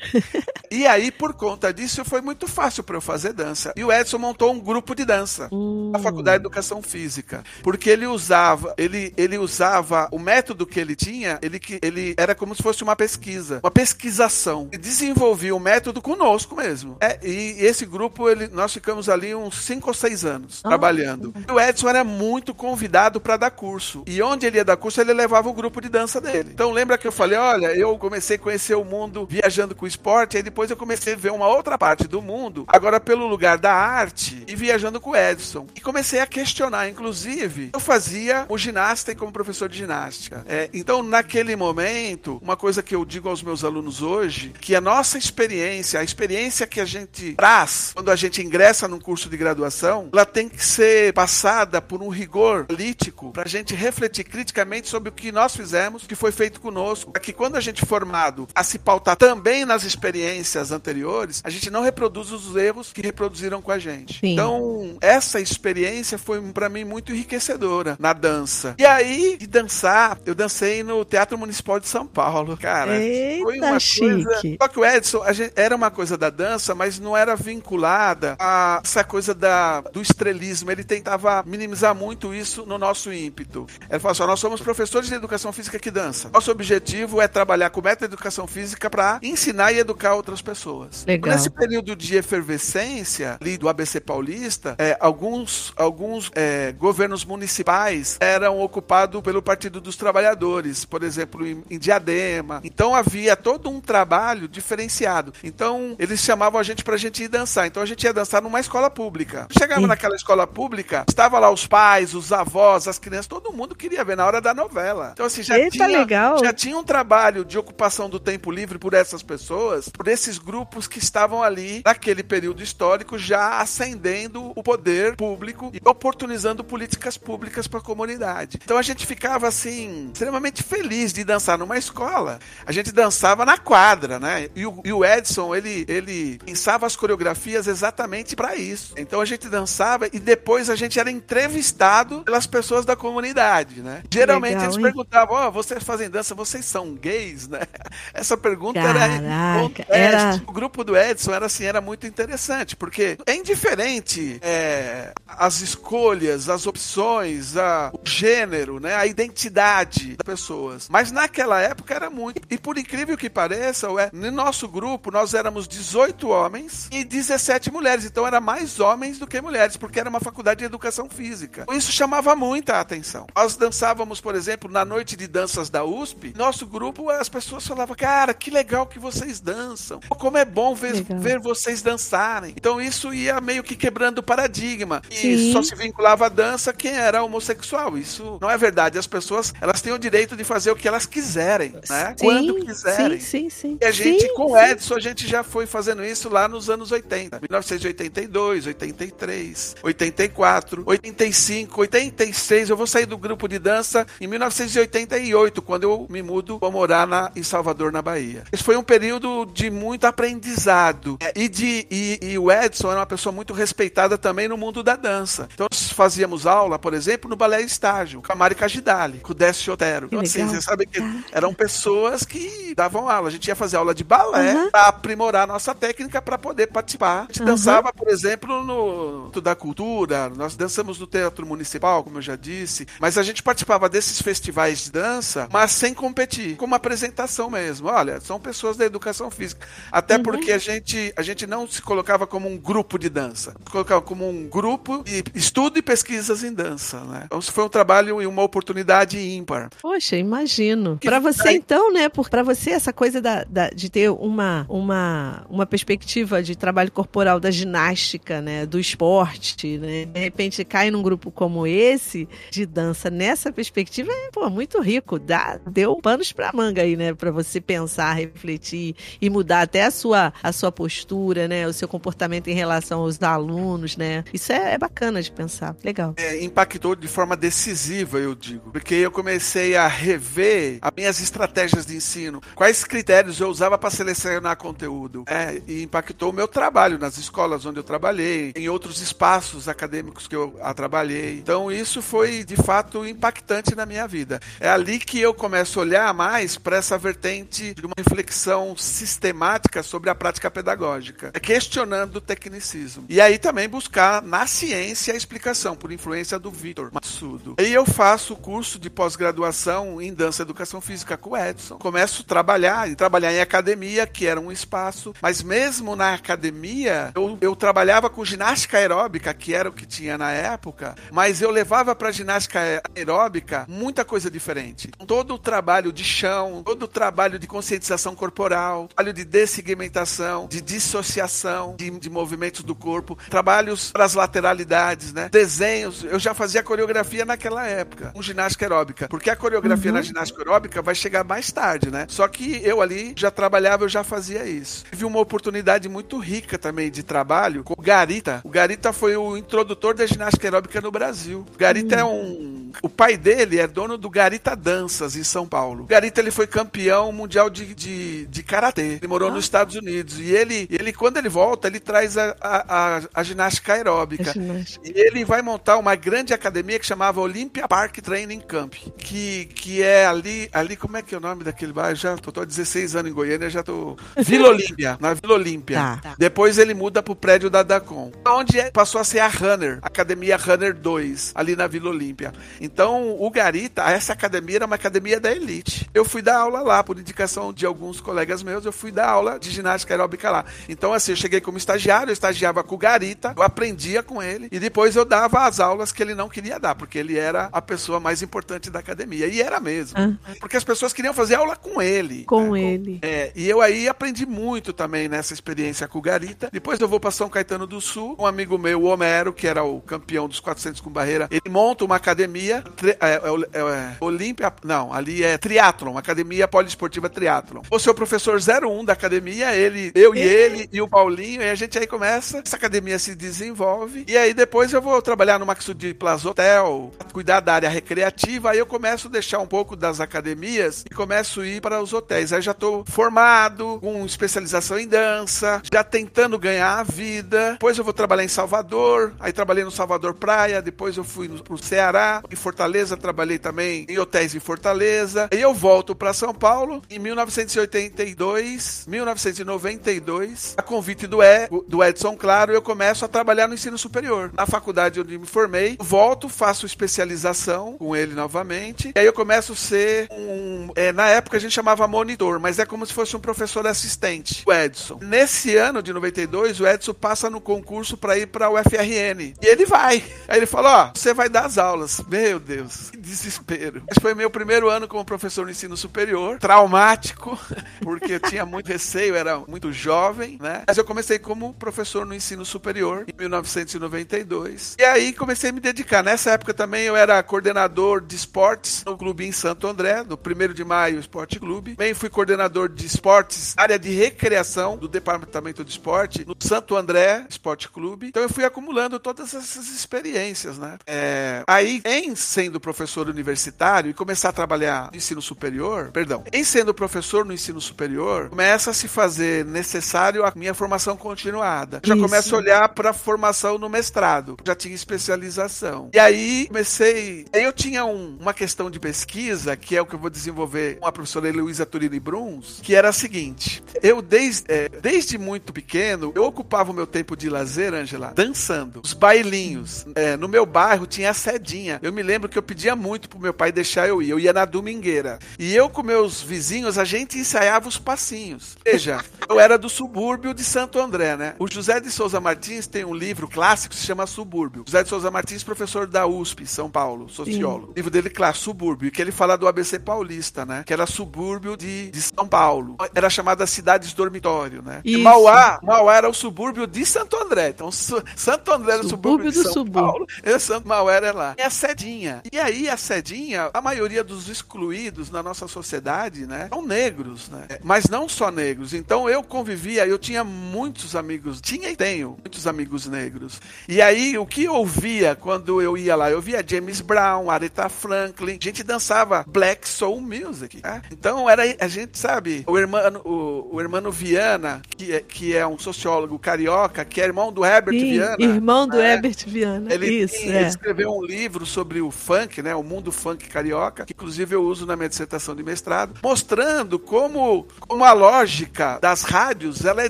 e 0.72 0.88
aí, 0.88 1.12
por 1.12 1.34
conta 1.34 1.74
disso, 1.74 2.06
foi 2.06 2.22
muito 2.22 2.48
fácil 2.48 2.84
para 2.84 2.98
eu 2.98 3.02
fazer 3.02 3.34
dança. 3.34 3.74
E 3.76 3.84
o 3.84 3.92
Edson 3.92 4.18
montou 4.18 4.52
um 4.52 4.60
grupo 4.60 4.96
de 4.96 5.06
dança 5.06 5.50
hum. 5.52 5.92
na 5.92 6.00
Faculdade 6.00 6.40
de 6.40 6.42
Educação 6.42 6.82
Física, 6.82 7.44
porque 7.62 7.90
ele 7.90 8.08
usava, 8.08 8.74
ele, 8.78 9.14
ele 9.18 9.38
usava 9.38 10.08
o 10.12 10.20
método 10.20 10.66
que 10.66 10.80
ele 10.80 10.96
tinha, 10.96 11.40
ele, 11.42 11.60
ele 11.82 12.14
era 12.18 12.36
como 12.36 12.56
se 12.56 12.64
fosse 12.64 12.84
uma 12.84 12.96
pesquisa, 12.96 13.60
uma 13.64 13.72
pesquisação. 13.72 14.70
E 14.72 14.78
desenvolvia 14.78 15.56
o 15.56 15.60
método 15.60 16.02
conosco 16.02 16.56
mesmo. 16.56 16.98
É, 17.00 17.20
e 17.24 17.56
esse 17.60 17.86
grupo, 17.86 18.30
ele, 18.30 18.48
nós 18.48 18.74
ficamos 18.74 19.10
ali 19.10 19.34
uns 19.34 19.64
5 19.64 19.88
ou 19.88 19.94
6 19.94 20.26
anos 20.26 20.62
ah. 20.64 20.70
trabalhando. 20.70 21.34
E 21.48 21.52
o 21.52 21.60
Edson 21.60 21.90
era 21.90 22.04
muito 22.04 22.54
convidado 22.54 23.20
para 23.20 23.38
dar 23.38 23.52
curso. 23.52 24.04
E 24.06 24.22
onde 24.22 24.46
ele 24.46 24.58
ia 24.58 24.66
dar 24.66 24.78
curso, 24.78 25.02
ele 25.02 25.14
levava 25.14 25.50
o 25.50 25.54
grupo 25.54 25.82
de 25.82 25.90
dança 25.90 26.20
dele. 26.22 26.52
Então 26.54 26.72
lembra 26.72 26.98
que 26.98 27.08
eu 27.08 27.12
falei, 27.12 27.38
olha, 27.38 27.76
eu 27.76 27.98
comecei 27.98 28.36
a 28.36 28.40
conhecer 28.40 28.76
o 28.76 28.84
mundo 28.84 29.28
viajando 29.30 29.76
com 29.76 29.88
esporte, 29.88 30.38
aí 30.38 30.44
depois 30.44 30.70
eu 30.70 30.78
comecei 30.78 31.14
a 31.14 31.18
ver 31.18 31.32
uma 31.32 31.48
outra 31.48 31.78
parte 31.78 32.08
do 32.08 32.22
mundo, 32.22 32.66
agora 32.68 33.00
pelo 33.00 33.28
lugar 33.28 33.58
da 33.58 33.74
arte 33.74 34.44
e 34.48 34.56
viajando 34.56 35.00
com 35.00 35.12
o 35.12 35.16
Edson. 35.16 35.68
E 35.76 35.82
comecei 35.82 36.20
a 36.20 36.28
questionar, 36.28 36.90
inclusive, 36.90 37.70
eu 37.74 37.80
fazia 37.80 38.46
o 38.50 38.58
ginasta 38.58 39.12
e 39.12 39.16
como 39.16 39.32
professor 39.32 39.68
de 39.70 39.78
ginástica. 39.78 40.46
É, 40.48 40.70
então, 40.74 41.02
naquele 41.32 41.56
momento, 41.56 42.40
uma 42.44 42.58
coisa 42.58 42.84
que 42.84 42.94
eu 42.94 43.06
digo 43.06 43.30
aos 43.30 43.42
meus 43.42 43.64
alunos 43.64 44.02
hoje, 44.02 44.52
que 44.60 44.76
a 44.76 44.82
nossa 44.82 45.18
experiência, 45.18 46.02
a 46.02 46.04
experiência 46.04 46.68
que 46.68 46.82
a 46.82 46.84
gente 46.84 47.36
traz 47.36 47.92
quando 47.96 48.12
a 48.12 48.18
gente 48.18 48.42
ingressa 48.42 48.86
num 48.86 49.00
curso 49.00 49.30
de 49.30 49.38
graduação, 49.38 50.10
ela 50.12 50.26
tem 50.26 50.50
que 50.50 50.62
ser 50.62 51.14
passada 51.14 51.82
por 51.82 52.04
um 52.04 52.10
rigor 52.10 52.66
político 52.66 53.32
para 53.32 53.44
a 53.44 53.48
gente 53.48 53.74
refletir 53.74 54.26
criticamente 54.26 54.90
sobre 54.90 55.08
o 55.08 55.12
que 55.14 55.32
nós 55.32 55.56
fizemos, 55.56 56.04
o 56.04 56.08
que 56.08 56.16
foi 56.16 56.34
feito 56.34 56.60
conosco, 56.60 57.14
para 57.14 57.22
que 57.22 57.32
quando 57.32 57.56
a 57.56 57.62
gente 57.62 57.86
formado 57.86 58.50
a 58.54 58.62
se 58.62 58.78
pautar 58.78 59.16
também 59.16 59.64
nas 59.64 59.86
experiências 59.86 60.70
anteriores, 60.74 61.40
a 61.46 61.50
gente 61.50 61.70
não 61.70 61.82
reproduz 61.82 62.30
os 62.32 62.58
erros 62.58 62.92
que 62.92 63.02
reproduziram 63.02 63.62
com 63.62 63.72
a 63.72 63.80
gente. 63.80 64.20
Sim. 64.20 64.34
Então, 64.34 64.98
essa 65.00 65.40
experiência 65.40 66.18
foi 66.18 66.42
para 66.52 66.68
mim 66.68 66.84
muito 66.84 67.14
enriquecedora 67.14 67.96
na 67.98 68.12
dança. 68.12 68.76
E 68.78 68.86
aí, 68.86 69.38
de 69.38 69.48
dançar, 69.48 70.20
eu 70.26 70.36
dancei 70.36 70.84
no 70.84 71.06
Teatro 71.06 71.21
Municipal 71.38 71.80
de 71.80 71.88
São 71.88 72.06
Paulo, 72.06 72.58
cara. 72.58 72.98
Eita, 72.98 73.44
foi 73.44 73.58
uma 73.60 73.80
chique. 73.80 74.24
coisa. 74.24 74.42
Só 74.62 74.68
que 74.68 74.80
o 74.80 74.86
Edson, 74.86 75.34
gente, 75.34 75.54
era 75.56 75.76
uma 75.76 75.92
coisa 75.92 76.18
da 76.18 76.30
dança, 76.30 76.76
mas 76.76 77.00
não 77.00 77.16
era 77.16 77.36
vinculada 77.36 78.36
a 78.40 78.82
essa 78.84 79.04
coisa 79.04 79.34
da, 79.34 79.82
do 79.82 80.02
estrelismo. 80.02 80.72
Ele 80.72 80.84
tentava 80.84 81.44
minimizar 81.46 81.96
muito 81.96 82.34
isso 82.34 82.66
no 82.66 82.78
nosso 82.78 83.12
ímpeto. 83.12 83.66
Ele 83.90 84.00
falou 84.00 84.12
assim: 84.12 84.24
nós 84.24 84.40
somos 84.40 84.62
professores 84.62 85.08
de 85.08 85.16
educação 85.16 85.52
física 85.52 85.80
que 85.80 85.92
dança. 85.92 86.30
Nosso 86.34 86.52
objetivo 86.52 87.22
é 87.22 87.28
trabalhar 87.28 87.70
com 87.70 87.82
método 87.82 88.08
de 88.08 88.14
educação 88.14 88.48
física 88.48 88.90
para 88.90 89.20
ensinar 89.22 89.72
e 89.72 89.80
educar 89.80 90.16
outras 90.16 90.42
pessoas. 90.42 91.06
Legal. 91.06 91.34
Nesse 91.34 91.50
período 91.50 91.96
de 91.96 92.16
efervescência 92.16 93.38
ali 93.40 93.58
do 93.58 93.70
ABC 93.70 94.00
Paulista, 94.00 94.76
é, 94.78 94.98
alguns, 95.00 95.74
alguns 95.76 96.32
é, 96.36 96.72
governos 96.74 97.26
municipais 97.26 98.18
eram 98.20 98.60
ocupados 98.60 99.22
pelo 99.22 99.42
Partido 99.42 99.82
dos 99.82 99.96
Trabalhadores, 99.96 100.86
por 100.86 101.04
exemplo, 101.04 101.11
em, 101.18 101.64
em 101.70 101.80
Diadema. 101.80 102.62
Então 102.64 102.96
havia 102.96 103.36
todo 103.36 103.70
um 103.70 103.80
trabalho 103.80 104.48
diferenciado. 104.48 105.34
Então 105.44 105.96
eles 106.00 106.20
chamavam 106.20 106.60
a 106.60 106.64
gente 106.64 106.84
para 106.84 106.96
a 106.96 106.98
gente 106.98 107.24
ir 107.24 107.28
dançar. 107.28 107.68
Então 107.68 107.82
a 107.82 107.86
gente 107.86 108.04
ia 108.04 108.14
dançar 108.14 108.42
numa 108.42 108.60
escola 108.60 108.90
pública. 108.90 109.48
Chegava 109.58 109.82
Sim. 109.82 109.88
naquela 109.88 110.16
escola 110.16 110.46
pública, 110.46 111.06
estava 111.08 111.40
lá 111.40 111.50
os 111.52 111.66
pais, 111.68 112.14
os 112.14 112.32
avós, 112.32 112.88
as 112.88 113.00
crianças, 113.00 113.28
todo 113.28 113.54
mundo 113.54 113.76
queria 113.76 114.04
ver 114.04 114.18
na 114.18 114.26
hora 114.26 114.42
da 114.42 114.54
novela. 114.54 115.12
Então 115.14 115.26
assim 115.26 115.44
já 115.44 115.58
Eita, 115.58 115.72
tinha 115.72 115.88
legal. 115.88 116.38
já 116.40 116.54
tinha 116.54 116.78
um 116.78 116.84
trabalho 116.84 117.44
de 117.46 117.58
ocupação 117.58 118.10
do 118.10 118.20
tempo 118.20 118.52
livre 118.52 118.78
por 118.78 118.94
essas 118.94 119.24
pessoas, 119.24 119.90
por 119.90 120.08
esses 120.08 120.38
grupos 120.38 120.88
que 120.88 121.00
estavam 121.00 121.44
ali 121.44 121.82
naquele 121.86 122.24
período 122.24 122.62
histórico 122.62 123.18
já 123.18 123.60
ascendendo 123.60 124.52
o 124.56 124.64
poder 124.64 125.16
público 125.16 125.72
e 125.74 125.82
oportunizando 125.84 126.64
políticas 126.64 127.18
públicas 127.18 127.68
para 127.68 127.80
a 127.80 127.84
comunidade. 127.84 128.60
Então 128.64 128.78
a 128.78 128.82
gente 128.82 129.06
ficava 129.06 129.48
assim 129.48 130.10
extremamente 130.14 130.64
feliz 130.64 131.01
de 131.10 131.24
dançar 131.24 131.58
numa 131.58 131.78
escola. 131.78 132.40
A 132.66 132.72
gente 132.72 132.92
dançava 132.92 133.46
na 133.46 133.58
quadra, 133.58 134.20
né? 134.20 134.50
E 134.56 134.66
o, 134.66 134.82
e 134.86 134.94
o 134.94 135.04
Edson 135.04 135.56
ele 135.56 135.86
ele 135.88 136.40
pensava 136.46 136.86
as 136.86 136.96
coreografias 136.96 137.68
exatamente 137.68 138.36
para 138.36 138.56
isso. 138.56 138.94
Então 138.98 139.22
a 139.22 139.26
gente 139.26 139.50
dançava 139.50 140.08
e 140.12 140.20
depois 140.20 140.70
a 140.70 140.76
gente 140.76 141.00
era 141.00 141.10
entrevistado 141.10 142.22
pelas 142.22 142.46
pessoas 142.46 142.86
da 142.86 142.96
comunidade, 142.96 143.82
né? 143.82 144.04
Geralmente 144.12 144.54
Legal, 144.54 144.66
eles 144.66 144.78
hein? 144.78 144.84
perguntavam: 144.84 145.36
"Ó, 145.36 145.48
oh, 145.48 145.52
vocês 145.52 145.84
fazem 145.84 146.10
dança, 146.10 146.36
vocês 146.36 146.66
são 146.66 146.94
gays, 146.94 147.48
né?" 147.48 147.62
Essa 148.14 148.38
pergunta 148.38 148.82
Caraca, 148.82 149.86
era, 149.88 149.90
era 149.90 150.42
o 150.48 150.52
grupo 150.52 150.84
do 150.84 150.98
Edson 150.98 151.32
era 151.34 151.46
assim, 151.46 151.66
era 151.66 151.82
muito 151.82 152.06
interessante, 152.06 152.76
porque 152.76 153.18
é 153.26 153.36
indiferente 153.36 154.40
é, 154.42 155.14
as 155.28 155.62
escolhas, 155.62 156.50
as 156.50 156.68
opções, 156.68 157.58
a, 157.58 157.92
o 157.94 158.08
gênero, 158.08 158.80
né, 158.80 158.96
a 158.96 159.06
identidade 159.06 160.16
das 160.18 160.26
pessoas. 160.26 160.88
Mas 160.92 161.10
naquela 161.10 161.62
época 161.62 161.94
era 161.94 162.10
muito. 162.10 162.42
E 162.50 162.58
por 162.58 162.78
incrível 162.78 163.18
que 163.18 163.30
pareça, 163.30 163.90
ué, 163.90 164.10
no 164.12 164.30
nosso 164.30 164.68
grupo 164.68 165.10
nós 165.10 165.34
éramos 165.34 165.66
18 165.66 166.28
homens 166.28 166.90
e 166.92 167.06
17 167.06 167.72
mulheres. 167.72 168.04
Então 168.04 168.28
era 168.28 168.42
mais 168.42 168.78
homens 168.82 169.18
do 169.18 169.26
que 169.26 169.40
mulheres, 169.40 169.78
porque 169.78 170.02
era 170.02 170.10
uma 170.10 170.20
faculdade 170.20 170.60
de 170.60 170.66
educação 170.66 171.10
física. 171.10 171.66
Isso 171.72 171.94
chamava 171.94 172.36
muita 172.36 172.78
atenção. 172.78 173.26
Nós 173.34 173.56
dançávamos, 173.56 174.20
por 174.20 174.36
exemplo, 174.36 174.70
na 174.70 174.84
noite 174.84 175.16
de 175.16 175.28
danças 175.28 175.70
da 175.70 175.86
USP, 175.86 176.34
nosso 176.36 176.68
grupo, 176.68 177.10
as 177.10 177.30
pessoas 177.30 177.66
falavam, 177.66 177.96
cara, 177.96 178.34
que 178.34 178.52
legal 178.52 178.86
que 178.86 179.00
vocês 179.00 179.40
dançam. 179.40 180.02
Como 180.10 180.38
é 180.38 180.44
bom 180.44 180.76
ver, 180.76 181.04
ver 181.04 181.40
vocês 181.40 181.82
dançarem. 181.82 182.54
Então 182.58 182.82
isso 182.82 183.14
ia 183.14 183.40
meio 183.40 183.64
que 183.64 183.78
quebrando 183.78 184.18
o 184.18 184.24
paradigma. 184.24 185.02
E 185.10 185.16
Sim. 185.16 185.54
só 185.54 185.64
se 185.64 185.74
vinculava 185.74 186.26
à 186.26 186.30
dança 186.30 186.74
quem 186.74 186.92
era 186.92 187.24
homossexual. 187.24 187.98
Isso 187.98 188.38
não 188.42 188.50
é 188.50 188.58
verdade. 188.58 189.00
As 189.00 189.08
pessoas, 189.08 189.54
elas 189.62 189.82
têm 189.82 189.94
o 189.94 190.00
direito 190.00 190.36
de 190.36 190.44
fazer 190.44 190.72
o 190.72 190.76
que 190.76 190.81
elas 190.88 191.06
quiserem, 191.06 191.74
né? 191.90 192.16
Sim, 192.18 192.26
Quando 192.26 192.56
quiserem. 192.66 193.20
Sim, 193.20 193.50
sim, 193.50 193.50
sim. 193.50 193.78
E 193.82 193.86
a 193.86 193.92
gente, 193.92 194.22
sim, 194.28 194.34
com 194.34 194.52
o 194.52 194.58
Edson, 194.58 194.96
a 194.96 195.00
gente 195.00 195.28
já 195.28 195.44
foi 195.44 195.66
fazendo 195.66 196.04
isso 196.04 196.30
lá 196.30 196.48
nos 196.48 196.70
anos 196.70 196.92
80. 196.92 197.40
1982, 197.40 198.68
83, 198.68 199.76
84, 199.84 200.84
85, 200.86 201.82
86. 201.82 202.70
Eu 202.70 202.78
vou 202.78 202.88
sair 202.88 203.06
do 203.06 203.18
grupo 203.18 203.48
de 203.48 203.60
dança 203.60 204.06
em 204.20 204.28
1988, 204.28 205.62
quando 205.62 205.84
eu 205.84 206.08
me 206.10 206.22
mudo 206.22 206.60
para 206.60 206.72
morar 206.72 207.08
na, 207.08 207.32
em 207.36 207.44
Salvador, 207.44 207.92
na 207.92 208.02
Bahia. 208.02 208.44
Esse 208.52 208.64
foi 208.64 208.76
um 208.76 208.84
período 208.84 209.46
de 209.46 209.70
muito 209.70 210.06
aprendizado. 210.06 211.18
É, 211.20 211.34
e, 211.36 211.48
de, 211.48 211.88
e, 211.90 212.20
e 212.22 212.38
o 212.38 212.52
Edson 212.52 212.90
era 212.90 213.00
uma 213.00 213.06
pessoa 213.06 213.34
muito 213.34 213.54
respeitada 213.54 214.18
também 214.18 214.48
no 214.48 214.58
mundo 214.58 214.84
da 214.84 214.96
dança. 214.96 215.48
Então, 215.54 215.68
fazíamos 215.94 216.46
aula, 216.46 216.80
por 216.80 216.94
exemplo, 216.94 217.30
no 217.30 217.36
balé 217.36 217.62
estágio, 217.62 218.22
com 218.22 218.32
a 218.32 218.36
Mari 218.36 218.56
Cagidali, 218.56 219.20
com 219.20 219.32
o 219.32 219.36
Décio 219.36 219.74
Otero. 219.74 220.08
Então, 220.08 220.22
assim, 220.22 220.48
você 220.48 220.62
sabe 220.62 220.86
que 220.86 221.00
eram 221.32 221.54
pessoas 221.54 222.24
que 222.24 222.74
davam 222.76 223.10
aula. 223.10 223.28
A 223.28 223.32
gente 223.32 223.48
ia 223.48 223.56
fazer 223.56 223.78
aula 223.78 223.94
de 223.94 224.04
balé 224.04 224.54
uhum. 224.54 224.70
para 224.70 224.88
aprimorar 224.88 225.44
a 225.44 225.48
nossa 225.48 225.74
técnica 225.74 226.22
para 226.22 226.38
poder 226.38 226.68
participar. 226.68 227.22
A 227.22 227.26
gente 227.28 227.40
uhum. 227.42 227.46
dançava, 227.46 227.94
por 227.94 228.08
exemplo, 228.08 228.64
no 228.64 229.32
da 229.42 229.56
Cultura, 229.56 230.30
nós 230.30 230.56
dançamos 230.56 231.00
no 231.00 231.08
Teatro 231.08 231.46
Municipal, 231.46 232.04
como 232.04 232.18
eu 232.18 232.22
já 232.22 232.36
disse, 232.36 232.88
mas 233.00 233.18
a 233.18 233.24
gente 233.24 233.42
participava 233.42 233.90
desses 233.90 234.22
festivais 234.22 234.84
de 234.84 234.92
dança, 234.92 235.48
mas 235.52 235.72
sem 235.72 235.94
competir, 235.94 236.56
como 236.58 236.76
apresentação 236.76 237.50
mesmo. 237.50 237.88
Olha, 237.88 238.22
são 238.22 238.40
pessoas 238.40 238.78
da 238.78 238.86
educação 238.86 239.32
física. 239.32 239.68
Até 239.92 240.18
uhum. 240.18 240.24
porque 240.24 240.52
a 240.52 240.58
gente, 240.58 241.14
a 241.16 241.22
gente 241.22 241.48
não 241.48 241.68
se 241.68 241.82
colocava 241.82 242.28
como 242.28 242.48
um 242.48 242.58
grupo 242.58 243.00
de 243.00 243.10
dança, 243.10 243.52
se 243.52 243.72
colocava 243.72 244.02
como 244.02 244.30
um 244.30 244.48
grupo 244.48 245.04
de 245.04 245.24
estudo 245.34 245.78
e 245.82 245.84
pesquisas 245.84 246.44
em 246.44 246.54
dança, 246.54 247.02
né? 247.02 247.24
Então, 247.26 247.42
foi 247.42 247.66
um 247.66 247.70
trabalho 247.70 248.22
e 248.22 248.28
uma 248.28 248.44
oportunidade 248.44 249.20
ímpar. 249.20 249.70
Poxa, 249.82 250.16
imagino. 250.16 250.98
Para 250.98 251.20
você, 251.20 251.52
então, 251.52 251.92
né? 251.92 252.08
Para 252.08 252.44
você, 252.44 252.70
essa 252.70 252.94
coisa 252.94 253.20
da, 253.20 253.44
da, 253.44 253.70
de 253.70 253.90
ter 253.90 254.10
uma, 254.10 254.66
uma, 254.70 255.46
uma 255.50 255.66
perspectiva 255.66 256.42
de 256.42 256.56
trabalho 256.56 256.92
corporal 256.92 257.40
da 257.40 257.52
ginástica, 257.52 258.42
né? 258.42 258.66
Do 258.66 258.80
esporte, 258.80 259.78
né? 259.78 260.06
De 260.06 260.20
repente 260.20 260.64
cai 260.64 260.92
num 260.92 261.02
grupo 261.02 261.32
como 261.32 261.66
esse 261.66 262.28
de 262.50 262.66
dança 262.66 263.10
nessa 263.10 263.52
perspectiva, 263.52 264.12
é 264.12 264.30
pô, 264.32 264.50
muito 264.50 264.80
rico. 264.80 265.18
Dá, 265.18 265.60
deu 265.68 265.96
panos 265.98 266.32
para 266.32 266.54
manga 266.54 266.82
aí, 266.82 266.96
né? 266.96 267.14
Para 267.14 267.32
você 267.32 267.60
pensar, 267.60 268.14
refletir 268.14 268.96
e 269.20 269.30
mudar 269.30 269.62
até 269.62 269.84
a 269.84 269.92
sua, 269.92 270.32
a 270.42 270.52
sua 270.52 270.72
postura, 270.72 271.48
né? 271.48 271.68
O 271.68 271.74
seu 271.74 271.88
comportamento 271.88 272.48
em 272.48 272.54
relação 272.54 273.02
aos 273.02 273.22
alunos, 273.22 273.98
né? 273.98 274.24
Isso 274.34 274.52
é, 274.52 274.74
é 274.74 274.78
bacana 274.78 275.22
de 275.22 275.32
pensar. 275.32 275.71
Legal. 275.84 276.14
É, 276.18 276.44
impactou 276.44 276.96
de 276.96 277.08
forma 277.08 277.36
decisiva, 277.36 278.20
eu 278.20 278.36
digo, 278.36 278.72
porque 278.72 278.96
eu 278.96 279.12
comecei 279.12 279.76
a 279.76 279.88
rever 279.88 280.80
as 280.82 280.92
minhas 280.96 281.22
estratégias 281.22 281.86
de 281.86 281.96
ensino, 281.96 282.42
quais 282.56 282.84
critérios 282.84 283.40
eu 283.40 283.48
usava 283.50 283.78
para 283.78 283.90
selecionar 283.90 284.58
conteúdo. 284.58 285.24
É, 285.28 285.62
e 285.68 285.84
impactou 285.84 286.30
o 286.30 286.34
meu 286.34 286.48
trabalho 286.48 286.98
nas 286.98 287.18
escolas 287.18 287.66
onde 287.66 287.80
eu 287.80 287.84
trabalhei, 287.84 288.52
em 288.56 288.70
outros 288.70 289.02
espaços 289.02 289.68
acadêmicos 289.68 290.28
que 290.28 290.36
eu 290.36 290.56
trabalhei. 290.76 291.40
Então 291.40 291.72
isso 291.72 292.02
foi 292.02 292.44
de 292.44 292.56
fato 292.56 293.06
impactante 293.06 293.76
na 293.76 293.86
minha 293.86 294.08
vida. 294.08 294.40
É 294.60 294.70
ali 294.70 295.00
que 295.00 295.20
eu 295.20 295.34
começo 295.34 295.80
a 295.80 295.84
olhar 295.84 296.14
mais 296.14 296.58
para 296.58 296.78
essa 296.78 296.98
vertente 296.98 297.74
de 297.74 297.86
uma 297.86 297.96
reflexão 297.98 298.76
sistemática 298.76 299.84
sobre 299.84 300.10
a 300.10 300.16
prática 300.16 300.50
pedagógica, 300.50 301.32
questionando 301.32 302.18
o 302.18 302.22
tecnicismo. 302.22 303.06
E 303.10 303.20
aí 303.20 303.38
também 303.38 303.68
buscar 303.68 304.22
na 304.22 304.48
ciência 304.48 305.14
a 305.14 305.18
explicação, 305.18 305.61
por 305.76 305.92
influência 305.92 306.40
do 306.40 306.50
Vitor 306.50 306.90
Matsudo. 306.92 307.56
E 307.60 307.72
eu 307.72 307.86
faço 307.86 308.34
o 308.34 308.36
curso 308.36 308.80
de 308.80 308.90
pós-graduação 308.90 310.02
em 310.02 310.12
dança 310.12 310.42
e 310.42 310.44
educação 310.44 310.82
física 310.82 311.16
com 311.16 311.32
o 311.32 311.38
Edson. 311.38 311.78
Começo 311.78 312.24
a 312.24 312.26
trabalhar, 312.26 312.90
e 312.90 312.96
trabalhar 312.96 313.32
em 313.32 313.40
academia, 313.40 314.08
que 314.08 314.26
era 314.26 314.42
um 314.42 314.52
espaço, 314.52 315.14
mas 315.22 315.44
mesmo 315.44 315.96
na 315.96 316.16
academia, 316.16 317.12
eu, 317.16 317.38
eu 317.40 317.56
trabalhava 317.56 318.10
com 318.10 318.26
ginástica 318.26 318.78
aeróbica, 318.78 319.34
que 319.34 319.54
era 319.54 319.70
o 319.70 319.74
que 319.74 319.86
tinha 319.86 320.18
na 320.18 320.32
época, 320.32 320.96
mas 321.12 321.42
eu 321.42 321.52
levava 321.52 321.94
para 321.96 322.12
ginástica 322.12 322.82
aeróbica 322.96 323.66
muita 323.68 324.04
coisa 324.04 324.32
diferente. 324.32 324.90
Todo 325.06 325.36
o 325.36 325.40
trabalho 325.40 325.94
de 325.94 326.04
chão, 326.04 326.64
todo 326.66 326.84
o 326.84 326.88
trabalho 326.88 327.38
de 327.38 327.46
conscientização 327.46 328.16
corporal, 328.16 328.88
trabalho 328.88 329.14
de 329.14 329.24
dessegmentação, 329.24 330.48
de 330.48 330.62
dissociação 330.62 331.76
de, 331.78 331.92
de 331.92 332.10
movimentos 332.10 332.64
do 332.64 332.74
corpo, 332.74 333.18
trabalhos 333.30 333.92
para 333.92 334.06
as 334.06 334.14
lateralidades, 334.14 335.14
né? 335.14 335.30
Desenhos. 335.52 336.04
Eu 336.04 336.18
já 336.18 336.34
fazia 336.34 336.64
coreografia 336.64 337.26
naquela 337.26 337.68
época, 337.68 338.12
com 338.14 338.22
ginástica 338.22 338.66
aeróbica, 338.66 339.08
porque 339.10 339.30
a 339.30 339.36
coreografia 339.36 339.92
uhum. 339.92 339.98
na 339.98 340.02
ginástica 340.02 340.42
aeróbica 340.42 340.82
vai 340.82 340.96
chegar 340.96 341.24
mais 341.24 341.52
tarde, 341.52 341.92
né? 341.92 342.06
Só 342.08 342.28
que 342.28 342.62
eu 342.64 342.82
ali 342.82 343.14
já 343.18 343.30
trabalhava, 343.30 343.84
eu 343.84 343.90
já 343.90 344.04
fazia 344.04 344.46
isso. 344.46 344.86
Tive 344.90 345.06
uma 345.06 345.20
oportunidade 345.20 345.90
muito 345.90 346.18
rica 346.18 346.58
também 346.58 346.90
de 346.90 347.04
trabalho 347.04 347.64
com 347.64 347.74
o 347.78 347.82
Garita. 347.82 348.42
O 348.44 348.50
Garita 348.50 348.94
foi 348.94 349.18
o 349.18 349.36
introdutor 349.36 349.94
da 349.94 350.06
ginástica 350.06 350.48
aeróbica 350.48 350.80
no 350.80 350.92
Brasil. 350.92 351.46
O 351.54 351.58
Garita 351.58 351.96
uhum. 351.96 352.02
é 352.02 352.06
um. 352.06 352.72
O 352.82 352.90
pai 352.90 353.18
dele 353.18 353.60
é 353.60 353.68
dono 353.68 353.98
do 353.98 354.10
Garita 354.10 354.56
Danças 354.56 355.16
em 355.18 355.24
São 355.24 355.46
Paulo. 355.46 355.84
O 355.84 355.88
Garita 355.88 356.22
ele 356.22 356.32
foi 356.32 356.48
campeão 356.48 357.12
mundial 357.12 357.50
de, 357.50 357.76
de, 357.76 358.26
de 358.28 358.44
karatê. 358.44 359.00
Ele 359.02 359.08
morou 359.08 359.30
ah. 359.30 359.34
nos 359.34 359.44
Estados 359.44 359.76
Unidos. 359.76 360.18
E 360.20 360.32
ele, 360.32 360.68
ele, 360.72 360.94
quando 360.94 361.18
ele 361.18 361.28
volta, 361.28 361.68
ele 361.68 361.80
traz 361.80 362.18
a, 362.18 362.36
a, 362.40 362.98
a, 362.98 363.02
a 363.14 363.24
ginástica 363.24 363.74
aeróbica. 363.74 364.32
ginástica. 364.32 364.88
E 364.88 364.94
ele 364.96 365.26
vai 365.26 365.41
montar 365.42 365.78
uma 365.78 365.96
grande 365.96 366.34
academia 366.34 366.80
que 366.80 366.86
chamava 366.86 367.22
Olympia 367.22 367.68
Park 367.68 367.98
Training 367.98 368.40
Camp. 368.42 368.74
Que, 368.98 369.46
que 369.46 369.82
é 369.82 370.06
ali, 370.06 370.50
ali, 370.54 370.76
como 370.76 370.98
é 370.98 371.02
que 371.02 371.14
é 371.16 371.18
o 371.18 371.22
nome 371.22 371.44
daquele 371.44 371.74
bairro? 371.74 371.96
Já 371.96 372.18
tô, 372.18 372.32
tô 372.32 372.42
há 372.42 372.46
16 372.46 372.96
anos 372.96 373.12
em 373.12 373.14
Goiânia, 373.14 373.50
já 373.50 373.64
tô. 373.64 373.98
Vila 374.18 374.50
Olímpia, 374.50 374.98
na 375.00 375.14
Vila 375.14 375.34
Olímpia. 375.34 376.00
Tá. 376.02 376.16
Depois 376.18 376.58
ele 376.58 376.74
muda 376.74 377.02
pro 377.02 377.16
prédio 377.16 377.50
da 377.50 377.64
Dacom. 377.64 378.12
Onde 378.28 378.60
é, 378.60 378.72
passou 378.72 379.00
a 379.00 379.04
ser 379.04 379.20
a 379.20 379.28
Runner, 379.28 379.80
Academia 379.82 380.38
Runner 380.38 380.74
2, 380.74 381.32
ali 381.36 381.56
na 381.56 381.68
Vila 381.68 381.90
Olímpia. 381.90 382.34
Então, 382.60 383.16
o 383.20 383.30
Garita, 383.30 383.84
essa 383.84 384.14
academia 384.14 384.58
era 384.58 384.66
uma 384.66 384.76
academia 384.76 385.20
da 385.20 385.32
elite. 385.32 385.90
Eu 385.94 386.06
fui 386.06 386.22
dar 386.22 386.38
aula 386.38 386.62
lá, 386.62 386.84
por 386.84 387.00
indicação 387.00 387.54
de 387.54 387.66
alguns 387.66 388.00
colegas 388.02 388.44
meus, 388.44 388.66
eu 388.66 388.72
fui 388.72 388.92
dar 388.92 389.10
aula 389.10 389.40
de 389.40 389.50
ginástica 389.50 389.94
aeróbica 389.94 390.30
lá. 390.30 390.46
Então, 390.68 390.94
assim, 390.94 391.12
eu 391.12 391.16
cheguei 391.16 391.42
como 391.42 391.58
estagiário, 391.58 392.10
eu 392.10 392.14
estagiava 392.14 392.64
com 392.64 392.76
o 392.76 392.78
Garita, 392.78 393.34
eu 393.36 393.44
aprendia 393.44 394.04
com 394.04 394.22
ele, 394.22 394.48
e 394.52 394.60
depois 394.60 394.96
eu 394.96 395.06
dava 395.06 395.31
as 395.38 395.60
aulas 395.60 395.92
que 395.92 396.02
ele 396.02 396.16
não 396.16 396.30
queria 396.30 396.60
dar, 396.60 396.76
porque 396.76 396.98
ele 396.98 397.18
era 397.18 397.50
a 397.52 397.62
pessoa 397.62 398.00
mais 398.00 398.22
importante 398.22 398.70
da 398.70 398.80
academia. 398.80 399.28
E 399.28 399.42
era 399.42 399.60
mesmo. 399.60 399.98
Ah. 399.98 400.14
Porque 400.40 400.58
as 400.58 400.64
pessoas 400.64 400.94
queriam 400.94 401.14
fazer 401.14 401.36
aula 401.36 401.56
com 401.56 401.82
ele. 401.82 402.24
Com 402.26 402.54
né? 402.54 402.62
ele. 402.62 403.00
É, 403.02 403.32
e 403.36 403.50
eu 403.50 403.62
aí 403.62 403.88
aprendi 403.88 404.26
muito 404.26 404.74
também 404.74 405.08
nessa 405.08 405.34
experiência 405.34 405.88
com 405.88 406.00
o 406.00 406.02
Garita. 406.02 406.50
Depois 406.52 406.80
eu 406.80 406.88
vou 406.88 407.00
para 407.00 407.12
São 407.12 407.30
Caetano 407.30 407.68
do 407.68 407.82
Sul, 407.82 408.16
um 408.20 408.26
amigo 408.26 408.58
meu, 408.58 408.82
o 408.82 408.86
Homero, 408.86 409.34
que 409.34 409.48
era 409.48 409.64
o 409.64 409.82
campeão 409.82 410.28
dos 410.28 410.40
400 410.40 410.82
com 410.82 410.90
barreira, 410.90 411.28
ele 411.32 411.50
monta 411.50 411.86
uma 411.86 411.96
academia, 411.96 412.64
é, 412.84 412.90
é, 412.90 413.60
é, 413.60 413.96
Olímpia, 414.00 414.54
não, 414.64 414.94
ali 414.94 415.24
é 415.24 415.38
triatlon, 415.38 415.98
academia 415.98 416.48
poliesportiva 416.48 417.10
triatlon. 417.10 417.62
O 417.70 417.80
seu 417.80 417.94
professor 417.94 418.38
01 418.40 418.86
da 418.86 418.94
academia, 418.94 419.56
ele, 419.56 419.92
eu 419.96 420.16
e 420.16 420.20
ele 420.20 420.70
e 420.72 420.82
o 420.82 420.88
Paulinho, 420.88 421.42
e 421.42 421.50
a 421.50 421.56
gente 421.56 421.78
aí 421.78 421.88
começa, 421.88 422.42
essa 422.46 422.56
academia 422.56 423.00
se 423.00 423.16
desenvolve, 423.16 424.06
e 424.08 424.18
aí 424.18 424.34
depois 424.34 424.74
eu 424.74 424.82
vou 424.82 425.02
trabalhar 425.02 425.21
no 425.38 425.46
Maxud 425.46 425.94
Plaza 425.94 426.28
Hotel, 426.28 426.92
cuidar 427.14 427.42
da 427.42 427.54
área 427.54 427.70
recreativa, 427.70 428.50
aí 428.50 428.58
eu 428.58 428.66
começo 428.66 429.08
a 429.08 429.12
deixar 429.12 429.38
um 429.38 429.46
pouco 429.46 429.76
das 429.76 430.00
academias 430.00 430.84
e 430.90 430.96
começo 430.96 431.42
a 431.42 431.46
ir 431.46 431.62
para 431.62 431.80
os 431.80 431.94
hotéis. 431.94 432.34
Aí 432.34 432.42
já 432.42 432.54
estou 432.54 432.84
formado, 432.88 433.78
com 433.82 434.04
especialização 434.04 434.80
em 434.80 434.88
dança, 434.88 435.62
já 435.72 435.84
tentando 435.84 436.40
ganhar 436.40 436.80
a 436.80 436.84
vida. 436.84 437.52
Depois 437.52 437.78
eu 437.78 437.84
vou 437.84 437.94
trabalhar 437.94 438.24
em 438.24 438.28
Salvador, 438.28 439.14
aí 439.20 439.32
trabalhei 439.32 439.64
no 439.64 439.70
Salvador 439.70 440.16
Praia, 440.16 440.60
depois 440.60 440.98
eu 440.98 441.04
fui 441.04 441.30
para 441.30 441.54
o 441.54 441.58
Ceará, 441.58 442.24
em 442.32 442.36
Fortaleza 442.36 442.98
trabalhei 442.98 443.38
também 443.38 443.86
em 443.88 444.00
hotéis 444.00 444.34
em 444.34 444.40
Fortaleza. 444.40 445.30
Aí 445.32 445.40
eu 445.40 445.54
volto 445.54 445.94
para 445.94 446.14
São 446.14 446.34
Paulo 446.34 446.82
em 446.90 446.98
1982, 446.98 448.86
1992, 448.88 450.56
a 450.58 450.64
convite 450.64 451.06
do 451.06 451.84
Edson 451.84 452.18
Claro, 452.18 452.54
eu 452.54 452.62
começo 452.62 453.06
a 453.06 453.08
trabalhar 453.08 453.48
no 453.48 453.54
ensino 453.54 453.78
superior. 453.78 454.32
Na 454.34 454.46
faculdade 454.46 455.01
onde 455.02 455.18
me 455.18 455.26
formei, 455.26 455.78
volto, 455.80 456.30
faço 456.30 456.66
especialização 456.66 457.78
com 457.78 457.96
ele 457.96 458.14
novamente, 458.14 458.92
e 458.96 459.00
aí 459.00 459.06
eu 459.06 459.14
começo 459.14 459.54
a 459.54 459.56
ser 459.56 460.08
um. 460.12 460.70
É, 460.76 460.92
na 460.92 461.08
época 461.08 461.38
a 461.38 461.40
gente 461.40 461.54
chamava 461.54 461.88
monitor, 461.88 462.40
mas 462.40 462.60
é 462.60 462.66
como 462.66 462.86
se 462.86 462.94
fosse 462.94 463.16
um 463.16 463.20
professor 463.20 463.66
assistente, 463.68 464.44
o 464.46 464.54
Edson. 464.54 465.00
Nesse 465.02 465.56
ano 465.56 465.82
de 465.82 465.94
92, 465.94 466.60
o 466.60 466.68
Edson 466.68 466.94
passa 466.94 467.30
no 467.30 467.42
concurso 467.42 467.98
para 467.98 468.18
ir 468.18 468.28
para 468.28 468.50
o 468.50 468.58
FRN. 468.58 469.34
E 469.42 469.46
ele 469.46 469.66
vai. 469.66 470.04
Aí 470.28 470.38
ele 470.38 470.46
fala: 470.46 470.88
Ó, 470.88 470.92
você 470.96 471.14
vai 471.14 471.30
dar 471.30 471.46
as 471.46 471.58
aulas. 471.58 472.02
Meu 472.08 472.40
Deus, 472.40 472.90
que 472.90 472.98
desespero. 472.98 473.84
Esse 473.90 474.00
foi 474.00 474.14
meu 474.14 474.30
primeiro 474.30 474.70
ano 474.70 474.88
como 474.88 475.04
professor 475.06 475.46
no 475.46 475.52
ensino 475.52 475.76
superior, 475.76 476.38
traumático, 476.40 477.38
porque 477.82 478.14
eu 478.14 478.20
tinha 478.20 478.46
muito 478.46 478.68
receio, 478.68 479.16
era 479.16 479.40
muito 479.40 479.72
jovem, 479.72 480.38
né? 480.42 480.64
Mas 480.68 480.78
eu 480.78 480.86
comecei 480.86 481.20
como 481.20 481.54
professor 481.54 482.06
no 482.06 482.14
ensino 482.14 482.46
superior 482.46 483.06
em 483.08 483.18
1992. 483.18 484.76
E 484.80 484.84
aí 484.92 485.14
comecei 485.14 485.50
a 485.50 485.54
me 485.54 485.60
dedicar. 485.60 486.04
Nessa 486.04 486.32
época 486.32 486.54
também 486.54 486.84
eu 486.84 486.96
era 486.96 487.22
coordenador 487.24 488.02
de 488.02 488.16
esportes 488.16 488.84
no 488.86 488.98
clube 488.98 489.26
em 489.26 489.32
Santo 489.32 489.68
André, 489.68 490.04
no 490.04 490.16
1 490.16 490.54
de 490.54 490.64
maio 490.64 491.00
Esporte 491.00 491.40
Clube. 491.40 491.76
Também 491.76 491.94
fui 491.94 492.10
coordenador 492.10 492.70
de 492.70 492.86
esportes, 492.86 493.54
área 493.58 493.80
de 493.80 493.90
recreação 493.92 494.78
do 494.78 494.88
departamento 494.88 495.64
de 495.64 495.72
esporte 495.72 496.26
no 496.26 496.36
Santo 496.40 496.76
André 496.76 497.26
Esporte 497.30 497.70
Clube. 497.70 498.08
Então 498.08 498.22
eu 498.22 498.30
fui 498.30 498.44
acumulando 498.44 499.00
todas 499.00 499.34
essas 499.34 499.68
experiências, 499.70 500.58
né? 500.58 500.78
É... 500.86 501.44
Aí 501.48 501.82
em 501.86 502.16
sendo 502.16 502.60
professor 502.60 503.08
universitário 503.08 503.90
e 503.90 503.94
começar 503.94 504.30
a 504.30 504.34
trabalhar 504.34 504.90
no 504.92 504.98
ensino 504.98 505.22
superior, 505.22 505.92
perdão, 505.92 506.24
em 506.32 506.44
sendo 506.44 506.74
professor 506.74 507.26
no 507.26 507.34
ensino 507.34 507.62
superior, 507.62 508.30
começa 508.30 508.72
a 508.72 508.74
se 508.74 508.88
fazer 508.88 509.46
necessário 509.46 510.26
a 510.26 510.34
minha 510.36 510.54
formação 510.54 510.98
continuada. 510.98 511.82
Já 511.84 511.96
começo 511.96 512.36
a 512.36 512.38
olhar 512.38 512.70
para 512.70 512.90
a 512.90 512.94
formação 512.94 513.58
no 513.58 513.70
mestrado. 513.70 514.38
Já 514.46 514.56
tinha 514.56 514.74
especialização. 514.82 515.90
E 515.94 516.00
aí 516.00 516.48
comecei. 516.48 517.26
Aí 517.34 517.44
eu 517.44 517.54
tinha 517.54 517.86
um, 517.86 518.18
uma 518.20 518.34
questão 518.34 518.70
de 518.70 518.80
pesquisa, 518.80 519.56
que 519.56 519.76
é 519.76 519.82
o 519.82 519.86
que 519.86 519.96
eu 519.96 520.00
vou 520.00 520.10
desenvolver 520.10 520.80
com 520.80 520.88
a 520.88 520.92
professora 520.92 521.30
Heloísa 521.30 521.66
Turini 521.66 522.00
Bruns, 522.00 522.60
que 522.62 522.76
era 522.76 522.90
a 522.90 522.94
seguinte: 522.94 523.64
eu 523.82 524.02
desde, 524.02 524.52
é, 524.52 524.70
desde 524.70 525.18
muito 525.18 525.54
pequeno, 525.54 526.12
eu 526.16 526.24
ocupava 526.24 526.72
o 526.72 526.74
meu 526.74 526.88
tempo 526.88 527.16
de 527.16 527.30
lazer, 527.30 527.74
Angela, 527.74 528.14
dançando. 528.16 528.82
Os 528.84 528.94
bailinhos. 528.94 529.86
É, 529.96 530.18
no 530.18 530.28
meu 530.28 530.46
bairro 530.46 530.86
tinha 530.86 531.12
a 531.12 531.14
sedinha. 531.14 531.80
Eu 531.82 531.94
me 531.94 532.04
lembro 532.04 532.30
que 532.30 532.38
eu 532.38 532.44
pedia 532.44 532.76
muito 532.76 533.10
pro 533.10 533.20
meu 533.20 533.34
pai 533.34 533.52
deixar 533.52 533.88
eu 533.88 534.02
ir. 534.02 534.10
Eu 534.10 534.20
ia 534.20 534.34
na 534.34 534.46
domingueira. 534.46 535.20
E 535.38 535.56
eu 535.56 535.70
com 535.70 535.84
meus 535.84 536.22
vizinhos, 536.22 536.78
a 536.78 536.84
gente 536.84 537.18
ensaiava 537.18 537.68
os 537.68 537.78
passinhos. 537.78 538.58
Veja, 538.66 539.04
eu 539.30 539.40
era 539.40 539.58
do 539.58 539.70
subúrbio 539.70 540.34
de 540.34 540.44
Santo 540.44 540.80
André, 540.80 541.16
né? 541.16 541.36
O 541.40 541.48
José 541.50 541.80
de 541.80 541.92
Souza 541.92 542.20
Martins 542.20 542.68
tem 542.68 542.84
um 542.84 542.94
livro 542.94 543.28
clássico 543.28 543.74
que 543.74 543.80
se 543.80 543.86
chama 543.86 544.06
Subúrbio. 544.06 544.64
José 544.72 544.84
de 544.84 544.90
Souza 544.90 545.12
Martins, 545.12 545.44
professor 545.44 545.86
da 545.86 546.08
USP, 546.08 546.48
São 546.48 546.72
Paulo, 546.72 547.10
sociólogo. 547.10 547.66
Sim. 547.66 547.72
O 547.72 547.76
livro 547.76 547.92
dele, 547.92 548.10
claro, 548.10 548.38
Subúrbio, 548.38 548.90
que 548.90 549.02
ele 549.02 549.12
fala 549.12 549.38
do 549.38 549.46
ABC 549.46 549.78
paulista, 549.80 550.46
né? 550.46 550.64
Que 550.66 550.72
era 550.72 550.86
subúrbio 550.86 551.58
de, 551.58 551.92
de 551.92 552.02
São 552.02 552.26
Paulo. 552.26 552.78
Era 552.96 553.10
chamada 553.10 553.46
cidades 553.46 553.92
dormitório, 553.92 554.62
né? 554.62 554.80
Isso. 554.86 555.04
Mauá, 555.04 555.60
Mauá 555.62 555.94
era 555.98 556.10
o 556.10 556.14
subúrbio 556.14 556.66
de 556.66 556.86
Santo 556.86 557.18
André. 557.18 557.50
Então, 557.50 557.70
Santo 557.70 558.50
André 558.54 558.76
era 558.76 558.82
o 558.82 558.88
subúrbio, 558.88 559.30
subúrbio 559.30 559.32
de 559.32 559.44
São 559.44 559.52
subúrbio. 559.52 559.82
Paulo. 559.82 560.08
E 560.24 560.40
Santo 560.40 560.68
Mauá 560.70 560.94
era 560.94 561.12
lá. 561.12 561.36
E 561.38 561.42
a 561.42 561.50
Sedinha. 561.50 562.22
E 562.32 562.40
aí, 562.40 562.70
a 562.70 562.78
Sedinha, 562.78 563.50
a 563.54 563.62
maioria 563.62 564.06
dos 564.06 564.30
excluídos 564.30 565.12
na 565.12 565.22
nossa 565.22 565.50
sociedade, 565.50 566.26
né? 566.26 566.48
São 566.48 566.66
negros, 566.66 567.28
né? 567.28 567.46
Mas 567.62 567.90
não 567.90 568.08
só 568.08 568.32
negros. 568.32 568.74
Então, 568.74 569.10
eu 569.10 569.22
convivia, 569.22 569.86
eu 569.86 570.00
tinha 570.00 570.24
muitos 570.24 570.96
amigos, 570.96 571.42
tinha 571.42 571.70
e 571.70 571.76
tenho 571.76 572.12
muitos 572.24 572.48
amigos 572.48 572.86
negros. 572.86 573.42
E 573.68 573.82
aí, 573.82 574.18
o 574.18 574.26
que 574.26 574.46
eu 574.46 574.61
ouvia 574.62 575.16
quando 575.16 575.62
eu 575.62 575.78
ia 575.78 575.96
lá? 575.96 576.12
Eu 576.12 576.22
via 576.22 576.44
James 576.46 576.82
Brown, 576.82 577.30
Aretha 577.30 577.68
Franklin, 577.68 578.38
a 578.40 578.44
gente 578.44 578.64
dançava 578.64 579.26
Black 579.28 579.68
Soul 579.68 580.00
Music. 580.00 580.62
Né? 580.64 580.82
Então, 580.92 581.30
era 581.30 581.44
a 581.60 581.68
gente, 581.68 581.98
sabe, 581.98 582.44
o 582.48 582.58
irmão, 582.58 582.82
o, 583.04 583.56
o 583.56 583.62
irmão 583.62 583.92
Viana, 583.92 584.62
que 584.70 584.94
é, 584.94 585.00
que 585.00 585.36
é 585.36 585.46
um 585.46 585.58
sociólogo 585.58 586.20
carioca, 586.20 586.86
que 586.86 587.02
é 587.02 587.06
irmão 587.06 587.32
do 587.32 587.44
Herbert 587.44 587.80
Sim, 587.80 587.92
Viana. 587.92 588.16
Irmão 588.20 588.68
do 588.68 588.78
né? 588.78 588.94
Herbert 588.94 589.18
Viana. 589.26 589.74
Ele, 589.74 589.88
Isso, 589.88 590.16
tem, 590.16 590.32
é. 590.32 590.40
ele 590.42 590.48
escreveu 590.48 590.92
um 590.92 591.04
livro 591.04 591.46
sobre 591.46 591.82
o 591.82 591.90
funk, 591.90 592.42
né? 592.42 592.54
O 592.56 592.64
mundo 592.64 592.92
funk 592.92 593.28
carioca, 593.28 593.86
que 593.86 593.94
inclusive 593.94 594.36
eu 594.36 594.44
uso 594.44 594.66
na 594.66 594.76
minha 594.76 594.90
dissertação 594.90 595.36
de 595.36 595.44
mestrado, 595.44 596.00
mostrando 596.04 596.78
como, 596.78 597.48
como 597.62 597.84
a 597.84 597.94
lógica 597.94 598.78
das 598.80 599.02
rádios 599.02 599.66
ela 599.66 599.84
é 599.84 599.90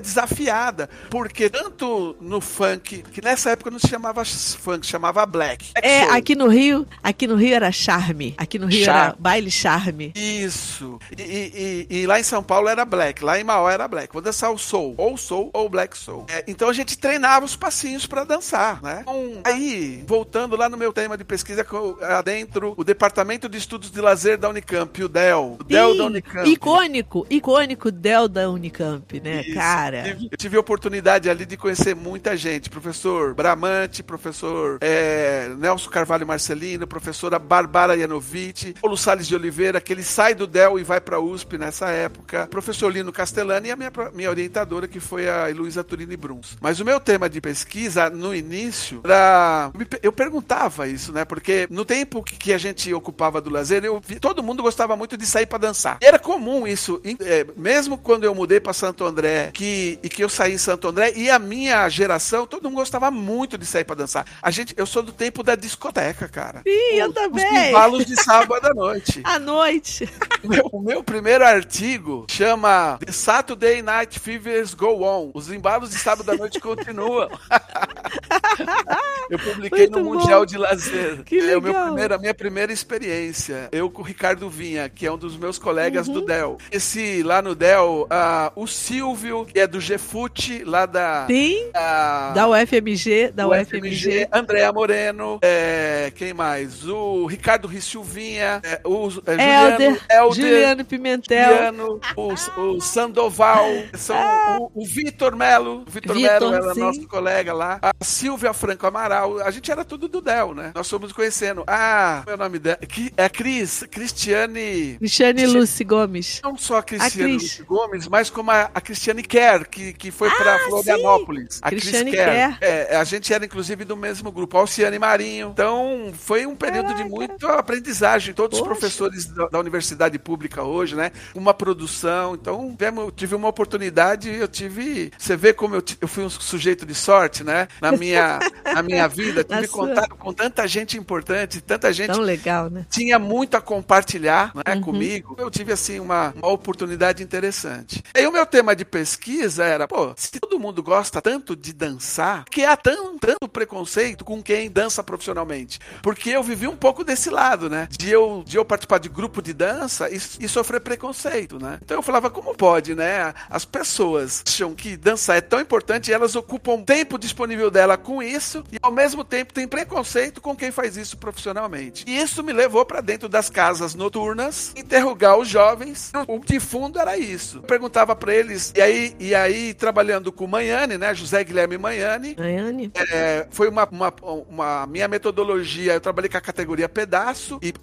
desafiada. 0.00 0.88
Porque 1.10 1.50
tanto 1.50 2.16
no 2.20 2.40
funk, 2.40 3.02
que 3.02 3.22
nessa 3.22 3.50
época 3.50 3.70
não 3.70 3.78
se 3.78 3.88
chamava 3.88 4.22
funk, 4.62 4.86
chamava 4.86 5.26
black. 5.26 5.72
É, 5.74 6.04
aqui 6.04 6.34
no 6.34 6.46
Rio, 6.46 6.86
aqui 7.02 7.26
no 7.26 7.34
Rio 7.34 7.54
era 7.54 7.72
charme. 7.72 8.34
Aqui 8.38 8.58
no 8.58 8.66
Rio 8.66 8.84
charme. 8.84 9.00
era 9.00 9.16
baile 9.18 9.50
charme. 9.50 10.12
Isso. 10.14 10.98
E, 11.18 11.22
e, 11.22 11.86
e, 11.90 12.02
e, 12.02 12.06
lá 12.06 12.20
em 12.20 12.22
São 12.22 12.42
Paulo 12.42 12.68
era 12.68 12.84
black, 12.84 13.24
lá 13.24 13.38
em 13.38 13.44
Mauá 13.44 13.72
era 13.72 13.88
black. 13.88 14.12
Vou 14.12 14.22
dançar 14.22 14.52
o 14.52 14.58
soul, 14.58 14.94
ou 14.96 15.16
soul 15.16 15.50
ou 15.52 15.68
black 15.68 15.98
soul. 15.98 16.26
É, 16.28 16.44
então 16.46 16.68
a 16.68 16.72
gente 16.72 16.96
treinava 16.96 17.44
os 17.44 17.56
passinhos 17.56 18.06
para 18.06 18.24
dançar, 18.24 18.80
né? 18.82 19.00
Então, 19.02 19.40
aí, 19.44 20.04
voltando 20.06 20.56
lá 20.56 20.68
no 20.68 20.76
meu 20.76 20.92
tema 20.92 21.18
de 21.18 21.24
pesquisa, 21.24 21.66
adentro 22.02 22.74
o 22.76 22.84
Departamento 22.84 23.48
de 23.48 23.58
Estudos 23.58 23.90
de 23.90 24.00
Lazer 24.00 24.38
da 24.38 24.48
Unicamp, 24.48 25.02
o 25.02 25.08
DEL. 25.08 25.56
O 25.60 25.64
DEL 25.64 25.96
da 25.96 26.04
Unicamp. 26.04 26.48
Icônico, 26.48 27.26
icônico 27.28 27.90
DEL 27.90 28.28
da 28.28 28.48
Unicamp, 28.48 29.20
né, 29.20 29.42
Isso. 29.42 29.54
cara? 29.54 30.16
Eu 30.30 30.36
tive 30.36 30.56
a 30.56 30.60
oportunidade 30.60 31.28
ali 31.28 31.44
de 31.44 31.56
conhecer 31.56 31.96
muita 31.96 32.36
gente. 32.36 32.70
Professor 32.70 33.34
Bramante, 33.34 34.02
professor 34.02 34.51
é, 34.80 35.50
Nelson 35.58 35.90
Carvalho 35.90 36.26
Marcelino, 36.26 36.86
professora 36.86 37.38
Barbara 37.38 37.98
Janovic, 37.98 38.74
Paulo 38.80 38.96
Salles 38.96 39.26
de 39.26 39.34
Oliveira, 39.34 39.80
que 39.80 39.92
ele 39.92 40.02
sai 40.02 40.34
do 40.34 40.46
DEL 40.46 40.78
e 40.78 40.84
vai 40.84 41.00
para 41.00 41.16
a 41.16 41.20
USP 41.20 41.58
nessa 41.58 41.90
época, 41.90 42.46
professor 42.48 42.92
Lino 42.92 43.12
Castellani 43.12 43.68
e 43.68 43.70
a 43.70 43.76
minha, 43.76 43.92
minha 44.14 44.30
orientadora, 44.30 44.88
que 44.88 45.00
foi 45.00 45.28
a 45.28 45.48
Luísa 45.48 45.84
Turini 45.84 46.16
Bruns. 46.16 46.56
Mas 46.60 46.80
o 46.80 46.84
meu 46.84 47.00
tema 47.00 47.28
de 47.28 47.40
pesquisa, 47.40 48.10
no 48.10 48.34
início, 48.34 49.00
era... 49.04 49.70
eu 50.02 50.12
perguntava 50.12 50.88
isso, 50.88 51.12
né? 51.12 51.24
Porque 51.24 51.66
no 51.70 51.84
tempo 51.84 52.22
que 52.22 52.52
a 52.52 52.58
gente 52.58 52.92
ocupava 52.92 53.40
do 53.40 53.50
lazer, 53.50 53.84
eu 53.84 54.00
vi, 54.04 54.18
todo 54.18 54.42
mundo 54.42 54.62
gostava 54.62 54.96
muito 54.96 55.16
de 55.16 55.26
sair 55.26 55.46
para 55.46 55.58
dançar. 55.58 55.98
Era 56.00 56.18
comum 56.18 56.66
isso, 56.66 57.00
é, 57.20 57.46
mesmo 57.56 57.98
quando 57.98 58.24
eu 58.24 58.34
mudei 58.34 58.60
para 58.60 58.72
Santo 58.72 59.04
André, 59.04 59.50
que, 59.52 59.98
e 60.02 60.08
que 60.08 60.22
eu 60.22 60.28
saí 60.28 60.54
em 60.54 60.58
Santo 60.58 60.88
André, 60.88 61.12
e 61.16 61.30
a 61.30 61.38
minha 61.38 61.88
geração, 61.88 62.46
todo 62.46 62.64
mundo 62.64 62.76
gostava 62.76 63.10
muito 63.10 63.56
de 63.58 63.66
sair 63.66 63.84
para 63.84 63.96
dançar. 63.96 64.26
A 64.42 64.50
gente, 64.50 64.74
eu 64.76 64.84
sou 64.84 65.04
do 65.04 65.12
tempo 65.12 65.44
da 65.44 65.54
discoteca, 65.54 66.28
cara. 66.28 66.62
Sim, 66.66 66.96
eu 66.96 67.12
também. 67.12 67.72
Os 67.92 68.04
de 68.04 68.20
sábado 68.20 68.66
à 68.66 68.70
noite. 68.74 69.20
à 69.22 69.38
noite. 69.38 70.08
O 70.42 70.48
meu, 70.48 70.68
o 70.72 70.80
meu 70.80 71.04
primeiro 71.04 71.44
artigo 71.44 72.26
chama 72.28 72.98
The 73.04 73.12
Saturday 73.12 73.82
Night 73.82 74.18
Fevers 74.18 74.74
Go 74.74 75.04
On. 75.04 75.30
Os 75.32 75.48
embalos 75.48 75.90
de 75.90 75.98
sábado 75.98 76.28
à 76.28 76.34
noite 76.34 76.58
continuam. 76.58 77.30
eu 79.30 79.38
publiquei 79.38 79.88
Muito 79.88 79.98
no 80.00 80.04
bom. 80.04 80.14
Mundial 80.14 80.44
de 80.44 80.58
Lazer. 80.58 81.22
Que 81.22 81.40
legal. 81.40 81.52
É 81.52 81.58
o 81.58 81.62
meu 81.62 81.74
primeiro, 81.74 82.14
a 82.14 82.18
minha 82.18 82.34
primeira 82.34 82.72
experiência. 82.72 83.68
Eu 83.70 83.88
com 83.88 84.02
o 84.02 84.04
Ricardo 84.04 84.50
Vinha, 84.50 84.88
que 84.88 85.06
é 85.06 85.12
um 85.12 85.18
dos 85.18 85.36
meus 85.36 85.56
colegas 85.56 86.08
uhum. 86.08 86.14
do 86.14 86.20
Del. 86.22 86.58
Esse 86.72 87.22
lá 87.22 87.40
no 87.40 87.54
Del, 87.54 88.08
uh, 88.10 88.50
o 88.56 88.66
Silvio, 88.66 89.46
que 89.46 89.60
é 89.60 89.68
do 89.68 89.78
GFUT, 89.78 90.64
lá 90.64 90.84
da. 90.84 91.26
Sim. 91.28 91.68
Uh, 91.68 92.34
da 92.34 92.48
UFMG. 92.48 93.30
Da 93.32 93.46
UFMG. 93.46 93.78
UFMG 93.78 94.31
Andréa 94.32 94.72
Moreno. 94.72 95.38
É, 95.42 96.12
quem 96.14 96.32
mais? 96.32 96.88
O 96.88 97.26
Ricardo 97.26 97.68
Rissilvinha. 97.68 98.60
É, 98.64 98.80
o 98.84 99.08
é, 99.08 99.10
Juliano, 99.10 99.98
Helder, 100.10 100.34
Juliano 100.34 100.84
Pimentel. 100.84 101.48
Juliano, 101.48 102.00
o, 102.16 102.32
o 102.32 102.80
Sandoval. 102.80 103.66
São 103.94 104.16
ah. 104.16 104.58
o, 104.60 104.82
o 104.82 104.86
Vitor 104.86 105.36
Melo. 105.36 105.84
O 105.86 105.90
Vitor 105.90 106.16
Melo 106.16 106.54
era 106.54 106.74
sim. 106.74 106.80
nosso 106.80 107.06
colega 107.06 107.52
lá. 107.52 107.78
A 107.82 108.04
Silvia 108.04 108.52
Franco 108.52 108.86
Amaral. 108.86 109.38
A 109.40 109.50
gente 109.50 109.70
era 109.70 109.84
tudo 109.84 110.08
do 110.08 110.20
Del, 110.20 110.54
né? 110.54 110.72
Nós 110.74 110.88
fomos 110.88 111.12
conhecendo. 111.12 111.64
Ah, 111.66 112.22
meu 112.26 112.36
nome 112.36 112.58
dela. 112.58 112.78
É 113.16 113.24
a 113.24 113.30
Cris. 113.30 113.84
Cristiane. 113.90 114.96
Cristiane 114.98 115.46
Lucy 115.46 115.84
Gomes. 115.84 116.40
Não 116.42 116.56
só 116.56 116.78
a 116.78 116.82
Cristiane 116.82 117.32
a 117.32 117.34
Lucy 117.34 117.62
Gomes, 117.62 118.08
mas 118.08 118.30
como 118.30 118.50
a, 118.50 118.70
a 118.74 118.80
Cristiane 118.80 119.22
Kerr, 119.22 119.68
que, 119.68 119.92
que 119.92 120.10
foi 120.10 120.28
ah, 120.28 120.34
para 120.34 120.58
Florianópolis. 120.60 121.54
Sim. 121.54 121.60
A 121.62 121.68
Cristiane 121.68 122.10
Cris 122.10 122.24
Kerr. 122.24 122.58
É, 122.60 122.96
a 122.96 123.04
gente 123.04 123.32
era 123.32 123.44
inclusive 123.44 123.84
do 123.84 123.96
mesmo 124.12 124.30
grupo. 124.30 124.58
Alciane 124.58 124.98
Marinho. 124.98 125.50
Então, 125.52 126.12
foi 126.14 126.44
um 126.44 126.54
período 126.54 126.88
Caraca. 126.88 127.04
de 127.04 127.10
muito 127.10 127.46
aprendizagem. 127.48 128.34
Todos 128.34 128.58
Poxa. 128.58 128.70
os 128.70 128.78
professores 128.78 129.24
da, 129.26 129.48
da, 129.48 129.58
universidade 129.58 130.18
pública 130.18 130.62
hoje, 130.62 130.94
né? 130.94 131.10
Uma 131.34 131.54
produção. 131.54 132.34
Então, 132.34 132.76
tive 133.14 133.34
uma 133.34 133.48
oportunidade, 133.48 134.28
eu 134.28 134.46
tive. 134.46 135.10
Você 135.18 135.36
vê 135.36 135.52
como 135.52 135.76
eu, 135.76 135.82
eu 136.00 136.06
fui 136.06 136.24
um 136.24 136.30
sujeito 136.30 136.84
de 136.84 136.94
sorte, 136.94 137.42
né? 137.42 137.68
Na 137.80 137.92
minha, 137.92 138.38
na 138.64 138.82
minha 138.82 139.08
vida. 139.08 139.42
Tive 139.52 139.68
contato 139.68 140.14
com 140.16 140.32
tanta 140.32 140.66
gente 140.66 140.98
importante, 140.98 141.60
tanta 141.60 141.92
gente. 141.92 142.12
Tão 142.12 142.20
legal, 142.20 142.68
né? 142.68 142.86
Tinha 142.90 143.18
muito 143.18 143.56
a 143.56 143.60
compartilhar 143.60 144.52
né, 144.54 144.74
uhum. 144.74 144.80
comigo. 144.80 145.36
Eu 145.38 145.50
tive, 145.50 145.72
assim, 145.72 146.00
uma, 146.00 146.34
uma 146.36 146.48
oportunidade 146.48 147.22
interessante. 147.22 148.02
E 148.14 148.26
o 148.26 148.32
meu 148.32 148.44
tema 148.44 148.74
de 148.74 148.84
pesquisa 148.84 149.64
era, 149.64 149.86
pô, 149.86 150.12
se 150.16 150.30
todo 150.32 150.58
mundo 150.58 150.82
gosta 150.82 151.20
tanto 151.22 151.54
de 151.54 151.72
dançar, 151.72 152.44
que 152.50 152.64
há 152.64 152.76
tanto 152.76 153.48
preconceito 153.48 154.01
com 154.24 154.42
quem 154.42 154.70
dança 154.70 155.02
profissionalmente? 155.02 155.78
Porque 156.02 156.30
eu 156.30 156.42
vivi 156.42 156.66
um 156.66 156.76
pouco 156.76 157.04
desse 157.04 157.30
lado, 157.30 157.70
né? 157.70 157.88
De 157.90 158.10
eu, 158.10 158.42
de 158.44 158.56
eu 158.56 158.64
participar 158.64 158.98
de 158.98 159.08
grupo 159.08 159.40
de 159.40 159.52
dança 159.52 160.08
e, 160.10 160.16
e 160.16 160.48
sofrer 160.48 160.80
preconceito, 160.80 161.58
né? 161.58 161.78
Então 161.82 161.96
eu 161.96 162.02
falava, 162.02 162.30
como 162.30 162.54
pode, 162.54 162.94
né? 162.94 163.34
As 163.48 163.64
pessoas 163.64 164.42
acham 164.46 164.74
que 164.74 164.96
dançar 164.96 165.36
é 165.36 165.40
tão 165.40 165.60
importante 165.60 166.10
e 166.10 166.14
elas 166.14 166.34
ocupam 166.34 166.82
tempo 166.82 167.18
disponível 167.18 167.70
dela 167.70 167.96
com 167.96 168.22
isso 168.22 168.64
e 168.72 168.78
ao 168.82 168.92
mesmo 168.92 169.24
tempo 169.24 169.52
tem 169.52 169.66
preconceito 169.66 170.40
com 170.40 170.54
quem 170.56 170.70
faz 170.70 170.96
isso 170.96 171.16
profissionalmente. 171.16 172.04
E 172.06 172.18
isso 172.18 172.42
me 172.42 172.52
levou 172.52 172.84
para 172.84 173.00
dentro 173.00 173.28
das 173.28 173.48
casas 173.48 173.94
noturnas, 173.94 174.72
interrogar 174.76 175.38
os 175.38 175.48
jovens. 175.48 176.10
O 176.26 176.38
de 176.38 176.58
fundo 176.60 176.98
era 176.98 177.16
isso. 177.16 177.58
Eu 177.58 177.62
perguntava 177.62 178.14
para 178.16 178.34
eles, 178.34 178.72
e 178.76 178.80
aí, 178.80 179.16
e 179.18 179.34
aí 179.34 179.74
trabalhando 179.74 180.32
com 180.32 180.46
Manhane, 180.46 180.98
né? 180.98 181.14
José 181.14 181.42
Guilherme 181.44 181.78
Manhane. 181.78 182.36
Manhane. 182.38 182.90
É, 182.94 183.46
foi 183.50 183.68
uma, 183.68 183.88
uma, 183.92 184.12
uma, 184.48 184.86
minha 184.86 185.06
metodologia. 185.06 185.92
Eu 185.92 186.00
trabalhei 186.00 186.30
com 186.30 186.38
a 186.38 186.40
categoria 186.40 186.88
pedaço 186.88 187.58
e, 187.62 187.74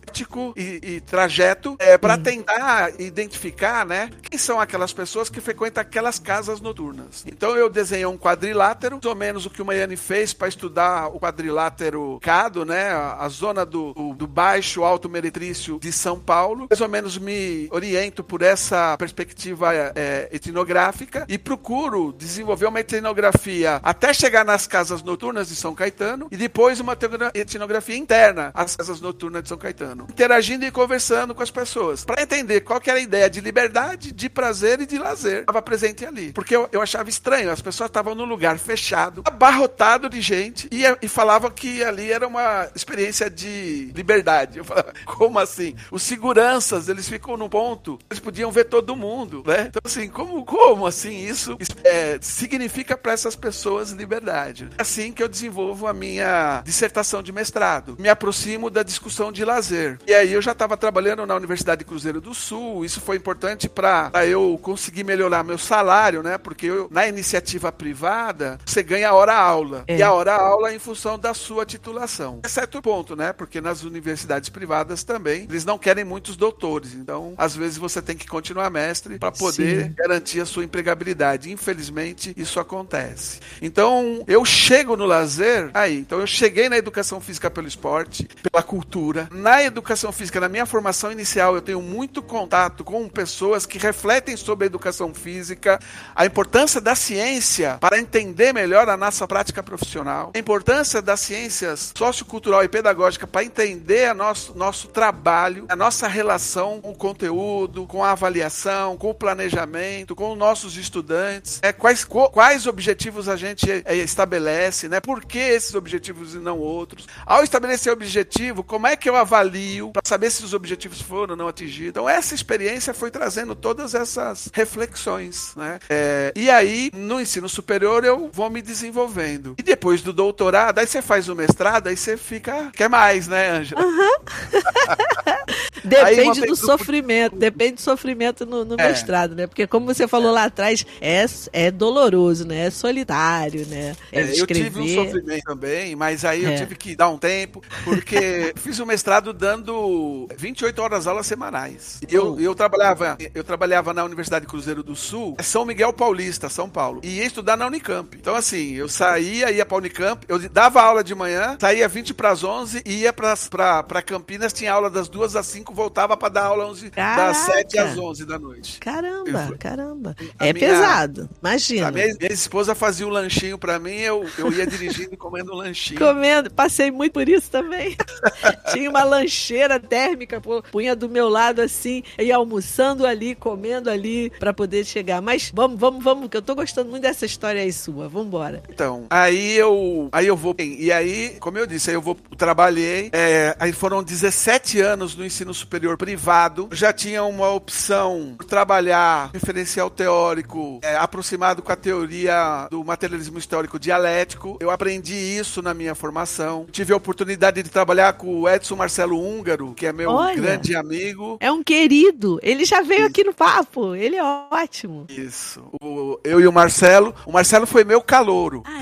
e, 0.57 0.95
e 0.95 1.01
trajeto 1.01 1.75
é, 1.77 1.97
para 1.99 2.15
uhum. 2.15 2.23
tentar 2.23 2.99
identificar, 2.99 3.85
né? 3.85 4.09
Quem 4.23 4.39
são 4.39 4.59
aquelas 4.59 4.91
pessoas 4.91 5.29
que 5.29 5.39
frequentam 5.39 5.81
aquelas 5.81 6.17
casas 6.17 6.59
noturnas. 6.59 7.23
Então 7.27 7.55
eu 7.55 7.69
desenhei 7.69 8.07
um 8.07 8.17
quadrilátero, 8.17 8.95
mais 8.95 9.05
ou 9.05 9.15
menos 9.15 9.45
o 9.45 9.49
que 9.51 9.61
o 9.61 9.65
Mariani 9.65 9.95
fez 9.95 10.33
para 10.33 10.47
estudar 10.47 11.07
o 11.09 11.19
quadrilátero 11.19 12.17
Cado, 12.21 12.65
né? 12.65 12.89
A, 12.89 13.17
a 13.19 13.29
zona 13.29 13.63
do, 13.63 13.93
do, 13.93 14.13
do, 14.15 14.27
baixo 14.27 14.83
alto 14.83 15.07
meretrício 15.07 15.79
de 15.79 15.91
São 15.91 16.19
Paulo. 16.19 16.67
Mais 16.69 16.81
ou 16.81 16.89
menos 16.89 17.19
me 17.19 17.67
oriento 17.71 18.23
por 18.23 18.41
essa 18.41 18.97
perspectiva 18.97 19.69
é, 19.95 20.27
etnográfica 20.31 21.25
e 21.29 21.37
procuro 21.37 22.11
desenvolver 22.17 22.65
uma 22.65 22.79
etnografia 22.79 23.79
até 23.83 24.11
chegar 24.11 24.43
nas 24.43 24.65
casas 24.65 25.03
noturnas 25.03 25.49
de 25.49 25.55
São 25.55 25.75
Caetano 25.75 25.98
e 26.31 26.37
depois 26.37 26.79
uma 26.79 26.97
etnografia 27.33 27.97
interna 27.97 28.51
às 28.53 28.75
casas 28.75 29.01
noturnas 29.01 29.43
de 29.43 29.49
São 29.49 29.57
Caetano, 29.57 30.07
interagindo 30.09 30.65
e 30.65 30.71
conversando 30.71 31.35
com 31.35 31.43
as 31.43 31.51
pessoas 31.51 32.05
para 32.05 32.21
entender 32.21 32.61
qual 32.61 32.79
que 32.79 32.89
era 32.89 32.99
a 32.99 33.01
ideia 33.01 33.29
de 33.29 33.41
liberdade, 33.41 34.11
de 34.11 34.29
prazer 34.29 34.81
e 34.81 34.85
de 34.85 34.97
lazer 34.97 35.41
estava 35.41 35.61
presente 35.61 36.05
ali. 36.05 36.31
Porque 36.31 36.55
eu, 36.55 36.69
eu 36.71 36.81
achava 36.81 37.09
estranho, 37.09 37.51
as 37.51 37.61
pessoas 37.61 37.89
estavam 37.89 38.15
num 38.15 38.25
lugar 38.25 38.57
fechado, 38.57 39.23
abarrotado 39.25 40.09
de 40.09 40.21
gente 40.21 40.69
e, 40.71 40.83
e 41.01 41.07
falavam 41.07 41.49
que 41.49 41.83
ali 41.83 42.11
era 42.11 42.27
uma 42.27 42.69
experiência 42.75 43.29
de 43.29 43.91
liberdade. 43.95 44.59
Eu 44.59 44.65
falava, 44.65 44.93
como 45.05 45.39
assim? 45.39 45.75
Os 45.91 46.03
seguranças, 46.03 46.87
eles 46.87 47.09
ficam 47.09 47.35
num 47.35 47.49
ponto, 47.49 47.99
eles 48.09 48.19
podiam 48.19 48.51
ver 48.51 48.65
todo 48.65 48.95
mundo, 48.95 49.43
né? 49.45 49.67
Então 49.69 49.81
assim, 49.83 50.07
como, 50.07 50.45
como 50.45 50.85
assim 50.85 51.25
isso 51.25 51.57
é, 51.83 52.17
significa 52.21 52.97
para 52.97 53.11
essas 53.11 53.35
pessoas 53.35 53.91
liberdade? 53.91 54.69
É 54.77 54.81
assim 54.81 55.11
que 55.11 55.21
eu 55.21 55.27
desenvolvo 55.27 55.87
a 55.89 55.93
minha 55.93 56.61
dissertação 56.63 57.21
de 57.21 57.31
mestrado. 57.31 57.95
Me 57.99 58.09
aproximo 58.09 58.69
da 58.69 58.83
discussão 58.83 59.31
de 59.31 59.43
lazer. 59.43 59.99
E 60.07 60.13
aí 60.13 60.33
eu 60.33 60.41
já 60.41 60.51
estava 60.51 60.77
trabalhando 60.77 61.25
na 61.25 61.35
Universidade 61.35 61.79
de 61.79 61.85
Cruzeiro 61.85 62.21
do 62.21 62.33
Sul, 62.33 62.85
isso 62.85 63.01
foi 63.01 63.17
importante 63.17 63.67
para 63.67 64.11
eu 64.25 64.59
conseguir 64.61 65.03
melhorar 65.03 65.43
meu 65.43 65.57
salário, 65.57 66.23
né? 66.23 66.37
Porque 66.37 66.67
eu, 66.67 66.87
na 66.91 67.07
iniciativa 67.07 67.71
privada, 67.71 68.59
você 68.65 68.83
ganha 68.83 69.13
hora-aula. 69.13 69.83
É. 69.87 69.97
E 69.97 70.03
a 70.03 70.13
hora-aula 70.13 70.71
é 70.71 70.75
em 70.75 70.79
função 70.79 71.17
da 71.17 71.33
sua 71.33 71.65
titulação. 71.65 72.39
É 72.43 72.47
certo 72.47 72.81
ponto, 72.81 73.15
né? 73.15 73.33
Porque 73.33 73.59
nas 73.61 73.83
universidades 73.83 74.49
privadas 74.49 75.03
também, 75.03 75.43
eles 75.49 75.65
não 75.65 75.77
querem 75.77 76.03
muitos 76.03 76.35
doutores. 76.35 76.93
Então, 76.93 77.33
às 77.37 77.55
vezes 77.55 77.77
você 77.77 78.01
tem 78.01 78.15
que 78.15 78.27
continuar 78.27 78.69
mestre 78.69 79.17
para 79.17 79.31
poder 79.31 79.85
Sim. 79.85 79.93
garantir 79.97 80.41
a 80.41 80.45
sua 80.45 80.63
empregabilidade. 80.63 81.51
Infelizmente, 81.51 82.33
isso 82.37 82.59
acontece. 82.59 83.39
Então, 83.61 84.23
eu 84.27 84.43
chego 84.45 84.95
no 84.95 85.05
lazer 85.05 85.69
aí. 85.81 85.97
Então, 85.97 86.19
eu 86.19 86.27
cheguei 86.27 86.69
na 86.69 86.77
educação 86.77 87.19
física 87.19 87.49
pelo 87.49 87.67
esporte, 87.67 88.27
pela 88.43 88.63
cultura. 88.63 89.27
Na 89.31 89.63
educação 89.63 90.11
física, 90.11 90.39
na 90.39 90.49
minha 90.49 90.65
formação 90.65 91.11
inicial, 91.11 91.55
eu 91.55 91.61
tenho 91.61 91.81
muito 91.81 92.21
contato 92.21 92.83
com 92.83 93.07
pessoas 93.07 93.65
que 93.65 93.77
refletem 93.77 94.37
sobre 94.37 94.65
a 94.65 94.67
educação 94.67 95.13
física, 95.13 95.79
a 96.15 96.25
importância 96.25 96.79
da 96.81 96.95
ciência 96.95 97.77
para 97.79 97.99
entender 97.99 98.53
melhor 98.53 98.89
a 98.89 98.97
nossa 98.97 99.27
prática 99.27 99.63
profissional, 99.63 100.31
a 100.33 100.39
importância 100.39 101.01
das 101.01 101.19
ciências 101.19 101.93
sociocultural 101.95 102.63
e 102.63 102.67
pedagógica 102.67 103.27
para 103.27 103.43
entender 103.43 104.13
nosso, 104.13 104.57
nosso 104.57 104.87
trabalho, 104.87 105.65
a 105.69 105.75
nossa 105.75 106.07
relação 106.07 106.81
com 106.81 106.91
o 106.91 106.95
conteúdo, 106.95 107.85
com 107.85 108.03
a 108.03 108.11
avaliação, 108.11 108.97
com 108.97 109.09
o 109.09 109.13
planejamento, 109.13 110.15
com 110.15 110.31
os 110.31 110.37
nossos 110.37 110.77
estudantes, 110.77 111.59
é, 111.61 111.71
quais, 111.71 112.03
quais 112.03 112.67
objetivos 112.67 113.29
a 113.29 113.35
gente 113.35 113.69
é, 113.85 113.95
estabelece, 113.95 114.87
né? 114.87 114.99
por 114.99 115.23
que 115.25 115.39
esses 115.69 115.75
objetivos 115.75 116.33
e 116.33 116.39
não 116.39 116.57
outros. 116.57 117.07
Ao 117.25 117.43
estabelecer 117.43 117.93
objetivo, 117.93 118.63
como 118.63 118.87
é 118.87 118.95
que 118.95 119.09
eu 119.09 119.15
avalio 119.15 119.91
para 119.91 120.01
saber 120.05 120.31
se 120.31 120.43
os 120.43 120.53
objetivos 120.53 121.01
foram 121.01 121.31
ou 121.31 121.37
não 121.37 121.47
atingidos? 121.47 121.89
Então, 121.89 122.09
essa 122.09 122.33
experiência 122.33 122.93
foi 122.93 123.11
trazendo 123.11 123.55
todas 123.55 123.93
essas 123.93 124.49
reflexões. 124.53 125.53
Né? 125.55 125.79
É, 125.89 126.33
e 126.35 126.49
aí, 126.49 126.91
no 126.93 127.21
ensino 127.21 127.47
superior, 127.47 128.03
eu 128.03 128.29
vou 128.33 128.49
me 128.49 128.61
desenvolvendo. 128.61 129.55
E 129.57 129.63
depois 129.63 130.01
do 130.01 130.11
doutorado, 130.11 130.79
aí 130.79 130.87
você 130.87 131.01
faz 131.01 131.29
o 131.29 131.35
mestrado, 131.35 131.87
aí 131.87 131.97
você 131.97 132.17
fica. 132.17 132.71
Quer 132.73 132.89
mais, 132.89 133.27
né, 133.27 133.49
Ângela? 133.51 133.81
Uhum. 133.81 134.09
depende 135.83 136.41
do 136.45 136.55
sofrimento, 136.55 137.35
depende 137.35 137.73
do 137.73 137.81
sofrimento 137.81 138.45
no, 138.45 138.65
no 138.65 138.75
é. 138.77 138.89
mestrado, 138.89 139.35
né? 139.35 139.47
Porque, 139.47 139.67
como 139.67 139.85
você 139.85 140.07
falou 140.07 140.29
é. 140.29 140.33
lá 140.33 140.43
atrás, 140.45 140.85
é, 141.01 141.25
é 141.53 141.71
doloroso, 141.71 142.45
né? 142.45 142.67
É 142.67 142.69
solitário, 142.69 143.65
né? 143.67 143.95
É, 144.11 144.21
é 144.21 144.41
eu 144.41 144.47
tive 144.47 144.79
um 144.79 144.87
sofrimento 144.87 145.43
também, 145.43 145.95
mas 145.95 146.25
aí 146.25 146.43
eu 146.43 146.51
é. 146.51 146.55
tive 146.55 146.75
que 146.75 146.95
dar 146.95 147.09
um 147.09 147.17
tempo, 147.17 147.61
porque 147.83 148.53
fiz 148.57 148.79
o 148.79 148.85
mestrado 148.85 149.33
dando 149.33 150.27
28 150.37 150.81
horas 150.81 151.07
aulas 151.07 151.25
semanais. 151.25 151.99
Eu, 152.09 152.35
oh. 152.35 152.39
eu 152.39 152.55
trabalhava, 152.55 153.17
eu 153.33 153.43
trabalhava 153.43 153.93
na 153.93 154.03
Universidade 154.03 154.45
Cruzeiro 154.45 154.83
do 154.83 154.95
Sul, 154.95 155.35
São 155.41 155.65
Miguel 155.65 155.93
Paulista, 155.93 156.49
São 156.49 156.69
Paulo, 156.69 157.01
e 157.03 157.17
ia 157.17 157.25
estudar 157.25 157.57
na 157.57 157.67
Unicamp. 157.67 158.17
Então, 158.17 158.35
assim, 158.35 158.73
eu 158.73 158.87
saía, 158.89 159.51
ia 159.51 159.65
pra 159.65 159.77
Unicamp, 159.77 160.25
eu 160.27 160.39
dava 160.49 160.81
aula 160.81 161.03
de 161.03 161.13
manhã, 161.15 161.57
saía 161.59 161.87
20 161.87 162.13
para 162.13 162.31
as 162.31 162.43
11, 162.43 162.83
ia 162.85 163.13
pra, 163.13 163.35
pra, 163.49 163.83
pra 163.83 164.01
Campinas, 164.01 164.53
tinha 164.53 164.73
aula 164.73 164.89
das 164.89 165.07
2 165.07 165.35
às 165.35 165.45
5, 165.47 165.68
voltava 165.73 166.15
para 166.17 166.29
dar 166.29 166.45
aula 166.45 166.67
11, 166.67 166.89
das 166.91 167.37
7 167.37 167.77
às 167.77 167.97
11 167.97 168.25
da 168.25 168.39
noite. 168.39 168.79
Caramba, 168.79 169.55
caramba. 169.57 170.15
É 170.39 170.53
minha, 170.53 170.67
pesado, 170.67 171.29
imagina. 171.41 171.91
Minha, 171.91 172.15
minha, 172.19 172.31
esposa 172.31 172.75
fazia 172.75 173.05
o 173.05 173.09
um 173.09 173.13
lanchinho 173.13 173.57
para 173.57 173.79
mim, 173.79 173.95
eu, 173.95 174.25
eu 174.37 174.51
ia 174.51 174.65
dirigindo 174.65 175.13
e 175.13 175.17
comendo 175.17 175.53
um 175.53 175.55
lanchinho. 175.55 175.99
Comendo, 175.99 176.51
passei 176.51 176.91
muito 176.91 177.13
por 177.13 177.27
isso 177.27 177.49
também. 177.49 177.95
tinha 178.71 178.89
uma 178.89 179.03
lancheira 179.03 179.79
térmica, 179.79 180.41
punha 180.71 180.95
do 180.95 181.09
meu 181.09 181.29
lado 181.29 181.61
assim, 181.61 182.03
ia 182.17 182.35
almoçando 182.35 183.05
ali, 183.05 183.35
comendo 183.35 183.89
ali, 183.89 184.29
para 184.39 184.53
poder 184.53 184.85
chegar. 184.85 185.21
Mas 185.21 185.51
vamos, 185.53 185.79
vamos, 185.79 186.03
vamos, 186.03 186.29
que 186.29 186.37
eu 186.37 186.41
tô 186.41 186.55
gostando 186.55 186.89
muito 186.89 187.03
dessa 187.03 187.25
história 187.25 187.61
aí 187.61 187.71
sua. 187.71 188.07
Vambora. 188.07 188.63
Então, 188.69 189.05
aí 189.09 189.55
eu, 189.55 190.09
aí 190.11 190.27
eu 190.27 190.35
vou, 190.35 190.55
e 190.59 190.91
aí, 190.91 191.37
como 191.39 191.57
eu 191.57 191.67
disse, 191.67 191.89
aí 191.89 191.95
eu 191.95 192.01
vou, 192.01 192.15
trabalhei, 192.37 193.09
é, 193.11 193.55
aí 193.59 193.71
foram 193.71 194.03
17 194.03 194.81
anos 194.81 195.15
no 195.15 195.25
ensino 195.25 195.53
superior 195.59 195.97
privado, 195.97 196.69
já 196.71 196.91
tinha 196.93 197.23
uma 197.23 197.49
opção 197.49 198.35
por 198.37 198.45
trabalhar 198.45 199.29
referencial 199.33 199.89
teórico 199.89 200.79
é, 200.81 200.95
aproximado 200.95 201.61
com 201.61 201.71
a 201.71 201.75
teoria 201.75 202.67
do 202.71 202.83
materialismo 202.83 203.37
histórico 203.37 203.79
dialético. 203.79 204.57
Eu 204.59 204.71
aprendi 204.71 205.13
isso 205.13 205.61
na 205.61 205.73
minha 205.73 205.93
formação. 205.93 206.65
Tive 206.71 206.93
a 206.93 206.97
oportunidade 206.97 207.61
de 207.61 207.69
trabalhar 207.69 208.13
com 208.13 208.41
o 208.41 208.49
Edson 208.49 208.75
Marcelo 208.75 209.19
Húngaro, 209.19 209.73
que 209.73 209.85
é 209.85 209.93
meu 209.93 210.11
Olha, 210.11 210.35
grande 210.35 210.75
amigo. 210.75 211.37
É 211.39 211.51
um 211.51 211.63
querido. 211.63 212.39
Ele 212.41 212.65
já 212.65 212.81
veio 212.81 213.05
aqui 213.05 213.23
no 213.23 213.33
papo. 213.33 213.95
Ele 213.95 214.15
é 214.15 214.23
ótimo. 214.23 215.05
Isso. 215.09 215.69
O, 215.81 216.19
eu 216.23 216.39
e 216.39 216.47
o 216.47 216.51
Marcelo. 216.51 217.13
O 217.25 217.31
Marcelo 217.31 217.67
foi 217.67 217.83
meu 217.83 218.01
calouro. 218.01 218.63
Ah, 218.65 218.79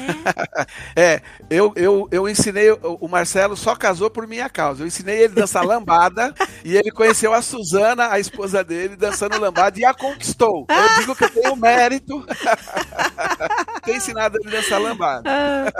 é? 0.96 1.14
é, 1.16 1.22
eu, 1.50 1.74
eu, 1.76 2.08
eu 2.12 2.30
ensinei. 2.30 2.72
O 2.72 3.08
Marcelo 3.08 3.58
só 3.58 3.76
casou 3.76 4.10
por 4.10 4.28
minha 4.28 4.50
causa. 4.50 4.84
Eu 4.84 4.88
ensinei 4.88 5.24
ele 5.24 5.34
dançar 5.34 5.66
lambada 5.66 6.34
e 6.68 6.76
ele 6.76 6.92
conheceu 6.92 7.34
a 7.34 7.42
Suzana, 7.42 8.12
a 8.12 8.20
esposa 8.20 8.62
dele, 8.62 8.98
dançando 8.98 9.40
lambada 9.40 9.80
e 9.80 9.86
a 9.86 9.94
conquistou. 9.94 10.68
Eu 10.68 11.00
digo 11.00 11.16
que 11.16 11.24
eu 11.24 11.30
tenho 11.30 11.56
mérito 11.56 12.26
ter 13.86 13.96
ensinado 13.96 14.38
ele 14.42 14.50
a 14.50 14.60
dançar 14.60 14.82
lambada. 14.82 15.24
Ah. 15.26 15.72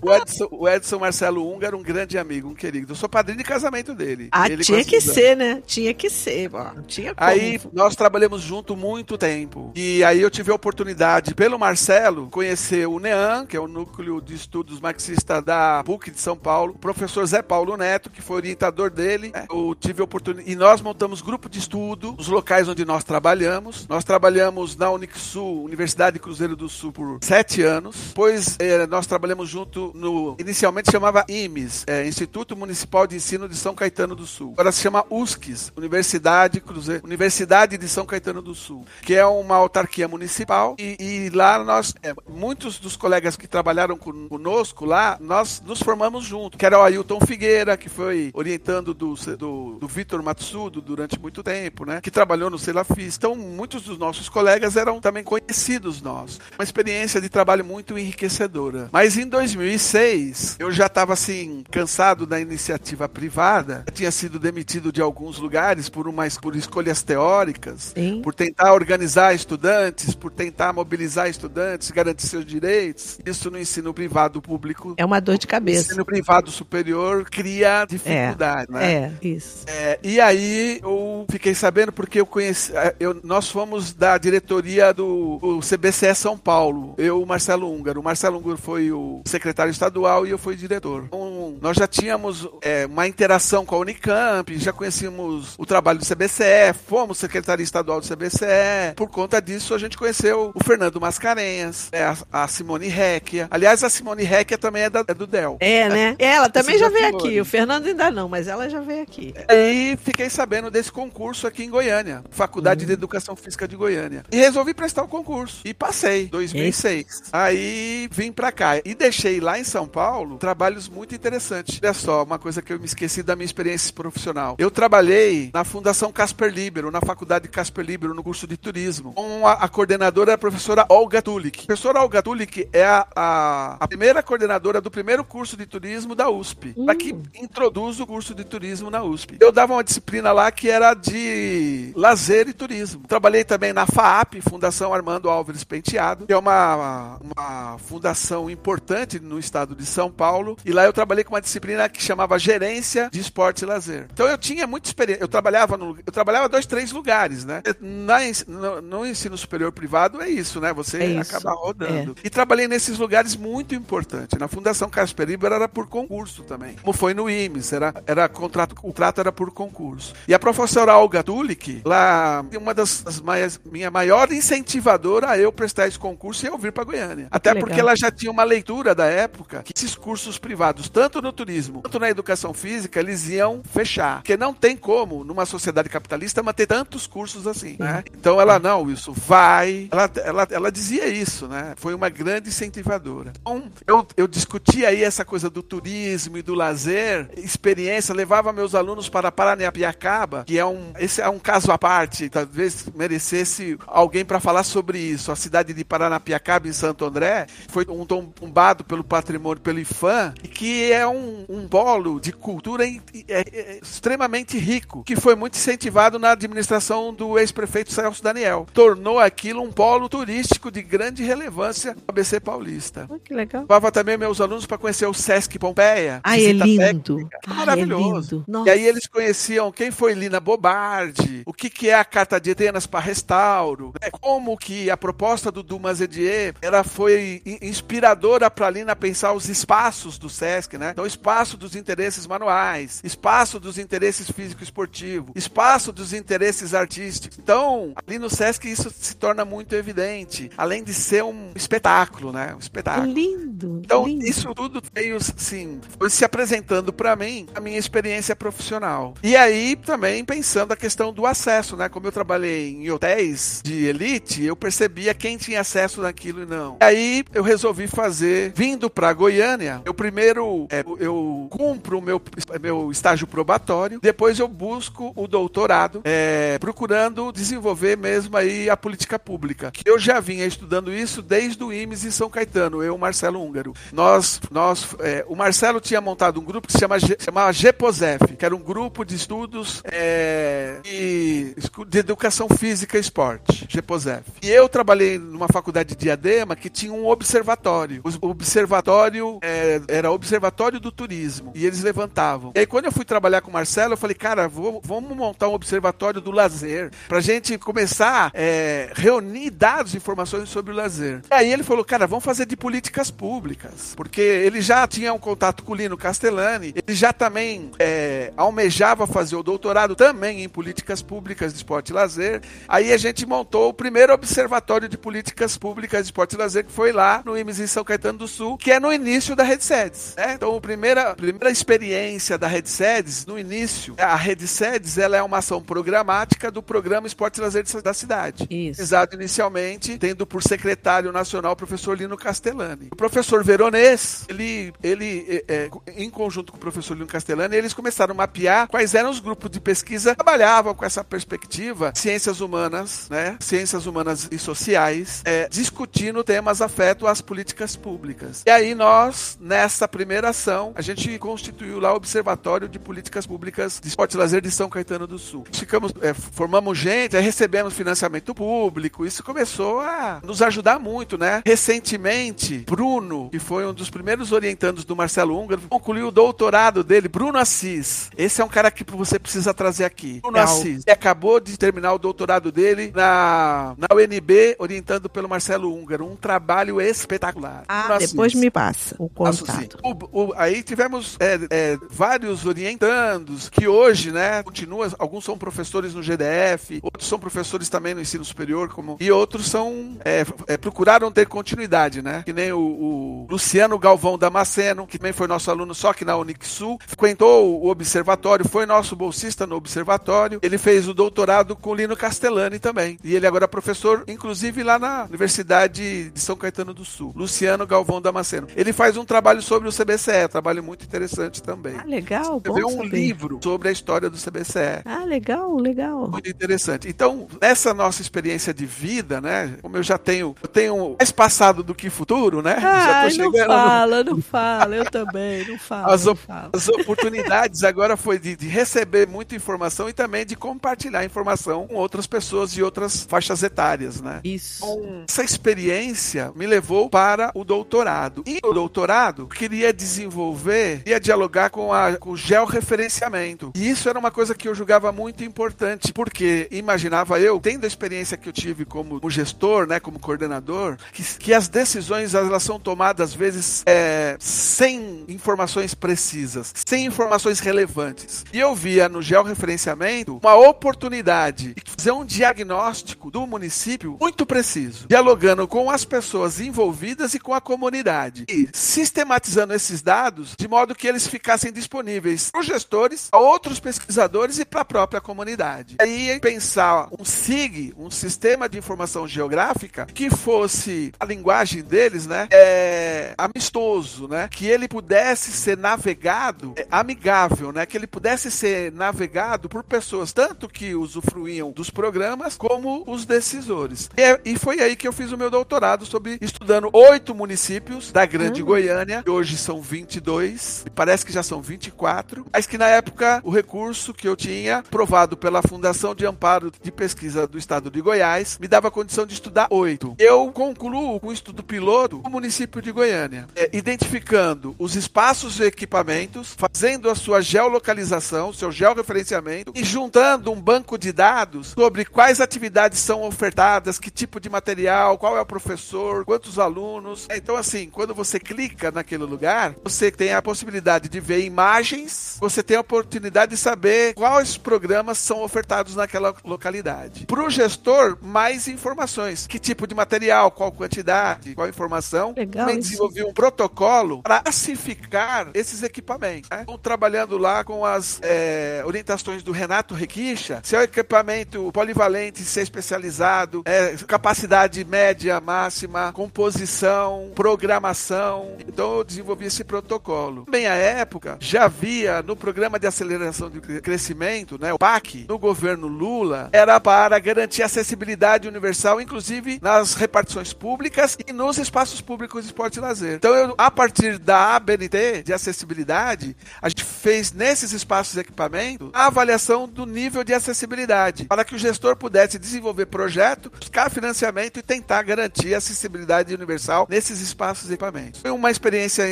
o, 0.00 0.14
Edson, 0.14 0.48
o 0.52 0.68
Edson 0.68 1.00
Marcelo 1.00 1.44
Húngaro, 1.44 1.76
um 1.76 1.82
grande 1.82 2.16
amigo, 2.16 2.48
um 2.48 2.54
querido. 2.54 2.92
Eu 2.92 2.96
sou 2.96 3.08
padrinho 3.08 3.38
de 3.38 3.42
casamento 3.42 3.96
dele. 3.96 4.28
Ah, 4.30 4.48
tinha 4.48 4.84
que 4.84 5.00
ser, 5.00 5.36
né? 5.36 5.60
Tinha 5.66 5.92
que 5.92 6.08
ser. 6.08 6.52
tinha 6.86 7.12
como. 7.12 7.28
Aí 7.28 7.60
nós 7.72 7.96
trabalhamos 7.96 8.42
junto 8.42 8.76
muito 8.76 9.18
tempo. 9.18 9.72
E 9.74 10.04
aí 10.04 10.20
eu 10.20 10.30
tive 10.30 10.52
a 10.52 10.54
oportunidade, 10.54 11.34
pelo 11.34 11.58
Marcelo, 11.58 12.28
conhecer 12.30 12.86
o 12.86 13.00
NEAN, 13.00 13.44
que 13.44 13.56
é 13.56 13.60
o 13.60 13.66
Núcleo 13.66 14.20
de 14.20 14.34
Estudos 14.34 14.78
Marxista 14.78 15.42
da 15.42 15.82
PUC 15.84 16.12
de 16.12 16.20
São 16.20 16.36
Paulo, 16.36 16.74
o 16.74 16.78
professor 16.78 17.26
Zé 17.26 17.42
Paulo 17.42 17.76
Neto, 17.76 18.08
que 18.08 18.22
foi 18.22 18.36
orientador 18.36 18.88
dele. 18.88 19.32
Né? 19.34 19.46
Eu 19.50 19.74
tive 19.74 19.95
a 20.00 20.04
oportunidade. 20.04 20.50
E 20.50 20.56
nós 20.56 20.80
montamos 20.80 21.22
grupo 21.22 21.48
de 21.48 21.58
estudo, 21.58 22.14
os 22.18 22.28
locais 22.28 22.68
onde 22.68 22.84
nós 22.84 23.04
trabalhamos. 23.04 23.86
Nós 23.88 24.04
trabalhamos 24.04 24.76
na 24.76 24.90
Unixul, 24.90 25.64
Universidade 25.64 26.18
Cruzeiro 26.18 26.56
do 26.56 26.68
Sul, 26.68 26.92
por 26.92 27.18
sete 27.20 27.62
anos. 27.62 27.96
Depois 28.08 28.56
eh, 28.58 28.86
nós 28.86 29.06
trabalhamos 29.06 29.48
junto 29.48 29.92
no. 29.94 30.36
Inicialmente 30.38 30.90
chamava 30.90 31.24
IMES, 31.28 31.84
eh, 31.86 32.06
Instituto 32.06 32.56
Municipal 32.56 33.06
de 33.06 33.16
Ensino 33.16 33.48
de 33.48 33.56
São 33.56 33.74
Caetano 33.74 34.14
do 34.14 34.26
Sul. 34.26 34.52
Agora 34.52 34.72
se 34.72 34.80
chama 34.80 35.04
USCS, 35.10 35.72
Universidade 35.76 36.60
Cruzeiro, 36.60 37.04
Universidade 37.04 37.78
de 37.78 37.88
São 37.88 38.06
Caetano 38.06 38.42
do 38.42 38.54
Sul, 38.54 38.84
que 39.02 39.14
é 39.14 39.26
uma 39.26 39.56
autarquia 39.56 40.08
municipal. 40.08 40.76
E, 40.78 40.96
e 40.98 41.30
lá 41.30 41.62
nós, 41.62 41.94
eh, 42.02 42.14
muitos 42.28 42.78
dos 42.78 42.96
colegas 42.96 43.36
que 43.36 43.46
trabalharam 43.46 43.96
conosco 43.96 44.84
lá, 44.84 45.16
nós 45.20 45.62
nos 45.64 45.80
formamos 45.80 46.24
junto. 46.24 46.58
Que 46.58 46.66
era 46.66 46.78
o 46.78 46.82
Ailton 46.82 47.20
Figueira, 47.20 47.76
que 47.76 47.88
foi 47.88 48.30
orientando 48.34 48.94
do, 48.94 49.14
do, 49.14 49.78
do 49.78 49.85
Vitor 49.86 50.22
Matsudo 50.22 50.80
durante 50.80 51.18
muito 51.18 51.42
tempo, 51.42 51.84
né? 51.84 52.00
Que 52.00 52.10
trabalhou 52.10 52.50
no 52.50 52.58
Selafis. 52.58 53.16
Então, 53.16 53.34
muitos 53.34 53.82
dos 53.82 53.98
nossos 53.98 54.28
colegas 54.28 54.76
eram 54.76 55.00
também 55.00 55.24
conhecidos 55.24 56.00
nós. 56.02 56.40
Uma 56.58 56.64
experiência 56.64 57.20
de 57.20 57.28
trabalho 57.28 57.64
muito 57.64 57.98
enriquecedora. 57.98 58.88
Mas 58.92 59.16
em 59.16 59.26
2006, 59.26 59.76
2006, 59.76 60.56
eu 60.58 60.70
já 60.70 60.86
estava 60.86 61.12
assim, 61.12 61.64
cansado 61.70 62.26
da 62.26 62.40
iniciativa 62.40 63.08
privada, 63.08 63.84
eu 63.86 63.92
tinha 63.92 64.10
sido 64.10 64.38
demitido 64.38 64.92
de 64.92 65.00
alguns 65.00 65.38
lugares 65.38 65.88
por, 65.88 66.08
uma, 66.08 66.24
por 66.40 66.56
escolhas 66.56 67.02
teóricas, 67.02 67.92
Sim. 67.94 68.20
por 68.22 68.34
tentar 68.34 68.72
organizar 68.72 69.34
estudantes, 69.34 70.14
por 70.14 70.30
tentar 70.30 70.72
mobilizar 70.72 71.28
estudantes, 71.28 71.90
garantir 71.90 72.26
seus 72.26 72.44
direitos. 72.44 73.18
Isso 73.24 73.50
no 73.50 73.58
ensino 73.58 73.92
privado 73.92 74.40
público. 74.40 74.94
É 74.96 75.04
uma 75.04 75.20
dor 75.20 75.38
de 75.38 75.46
cabeça. 75.46 75.80
No 75.80 75.86
ensino 75.86 76.04
privado 76.04 76.50
superior 76.50 77.24
cria 77.30 77.84
dificuldade, 77.88 78.70
é, 78.70 78.72
né? 78.72 78.92
É, 78.92 79.12
isso. 79.26 79.64
É, 79.66 79.75
e 80.02 80.20
aí 80.20 80.80
eu 80.82 81.26
fiquei 81.30 81.54
sabendo 81.54 81.92
porque 81.92 82.20
eu 82.20 82.26
conheci, 82.26 82.72
eu, 82.98 83.18
nós 83.22 83.48
fomos 83.48 83.92
da 83.92 84.16
diretoria 84.18 84.92
do 84.92 85.60
CBCE 85.60 86.14
São 86.14 86.36
Paulo, 86.36 86.94
eu, 86.98 87.22
o 87.22 87.26
Marcelo 87.26 87.72
Húngaro. 87.72 88.00
O 88.00 88.04
Marcelo 88.04 88.38
Húngaro 88.38 88.58
foi 88.58 88.92
o 88.92 89.22
secretário 89.24 89.70
estadual 89.70 90.26
e 90.26 90.30
eu 90.30 90.38
fui 90.38 90.56
diretor. 90.56 91.04
Então, 91.06 91.56
nós 91.60 91.76
já 91.76 91.86
tínhamos 91.86 92.48
é, 92.62 92.86
uma 92.86 93.06
interação 93.06 93.64
com 93.64 93.74
a 93.74 93.78
Unicamp, 93.78 94.56
já 94.58 94.72
conhecíamos 94.72 95.54
o 95.58 95.66
trabalho 95.66 95.98
do 95.98 96.06
CBCE, 96.06 96.74
fomos 96.86 97.18
secretaria 97.18 97.64
estadual 97.64 98.00
do 98.00 98.06
CBCE. 98.06 98.94
Por 98.94 99.08
conta 99.08 99.40
disso, 99.40 99.74
a 99.74 99.78
gente 99.78 99.96
conheceu 99.96 100.52
o 100.54 100.64
Fernando 100.64 101.00
Mascarenhas, 101.00 101.88
é, 101.92 102.04
a, 102.04 102.16
a, 102.32 102.48
Simone 102.48 102.88
Recchia. 102.88 103.48
Aliás, 103.50 103.82
a 103.82 103.90
Simone 103.90 104.22
Recchia 104.22 104.58
também 104.58 104.82
é, 104.82 104.90
da, 104.90 105.04
é 105.06 105.14
do 105.14 105.26
DEL. 105.26 105.56
É, 105.60 105.88
né? 105.88 106.16
Ela 106.20 106.48
também 106.48 106.78
já 106.78 106.88
veio 106.88 107.16
aqui. 107.16 107.40
O 107.40 107.44
Fernando 107.44 107.86
ainda 107.86 108.10
não, 108.10 108.28
mas 108.28 108.48
ela 108.48 108.68
já 108.68 108.80
veio 108.80 109.02
aqui. 109.02 109.34
E 109.56 109.96
fiquei 109.96 110.28
sabendo 110.28 110.70
desse 110.70 110.92
concurso 110.92 111.46
aqui 111.46 111.64
em 111.64 111.70
Goiânia, 111.70 112.22
Faculdade 112.30 112.82
uhum. 112.82 112.86
de 112.86 112.92
Educação 112.92 113.34
Física 113.34 113.66
de 113.66 113.74
Goiânia. 113.74 114.22
E 114.30 114.36
resolvi 114.36 114.74
prestar 114.74 115.02
o 115.02 115.08
concurso. 115.08 115.62
E 115.64 115.72
passei, 115.72 116.26
2006. 116.26 117.30
Aí 117.32 118.08
vim 118.10 118.30
pra 118.30 118.52
cá. 118.52 118.78
E 118.84 118.94
deixei 118.94 119.40
lá 119.40 119.58
em 119.58 119.64
São 119.64 119.88
Paulo 119.88 120.36
trabalhos 120.36 120.88
muito 120.88 121.14
interessantes. 121.14 121.80
Olha 121.82 121.94
só, 121.94 122.22
uma 122.22 122.38
coisa 122.38 122.60
que 122.60 122.72
eu 122.72 122.78
me 122.78 122.84
esqueci 122.84 123.22
da 123.22 123.34
minha 123.34 123.46
experiência 123.46 123.92
profissional. 123.92 124.56
Eu 124.58 124.70
trabalhei 124.70 125.50
na 125.54 125.64
Fundação 125.64 126.12
Casper 126.12 126.52
Libero, 126.52 126.90
na 126.90 127.00
Faculdade 127.00 127.48
Casper 127.48 127.84
Libero, 127.84 128.14
no 128.14 128.22
curso 128.22 128.46
de 128.46 128.56
turismo, 128.56 129.14
com 129.14 129.46
a, 129.46 129.52
a 129.52 129.68
coordenadora 129.68 130.34
a 130.34 130.38
professora 130.38 130.84
Olga 130.88 131.22
Tulik. 131.22 131.62
A 131.62 131.66
professora 131.66 132.02
Olga 132.02 132.22
Tulik 132.22 132.68
é 132.72 132.84
a, 132.84 133.06
a, 133.14 133.76
a, 133.80 133.88
primeira 133.88 134.22
coordenadora 134.22 134.80
do 134.80 134.90
primeiro 134.90 135.24
curso 135.24 135.56
de 135.56 135.66
turismo 135.66 136.14
da 136.14 136.28
USP, 136.28 136.74
uhum. 136.76 136.86
que 136.94 137.14
introduz 137.34 138.00
o 138.00 138.06
curso 138.06 138.34
de 138.34 138.44
turismo 138.44 138.90
na 138.90 139.02
USP. 139.02 139.38
Eu 139.46 139.52
dava 139.52 139.74
uma 139.74 139.84
disciplina 139.84 140.32
lá 140.32 140.50
que 140.50 140.68
era 140.68 140.92
de 140.92 141.92
lazer 141.94 142.48
e 142.48 142.52
turismo. 142.52 143.04
Trabalhei 143.06 143.44
também 143.44 143.72
na 143.72 143.86
FAAP, 143.86 144.40
Fundação 144.40 144.92
Armando 144.92 145.30
Álvares 145.30 145.62
Penteado, 145.62 146.26
que 146.26 146.32
é 146.32 146.36
uma, 146.36 147.16
uma 147.20 147.78
fundação 147.78 148.50
importante 148.50 149.20
no 149.20 149.38
estado 149.38 149.76
de 149.76 149.86
São 149.86 150.10
Paulo, 150.10 150.56
e 150.64 150.72
lá 150.72 150.84
eu 150.84 150.92
trabalhei 150.92 151.22
com 151.22 151.32
uma 151.32 151.40
disciplina 151.40 151.88
que 151.88 152.02
chamava 152.02 152.36
Gerência 152.40 153.08
de 153.12 153.20
Esporte 153.20 153.62
e 153.62 153.66
Lazer. 153.66 154.08
Então 154.12 154.26
eu 154.26 154.36
tinha 154.36 154.66
muita 154.66 154.88
experiência, 154.88 155.22
eu 155.22 155.28
trabalhava 155.28 155.76
no, 155.76 155.96
eu 156.04 156.12
trabalhava 156.12 156.48
dois, 156.48 156.66
três 156.66 156.90
lugares, 156.90 157.44
né? 157.44 157.62
Na, 157.80 158.18
no, 158.48 158.82
no 158.82 159.06
ensino 159.06 159.38
superior 159.38 159.70
privado 159.70 160.20
é 160.20 160.28
isso, 160.28 160.60
né? 160.60 160.72
Você 160.72 160.98
é 160.98 161.20
acaba 161.20 161.52
rodando. 161.52 162.16
É. 162.20 162.26
E 162.26 162.30
trabalhei 162.30 162.66
nesses 162.66 162.98
lugares 162.98 163.36
muito 163.36 163.76
importantes. 163.76 164.36
Na 164.40 164.48
Fundação 164.48 164.90
Casper 164.90 165.28
Libero 165.28 165.54
era 165.54 165.68
por 165.68 165.86
concurso 165.86 166.42
também. 166.42 166.74
Como 166.82 166.92
foi 166.92 167.14
no 167.14 167.30
IMES, 167.30 167.72
era, 167.72 167.94
era 168.08 168.28
contrato, 168.28 168.72
o 168.72 168.74
contrato 168.74 169.20
era 169.20 169.35
por 169.36 169.52
concurso. 169.52 170.14
E 170.26 170.34
a 170.34 170.38
professora 170.38 170.96
Olga 170.96 171.22
Tulik, 171.22 171.82
lá, 171.84 172.44
uma 172.56 172.72
das, 172.72 173.02
das 173.02 173.20
maias, 173.20 173.60
minha 173.64 173.90
maior 173.90 174.32
incentivadora 174.32 175.30
a 175.30 175.38
eu 175.38 175.52
prestar 175.52 175.86
esse 175.86 175.98
concurso 175.98 176.44
e 176.44 176.48
eu 176.48 176.58
vir 176.58 176.72
para 176.72 176.84
Goiânia. 176.84 177.28
Até 177.30 177.54
porque 177.54 177.78
ela 177.78 177.94
já 177.94 178.10
tinha 178.10 178.32
uma 178.32 178.42
leitura 178.42 178.94
da 178.94 179.06
época 179.06 179.62
que 179.62 179.72
esses 179.76 179.94
cursos 179.94 180.38
privados, 180.38 180.88
tanto 180.88 181.20
no 181.20 181.32
turismo 181.32 181.82
quanto 181.82 182.00
na 182.00 182.08
educação 182.08 182.54
física, 182.54 182.98
eles 182.98 183.28
iam 183.28 183.62
fechar. 183.62 184.16
Porque 184.16 184.36
não 184.36 184.54
tem 184.54 184.76
como, 184.76 185.22
numa 185.22 185.44
sociedade 185.44 185.88
capitalista, 185.88 186.42
manter 186.42 186.66
tantos 186.66 187.06
cursos 187.06 187.46
assim, 187.46 187.76
né? 187.78 188.02
Então 188.18 188.40
ela, 188.40 188.58
não, 188.58 188.82
Wilson, 188.82 189.12
vai. 189.12 189.88
Ela, 189.90 190.10
ela, 190.24 190.48
ela 190.50 190.72
dizia 190.72 191.06
isso, 191.06 191.46
né? 191.46 191.74
Foi 191.76 191.94
uma 191.94 192.08
grande 192.08 192.48
incentivadora. 192.48 193.32
Então, 193.40 193.70
eu, 193.86 194.06
eu 194.16 194.26
discutia 194.26 194.88
aí 194.88 195.02
essa 195.04 195.24
coisa 195.24 195.50
do 195.50 195.62
turismo 195.62 196.38
e 196.38 196.42
do 196.42 196.54
lazer, 196.54 197.28
experiência, 197.36 198.14
levava 198.14 198.52
meus 198.52 198.74
alunos 198.74 199.08
para 199.08 199.25
Paranapiacaba, 199.32 200.44
que 200.44 200.58
é 200.58 200.64
um, 200.64 200.92
esse 200.98 201.20
é 201.20 201.28
um 201.28 201.38
caso 201.38 201.70
à 201.70 201.78
parte, 201.78 202.28
talvez 202.28 202.86
merecesse 202.94 203.78
alguém 203.86 204.24
para 204.24 204.40
falar 204.40 204.62
sobre 204.62 204.98
isso. 204.98 205.32
A 205.32 205.36
cidade 205.36 205.72
de 205.72 205.84
Paranapiacaba, 205.84 206.68
em 206.68 206.72
Santo 206.72 207.04
André, 207.04 207.46
foi 207.68 207.86
um 207.88 208.04
tombado 208.04 208.84
pelo 208.84 209.04
patrimônio, 209.04 209.60
pelo 209.60 209.78
IFAM, 209.78 210.34
que 210.52 210.92
é 210.92 211.06
um, 211.06 211.44
um 211.48 211.68
polo 211.68 212.20
de 212.20 212.32
cultura 212.32 212.86
é, 212.86 213.00
é, 213.28 213.78
extremamente 213.82 214.58
rico, 214.58 215.02
que 215.04 215.16
foi 215.16 215.34
muito 215.34 215.54
incentivado 215.54 216.18
na 216.18 216.32
administração 216.32 217.12
do 217.12 217.38
ex-prefeito 217.38 217.92
Celso 217.92 218.22
Daniel. 218.22 218.66
Tornou 218.72 219.18
aquilo 219.18 219.62
um 219.62 219.72
polo 219.72 220.08
turístico 220.08 220.70
de 220.70 220.82
grande 220.82 221.22
relevância 221.22 221.94
no 221.94 222.02
ABC 222.08 222.40
Paulista. 222.40 223.06
Oh, 223.08 223.18
que 223.18 223.34
legal. 223.34 223.62
Levava 223.62 223.90
também 223.92 224.16
meus 224.16 224.40
alunos 224.40 224.66
para 224.66 224.78
conhecer 224.78 225.06
o 225.06 225.14
Sesc 225.14 225.58
Pompeia. 225.58 226.20
Ah, 226.22 226.38
é 226.38 226.52
lindo. 226.52 227.28
Ah, 227.46 227.54
maravilhoso. 227.54 228.44
É 228.46 228.50
lindo. 228.50 228.66
E 228.66 228.70
aí 228.70 228.86
eles 228.86 229.06
conheciam 229.16 229.72
quem 229.72 229.90
foi 229.90 230.12
Lina 230.12 230.38
Bobardi, 230.38 231.42
o 231.46 231.52
que, 231.52 231.70
que 231.70 231.88
é 231.88 231.94
a 231.94 232.04
Carta 232.04 232.38
de 232.38 232.50
Atenas 232.50 232.86
para 232.86 233.00
Restauro, 233.00 233.94
né? 233.98 234.10
como 234.10 234.58
que 234.58 234.90
a 234.90 234.96
proposta 234.96 235.50
do 235.50 235.62
Dumas 235.62 236.02
Edier 236.02 236.54
ela 236.60 236.84
foi 236.84 237.40
inspiradora 237.62 238.50
para 238.50 238.68
Lina 238.68 238.94
pensar 238.94 239.32
os 239.32 239.48
espaços 239.48 240.18
do 240.18 240.28
Sesc, 240.28 240.76
né? 240.76 240.90
Então, 240.90 241.06
espaço 241.06 241.56
dos 241.56 241.74
interesses 241.74 242.26
manuais, 242.26 243.00
espaço 243.02 243.58
dos 243.58 243.78
interesses 243.78 244.30
físico-esportivo, 244.30 245.32
espaço 245.34 245.92
dos 245.92 246.12
interesses 246.12 246.74
artísticos. 246.74 247.38
Então, 247.38 247.94
ali 248.06 248.18
no 248.18 248.28
Sesc 248.28 248.70
isso 248.70 248.92
se 248.94 249.16
torna 249.16 249.46
muito 249.46 249.74
evidente, 249.74 250.50
além 250.58 250.84
de 250.84 250.92
ser 250.92 251.24
um 251.24 251.52
espetáculo, 251.54 252.32
né? 252.32 252.54
Um 252.54 252.58
espetáculo. 252.58 253.10
Lindo. 253.10 253.80
Então, 253.82 254.04
lindo. 254.04 254.26
isso 254.26 254.54
tudo 254.54 254.82
veio, 254.92 255.16
assim, 255.16 255.80
foi 255.98 256.10
se 256.10 256.22
apresentando 256.22 256.92
para 256.92 257.16
mim 257.16 257.46
a 257.54 257.60
minha 257.60 257.78
experiência 257.78 258.36
profissional. 258.36 259.05
E 259.22 259.36
aí, 259.36 259.76
também 259.76 260.24
pensando 260.24 260.72
a 260.72 260.76
questão 260.76 261.12
do 261.12 261.26
acesso, 261.26 261.76
né? 261.76 261.88
Como 261.88 262.06
eu 262.06 262.12
trabalhei 262.12 262.70
em 262.70 262.90
hotéis 262.90 263.60
de 263.64 263.86
elite, 263.86 264.42
eu 264.42 264.56
percebia 264.56 265.14
quem 265.14 265.36
tinha 265.36 265.60
acesso 265.60 266.02
naquilo 266.02 266.42
e 266.42 266.46
não. 266.46 266.76
E 266.80 266.84
aí, 266.84 267.24
eu 267.32 267.42
resolvi 267.42 267.86
fazer, 267.86 268.52
vindo 268.54 268.88
para 268.88 269.12
Goiânia, 269.12 269.82
eu 269.84 269.94
primeiro 269.94 270.66
é, 270.70 270.84
eu 270.98 271.46
cumpro 271.50 271.98
o 271.98 272.02
meu, 272.02 272.20
meu 272.60 272.90
estágio 272.90 273.26
probatório, 273.26 273.98
depois 274.00 274.38
eu 274.38 274.48
busco 274.48 275.12
o 275.14 275.26
doutorado, 275.26 276.00
é, 276.04 276.58
procurando 276.58 277.32
desenvolver 277.32 277.96
mesmo 277.96 278.36
aí 278.36 278.68
a 278.70 278.76
política 278.76 279.18
pública. 279.18 279.72
Eu 279.84 279.98
já 279.98 280.20
vinha 280.20 280.46
estudando 280.46 280.92
isso 280.92 281.22
desde 281.22 281.62
o 281.62 281.72
IMES 281.72 282.04
em 282.04 282.10
São 282.10 282.30
Caetano, 282.30 282.82
eu, 282.82 282.96
Marcelo 282.96 283.42
Húngaro. 283.42 283.72
Nós, 283.92 284.40
nós 284.50 284.86
é, 285.00 285.24
o 285.28 285.36
Marcelo 285.36 285.80
tinha 285.80 286.00
montado 286.00 286.40
um 286.40 286.44
grupo 286.44 286.66
que 286.66 286.72
se 286.72 286.78
chama, 286.78 286.96
chamava 287.18 287.52
GEPOSEF, 287.52 288.36
que 288.36 288.44
era 288.44 288.54
um 288.54 288.60
grupo 288.60 288.95
de 289.04 289.14
estudos 289.14 289.82
é, 289.84 290.78
de, 290.82 291.54
de, 291.86 291.98
educação 291.98 292.48
física 292.48 292.96
e 292.96 293.00
esporte, 293.00 293.66
GEPOSEF. 293.68 294.22
E 294.42 294.50
eu 294.50 294.68
trabalhei 294.68 295.18
numa 295.18 295.48
faculdade 295.48 295.90
de 295.90 295.96
Diadema 295.96 296.56
que 296.56 296.70
tinha 296.70 296.92
um 296.92 297.06
observatório. 297.06 298.02
O 298.04 298.28
observatório 298.28 299.38
é, 299.42 299.80
era 299.88 300.10
observatório 300.10 300.80
do 300.80 300.90
turismo. 300.90 301.52
E 301.54 301.66
eles 301.66 301.82
levantavam. 301.82 302.52
E 302.54 302.60
aí, 302.60 302.66
quando 302.66 302.86
eu 302.86 302.92
fui 302.92 303.04
trabalhar 303.04 303.40
com 303.40 303.50
o 303.50 303.52
Marcelo, 303.52 303.94
eu 303.94 303.96
falei, 303.96 304.14
cara, 304.14 304.48
vou, 304.48 304.80
vamos 304.84 305.16
montar 305.16 305.48
um 305.48 305.54
observatório 305.54 306.20
do 306.20 306.30
lazer. 306.30 306.90
Pra 307.08 307.20
gente 307.20 307.58
começar 307.58 308.26
a 308.26 308.30
é, 308.34 308.90
reunir 308.94 309.50
dados 309.50 309.94
e 309.94 309.96
informações 309.96 310.48
sobre 310.48 310.72
o 310.72 310.76
lazer. 310.76 311.22
E 311.30 311.34
aí 311.34 311.52
ele 311.52 311.62
falou, 311.62 311.84
cara, 311.84 312.06
vamos 312.06 312.24
fazer 312.24 312.46
de 312.46 312.56
políticas 312.56 313.10
públicas. 313.10 313.94
Porque 313.96 314.20
ele 314.20 314.60
já 314.60 314.86
tinha 314.86 315.12
um 315.12 315.18
contato 315.18 315.62
com 315.62 315.72
o 315.72 315.74
Lino 315.74 315.96
Castellani, 315.96 316.74
ele 316.74 316.96
já 316.96 317.12
também 317.12 317.70
é, 317.78 318.32
almejava 318.36 318.85
fazer 319.06 319.36
o 319.36 319.42
doutorado 319.42 319.96
também 319.96 320.44
em 320.44 320.48
políticas 320.48 321.02
públicas 321.02 321.52
de 321.52 321.58
esporte 321.58 321.90
e 321.90 321.92
lazer. 321.92 322.42
Aí 322.68 322.92
a 322.92 322.96
gente 322.96 323.26
montou 323.26 323.70
o 323.70 323.74
primeiro 323.74 324.12
observatório 324.12 324.88
de 324.88 324.98
políticas 324.98 325.56
públicas 325.56 326.02
de 326.02 326.06
esporte 326.06 326.34
e 326.34 326.38
lazer, 326.38 326.64
que 326.64 326.72
foi 326.72 326.92
lá 326.92 327.22
no 327.24 327.36
IMES 327.36 327.60
em 327.60 327.66
São 327.66 327.82
Caetano 327.82 328.18
do 328.18 328.28
Sul, 328.28 328.56
que 328.58 328.70
é 328.70 328.78
no 328.78 328.92
início 328.92 329.34
da 329.34 329.42
Rede 329.42 329.64
Sedes. 329.64 330.14
Né? 330.16 330.34
Então 330.34 330.60
primeira, 330.60 331.14
primeira 331.14 331.50
experiência 331.50 332.36
da 332.36 332.46
Rede 332.46 332.68
Sedes, 332.68 333.24
no 333.26 333.38
início, 333.38 333.94
a 333.98 334.14
Rede 334.14 334.46
Sedes 334.46 334.98
ela 334.98 335.16
é 335.16 335.22
uma 335.22 335.38
ação 335.38 335.62
programática 335.62 336.50
do 336.50 336.62
programa 336.62 337.06
Esporte 337.06 337.38
e 337.38 337.40
Lazer 337.40 337.64
da 337.82 337.94
cidade. 337.94 338.46
Isso. 338.50 338.80
Exato, 338.80 339.16
inicialmente, 339.16 339.98
tendo 339.98 340.26
por 340.26 340.42
secretário 340.42 341.10
nacional 341.10 341.52
o 341.52 341.56
professor 341.56 341.96
Lino 341.96 342.16
Castellani. 342.16 342.88
O 342.92 342.96
professor 342.96 343.42
Veronês, 343.42 344.24
ele, 344.28 344.72
ele 344.82 345.42
é, 345.48 345.54
é, 345.54 345.70
em 345.96 346.10
conjunto 346.10 346.52
com 346.52 346.58
o 346.58 346.60
professor 346.60 346.94
Lino 346.94 347.06
Castellani, 347.06 347.56
eles 347.56 347.72
começaram 347.72 348.12
a 348.12 348.16
mapear 348.16 348.65
quais 348.66 348.94
eram 348.94 349.10
os 349.10 349.20
grupos 349.20 349.50
de 349.50 349.60
pesquisa 349.60 350.10
que 350.10 350.16
trabalhavam 350.16 350.74
com 350.74 350.84
essa 350.84 351.02
perspectiva, 351.02 351.92
ciências 351.94 352.40
humanas, 352.40 353.08
né? 353.10 353.36
Ciências 353.40 353.86
humanas 353.86 354.28
e 354.30 354.38
sociais, 354.38 355.22
é, 355.24 355.48
discutindo 355.48 356.22
temas 356.22 356.60
afetos 356.60 357.08
às 357.08 357.20
políticas 357.20 357.76
públicas. 357.76 358.42
E 358.46 358.50
aí 358.50 358.74
nós, 358.74 359.38
nessa 359.40 359.86
primeira 359.86 360.30
ação, 360.30 360.72
a 360.74 360.82
gente 360.82 361.18
constituiu 361.18 361.78
lá 361.80 361.92
o 361.92 361.96
Observatório 361.96 362.68
de 362.68 362.78
Políticas 362.78 363.26
Públicas 363.26 363.80
de 363.80 363.88
Esporte 363.88 364.14
e 364.14 364.16
Lazer 364.16 364.40
de 364.40 364.50
São 364.50 364.68
Caetano 364.68 365.06
do 365.06 365.18
Sul. 365.18 365.44
Ficamos, 365.52 365.92
é, 366.00 366.14
formamos 366.14 366.78
gente, 366.78 367.18
recebemos 367.18 367.74
financiamento 367.74 368.34
público, 368.34 369.04
isso 369.04 369.22
começou 369.22 369.80
a 369.80 370.20
nos 370.22 370.42
ajudar 370.42 370.78
muito, 370.78 371.18
né? 371.18 371.42
Recentemente, 371.44 372.58
Bruno, 372.58 373.28
que 373.30 373.38
foi 373.38 373.66
um 373.66 373.74
dos 373.74 373.90
primeiros 373.90 374.32
orientandos 374.32 374.84
do 374.84 374.96
Marcelo 374.96 375.38
Húngaro, 375.38 375.62
concluiu 375.68 376.08
o 376.08 376.10
doutorado 376.10 376.82
dele, 376.82 377.08
Bruno 377.08 377.38
Assis. 377.38 378.10
Esse 378.16 378.40
é 378.40 378.44
um 378.44 378.48
cara 378.56 378.70
que 378.70 378.84
você 378.90 379.18
precisa 379.18 379.52
trazer 379.52 379.84
aqui. 379.84 380.20
Bruno 380.22 380.38
Legal. 380.38 380.54
Assis. 380.54 380.82
Ele 380.86 380.92
acabou 380.92 381.38
de 381.38 381.58
terminar 381.58 381.92
o 381.92 381.98
doutorado 381.98 382.50
dele 382.50 382.90
na, 382.94 383.74
na 383.76 383.86
UNB, 383.94 384.56
orientando 384.58 385.10
pelo 385.10 385.28
Marcelo 385.28 385.70
Húngaro. 385.74 386.06
Um 386.06 386.16
trabalho 386.16 386.80
espetacular. 386.80 387.64
Ah, 387.68 387.98
depois 387.98 388.32
me 388.34 388.50
passa 388.50 388.94
o 388.98 389.10
contato. 389.10 389.78
O- 389.84 390.22
o- 390.28 390.32
aí 390.36 390.62
tivemos 390.62 391.16
é, 391.20 391.38
é, 391.50 391.78
vários 391.90 392.46
orientandos 392.46 393.50
que 393.50 393.68
hoje, 393.68 394.10
né, 394.10 394.42
continuam. 394.42 394.90
Alguns 394.98 395.24
são 395.24 395.36
professores 395.36 395.92
no 395.94 396.02
GDF, 396.02 396.80
outros 396.82 397.06
são 397.08 397.18
professores 397.18 397.68
também 397.68 397.92
no 397.94 398.00
ensino 398.00 398.24
superior, 398.24 398.68
como 398.70 398.96
e 399.00 399.10
outros 399.12 399.48
são 399.48 399.98
é, 400.04 400.24
é, 400.46 400.56
procuraram 400.56 401.12
ter 401.12 401.26
continuidade, 401.26 402.00
né? 402.00 402.22
Que 402.24 402.32
nem 402.32 402.52
o, 402.52 402.58
o 402.58 403.26
Luciano 403.30 403.78
Galvão 403.78 404.16
Damasceno, 404.16 404.86
que 404.86 404.98
também 404.98 405.12
foi 405.12 405.26
nosso 405.26 405.50
aluno 405.50 405.74
só 405.74 405.92
que 405.92 406.04
na 406.06 406.16
Unixul, 406.16 406.78
frequentou 406.86 407.62
o 407.62 407.68
observatório, 407.68 408.45
foi 408.48 408.66
nosso 408.66 408.94
bolsista 408.96 409.46
no 409.46 409.56
observatório. 409.56 410.38
Ele 410.42 410.58
fez 410.58 410.88
o 410.88 410.94
doutorado 410.94 411.56
com 411.56 411.74
Lino 411.74 411.96
Castellani 411.96 412.58
também. 412.58 412.98
E 413.02 413.14
ele 413.14 413.26
agora 413.26 413.44
é 413.44 413.48
professor, 413.48 414.04
inclusive 414.08 414.62
lá 414.62 414.78
na 414.78 415.04
Universidade 415.04 416.10
de 416.10 416.20
São 416.20 416.36
Caetano 416.36 416.72
do 416.74 416.84
Sul. 416.84 417.12
Luciano 417.16 417.66
Galvão 417.66 418.00
Damasceno. 418.00 418.46
Ele 418.56 418.72
faz 418.72 418.96
um 418.96 419.04
trabalho 419.04 419.42
sobre 419.42 419.68
o 419.68 419.72
CBCE, 419.72 420.28
trabalho 420.30 420.62
muito 420.62 420.84
interessante 420.84 421.42
também. 421.42 421.76
Ah, 421.78 421.84
legal, 421.86 422.40
bom 422.40 422.56
Escreveu 422.56 422.68
um 422.68 422.84
saber. 422.84 422.88
livro 422.98 423.40
sobre 423.42 423.68
a 423.68 423.72
história 423.72 424.08
do 424.10 424.16
CBCE. 424.18 424.82
Ah, 424.84 425.04
legal, 425.04 425.56
legal. 425.56 426.08
Muito 426.08 426.28
interessante. 426.28 426.88
Então, 426.88 427.26
nessa 427.40 427.72
nossa 427.74 428.02
experiência 428.02 428.52
de 428.54 428.66
vida, 428.66 429.20
né? 429.20 429.56
Como 429.62 429.76
eu 429.76 429.82
já 429.82 429.98
tenho, 429.98 430.34
eu 430.42 430.48
tenho 430.48 430.96
mais 430.98 431.10
passado 431.10 431.62
do 431.62 431.74
que 431.74 431.88
futuro, 431.90 432.42
né? 432.42 432.54
tô 432.56 432.60
não 433.02 433.10
chegando 433.10 433.48
no- 433.48 433.54
fala, 433.54 434.04
não 434.04 434.22
fala, 434.22 434.76
eu 434.76 434.84
também, 434.90 435.46
não 435.48 435.58
fala, 435.58 435.94
As, 435.94 436.06
op- 436.06 436.20
fala. 436.26 436.50
as 436.52 436.68
oportunidades 436.68 437.64
agora 437.64 437.96
foi 437.96 438.18
de, 438.18 438.35
de 438.36 438.48
receber 438.48 439.06
muita 439.06 439.34
informação 439.34 439.88
e 439.88 439.92
também 439.92 440.26
de 440.26 440.36
compartilhar 440.36 441.04
informação 441.04 441.66
com 441.66 441.74
outras 441.76 442.06
pessoas 442.06 442.52
de 442.52 442.62
outras 442.62 443.02
faixas 443.02 443.42
etárias, 443.42 444.00
né? 444.00 444.20
Isso. 444.24 444.64
Essa 445.08 445.24
experiência 445.24 446.32
me 446.34 446.46
levou 446.46 446.90
para 446.90 447.30
o 447.34 447.44
doutorado. 447.44 448.22
E 448.26 448.38
o 448.44 448.52
doutorado 448.52 449.26
queria 449.26 449.72
desenvolver, 449.72 450.78
queria 450.78 451.00
dialogar 451.00 451.50
com, 451.50 451.72
a, 451.72 451.96
com 451.96 452.10
o 452.10 452.16
georreferenciamento. 452.16 453.52
E 453.54 453.70
isso 453.70 453.88
era 453.88 453.98
uma 453.98 454.10
coisa 454.10 454.34
que 454.34 454.48
eu 454.48 454.54
julgava 454.54 454.92
muito 454.92 455.24
importante, 455.24 455.92
porque 455.92 456.48
imaginava 456.50 457.20
eu, 457.20 457.40
tendo 457.40 457.64
a 457.64 457.66
experiência 457.66 458.16
que 458.16 458.28
eu 458.28 458.32
tive 458.32 458.64
como, 458.64 459.00
como 459.00 459.10
gestor, 459.10 459.66
né, 459.66 459.80
como 459.80 459.98
coordenador, 459.98 460.76
que, 460.92 461.02
que 461.18 461.32
as 461.32 461.48
decisões 461.48 462.14
elas 462.14 462.42
são 462.42 462.58
tomadas 462.58 463.06
às 463.06 463.14
vezes 463.14 463.62
é, 463.66 464.16
sem 464.18 465.04
informações 465.08 465.74
precisas, 465.74 466.52
sem 466.66 466.86
informações 466.86 467.38
relevantes. 467.38 468.24
E 468.32 468.38
eu 468.38 468.54
via 468.54 468.88
no 468.88 469.00
georreferenciamento 469.00 470.18
uma 470.22 470.34
oportunidade 470.34 471.54
de 471.54 471.62
fazer 471.76 471.92
um 471.92 472.04
diagnóstico 472.04 473.10
do 473.10 473.26
município 473.26 473.96
muito 474.00 474.26
preciso, 474.26 474.86
dialogando 474.88 475.46
com 475.46 475.70
as 475.70 475.84
pessoas 475.84 476.40
envolvidas 476.40 477.14
e 477.14 477.20
com 477.20 477.32
a 477.32 477.40
comunidade 477.40 478.24
e 478.28 478.48
sistematizando 478.52 479.54
esses 479.54 479.82
dados 479.82 480.34
de 480.36 480.48
modo 480.48 480.74
que 480.74 480.86
eles 480.86 481.06
ficassem 481.06 481.52
disponíveis 481.52 482.30
para 482.30 482.40
os 482.40 482.46
gestores, 482.46 483.08
a 483.12 483.18
outros 483.18 483.60
pesquisadores 483.60 484.38
e 484.38 484.44
para 484.44 484.62
a 484.62 484.64
própria 484.64 485.00
comunidade. 485.00 485.76
Aí 485.78 486.18
pensar 486.20 486.88
um 486.98 487.04
SIG, 487.04 487.74
um 487.76 487.90
sistema 487.90 488.48
de 488.48 488.58
informação 488.58 489.06
geográfica 489.06 489.86
que 489.86 490.10
fosse 490.10 490.92
a 490.98 491.04
linguagem 491.04 491.62
deles, 491.62 492.06
né, 492.06 492.28
é, 492.30 493.14
amistoso, 493.16 494.08
né, 494.08 494.28
que 494.30 494.46
ele 494.46 494.68
pudesse 494.68 495.32
ser 495.32 495.56
navegado, 495.56 496.54
é, 496.56 496.66
amigável, 496.70 497.52
né, 497.52 497.66
que 497.66 497.76
ele 497.76 497.86
pudesse 497.86 498.15
ser 498.18 498.72
navegado 498.72 499.48
por 499.48 499.62
pessoas 499.62 500.12
tanto 500.12 500.48
que 500.48 500.74
usufruíam 500.74 501.50
dos 501.50 501.70
programas 501.70 502.36
como 502.36 502.82
os 502.86 503.04
decisores. 503.04 503.90
E, 503.96 504.02
é- 504.02 504.20
e 504.24 504.38
foi 504.38 504.60
aí 504.60 504.76
que 504.76 504.86
eu 504.86 504.92
fiz 504.92 505.12
o 505.12 505.18
meu 505.18 505.30
doutorado 505.30 505.84
sobre 505.86 506.18
estudando 506.20 506.70
oito 506.72 507.14
municípios 507.14 507.90
da 507.92 508.04
Grande 508.06 508.42
Goiânia, 508.42 509.02
que 509.02 509.10
hoje 509.10 509.36
são 509.36 509.60
22, 509.60 510.64
e 510.66 510.70
parece 510.70 511.04
que 511.04 511.12
já 511.12 511.22
são 511.22 511.40
24, 511.42 512.26
mas 512.32 512.46
que 512.46 512.58
na 512.58 512.68
época 512.68 513.20
o 513.24 513.30
recurso 513.30 513.92
que 513.92 514.06
eu 514.08 514.16
tinha 514.16 514.58
aprovado 514.58 515.16
pela 515.16 515.42
Fundação 515.42 515.94
de 515.94 516.06
Amparo 516.06 516.52
de 516.62 516.70
Pesquisa 516.72 517.26
do 517.26 517.38
Estado 517.38 517.70
de 517.70 517.80
Goiás 517.80 518.38
me 518.40 518.48
dava 518.48 518.70
condição 518.70 519.06
de 519.06 519.14
estudar 519.14 519.46
oito. 519.50 519.94
Eu 519.98 520.30
concluo 520.32 520.98
com 521.00 521.08
o 521.08 521.12
estudo 521.12 521.42
piloto 521.42 522.00
o 522.04 522.10
município 522.10 522.60
de 522.62 522.70
Goiânia, 522.72 523.26
é, 523.36 523.50
identificando 523.52 524.54
os 524.58 524.74
espaços 524.76 525.38
e 525.40 525.44
equipamentos, 525.44 526.34
fazendo 526.36 526.88
a 526.90 526.94
sua 526.94 527.20
geolocalização, 527.20 528.05
seu 528.32 528.52
georreferenciamento 528.52 529.52
e 529.54 529.64
juntando 529.64 530.32
um 530.32 530.40
banco 530.40 530.78
de 530.78 530.92
dados 530.92 531.48
sobre 531.48 531.84
quais 531.84 532.20
atividades 532.20 532.78
são 532.78 533.02
ofertadas, 533.02 533.78
que 533.78 533.90
tipo 533.90 534.20
de 534.20 534.28
material, 534.28 534.98
qual 534.98 535.16
é 535.16 535.20
o 535.20 535.26
professor, 535.26 536.04
quantos 536.04 536.38
alunos. 536.38 537.06
Então, 537.10 537.36
assim, 537.36 537.68
quando 537.70 537.94
você 537.94 538.18
clica 538.18 538.70
naquele 538.70 539.04
lugar, 539.04 539.54
você 539.62 539.90
tem 539.90 540.12
a 540.12 540.22
possibilidade 540.22 540.88
de 540.88 541.00
ver 541.00 541.24
imagens, 541.24 542.16
você 542.20 542.42
tem 542.42 542.56
a 542.56 542.60
oportunidade 542.60 543.30
de 543.30 543.36
saber 543.36 543.94
quais 543.94 544.36
programas 544.36 544.98
são 544.98 545.22
ofertados 545.22 545.74
naquela 545.74 546.14
localidade. 546.24 547.06
Para 547.06 547.24
o 547.24 547.30
gestor, 547.30 547.98
mais 548.00 548.48
informações. 548.48 549.26
Que 549.26 549.38
tipo 549.38 549.66
de 549.66 549.74
material, 549.74 550.30
qual 550.30 550.52
quantidade, 550.52 551.34
qual 551.34 551.48
informação. 551.48 552.14
Legal 552.16 552.46
Também 552.46 552.60
desenvolvi 552.60 553.02
um 553.02 553.12
protocolo 553.12 554.02
para 554.02 554.20
classificar 554.20 555.30
esses 555.34 555.62
equipamentos. 555.62 556.28
Né? 556.30 556.40
Então, 556.42 556.58
trabalhando 556.58 557.18
lá 557.18 557.44
com 557.44 557.64
as 557.64 557.95
é, 558.02 558.62
orientações 558.64 559.22
do 559.22 559.32
Renato 559.32 559.74
Requicha, 559.74 560.40
se 560.42 560.56
é 560.56 560.60
um 560.60 560.62
equipamento 560.62 561.50
polivalente, 561.52 562.22
ser 562.22 562.42
especializado, 562.42 563.42
é, 563.44 563.74
capacidade 563.86 564.64
média, 564.64 565.20
máxima, 565.20 565.92
composição, 565.92 567.10
programação. 567.14 568.36
Então 568.46 568.76
eu 568.76 568.84
desenvolvi 568.84 569.26
esse 569.26 569.44
protocolo. 569.44 570.24
Também 570.24 570.46
à 570.46 570.54
época, 570.54 571.16
já 571.20 571.44
havia 571.44 572.02
no 572.02 572.16
programa 572.16 572.58
de 572.58 572.66
aceleração 572.66 573.30
de 573.30 573.40
crescimento, 573.60 574.38
né, 574.40 574.52
o 574.52 574.58
PAC, 574.58 575.06
no 575.08 575.18
governo 575.18 575.66
Lula, 575.66 576.28
era 576.32 576.58
para 576.60 576.98
garantir 576.98 577.42
acessibilidade 577.42 578.28
universal, 578.28 578.80
inclusive 578.80 579.38
nas 579.42 579.74
repartições 579.74 580.32
públicas 580.32 580.96
e 581.06 581.12
nos 581.12 581.38
espaços 581.38 581.80
públicos 581.80 582.22
de 582.22 582.30
esporte 582.30 582.56
e 582.56 582.60
lazer. 582.60 582.96
Então, 582.96 583.14
eu, 583.14 583.34
a 583.38 583.50
partir 583.50 583.98
da 583.98 584.36
ABNT 584.36 585.02
de 585.04 585.12
acessibilidade, 585.12 586.16
a 586.40 586.48
gente 586.48 586.64
fez 586.64 587.12
nesses 587.12 587.52
espaços 587.52 587.85
de 587.92 588.00
equipamento 588.00 588.70
a 588.72 588.86
avaliação 588.86 589.48
do 589.48 589.66
nível 589.66 590.04
de 590.04 590.12
acessibilidade, 590.14 591.04
para 591.04 591.24
que 591.24 591.34
o 591.34 591.38
gestor 591.38 591.76
pudesse 591.76 592.18
desenvolver 592.18 592.66
projeto, 592.66 593.30
buscar 593.30 593.70
financiamento 593.70 594.38
e 594.38 594.42
tentar 594.42 594.82
garantir 594.82 595.34
a 595.34 595.38
acessibilidade 595.38 596.14
universal 596.14 596.66
nesses 596.68 597.00
espaços 597.00 597.48
de 597.48 597.54
equipamento. 597.54 598.00
Foi 598.00 598.10
uma 598.10 598.30
experiência 598.30 598.84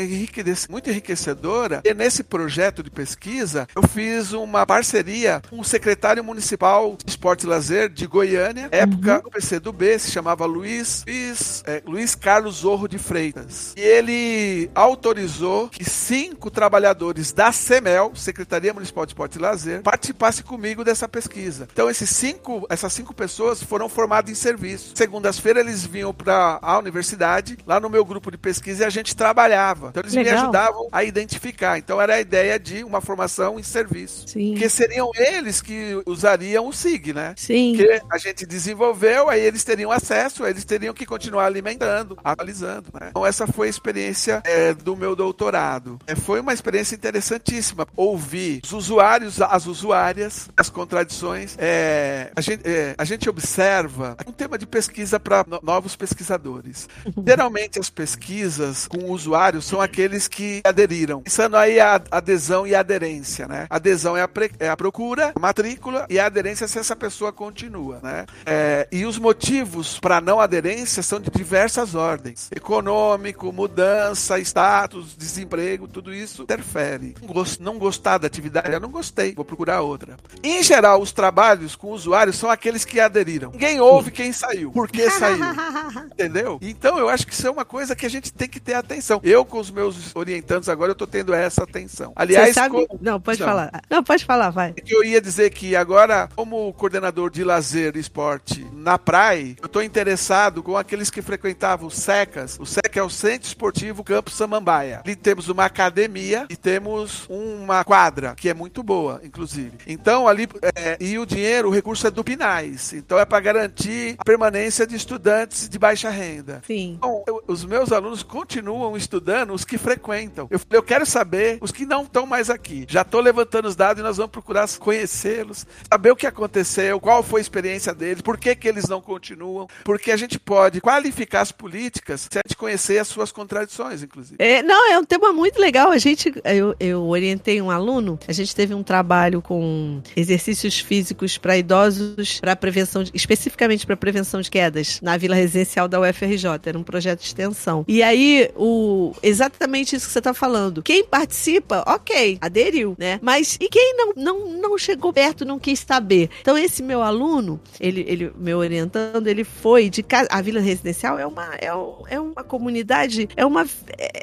muito 0.69 0.91
enriquecedora 0.91 1.81
e 1.85 1.95
nesse 1.95 2.23
projeto 2.23 2.83
de 2.83 2.91
pesquisa 2.91 3.67
eu 3.75 3.83
fiz 3.87 4.33
uma 4.33 4.67
parceria 4.67 5.43
com 5.49 5.61
o 5.61 5.65
secretário 5.65 6.23
municipal 6.23 6.97
de 7.03 7.11
esporte 7.11 7.45
e 7.45 7.47
lazer 7.47 7.89
de 7.89 8.07
Goiânia, 8.07 8.69
época 8.71 9.21
do 9.21 9.31
PC 9.31 9.61
do 9.61 9.73
B, 9.73 9.99
se 9.99 10.11
chamava 10.11 10.45
Luiz, 10.45 11.05
Luiz, 11.07 11.63
é, 11.67 11.83
Luiz 11.87 12.15
Carlos 12.15 12.57
Zorro 12.57 12.89
de 12.89 12.99
Freitas. 12.99 13.73
E 13.77 13.81
ele 13.81 14.71
autorizou 14.75 15.69
que 15.69 15.85
cinco 15.85 16.51
trabalhadores 16.51 17.33
da 17.33 17.53
CEMEL, 17.53 18.13
Secretaria 18.15 18.74
Municipal 18.75 19.07
de 19.07 19.11
Esporte 19.11 19.39
e 19.39 19.41
Lazer, 19.41 19.83
participassem 19.83 20.45
comigo 20.45 20.85
dessa 20.85 21.09
pesquisa. 21.09 21.69
Então 21.73 21.89
esses 21.89 22.11
cinco, 22.11 22.67
essas 22.69 22.93
cinco 22.93 23.15
pessoas 23.15 23.63
foram 23.63 23.89
formadas 23.89 24.31
em 24.31 24.35
serviço. 24.35 24.93
Segundas-feiras 24.95 25.65
eles 25.65 25.87
vinham 25.87 26.13
para 26.13 26.59
a 26.61 26.79
universidade, 26.79 27.59
lá 27.67 27.81
no 27.81 27.89
meu 27.89 28.05
grupo 28.05 28.31
de 28.31 28.39
pesquisa 28.39 28.85
e 28.85 28.87
a 28.87 28.91
gente 28.91 29.15
trabalhava. 29.17 29.89
Então 29.89 30.03
eles 30.03 30.15
Legal. 30.15 30.35
me 30.35 30.41
ajudavam 30.41 30.89
a 30.91 31.05
identificar. 31.05 31.79
Então 31.79 32.01
era 32.01 32.15
a 32.15 32.21
ideia 32.21 32.59
de 32.59 32.85
uma 32.85 33.01
formação 33.01 33.59
em 33.59 33.63
serviço. 33.63 34.29
Sim. 34.29 34.55
Que 34.55 34.69
seriam 34.69 35.11
eles 35.15 35.61
que 35.61 36.03
usariam 36.07 36.69
o 36.69 36.73
SIG, 36.73 37.13
né? 37.13 37.35
Sim. 37.37 37.75
Que 37.77 38.03
a 38.11 38.19
gente 38.19 38.47
desenvolveu, 38.47 39.29
aí 39.29 39.41
eles 39.41 39.65
teriam 39.65 39.91
acesso, 39.91 40.45
aí 40.45 40.51
eles 40.51 40.65
teriam 40.65 40.95
que 40.95 41.07
continuar 41.07 41.47
alimentando, 41.47 42.19
atualizando, 42.23 42.91
né? 42.93 43.09
Então 43.11 43.25
essa 43.25 43.47
foi 43.47 43.67
a 43.69 43.71
experiência 43.71 44.43
é, 44.45 44.75
do 44.75 44.97
meu 44.97 45.15
doutorado. 45.15 45.99
É, 46.07 46.15
foi 46.15 46.41
uma 46.41 46.53
experiência 46.53 46.95
interessantíssima. 46.95 47.87
Ouvir 47.97 48.61
os 48.65 48.73
usuários, 48.73 49.41
as 49.43 49.67
usuárias, 49.67 50.49
as 50.57 50.71
contradições. 50.71 51.55
É, 51.59 52.31
a, 52.35 52.41
gente, 52.41 52.67
é, 52.67 52.95
a 52.97 53.05
gente 53.05 53.29
observa 53.29 54.17
um 54.27 54.33
tema 54.33 54.57
de 54.57 54.67
pesquisa 54.67 55.21
para 55.21 55.45
no, 55.47 55.61
novos 55.63 55.95
pesquisadores. 55.95 56.89
Geralmente 57.27 57.79
as 57.79 57.91
pesquisas 57.91 58.89
com 58.89 59.11
usuários 59.11 59.67
são 59.67 59.81
aqueles 59.81 60.29
que 60.29 60.63
aderiram. 60.65 61.23
Pensando 61.23 61.57
aí 61.57 61.79
a 61.79 62.01
adesão 62.11 62.67
e 62.67 62.75
a 62.75 62.81
aderência, 62.81 63.47
né? 63.47 63.67
Adesão 63.69 64.17
é 64.17 64.23
a, 64.23 64.29
pre, 64.29 64.51
é 64.59 64.69
a 64.69 64.77
procura, 64.77 65.33
a 65.35 65.41
matrícula 65.41 66.07
e 66.09 66.19
a 66.19 66.27
aderência 66.27 66.67
se 66.67 66.79
essa 66.79 66.97
pessoa 66.97 67.33
continua, 67.33 68.01
né? 68.03 68.25
É, 68.47 68.89
e 68.91 69.05
os 69.05 69.19
motivos 69.19 69.99
para 69.99 70.21
não 70.21 70.41
aderência 70.41 71.03
são 71.03 71.21
de 71.21 71.31
diversas 71.31 71.95
ordens: 71.95 72.49
econômico, 72.55 73.53
mudança, 73.53 74.39
status, 74.41 75.15
desemprego, 75.17 75.87
tudo 75.87 76.15
isso 76.15 76.43
interfere. 76.43 77.15
Não 77.61 77.79
gostar 77.79 78.19
da 78.19 78.27
atividade, 78.27 78.54
eu 78.73 78.81
não 78.81 78.91
gostei, 78.91 79.35
vou 79.35 79.45
procurar 79.45 79.81
outra. 79.81 80.17
Em 80.43 80.63
geral, 80.63 81.01
os 81.01 81.13
trabalhos 81.13 81.77
com 81.77 81.91
usuários 81.91 82.37
são 82.37 82.51
aqueles 82.51 82.85
que 82.85 83.01
aderiram. 83.01 83.51
Ninguém 83.51 83.81
ouve 83.81 84.11
quem 84.11 84.33
saiu, 84.33 84.71
por 84.71 84.89
que 84.89 85.09
saiu, 85.11 85.45
entendeu? 86.13 86.59
Então 86.61 86.99
eu 86.99 87.09
acho 87.09 87.27
que 87.27 87.33
isso 87.33 87.47
é 87.47 87.51
uma 87.51 87.65
coisa 87.65 87.97
que 87.97 88.07
a 88.07 88.11
gente 88.11 88.33
tem 88.33 88.49
que 88.49 88.61
ter 88.61 88.75
atenção. 88.75 89.21
Eu 89.23 89.45
com 89.45 89.59
os 89.59 89.71
meus 89.71 90.15
orientandos 90.15 90.69
agora 90.69 90.91
eu 90.91 90.95
tô 90.95 91.07
tendo 91.07 91.35
essa 91.35 91.63
atenção. 91.65 92.13
Aliás, 92.17 92.55
sabe... 92.55 92.87
não 93.01 93.21
pode 93.21 93.41
não. 93.41 93.47
falar. 93.47 93.83
Não 93.91 94.03
pode 94.03 94.25
falar, 94.25 94.51
vai. 94.51 94.75
Eu 94.87 95.05
ia 95.05 95.21
dizer 95.21 95.51
que 95.51 95.75
agora, 95.75 96.29
como 96.35 96.73
coordenador 96.75 97.31
de 97.31 97.45
lazer 97.45 97.97
e 97.97 98.01
esporte 98.01 98.67
na 98.73 98.99
praia, 98.99 99.57
eu 99.61 99.69
tô 99.69 99.83
interessado 99.83 100.63
com 100.63 100.77
aqueles 100.77 101.11
que 101.11 101.23
frequentavam 101.23 101.89
o 101.89 101.91
SECAS. 101.91 102.59
O 102.61 102.67
SECA 102.67 103.01
é 103.01 103.03
o 103.03 103.11
Centro 103.11 103.49
Esportivo 103.49 104.05
Campo 104.05 104.31
Samambaia. 104.31 105.01
Ali 105.05 105.17
temos 105.17 105.49
uma 105.49 105.65
academia 105.65 106.47
e 106.49 106.57
temos 106.57 107.27
uma 107.29 107.85
quadra, 107.85 108.35
que 108.45 108.51
é 108.51 108.53
muito 108.53 108.83
boa, 108.83 109.23
inclusive. 109.25 109.73
Então, 109.87 110.29
ali, 110.29 110.47
é, 110.77 110.99
e 111.01 111.19
o 111.19 111.25
dinheiro, 111.25 111.69
o 111.69 111.71
recurso 111.71 112.07
é 112.07 112.11
do 112.11 112.23
Pinais. 112.23 112.93
Então, 112.93 113.19
é 113.19 113.25
para 113.25 113.41
garantir 113.41 114.17
a 114.19 114.23
permanência 114.23 114.87
de 114.87 114.95
estudantes 114.95 115.67
de 115.67 115.79
baixa 115.79 116.11
renda. 116.11 116.61
Sim. 116.67 116.97
Então, 116.99 117.25
eu, 117.27 117.43
os 117.47 117.65
meus 117.65 117.91
alunos 117.91 118.23
continuam 118.23 118.99
estudando, 118.99 119.55
os 119.55 119.65
que 119.65 119.79
frequentam. 119.79 120.47
Eu, 120.51 120.61
eu 120.71 120.83
quero 120.83 121.07
saber 121.07 121.57
os 121.63 121.73
que 121.73 121.87
não 121.87 122.03
estão 122.03 122.27
mais 122.27 122.51
aqui. 122.51 122.85
Já 122.87 123.01
estou 123.01 123.23
levantando 123.23 123.67
os 123.67 123.75
dados 123.75 124.01
e 124.01 124.03
nós 124.03 124.19
vamos 124.19 124.31
procurar 124.31 124.69
conhecê-los, 124.79 125.67
saber 125.91 126.11
o 126.11 126.17
que 126.17 126.27
aconteceu, 126.27 127.01
qual 127.01 127.23
foi 127.23 127.41
a 127.41 127.45
experiência 127.45 127.95
deles, 127.95 128.21
por 128.21 128.37
que, 128.37 128.55
que 128.55 128.69
eles 128.69 128.87
não 128.87 129.01
continuam, 129.01 129.67
porque 129.83 130.13
a 130.13 130.19
gente 130.19 130.39
pode 130.39 130.83
qualificar 130.83 131.41
as 131.41 131.51
políticas 131.51 132.29
se 132.31 132.39
a 132.39 132.43
gente 132.47 132.59
conhecer 132.59 132.99
as 132.99 133.09
suas 133.09 133.33
contradições, 133.33 134.03
inclusive. 134.03 134.37
É, 134.39 134.63
não, 134.63 134.93
é 134.93 134.99
um 134.99 135.05
tema 135.05 135.33
muito 135.33 135.59
legal. 135.59 135.91
A 135.91 135.97
gente, 135.97 136.31
eu, 136.45 136.77
eu 136.79 137.09
orientei 137.09 137.63
um 137.63 137.71
aluno, 137.71 138.19
a 138.29 138.34
gente 138.35 138.55
teve 138.55 138.75
um 138.75 138.83
trabalho 138.83 139.41
com 139.41 140.01
exercícios 140.17 140.79
físicos 140.79 141.39
para 141.39 141.57
idosos, 141.57 142.41
para 142.41 142.55
prevenção, 142.55 143.03
de, 143.03 143.11
especificamente 143.15 143.87
para 143.87 143.97
prevenção 143.97 144.41
de 144.41 144.51
quedas, 144.51 145.01
na 145.03 145.17
Vila 145.17 145.35
Residencial 145.35 145.89
da 145.89 146.01
UFRJ. 146.01 146.61
Era 146.67 146.79
um 146.79 146.83
projeto 146.83 147.21
de 147.21 147.27
extensão. 147.27 147.85
E 147.89 148.03
aí, 148.03 148.51
o, 148.57 149.13
exatamente 149.23 149.97
isso 149.97 150.07
que 150.07 150.13
você 150.13 150.19
está 150.19 150.35
falando. 150.35 150.83
Quem 150.83 151.05
participa, 151.05 151.85
ok, 151.87 152.39
aderiu, 152.41 152.95
né? 152.99 153.19
Mas 153.23 153.57
e 153.61 153.69
quem 153.69 153.95
não, 153.97 154.13
não, 154.17 154.49
não 154.61 154.79
chegou 154.79 155.13
perto, 155.13 155.45
não 155.45 155.59
quis 155.59 155.81
saber? 155.81 156.31
Então, 156.41 156.57
esse 156.57 156.83
meu 156.83 157.03
aluno, 157.03 157.61
ele, 157.81 158.05
ele 158.09 158.33
meu 158.37 158.59
orientando, 158.59 159.27
ele 159.27 159.45
foi 159.45 159.91
de 159.91 160.03
casa. 160.03 160.29
A 160.31 160.41
Vila 160.41 160.61
Residencial 160.61 161.19
é 161.19 161.27
uma, 161.27 161.55
é, 161.55 161.69
é 162.09 162.21
uma 162.21 162.43
comunidade, 162.43 163.29
é 163.37 163.45
uma. 163.45 163.67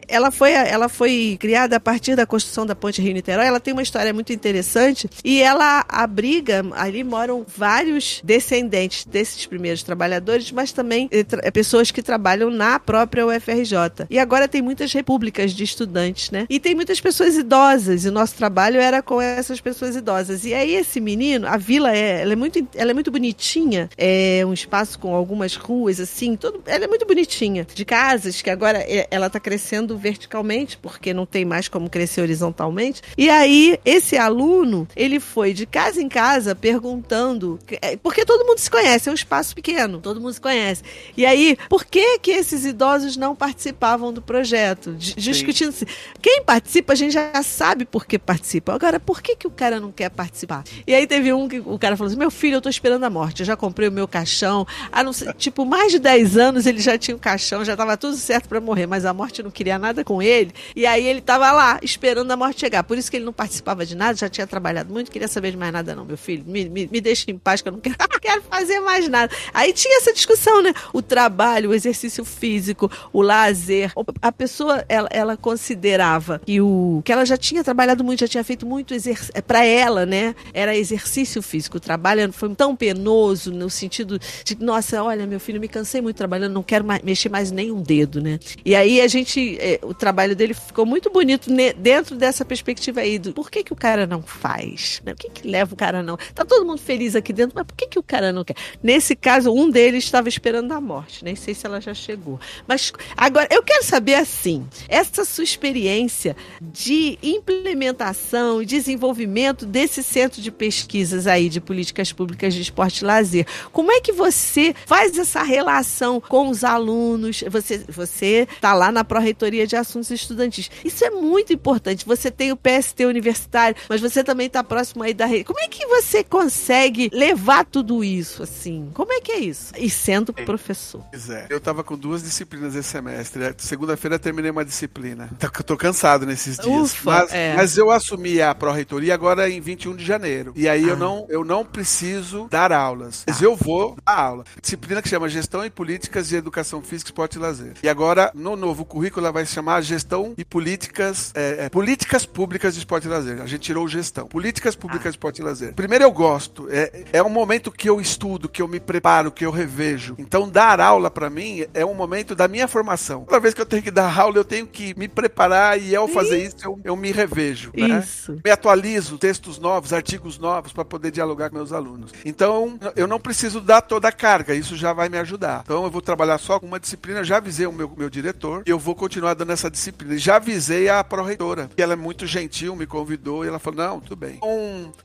Ela 0.07 0.32
foi, 0.32 0.51
ela 0.51 0.89
foi 0.89 1.38
criada 1.39 1.76
a 1.76 1.80
partir 1.80 2.16
da 2.16 2.26
construção 2.26 2.66
da 2.66 2.76
ponte 2.76 3.01
Rio-Niterói. 3.01 3.45
Ela 3.45 3.59
tem 3.59 3.74
uma 3.74 3.82
história 3.82 4.01
muito 4.12 4.34
interessante 4.34 5.10
e 5.24 5.41
ela 5.41 5.86
abriga, 5.88 6.64
ali 6.74 7.04
moram 7.04 7.45
vários 7.56 8.22
descendentes 8.24 9.06
desses 9.06 9.45
primeiros 9.45 9.84
trabalhadores, 9.84 10.52
mas 10.52 10.72
também 10.72 11.10
é, 11.12 11.52
pessoas 11.52 11.91
que 11.91 12.02
trabalham 12.02 12.49
na 12.49 12.80
própria 12.80 13.26
UFRJ. 13.26 14.08
E 14.10 14.20
agora 14.20 14.47
tem 14.47 14.62
muitas 14.62 14.91
repúblicas 14.93 15.52
de 15.52 15.64
estudantes, 15.64 16.32
né? 16.32 16.45
E 16.49 16.60
tem 16.60 16.76
muitas 16.76 16.99
pessoas 16.99 17.36
idosas, 17.36 18.06
e 18.06 18.10
o 18.10 18.12
nosso 18.12 18.36
trabalho 18.36 18.80
era 18.80 19.02
com 19.02 19.22
essas 19.22 19.62
pessoas 19.62 19.95
idosas. 19.95 20.43
E 20.45 20.54
aí 20.54 20.76
esse 20.76 20.99
menino, 20.99 21.47
a 21.47 21.58
vila 21.58 21.95
é, 21.95 22.22
ela 22.22 22.34
é 22.34 22.36
muito, 22.36 22.68
ela 22.76 22.91
é 22.91 22.93
muito 22.93 23.12
bonitinha, 23.12 23.89
é 23.97 24.43
um 24.45 24.54
espaço 24.54 24.97
com 24.99 25.16
algumas 25.16 25.56
ruas 25.56 25.99
assim, 25.99 26.36
tudo, 26.36 26.62
ela 26.66 26.86
é 26.86 26.88
muito 26.88 27.06
bonitinha, 27.06 27.68
de 27.74 27.86
casas 27.86 28.41
que 28.41 28.49
agora 28.49 28.80
é, 28.80 29.08
ela 29.12 29.28
está 29.28 29.39
crescendo 29.39 29.97
verticalmente 29.97 30.78
porque 30.78 31.14
não 31.14 31.26
tem 31.26 31.45
mais 31.45 31.68
como 31.68 31.89
crescer 31.89 32.22
horizontalmente. 32.22 33.02
E 33.18 33.30
aí 33.30 33.80
esse 33.92 34.18
aluno, 34.18 34.88
ele 34.96 35.20
foi 35.20 35.54
de 35.54 35.66
casa 35.66 36.02
em 36.02 36.08
casa 36.08 36.56
perguntando, 36.56 37.60
é, 37.82 37.98
porque 37.98 38.26
todo 38.26 38.46
mundo 38.46 38.60
se 38.60 38.70
conhece, 38.70 39.10
é 39.10 39.12
um 39.12 39.16
espaço 39.16 39.54
pequeno, 39.54 40.00
todo 40.00 40.22
mundo 40.22 40.34
se 40.34 40.42
conhece. 40.42 40.84
E 41.16 41.26
aí, 41.26 41.58
por 41.70 41.86
que 41.86 42.20
que 42.20 42.32
esses 42.32 42.66
idosos 42.66 43.18
não 43.18 43.36
participavam 43.36 44.14
do 44.14 44.22
projeto? 44.22 44.94
Discutindo 44.94 45.70
assim, 45.70 45.86
quem 46.22 46.44
participa, 46.44 46.94
a 46.94 46.96
gente 46.96 47.14
já 47.14 47.44
sabe 47.44 47.86
por 47.86 48.06
que 48.06 48.18
participa. 48.18 48.74
Agora, 48.74 49.00
por 49.00 49.22
que 49.22 49.36
que 49.36 49.48
o 49.48 49.52
cara 49.52 49.80
não 49.80 49.92
quer 49.92 50.10
participar? 50.10 50.64
E 50.88 50.94
aí 50.94 51.06
teve 51.06 51.34
um 51.34 51.48
que 51.48 51.60
o 51.60 51.78
cara 51.78 51.98
falou 51.98 52.10
assim: 52.10 52.20
"Meu 52.20 52.32
filho, 52.32 52.56
eu 52.56 52.62
tô 52.62 52.70
esperando 52.70 53.04
a 53.04 53.10
morte. 53.10 53.42
Eu 53.42 53.46
já 53.46 53.58
comprei 53.58 53.88
o 53.88 53.92
meu 53.92 54.08
caixão. 54.08 54.66
Ah, 54.92 55.04
não 55.04 55.14
sei, 55.14 55.32
tipo, 55.38 55.66
mais 55.66 55.92
de 55.92 56.00
10 56.00 56.38
anos 56.38 56.66
ele 56.66 56.80
já 56.80 56.98
tinha 56.98 57.16
o 57.16 57.20
caixão, 57.20 57.66
já 57.66 57.76
tava 57.76 57.98
tudo 57.98 58.16
certo 58.16 58.48
para 58.48 58.62
morrer, 58.62 58.88
mas 58.88 59.06
a 59.06 59.14
morte 59.14 59.44
não 59.44 59.52
queria 59.52 59.78
nada 59.78 60.04
com 60.04 60.22
ele. 60.22 60.54
E 60.76 60.86
aí 60.86 61.06
ele 61.06 61.22
tava 61.22 61.52
lá 61.52 61.80
esperando 61.82 62.32
a 62.32 62.38
morte 62.38 62.62
chegar. 62.62 62.84
Por 62.84 62.98
isso 62.98 63.10
que 63.10 63.18
ele 63.18 63.26
não 63.26 63.34
participava 63.34 63.81
de 63.86 63.96
nada, 63.96 64.18
já 64.18 64.30
tinha 64.30 64.48
trabalhado 64.48 64.92
muito, 64.92 65.12
queria 65.12 65.28
saber 65.28 65.52
de 65.52 65.58
mais 65.58 65.72
nada 65.72 65.96
não, 65.96 66.06
meu 66.06 66.18
filho. 66.18 66.44
Me, 66.46 66.70
me, 66.70 66.88
me 66.88 67.02
deixa 67.02 67.30
em 67.30 67.38
paz 67.38 67.62
que 67.62 67.70
eu 67.70 67.74
não 67.74 67.80
quero, 67.80 67.96
quero 68.22 68.42
fazer 68.44 68.80
mais 68.80 69.08
nada. 69.08 69.34
Aí 69.54 69.74
tinha 69.74 69.98
essa 69.98 70.14
discussão, 70.14 70.62
né? 70.62 70.74
O 70.94 71.02
trabalho, 71.02 71.70
o 71.70 71.74
exercício 71.74 72.24
físico, 72.24 72.92
o 73.12 73.22
lazer. 73.22 73.92
A 74.22 74.32
pessoa, 74.32 74.86
ela, 74.88 75.10
ela 75.12 75.38
considerava 75.38 76.40
que 76.46 76.62
o 76.62 77.02
que 77.04 77.12
ela 77.12 77.26
já 77.26 77.38
tinha 77.38 77.64
trabalhado 77.64 78.04
muito, 78.04 78.22
já 78.22 78.28
tinha 78.28 78.44
feito 78.44 78.66
muito 78.66 78.94
exercício, 78.94 79.32
é, 79.36 79.42
para 79.42 79.66
ela, 79.66 80.06
né? 80.06 80.36
Era 80.54 80.76
exercício 80.76 81.42
físico. 81.42 81.78
O 81.78 81.80
trabalho 81.80 82.32
foi 82.32 82.54
tão 82.56 82.76
penoso 82.76 83.52
no 83.52 83.70
sentido 83.70 84.20
de, 84.44 84.56
nossa, 84.60 85.04
olha, 85.04 85.26
meu 85.26 85.40
filho, 85.40 85.60
me 85.60 85.68
cansei 85.68 86.02
muito 86.02 86.18
trabalhando, 86.18 86.54
não 86.54 86.64
quero 86.64 86.86
mais, 86.86 87.02
mexer 87.02 87.30
mais 87.30 87.52
nem 87.52 87.72
um 87.72 87.82
dedo, 87.82 88.22
né? 88.22 88.40
E 88.64 88.76
aí 88.76 89.02
a 89.02 89.08
gente, 89.08 89.58
é, 89.60 89.80
o 89.82 89.94
trabalho 89.94 90.36
dele 90.36 90.54
ficou 90.54 90.86
muito 90.86 91.10
bonito 91.10 91.50
dentro 91.78 92.16
dessa 92.16 92.46
perspectiva 92.46 93.02
aí 93.02 93.18
do 93.18 93.34
por 93.34 93.50
que 93.50 93.61
que 93.64 93.74
o 93.74 93.76
cara 93.76 94.05
não 94.05 94.22
faz? 94.22 95.01
Né? 95.03 95.14
O 95.14 95.16
que 95.16 95.30
que 95.30 95.47
leva 95.47 95.74
o 95.74 95.78
cara 95.78 96.01
não? 96.03 96.18
Tá 96.34 96.45
todo 96.45 96.66
mundo 96.66 96.80
feliz 96.80 97.16
aqui 97.16 97.34
dentro, 97.34 97.53
mas 97.55 97.66
por 97.66 97.76
que 97.76 97.88
que 97.88 97.99
o 97.99 98.03
cara 98.03 98.32
não 98.32 98.43
quer? 98.43 98.55
Nesse 98.82 99.16
caso, 99.16 99.53
um 99.53 99.70
deles 99.70 100.03
estava 100.03 100.30
esperando 100.30 100.72
a 100.72 100.82
morte, 100.82 101.24
nem 101.24 101.36
sei 101.36 101.53
se 101.53 101.66
ela 101.66 101.80
já 101.80 101.93
chegou. 101.93 102.39
Mas 102.68 102.91
agora, 103.16 103.47
eu 103.51 103.64
quero 103.64 103.84
saber 103.84 104.16
assim, 104.16 104.66
essa 104.88 105.26
sua 105.26 105.43
experiência 105.43 106.36
de 106.62 107.18
implementação 107.22 108.62
e 108.62 108.66
desenvolvimento 108.66 109.66
desse 109.66 110.03
centro 110.03 110.41
de 110.41 110.51
pesquisas 110.51 111.28
aí 111.28 111.49
de 111.49 111.62
políticas 111.62 112.12
públicas 112.12 112.53
de 112.53 112.62
esporte 112.62 112.99
e 112.99 113.05
lazer, 113.05 113.45
como 113.72 113.91
é 113.91 113.99
que 113.99 114.12
você 114.12 114.76
faz 114.86 115.18
essa 115.18 115.43
relação 115.43 116.20
com 116.20 116.49
os 116.49 116.64
alunos? 116.64 117.43
Você 117.49 117.86
você 117.88 118.47
tá 118.59 118.74
lá 118.74 118.91
na 118.91 119.03
Pró-Reitoria 119.03 119.66
de 119.68 119.76
Assuntos 119.76 120.12
Estudantis. 120.12 120.70
Isso 120.84 121.03
é 121.03 121.09
muito 121.09 121.53
importante. 121.53 122.05
Você 122.05 122.32
tem 122.32 122.51
o 122.51 122.57
PST 122.57 123.05
universitário, 123.05 123.51
mas 123.89 124.02
você 124.02 124.24
também 124.24 124.47
está 124.47 124.64
próximo 124.64 125.04
aí 125.04 125.14
da 125.14 125.26
rede. 125.26 125.43
Como 125.43 125.60
é 125.60 125.68
que 125.68 125.86
você 125.86 126.24
consegue 126.24 127.10
levar 127.14 127.66
tudo 127.66 128.04
isso 128.04 128.43
assim? 128.43 128.89
Como 128.93 129.12
é 129.12 129.22
que 129.22 129.32
é 129.32 129.39
isso? 129.39 129.74
E 129.78 129.89
sendo 129.89 130.34
professor. 130.34 131.04
Pois 131.12 131.30
é. 131.30 131.47
Eu 131.49 131.60
tava 131.60 131.84
com 131.84 131.97
duas 131.97 132.24
disciplinas 132.24 132.76
esse 132.76 132.89
semestre. 132.89 133.54
Segunda-feira 133.58 134.18
terminei 134.20 134.52
uma 134.52 134.66
disciplina. 134.66 135.30
Eu 135.41 135.64
tô 135.64 135.78
cansado 135.78 136.26
nesses 136.26 136.58
dias. 136.58 136.93
Ufa, 136.93 137.12
mas, 137.12 137.34
é. 137.34 137.56
mas 137.56 137.78
eu 137.78 137.91
assumi 137.91 138.41
a 138.41 138.54
pró-reitoria 138.54 139.14
agora 139.14 139.49
em 139.49 139.60
21 139.60 139.95
de 139.95 140.06
janeiro. 140.06 140.54
E 140.56 140.68
aí 140.68 140.86
ah. 140.86 140.89
eu, 140.89 140.97
não, 140.97 141.26
eu 141.30 141.43
não 141.43 141.66
preciso 141.66 142.47
dar 142.49 142.72
aulas. 142.72 143.24
Mas 143.28 143.41
eu 143.41 143.56
vou 143.56 143.95
dar 144.06 144.18
aula. 144.18 144.43
Disciplina 144.62 145.02
que 145.02 145.10
chama 145.10 145.30
Gestão 145.30 145.66
e 145.66 145.70
Políticas 145.70 146.30
de 146.30 146.36
Educação 146.36 146.82
Física, 146.82 147.10
Esporte 147.10 147.38
e 147.38 147.39
Lazer. 147.39 147.74
E 147.84 147.89
agora, 147.89 148.32
no 148.34 148.56
novo 148.56 148.86
currículo, 148.86 149.26
ela 149.26 149.34
vai 149.34 149.45
chamar 149.45 149.82
Gestão 149.82 150.34
e 150.38 150.45
Políticas, 150.45 151.32
é, 151.36 151.66
é, 151.66 151.70
Políticas 151.70 152.26
Públicas 152.26 152.74
de 152.74 152.80
Esporte 152.80 153.08
e 153.08 153.10
Lazer. 153.10 153.41
A 153.44 153.48
gente 153.48 153.62
tirou 153.62 153.88
gestão. 153.88 154.28
Políticas 154.28 154.76
Públicas 154.76 155.08
ah. 155.08 155.10
de 155.10 155.16
Esporte 155.16 155.42
e 155.42 155.44
Lazer. 155.44 155.74
Primeiro 155.74 156.04
eu 156.04 156.12
gosto. 156.12 156.68
É, 156.70 157.06
é 157.14 157.24
um 157.24 157.30
momento 157.30 157.72
que 157.72 157.89
eu 157.89 158.00
estudo, 158.00 158.50
que 158.50 158.62
eu 158.62 158.68
me 158.68 158.80
preparo, 158.80 159.32
que 159.32 159.46
eu 159.46 159.52
revejo. 159.52 160.16
Então 160.18 160.50
dar 160.50 160.80
aula 160.80 161.10
para 161.10 161.30
mim 161.30 161.66
é 161.74 161.86
um 161.86 161.94
momento 161.94 162.36
da 162.36 162.48
minha 162.48 162.68
formação. 162.68 163.26
Toda 163.26 163.39
vez 163.39 163.54
que 163.54 163.62
eu 163.62 163.66
tenho 163.66 163.84
que 163.84 163.92
dar 163.92 164.18
aula, 164.20 164.38
eu 164.38 164.46
tenho 164.46 164.68
que 164.68 164.98
me 164.98 165.08
preparar 165.08 165.82
e 165.82 165.96
ao 165.96 166.08
fazer 166.08 166.44
isso, 166.44 166.58
eu, 166.64 166.80
eu 166.84 166.96
me 166.96 167.12
revejo. 167.12 167.72
Né? 167.76 168.00
Isso. 168.00 168.39
Me 168.44 168.52
atualizo 168.52 169.18
textos 169.18 169.60
novos, 169.60 169.94
artigos 169.94 170.38
novos 170.38 170.74
para 170.74 170.86
poder 170.86 171.12
dialogar 171.12 171.50
com 171.50 171.56
meus 171.56 171.72
alunos. 171.72 172.12
Então, 172.26 172.80
eu 172.96 173.08
não 173.08 173.20
preciso 173.20 173.62
dar 173.62 173.82
toda 173.82 174.08
a 174.08 174.12
carga, 174.12 174.54
isso 174.54 174.76
já 174.76 174.94
vai 174.94 175.10
me 175.10 175.18
ajudar. 175.18 175.62
Então, 175.64 175.84
eu 175.84 175.92
vou 175.92 176.02
trabalhar 176.02 176.38
só 176.38 176.60
com 176.60 176.66
uma 176.66 176.80
disciplina, 176.80 177.24
já 177.24 177.38
avisei 177.38 177.66
o 177.66 177.72
meu, 177.72 177.92
meu 177.96 178.10
diretor 178.10 178.64
e 178.66 178.70
eu 178.70 178.80
vou 178.80 178.96
continuar 178.96 179.34
dando 179.34 179.52
essa 179.52 179.70
disciplina. 179.70 180.18
Já 180.18 180.36
avisei 180.36 180.89
a 180.89 181.04
pró-reitora, 181.04 181.70
que 181.76 181.82
ela 181.82 181.94
é 181.94 181.96
muito 181.96 182.26
gentil, 182.26 182.76
me 182.76 182.86
convidou 182.86 183.31
e 183.44 183.48
ela 183.48 183.60
falou: 183.60 183.84
não, 183.86 184.00
tudo 184.00 184.16
bem. 184.16 184.40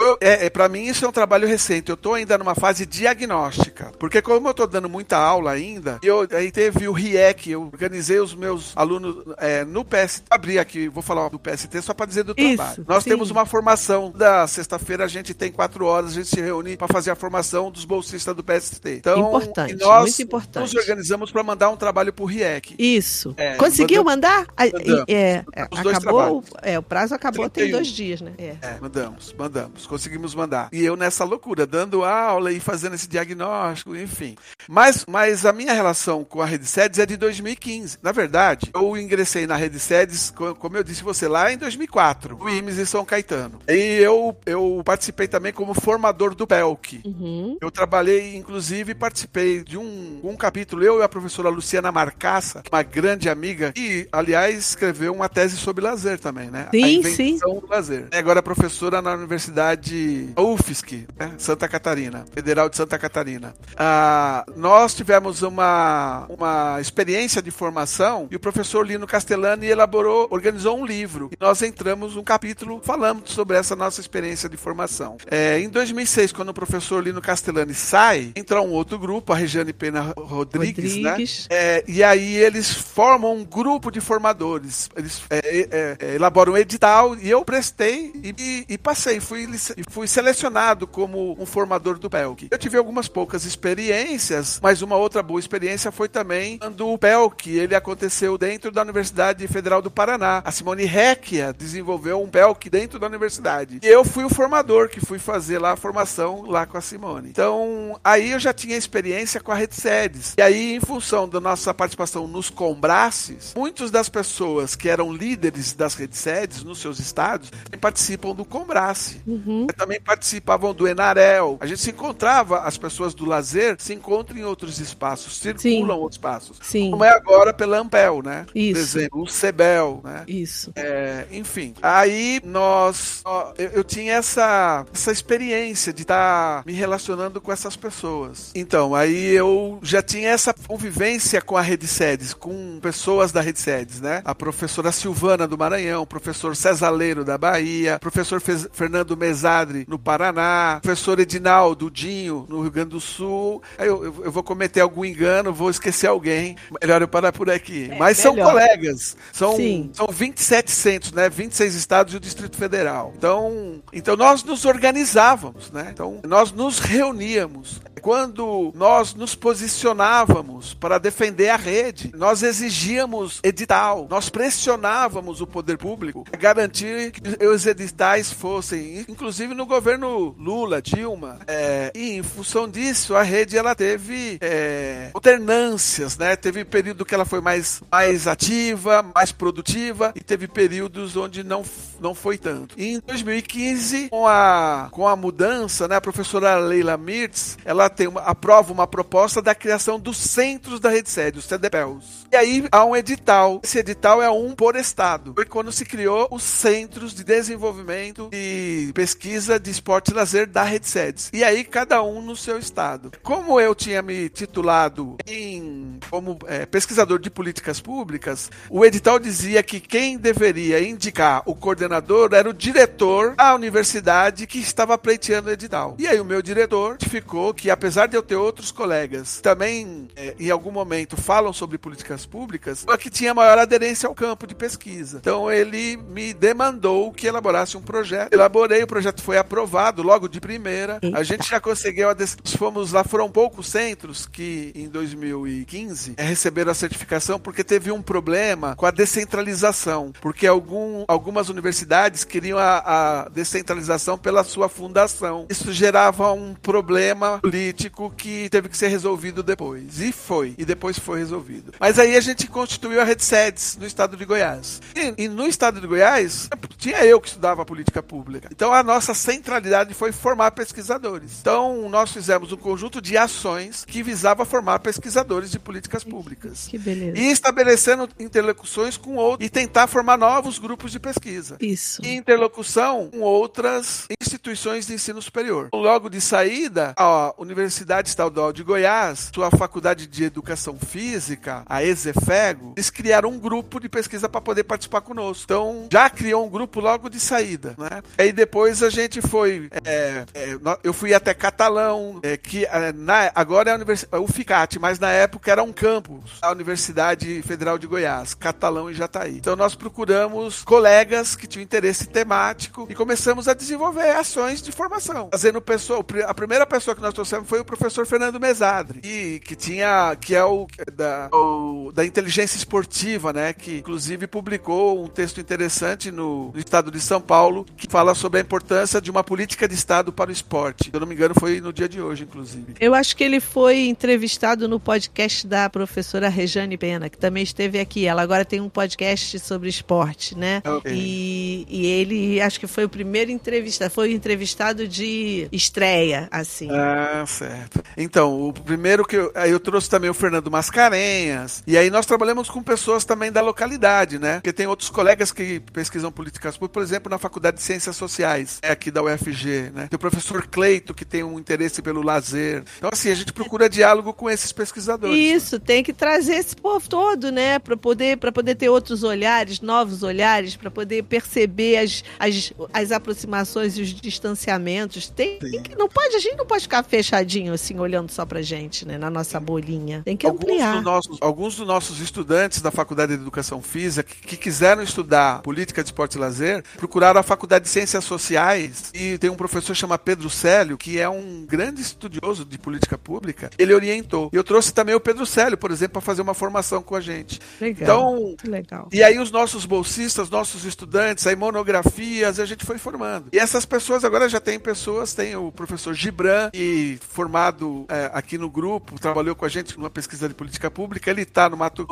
Eu, 0.00 0.18
é, 0.20 0.46
é, 0.46 0.50
para 0.50 0.68
mim, 0.68 0.82
isso 0.84 1.04
é 1.04 1.08
um 1.08 1.12
trabalho 1.12 1.46
recente. 1.46 1.88
Eu 1.90 1.94
estou 1.94 2.14
ainda 2.14 2.36
numa 2.38 2.54
fase 2.54 2.84
diagnóstica, 2.86 3.92
porque 3.98 4.20
como 4.22 4.46
eu 4.48 4.50
estou 4.50 4.66
dando 4.66 4.88
muita 4.88 5.16
aula 5.16 5.52
ainda, 5.52 5.98
eu, 6.02 6.26
aí 6.32 6.50
teve 6.50 6.88
o 6.88 6.92
RIEC, 6.92 7.50
eu 7.50 7.62
organizei 7.62 8.18
os 8.20 8.34
meus 8.34 8.72
alunos 8.76 9.24
é, 9.38 9.64
no 9.64 9.84
PST. 9.84 10.24
Abri 10.30 10.58
aqui, 10.58 10.88
vou 10.88 11.02
falar 11.02 11.28
do 11.28 11.38
PST 11.38 11.80
só 11.82 11.94
para 11.94 12.06
dizer 12.06 12.24
do 12.24 12.34
Isso, 12.36 12.56
trabalho. 12.56 12.84
Nós 12.88 13.04
sim. 13.04 13.10
temos 13.10 13.30
uma 13.30 13.46
formação 13.46 14.10
da 14.10 14.46
sexta-feira, 14.46 15.04
a 15.04 15.08
gente 15.08 15.32
tem 15.34 15.50
quatro 15.50 15.84
horas, 15.86 16.10
a 16.10 16.14
gente 16.14 16.28
se 16.28 16.40
reúne 16.40 16.76
para 16.76 16.88
fazer 16.88 17.10
a 17.10 17.16
formação 17.16 17.70
dos 17.70 17.84
bolsistas 17.84 18.34
do 18.34 18.42
PST. 18.44 18.88
Então, 18.90 19.18
Importante, 19.28 19.74
e 19.74 19.76
nós 19.76 20.02
muito 20.02 20.22
importante. 20.22 20.62
nos 20.62 20.74
organizamos 20.74 21.30
para 21.30 21.42
mandar 21.42 21.70
um 21.70 21.76
trabalho 21.76 22.12
para 22.12 22.22
o 22.22 22.26
RIEC. 22.26 22.74
Isso. 22.78 23.34
É, 23.36 23.54
Conseguiu 23.56 24.04
mandar? 24.04 24.46
A- 24.56 24.64
Mandamos. 24.66 25.04
é, 25.08 25.44
acabou. 25.54 26.44
É, 26.62 26.78
o 26.78 26.82
prazo 26.82 27.14
acabou 27.14 27.48
tem 27.48 27.64
31. 27.64 27.76
dois 27.76 27.88
dias, 27.88 28.15
né? 28.20 28.32
É. 28.38 28.56
É, 28.62 28.78
mandamos, 28.80 29.34
mandamos, 29.38 29.86
conseguimos 29.86 30.34
mandar. 30.34 30.68
E 30.72 30.84
eu 30.84 30.96
nessa 30.96 31.24
loucura, 31.24 31.66
dando 31.66 32.04
aula 32.04 32.52
e 32.52 32.60
fazendo 32.60 32.94
esse 32.94 33.08
diagnóstico, 33.08 33.96
enfim. 33.96 34.36
Mas, 34.68 35.04
mas 35.08 35.44
a 35.46 35.52
minha 35.52 35.72
relação 35.72 36.24
com 36.24 36.40
a 36.40 36.46
Rede 36.46 36.66
Sedes 36.66 36.98
é 36.98 37.06
de 37.06 37.16
2015. 37.16 37.98
Na 38.02 38.12
verdade, 38.12 38.70
eu 38.74 38.96
ingressei 38.96 39.46
na 39.46 39.56
Rede 39.56 39.78
Sedes, 39.78 40.30
co- 40.30 40.54
como 40.54 40.76
eu 40.76 40.84
disse 40.84 41.02
você, 41.02 41.28
lá 41.28 41.52
em 41.52 41.58
2004, 41.58 42.36
no 42.36 42.48
IMES 42.48 42.78
em 42.78 42.84
São 42.84 43.04
Caetano. 43.04 43.60
E 43.68 43.98
eu, 44.00 44.36
eu 44.44 44.82
participei 44.84 45.28
também 45.28 45.52
como 45.52 45.74
formador 45.74 46.34
do 46.34 46.46
PELC. 46.46 47.00
Uhum. 47.04 47.56
Eu 47.60 47.70
trabalhei, 47.70 48.36
inclusive, 48.36 48.94
participei 48.94 49.62
de 49.62 49.76
um, 49.78 50.20
um 50.22 50.36
capítulo, 50.36 50.82
eu 50.82 51.00
e 51.00 51.02
a 51.02 51.08
professora 51.08 51.48
Luciana 51.48 51.92
Marcaça, 51.92 52.62
uma 52.70 52.82
grande 52.82 53.28
amiga, 53.28 53.72
e, 53.76 54.08
aliás, 54.12 54.58
escreveu 54.58 55.12
uma 55.12 55.28
tese 55.28 55.56
sobre 55.56 55.84
lazer 55.84 56.18
também, 56.18 56.50
né? 56.50 56.68
Sim, 56.72 56.84
a 56.84 56.88
invenção 56.88 57.58
do 57.60 57.66
lazer. 57.68 58.05
E 58.12 58.16
agora 58.16 58.38
é 58.38 58.42
professora 58.42 59.00
na 59.02 59.14
Universidade 59.14 60.30
UFSC, 60.36 61.06
né? 61.18 61.32
Santa 61.38 61.68
Catarina, 61.68 62.24
Federal 62.32 62.68
de 62.68 62.76
Santa 62.76 62.98
Catarina. 62.98 63.54
Ah, 63.76 64.44
nós 64.56 64.94
tivemos 64.94 65.42
uma, 65.42 66.26
uma 66.28 66.80
experiência 66.80 67.42
de 67.42 67.50
formação 67.50 68.28
e 68.30 68.36
o 68.36 68.40
professor 68.40 68.86
Lino 68.86 69.06
Castellani 69.06 69.66
elaborou, 69.66 70.28
organizou 70.30 70.78
um 70.78 70.86
livro. 70.86 71.30
E 71.32 71.36
nós 71.40 71.62
entramos 71.62 72.16
um 72.16 72.22
capítulo 72.22 72.80
falando 72.84 73.26
sobre 73.28 73.56
essa 73.56 73.76
nossa 73.76 74.00
experiência 74.00 74.48
de 74.48 74.56
formação. 74.56 75.16
É, 75.30 75.58
em 75.60 75.68
2006, 75.68 76.32
quando 76.32 76.50
o 76.50 76.54
professor 76.54 77.02
Lino 77.02 77.20
Castellani 77.20 77.74
sai, 77.74 78.32
entra 78.36 78.60
um 78.60 78.70
outro 78.70 78.98
grupo, 78.98 79.32
a 79.32 79.36
Regiane 79.36 79.72
Pena 79.72 80.14
Rodrigues, 80.16 80.96
Rodrigues. 80.96 81.46
né? 81.50 81.56
É, 81.56 81.84
e 81.86 82.02
aí 82.02 82.36
eles 82.36 82.72
formam 82.72 83.36
um 83.36 83.44
grupo 83.44 83.90
de 83.90 84.00
formadores. 84.00 84.88
Eles 84.96 85.22
é, 85.30 85.38
é, 85.38 85.96
é, 85.98 86.14
elaboram 86.14 86.54
um 86.54 86.56
edital 86.56 87.16
e 87.16 87.30
eu 87.30 87.44
prestei 87.44 87.95
e, 87.96 88.34
e- 88.38 88.64
e 88.70 88.78
passei. 88.78 89.20
Fui, 89.20 89.46
fui 89.90 90.06
selecionado 90.06 90.86
como 90.86 91.36
um 91.40 91.46
formador 91.46 91.98
do 91.98 92.08
PELC. 92.10 92.48
Eu 92.50 92.58
tive 92.58 92.76
algumas 92.76 93.08
poucas 93.08 93.44
experiências, 93.44 94.58
mas 94.62 94.82
uma 94.82 94.96
outra 94.96 95.22
boa 95.22 95.40
experiência 95.40 95.90
foi 95.92 96.08
também 96.08 96.58
quando 96.58 96.88
o 96.88 96.98
PELC 96.98 97.50
ele 97.50 97.74
aconteceu 97.74 98.36
dentro 98.36 98.70
da 98.70 98.82
Universidade 98.82 99.46
Federal 99.48 99.80
do 99.80 99.90
Paraná. 99.90 100.42
A 100.44 100.50
Simone 100.50 100.84
Recchia 100.84 101.52
desenvolveu 101.56 102.22
um 102.22 102.28
PELC 102.28 102.68
dentro 102.68 102.98
da 102.98 103.06
universidade. 103.06 103.78
E 103.82 103.86
eu 103.86 104.04
fui 104.04 104.24
o 104.24 104.28
formador 104.30 104.88
que 104.88 105.00
fui 105.00 105.18
fazer 105.18 105.58
lá 105.58 105.72
a 105.72 105.76
formação 105.76 106.42
lá 106.46 106.66
com 106.66 106.76
a 106.76 106.80
Simone. 106.80 107.30
Então, 107.30 107.98
aí 108.04 108.32
eu 108.32 108.38
já 108.38 108.52
tinha 108.52 108.76
experiência 108.76 109.40
com 109.40 109.52
a 109.52 109.54
Rede 109.54 109.74
Sedes. 109.74 110.34
E 110.36 110.42
aí, 110.42 110.74
em 110.74 110.80
função 110.80 111.28
da 111.28 111.40
nossa 111.40 111.72
participação 111.72 112.26
nos 112.26 112.50
Combraces, 112.50 113.52
muitas 113.56 113.90
das 113.90 114.08
pessoas 114.08 114.74
que 114.76 114.88
eram 114.88 115.12
líderes 115.12 115.72
das 115.72 115.94
Redes 115.94 116.18
Sedes 116.18 116.62
nos 116.64 116.78
seus 116.80 116.98
estados 116.98 117.50
participam 117.86 118.34
do 118.34 118.44
Combrace. 118.44 119.20
Uhum. 119.24 119.68
Também 119.76 120.00
participavam 120.00 120.74
do 120.74 120.88
Enarel. 120.88 121.56
A 121.60 121.66
gente 121.66 121.80
se 121.80 121.90
encontrava, 121.90 122.60
as 122.60 122.76
pessoas 122.76 123.14
do 123.14 123.24
lazer 123.24 123.76
se 123.78 123.94
encontram 123.94 124.36
em 124.36 124.44
outros 124.44 124.80
espaços, 124.80 125.36
circulam 125.36 125.96
outros 126.00 126.16
espaços. 126.16 126.58
Sim. 126.62 126.90
Como 126.90 127.04
é 127.04 127.10
agora 127.10 127.54
pela 127.54 127.78
Ampel, 127.78 128.22
né? 128.24 128.44
Isso. 128.52 128.72
Por 128.72 128.80
exemplo, 128.80 129.22
o 129.22 129.28
Cebel, 129.28 130.00
né? 130.02 130.24
Isso. 130.26 130.72
É, 130.74 131.26
enfim, 131.30 131.74
aí 131.80 132.40
nós. 132.42 133.20
ó, 133.24 133.52
eu, 133.56 133.68
eu 133.68 133.84
tinha 133.84 134.14
essa, 134.14 134.84
essa 134.92 135.12
experiência 135.12 135.92
de 135.92 136.02
estar 136.02 136.64
me 136.66 136.72
relacionando 136.72 137.40
com 137.40 137.52
essas 137.52 137.76
pessoas. 137.76 138.50
Então, 138.52 138.96
aí 138.96 139.30
eu 139.30 139.78
já 139.80 140.02
tinha 140.02 140.30
essa 140.30 140.52
convivência 140.52 141.40
com 141.40 141.56
a 141.56 141.62
Rede 141.62 141.86
Sedes, 141.86 142.34
com 142.34 142.80
pessoas 142.80 143.30
da 143.30 143.40
Rede 143.40 143.60
Sedes, 143.60 144.00
né? 144.00 144.22
A 144.24 144.34
professora 144.34 144.90
Silvana 144.90 145.46
do 145.46 145.56
Maranhão, 145.56 146.02
o 146.02 146.06
professor 146.06 146.56
César 146.56 146.90
Leiro 146.90 147.24
da 147.24 147.38
Bahia, 147.38 147.65
o 147.96 148.00
professor 148.00 148.40
Fernando 148.40 149.16
Mesadri 149.16 149.84
no 149.88 149.98
Paraná, 149.98 150.78
professor 150.82 151.18
Edinaldo 151.18 151.90
Dinho 151.90 152.46
no 152.48 152.60
Rio 152.62 152.70
Grande 152.70 152.90
do 152.90 153.00
Sul. 153.00 153.62
Aí 153.78 153.86
eu, 153.88 154.04
eu- 154.04 154.24
eu 154.24 154.32
vou 154.32 154.42
cometer 154.42 154.80
algum 154.80 155.04
engano, 155.04 155.52
vou 155.52 155.70
esquecer 155.70 156.06
alguém. 156.06 156.56
Melhor 156.82 157.02
eu 157.02 157.08
parar 157.08 157.32
por 157.32 157.50
aqui. 157.50 157.88
É, 157.90 157.96
Mas 157.96 158.18
são 158.18 158.34
melhor. 158.34 158.52
colegas. 158.52 159.16
São, 159.32 159.56
Sim. 159.56 159.90
são 159.92 160.06
27 160.08 160.70
centros, 160.70 161.12
né? 161.12 161.28
26 161.28 161.74
estados 161.74 162.14
e 162.14 162.16
o 162.16 162.20
Distrito 162.20 162.56
Federal. 162.56 163.12
Então, 163.16 163.82
então 163.92 164.16
nós 164.16 164.42
nos 164.44 164.64
organizávamos, 164.64 165.70
né? 165.70 165.88
Então 165.92 166.20
nós 166.26 166.52
nos 166.52 166.78
reuníamos. 166.78 167.80
Quando 168.02 168.72
nós 168.76 169.14
nos 169.14 169.34
posicionávamos 169.34 170.74
para 170.74 170.98
defender 170.98 171.48
a 171.48 171.56
rede, 171.56 172.12
nós 172.14 172.42
exigíamos 172.42 173.40
edital, 173.42 174.06
nós 174.08 174.28
pressionávamos 174.28 175.40
o 175.40 175.46
poder 175.46 175.76
público 175.78 176.24
a 176.32 176.36
garantir 176.36 177.10
que 177.10 177.20
os 177.56 177.66
editais 177.66 178.30
fossem, 178.30 179.04
inclusive 179.08 179.54
no 179.54 179.64
governo 179.64 180.36
Lula, 180.38 180.82
Dilma, 180.82 181.38
é, 181.46 181.90
e 181.94 182.12
em 182.12 182.22
função 182.22 182.68
disso 182.68 183.16
a 183.16 183.22
rede 183.22 183.56
ela 183.56 183.74
teve 183.74 184.38
é, 184.42 185.10
alternâncias, 185.14 186.18
né? 186.18 186.36
Teve 186.36 186.64
período 186.64 187.04
que 187.04 187.14
ela 187.14 187.24
foi 187.24 187.40
mais, 187.40 187.82
mais 187.90 188.26
ativa, 188.26 189.02
mais 189.14 189.32
produtiva 189.32 190.12
e 190.14 190.20
teve 190.20 190.46
períodos 190.46 191.16
onde 191.16 191.42
não, 191.42 191.64
não 191.98 192.14
foi 192.14 192.36
tanto. 192.36 192.74
E 192.78 192.94
em 192.94 193.00
2015, 193.00 194.10
com 194.10 194.26
a, 194.26 194.88
com 194.90 195.08
a 195.08 195.16
mudança, 195.16 195.88
né, 195.88 195.96
a 195.96 196.00
professora 196.00 196.56
Leila 196.56 196.96
Mirtz, 196.98 197.56
ela 197.64 197.88
tem 197.88 198.06
uma, 198.06 198.20
aprova 198.20 198.72
uma 198.72 198.86
proposta 198.86 199.40
da 199.40 199.54
criação 199.54 199.98
dos 199.98 200.18
centros 200.18 200.78
da 200.78 200.90
rede 200.90 201.08
sede, 201.08 201.38
os 201.38 201.46
CDPELs. 201.46 202.26
E 202.30 202.36
aí 202.36 202.68
há 202.70 202.84
um 202.84 202.94
edital. 202.94 203.60
Esse 203.64 203.78
edital 203.78 204.22
é 204.22 204.30
um 204.30 204.54
por 204.54 204.76
estado. 204.76 205.32
Foi 205.34 205.46
quando 205.46 205.72
se 205.72 205.86
criou 205.86 206.28
os 206.30 206.42
centros 206.42 207.14
de 207.14 207.24
desenvolvimento 207.46 208.28
e 208.32 208.90
pesquisa 208.92 209.58
de 209.58 209.70
esporte 209.70 210.10
e 210.10 210.14
lazer 210.14 210.48
da 210.48 210.64
rede 210.64 210.88
sedes. 210.88 211.30
E 211.32 211.44
aí 211.44 211.62
cada 211.62 212.02
um 212.02 212.20
no 212.20 212.36
seu 212.36 212.58
estado. 212.58 213.12
Como 213.22 213.60
eu 213.60 213.74
tinha 213.74 214.02
me 214.02 214.28
titulado 214.28 215.16
em 215.26 215.98
como 216.10 216.38
é, 216.46 216.66
pesquisador 216.66 217.18
de 217.18 217.30
políticas 217.30 217.80
públicas, 217.80 218.50
o 218.68 218.84
edital 218.84 219.18
dizia 219.18 219.62
que 219.62 219.78
quem 219.78 220.18
deveria 220.18 220.82
indicar 220.82 221.42
o 221.46 221.54
coordenador 221.54 222.30
era 222.32 222.48
o 222.48 222.54
diretor 222.54 223.36
da 223.36 223.54
universidade 223.54 224.46
que 224.46 224.58
estava 224.58 224.98
pleiteando 224.98 225.48
o 225.48 225.52
edital. 225.52 225.94
E 225.98 226.06
aí 226.06 226.20
o 226.20 226.24
meu 226.24 226.42
diretor 226.42 226.96
ficou 227.08 227.54
que 227.54 227.70
apesar 227.70 228.06
de 228.06 228.16
eu 228.16 228.22
ter 228.22 228.36
outros 228.36 228.72
colegas 228.72 229.40
também 229.40 230.08
é, 230.16 230.34
em 230.38 230.50
algum 230.50 230.70
momento 230.70 231.16
falam 231.16 231.52
sobre 231.52 231.78
políticas 231.78 232.26
públicas, 232.26 232.84
eu 232.86 232.94
é 232.94 232.98
que 232.98 233.10
tinha 233.10 233.32
maior 233.32 233.58
aderência 233.58 234.08
ao 234.08 234.14
campo 234.14 234.46
de 234.46 234.54
pesquisa. 234.54 235.18
Então 235.18 235.50
ele 235.50 235.96
me 235.96 236.34
demandou 236.34 237.12
que 237.12 237.28
elaborasse 237.36 237.76
um 237.76 237.82
projeto. 237.82 238.32
Elaborei, 238.32 238.82
o 238.82 238.86
projeto 238.86 239.22
foi 239.22 239.36
aprovado 239.38 240.02
logo 240.02 240.28
de 240.28 240.40
primeira. 240.40 240.98
A 241.14 241.22
gente 241.22 241.48
já 241.48 241.60
conseguiu, 241.60 242.08
a 242.08 242.14
des- 242.14 242.36
fomos 242.56 242.92
lá, 242.92 243.04
foram 243.04 243.30
poucos 243.30 243.68
centros 243.68 244.26
que 244.26 244.72
em 244.74 244.88
2015 244.88 246.14
eh, 246.16 246.22
receberam 246.24 246.70
a 246.70 246.74
certificação 246.74 247.38
porque 247.38 247.62
teve 247.62 247.90
um 247.92 248.00
problema 248.02 248.74
com 248.76 248.86
a 248.86 248.90
descentralização, 248.90 250.12
porque 250.20 250.46
algum, 250.46 251.04
algumas 251.08 251.48
universidades 251.48 252.24
queriam 252.24 252.58
a, 252.58 253.24
a 253.24 253.28
descentralização 253.28 254.16
pela 254.18 254.42
sua 254.44 254.68
fundação. 254.68 255.46
Isso 255.50 255.72
gerava 255.72 256.32
um 256.32 256.54
problema 256.54 257.38
político 257.40 258.12
que 258.16 258.48
teve 258.48 258.68
que 258.68 258.76
ser 258.76 258.88
resolvido 258.88 259.42
depois. 259.42 260.00
E 260.00 260.12
foi, 260.12 260.54
e 260.56 260.64
depois 260.64 260.98
foi 260.98 261.18
resolvido. 261.18 261.72
Mas 261.78 261.98
aí 261.98 262.16
a 262.16 262.20
gente 262.20 262.46
constituiu 262.46 263.00
a 263.00 263.04
Rede 263.04 263.24
Sedes 263.24 263.76
no 263.78 263.86
estado 263.86 264.16
de 264.16 264.24
Goiás. 264.24 264.80
E, 264.94 265.24
e 265.24 265.28
no 265.28 265.46
estado 265.46 265.80
de 265.80 265.86
Goiás, 265.86 266.48
tinha 266.78 267.04
eu 267.04 267.20
que 267.26 267.30
estudava 267.30 267.64
política 267.64 268.02
pública. 268.02 268.48
Então 268.52 268.72
a 268.72 268.82
nossa 268.82 269.14
centralidade 269.14 269.94
foi 269.94 270.12
formar 270.12 270.50
pesquisadores. 270.52 271.40
Então 271.40 271.88
nós 271.88 272.12
fizemos 272.12 272.52
um 272.52 272.56
conjunto 272.56 273.00
de 273.00 273.16
ações 273.16 273.84
que 273.84 274.02
visava 274.02 274.44
formar 274.44 274.78
pesquisadores 274.78 275.50
de 275.50 275.58
política 275.58 275.76
políticas 275.76 276.04
públicas. 276.04 276.68
Que 276.68 276.78
beleza. 276.78 277.18
E 277.18 277.30
estabelecendo 277.30 278.08
interlocuções 278.18 278.96
com 278.96 279.16
outros 279.16 279.46
e 279.46 279.50
tentar 279.50 279.86
formar 279.86 280.16
novos 280.16 280.58
grupos 280.58 280.90
de 280.90 280.98
pesquisa. 280.98 281.56
Isso. 281.60 282.02
E 282.04 282.14
interlocução 282.14 283.10
com 283.10 283.20
outras 283.20 284.06
instituições 284.20 284.86
de 284.86 284.94
ensino 284.94 285.20
superior. 285.20 285.68
Logo 285.72 286.08
de 286.08 286.20
saída, 286.20 286.94
a 286.96 287.34
Universidade 287.38 288.08
Estadual 288.08 288.52
de 288.52 288.62
Goiás, 288.62 289.30
sua 289.34 289.50
Faculdade 289.50 290.06
de 290.06 290.24
Educação 290.24 290.78
Física, 290.78 291.62
a 291.66 291.84
EZEFEGO, 291.84 292.74
eles 292.76 292.90
criaram 292.90 293.30
um 293.30 293.38
grupo 293.38 293.78
de 293.78 293.88
pesquisa 293.88 294.28
para 294.28 294.40
poder 294.40 294.64
participar 294.64 295.00
conosco. 295.00 295.44
Então, 295.44 295.88
já 295.92 296.08
criou 296.08 296.46
um 296.46 296.50
grupo 296.50 296.80
logo 296.80 297.08
de 297.08 297.15
saída, 297.20 297.74
né? 297.78 298.02
Aí 298.18 298.32
depois 298.32 298.82
a 298.82 298.90
gente 298.90 299.20
foi, 299.20 299.68
é, 299.84 300.24
é, 300.34 300.58
eu 300.82 300.92
fui 300.92 301.14
até 301.14 301.34
Catalão, 301.34 302.20
é, 302.22 302.36
que 302.36 302.64
é, 302.64 302.92
na, 302.92 303.30
agora 303.34 303.70
é 303.70 303.72
a 303.72 303.76
Univers, 303.76 304.06
o 304.12 304.26
FICAT, 304.26 304.78
mas 304.78 304.98
na 304.98 305.10
época 305.10 305.50
era 305.50 305.62
um 305.62 305.72
campus 305.72 306.40
da 306.40 306.50
Universidade 306.50 307.42
Federal 307.42 307.78
de 307.78 307.86
Goiás, 307.86 308.34
Catalão 308.34 308.90
e 308.90 308.94
Jataí. 308.94 309.36
Então 309.36 309.56
nós 309.56 309.74
procuramos 309.74 310.62
colegas 310.62 311.36
que 311.36 311.46
tinham 311.46 311.62
interesse 311.62 312.06
temático 312.06 312.86
e 312.88 312.94
começamos 312.94 313.48
a 313.48 313.54
desenvolver 313.54 314.10
ações 314.10 314.62
de 314.62 314.72
formação, 314.72 315.28
fazendo 315.32 315.60
pessoa, 315.60 316.04
a 316.26 316.34
primeira 316.34 316.66
pessoa 316.66 316.94
que 316.94 317.02
nós 317.02 317.14
trouxemos 317.14 317.48
foi 317.48 317.60
o 317.60 317.64
professor 317.64 318.06
Fernando 318.06 318.40
Mesadre, 318.40 319.00
que, 319.00 319.40
que 319.40 319.56
tinha, 319.56 320.16
que 320.20 320.34
é 320.34 320.44
o 320.44 320.66
da, 320.92 321.28
o 321.32 321.92
da 321.92 322.04
inteligência 322.04 322.56
esportiva, 322.56 323.32
né? 323.32 323.52
Que 323.52 323.78
inclusive 323.78 324.26
publicou 324.26 325.02
um 325.02 325.08
texto 325.08 325.40
interessante 325.40 326.10
no, 326.10 326.52
no 326.52 326.58
estado 326.58 326.90
de 326.90 327.00
São 327.06 327.20
Paulo 327.20 327.64
que 327.76 327.86
fala 327.88 328.14
sobre 328.14 328.40
a 328.40 328.42
importância 328.42 329.00
de 329.00 329.10
uma 329.10 329.22
política 329.22 329.68
de 329.68 329.74
Estado 329.74 330.12
para 330.12 330.30
o 330.30 330.32
esporte. 330.32 330.84
Se 330.84 330.90
eu 330.92 331.00
não 331.00 331.06
me 331.06 331.14
engano, 331.14 331.34
foi 331.38 331.60
no 331.60 331.72
dia 331.72 331.88
de 331.88 332.00
hoje, 332.00 332.24
inclusive. 332.24 332.74
Eu 332.80 332.94
acho 332.94 333.16
que 333.16 333.22
ele 333.22 333.40
foi 333.40 333.86
entrevistado 333.86 334.68
no 334.68 334.80
podcast 334.80 335.46
da 335.46 335.70
professora 335.70 336.28
Rejane 336.28 336.76
Pena, 336.76 337.08
que 337.08 337.18
também 337.18 337.42
esteve 337.42 337.78
aqui. 337.78 338.06
Ela 338.06 338.22
agora 338.22 338.44
tem 338.44 338.60
um 338.60 338.68
podcast 338.68 339.38
sobre 339.38 339.68
esporte, 339.68 340.36
né? 340.36 340.62
Okay. 340.64 340.92
E, 340.94 341.66
e 341.68 341.86
ele, 341.86 342.40
acho 342.40 342.58
que 342.58 342.66
foi 342.66 342.84
o 342.84 342.88
primeiro 342.88 343.30
entrevistado, 343.30 343.90
foi 343.90 344.08
o 344.08 344.12
entrevistado 344.12 344.88
de 344.88 345.48
estreia, 345.52 346.28
assim. 346.30 346.68
Ah, 346.70 347.24
certo. 347.26 347.82
Então, 347.96 348.48
o 348.48 348.52
primeiro 348.52 349.04
que 349.04 349.16
eu, 349.16 349.30
aí 349.34 349.50
eu 349.50 349.60
trouxe 349.60 349.88
também 349.88 350.10
o 350.10 350.14
Fernando 350.14 350.50
Mascarenhas, 350.50 351.62
e 351.66 351.76
aí 351.78 351.90
nós 351.90 352.06
trabalhamos 352.06 352.50
com 352.50 352.62
pessoas 352.62 353.04
também 353.04 353.30
da 353.30 353.40
localidade, 353.40 354.18
né? 354.18 354.34
Porque 354.34 354.52
tem 354.52 354.66
outros 354.66 354.90
colegas 354.90 355.30
que 355.30 355.60
pesquisam 355.72 356.10
políticas 356.10 356.56
públicas, 356.56 356.72
por 356.72 356.82
exemplo, 356.82 356.95
na 357.08 357.18
Faculdade 357.18 357.56
de 357.58 357.62
Ciências 357.62 357.96
Sociais, 357.96 358.58
é 358.62 358.70
aqui 358.70 358.90
da 358.90 359.02
UFG, 359.02 359.70
né? 359.74 359.86
Tem 359.88 359.96
o 359.96 359.98
professor 359.98 360.46
Cleito, 360.46 360.94
que 360.94 361.04
tem 361.04 361.22
um 361.22 361.38
interesse 361.38 361.82
pelo 361.82 362.02
lazer. 362.02 362.64
Então, 362.78 362.90
assim, 362.92 363.10
a 363.10 363.14
gente 363.14 363.32
procura 363.32 363.68
diálogo 363.68 364.12
com 364.12 364.28
esses 364.28 364.52
pesquisadores. 364.52 365.16
Isso, 365.16 365.60
tem 365.60 365.82
que 365.82 365.92
trazer 365.92 366.34
esse 366.34 366.56
povo 366.56 366.88
todo, 366.88 367.30
né? 367.30 367.58
Para 367.58 367.76
poder, 367.76 368.16
poder 368.16 368.54
ter 368.54 368.68
outros 368.68 369.02
olhares, 369.02 369.60
novos 369.60 370.02
olhares, 370.02 370.56
para 370.56 370.70
poder 370.70 371.02
perceber 371.04 371.78
as, 371.78 372.04
as, 372.18 372.52
as 372.72 372.92
aproximações 372.92 373.78
e 373.78 373.82
os 373.82 373.88
distanciamentos. 373.88 375.08
Tem, 375.08 375.38
tem, 375.38 375.62
que, 375.62 375.76
não 375.76 375.88
pode, 375.88 376.14
a 376.14 376.20
gente 376.20 376.36
não 376.36 376.46
pode 376.46 376.62
ficar 376.62 376.82
fechadinho 376.82 377.52
assim, 377.52 377.78
olhando 377.78 378.10
só 378.10 378.24
pra 378.24 378.42
gente, 378.42 378.86
né? 378.86 378.98
Na 378.98 379.10
nossa 379.10 379.38
bolinha. 379.40 380.02
Tem 380.04 380.16
que 380.16 380.26
ampliar. 380.26 380.68
Alguns, 380.68 380.84
do 380.84 380.90
nossos, 380.90 381.18
alguns 381.20 381.56
dos 381.56 381.66
nossos 381.66 382.00
estudantes 382.00 382.60
da 382.60 382.70
Faculdade 382.70 383.16
de 383.16 383.22
Educação 383.22 383.60
Física 383.62 384.02
que, 384.02 384.26
que 384.26 384.36
quiseram 384.36 384.82
estudar 384.82 385.42
política 385.42 385.82
de 385.82 385.88
esporte 385.88 386.14
e 386.14 386.18
lazer, 386.18 386.64
procuraram 386.86 387.18
a 387.18 387.22
Faculdade 387.24 387.64
de 387.64 387.68
Ciências 387.68 388.04
Sociais 388.04 388.92
e 388.94 389.18
tem 389.18 389.28
um 389.28 389.34
professor 389.34 389.74
chamado 389.74 389.98
Pedro 390.00 390.30
Célio, 390.30 390.78
que 390.78 391.00
é 391.00 391.08
um 391.08 391.44
grande 391.44 391.82
estudioso 391.82 392.44
de 392.44 392.56
política 392.56 392.96
pública. 392.96 393.50
Ele 393.58 393.74
orientou. 393.74 394.30
E 394.32 394.36
eu 394.36 394.44
trouxe 394.44 394.72
também 394.72 394.94
o 394.94 395.00
Pedro 395.00 395.26
Célio, 395.26 395.58
por 395.58 395.72
exemplo, 395.72 395.94
para 395.94 396.00
fazer 396.00 396.22
uma 396.22 396.32
formação 396.32 396.84
com 396.84 396.94
a 396.94 397.00
gente. 397.00 397.40
Legal. 397.60 397.82
Então, 397.82 398.36
legal. 398.48 398.88
E 398.92 399.02
aí 399.02 399.18
os 399.18 399.32
nossos 399.32 399.66
bolsistas, 399.66 400.30
nossos 400.30 400.64
estudantes, 400.64 401.26
aí 401.26 401.34
monografias, 401.34 402.38
a 402.38 402.46
gente 402.46 402.64
foi 402.64 402.78
formando. 402.78 403.30
E 403.32 403.38
essas 403.38 403.66
pessoas 403.66 404.04
agora 404.04 404.28
já 404.28 404.38
tem 404.38 404.56
pessoas, 404.60 405.12
tem 405.12 405.34
o 405.34 405.50
professor 405.50 405.92
Gibran, 405.92 406.50
que 406.52 407.00
formado 407.08 407.84
é, 407.88 408.12
aqui 408.14 408.38
no 408.38 408.48
grupo, 408.48 408.96
trabalhou 409.00 409.34
com 409.34 409.44
a 409.44 409.48
gente 409.48 409.76
numa 409.76 409.90
pesquisa 409.90 410.28
de 410.28 410.34
política 410.34 410.70
pública. 410.70 411.10
Ele 411.10 411.22
está 411.22 411.50
no 411.50 411.56
Mato, 411.56 411.84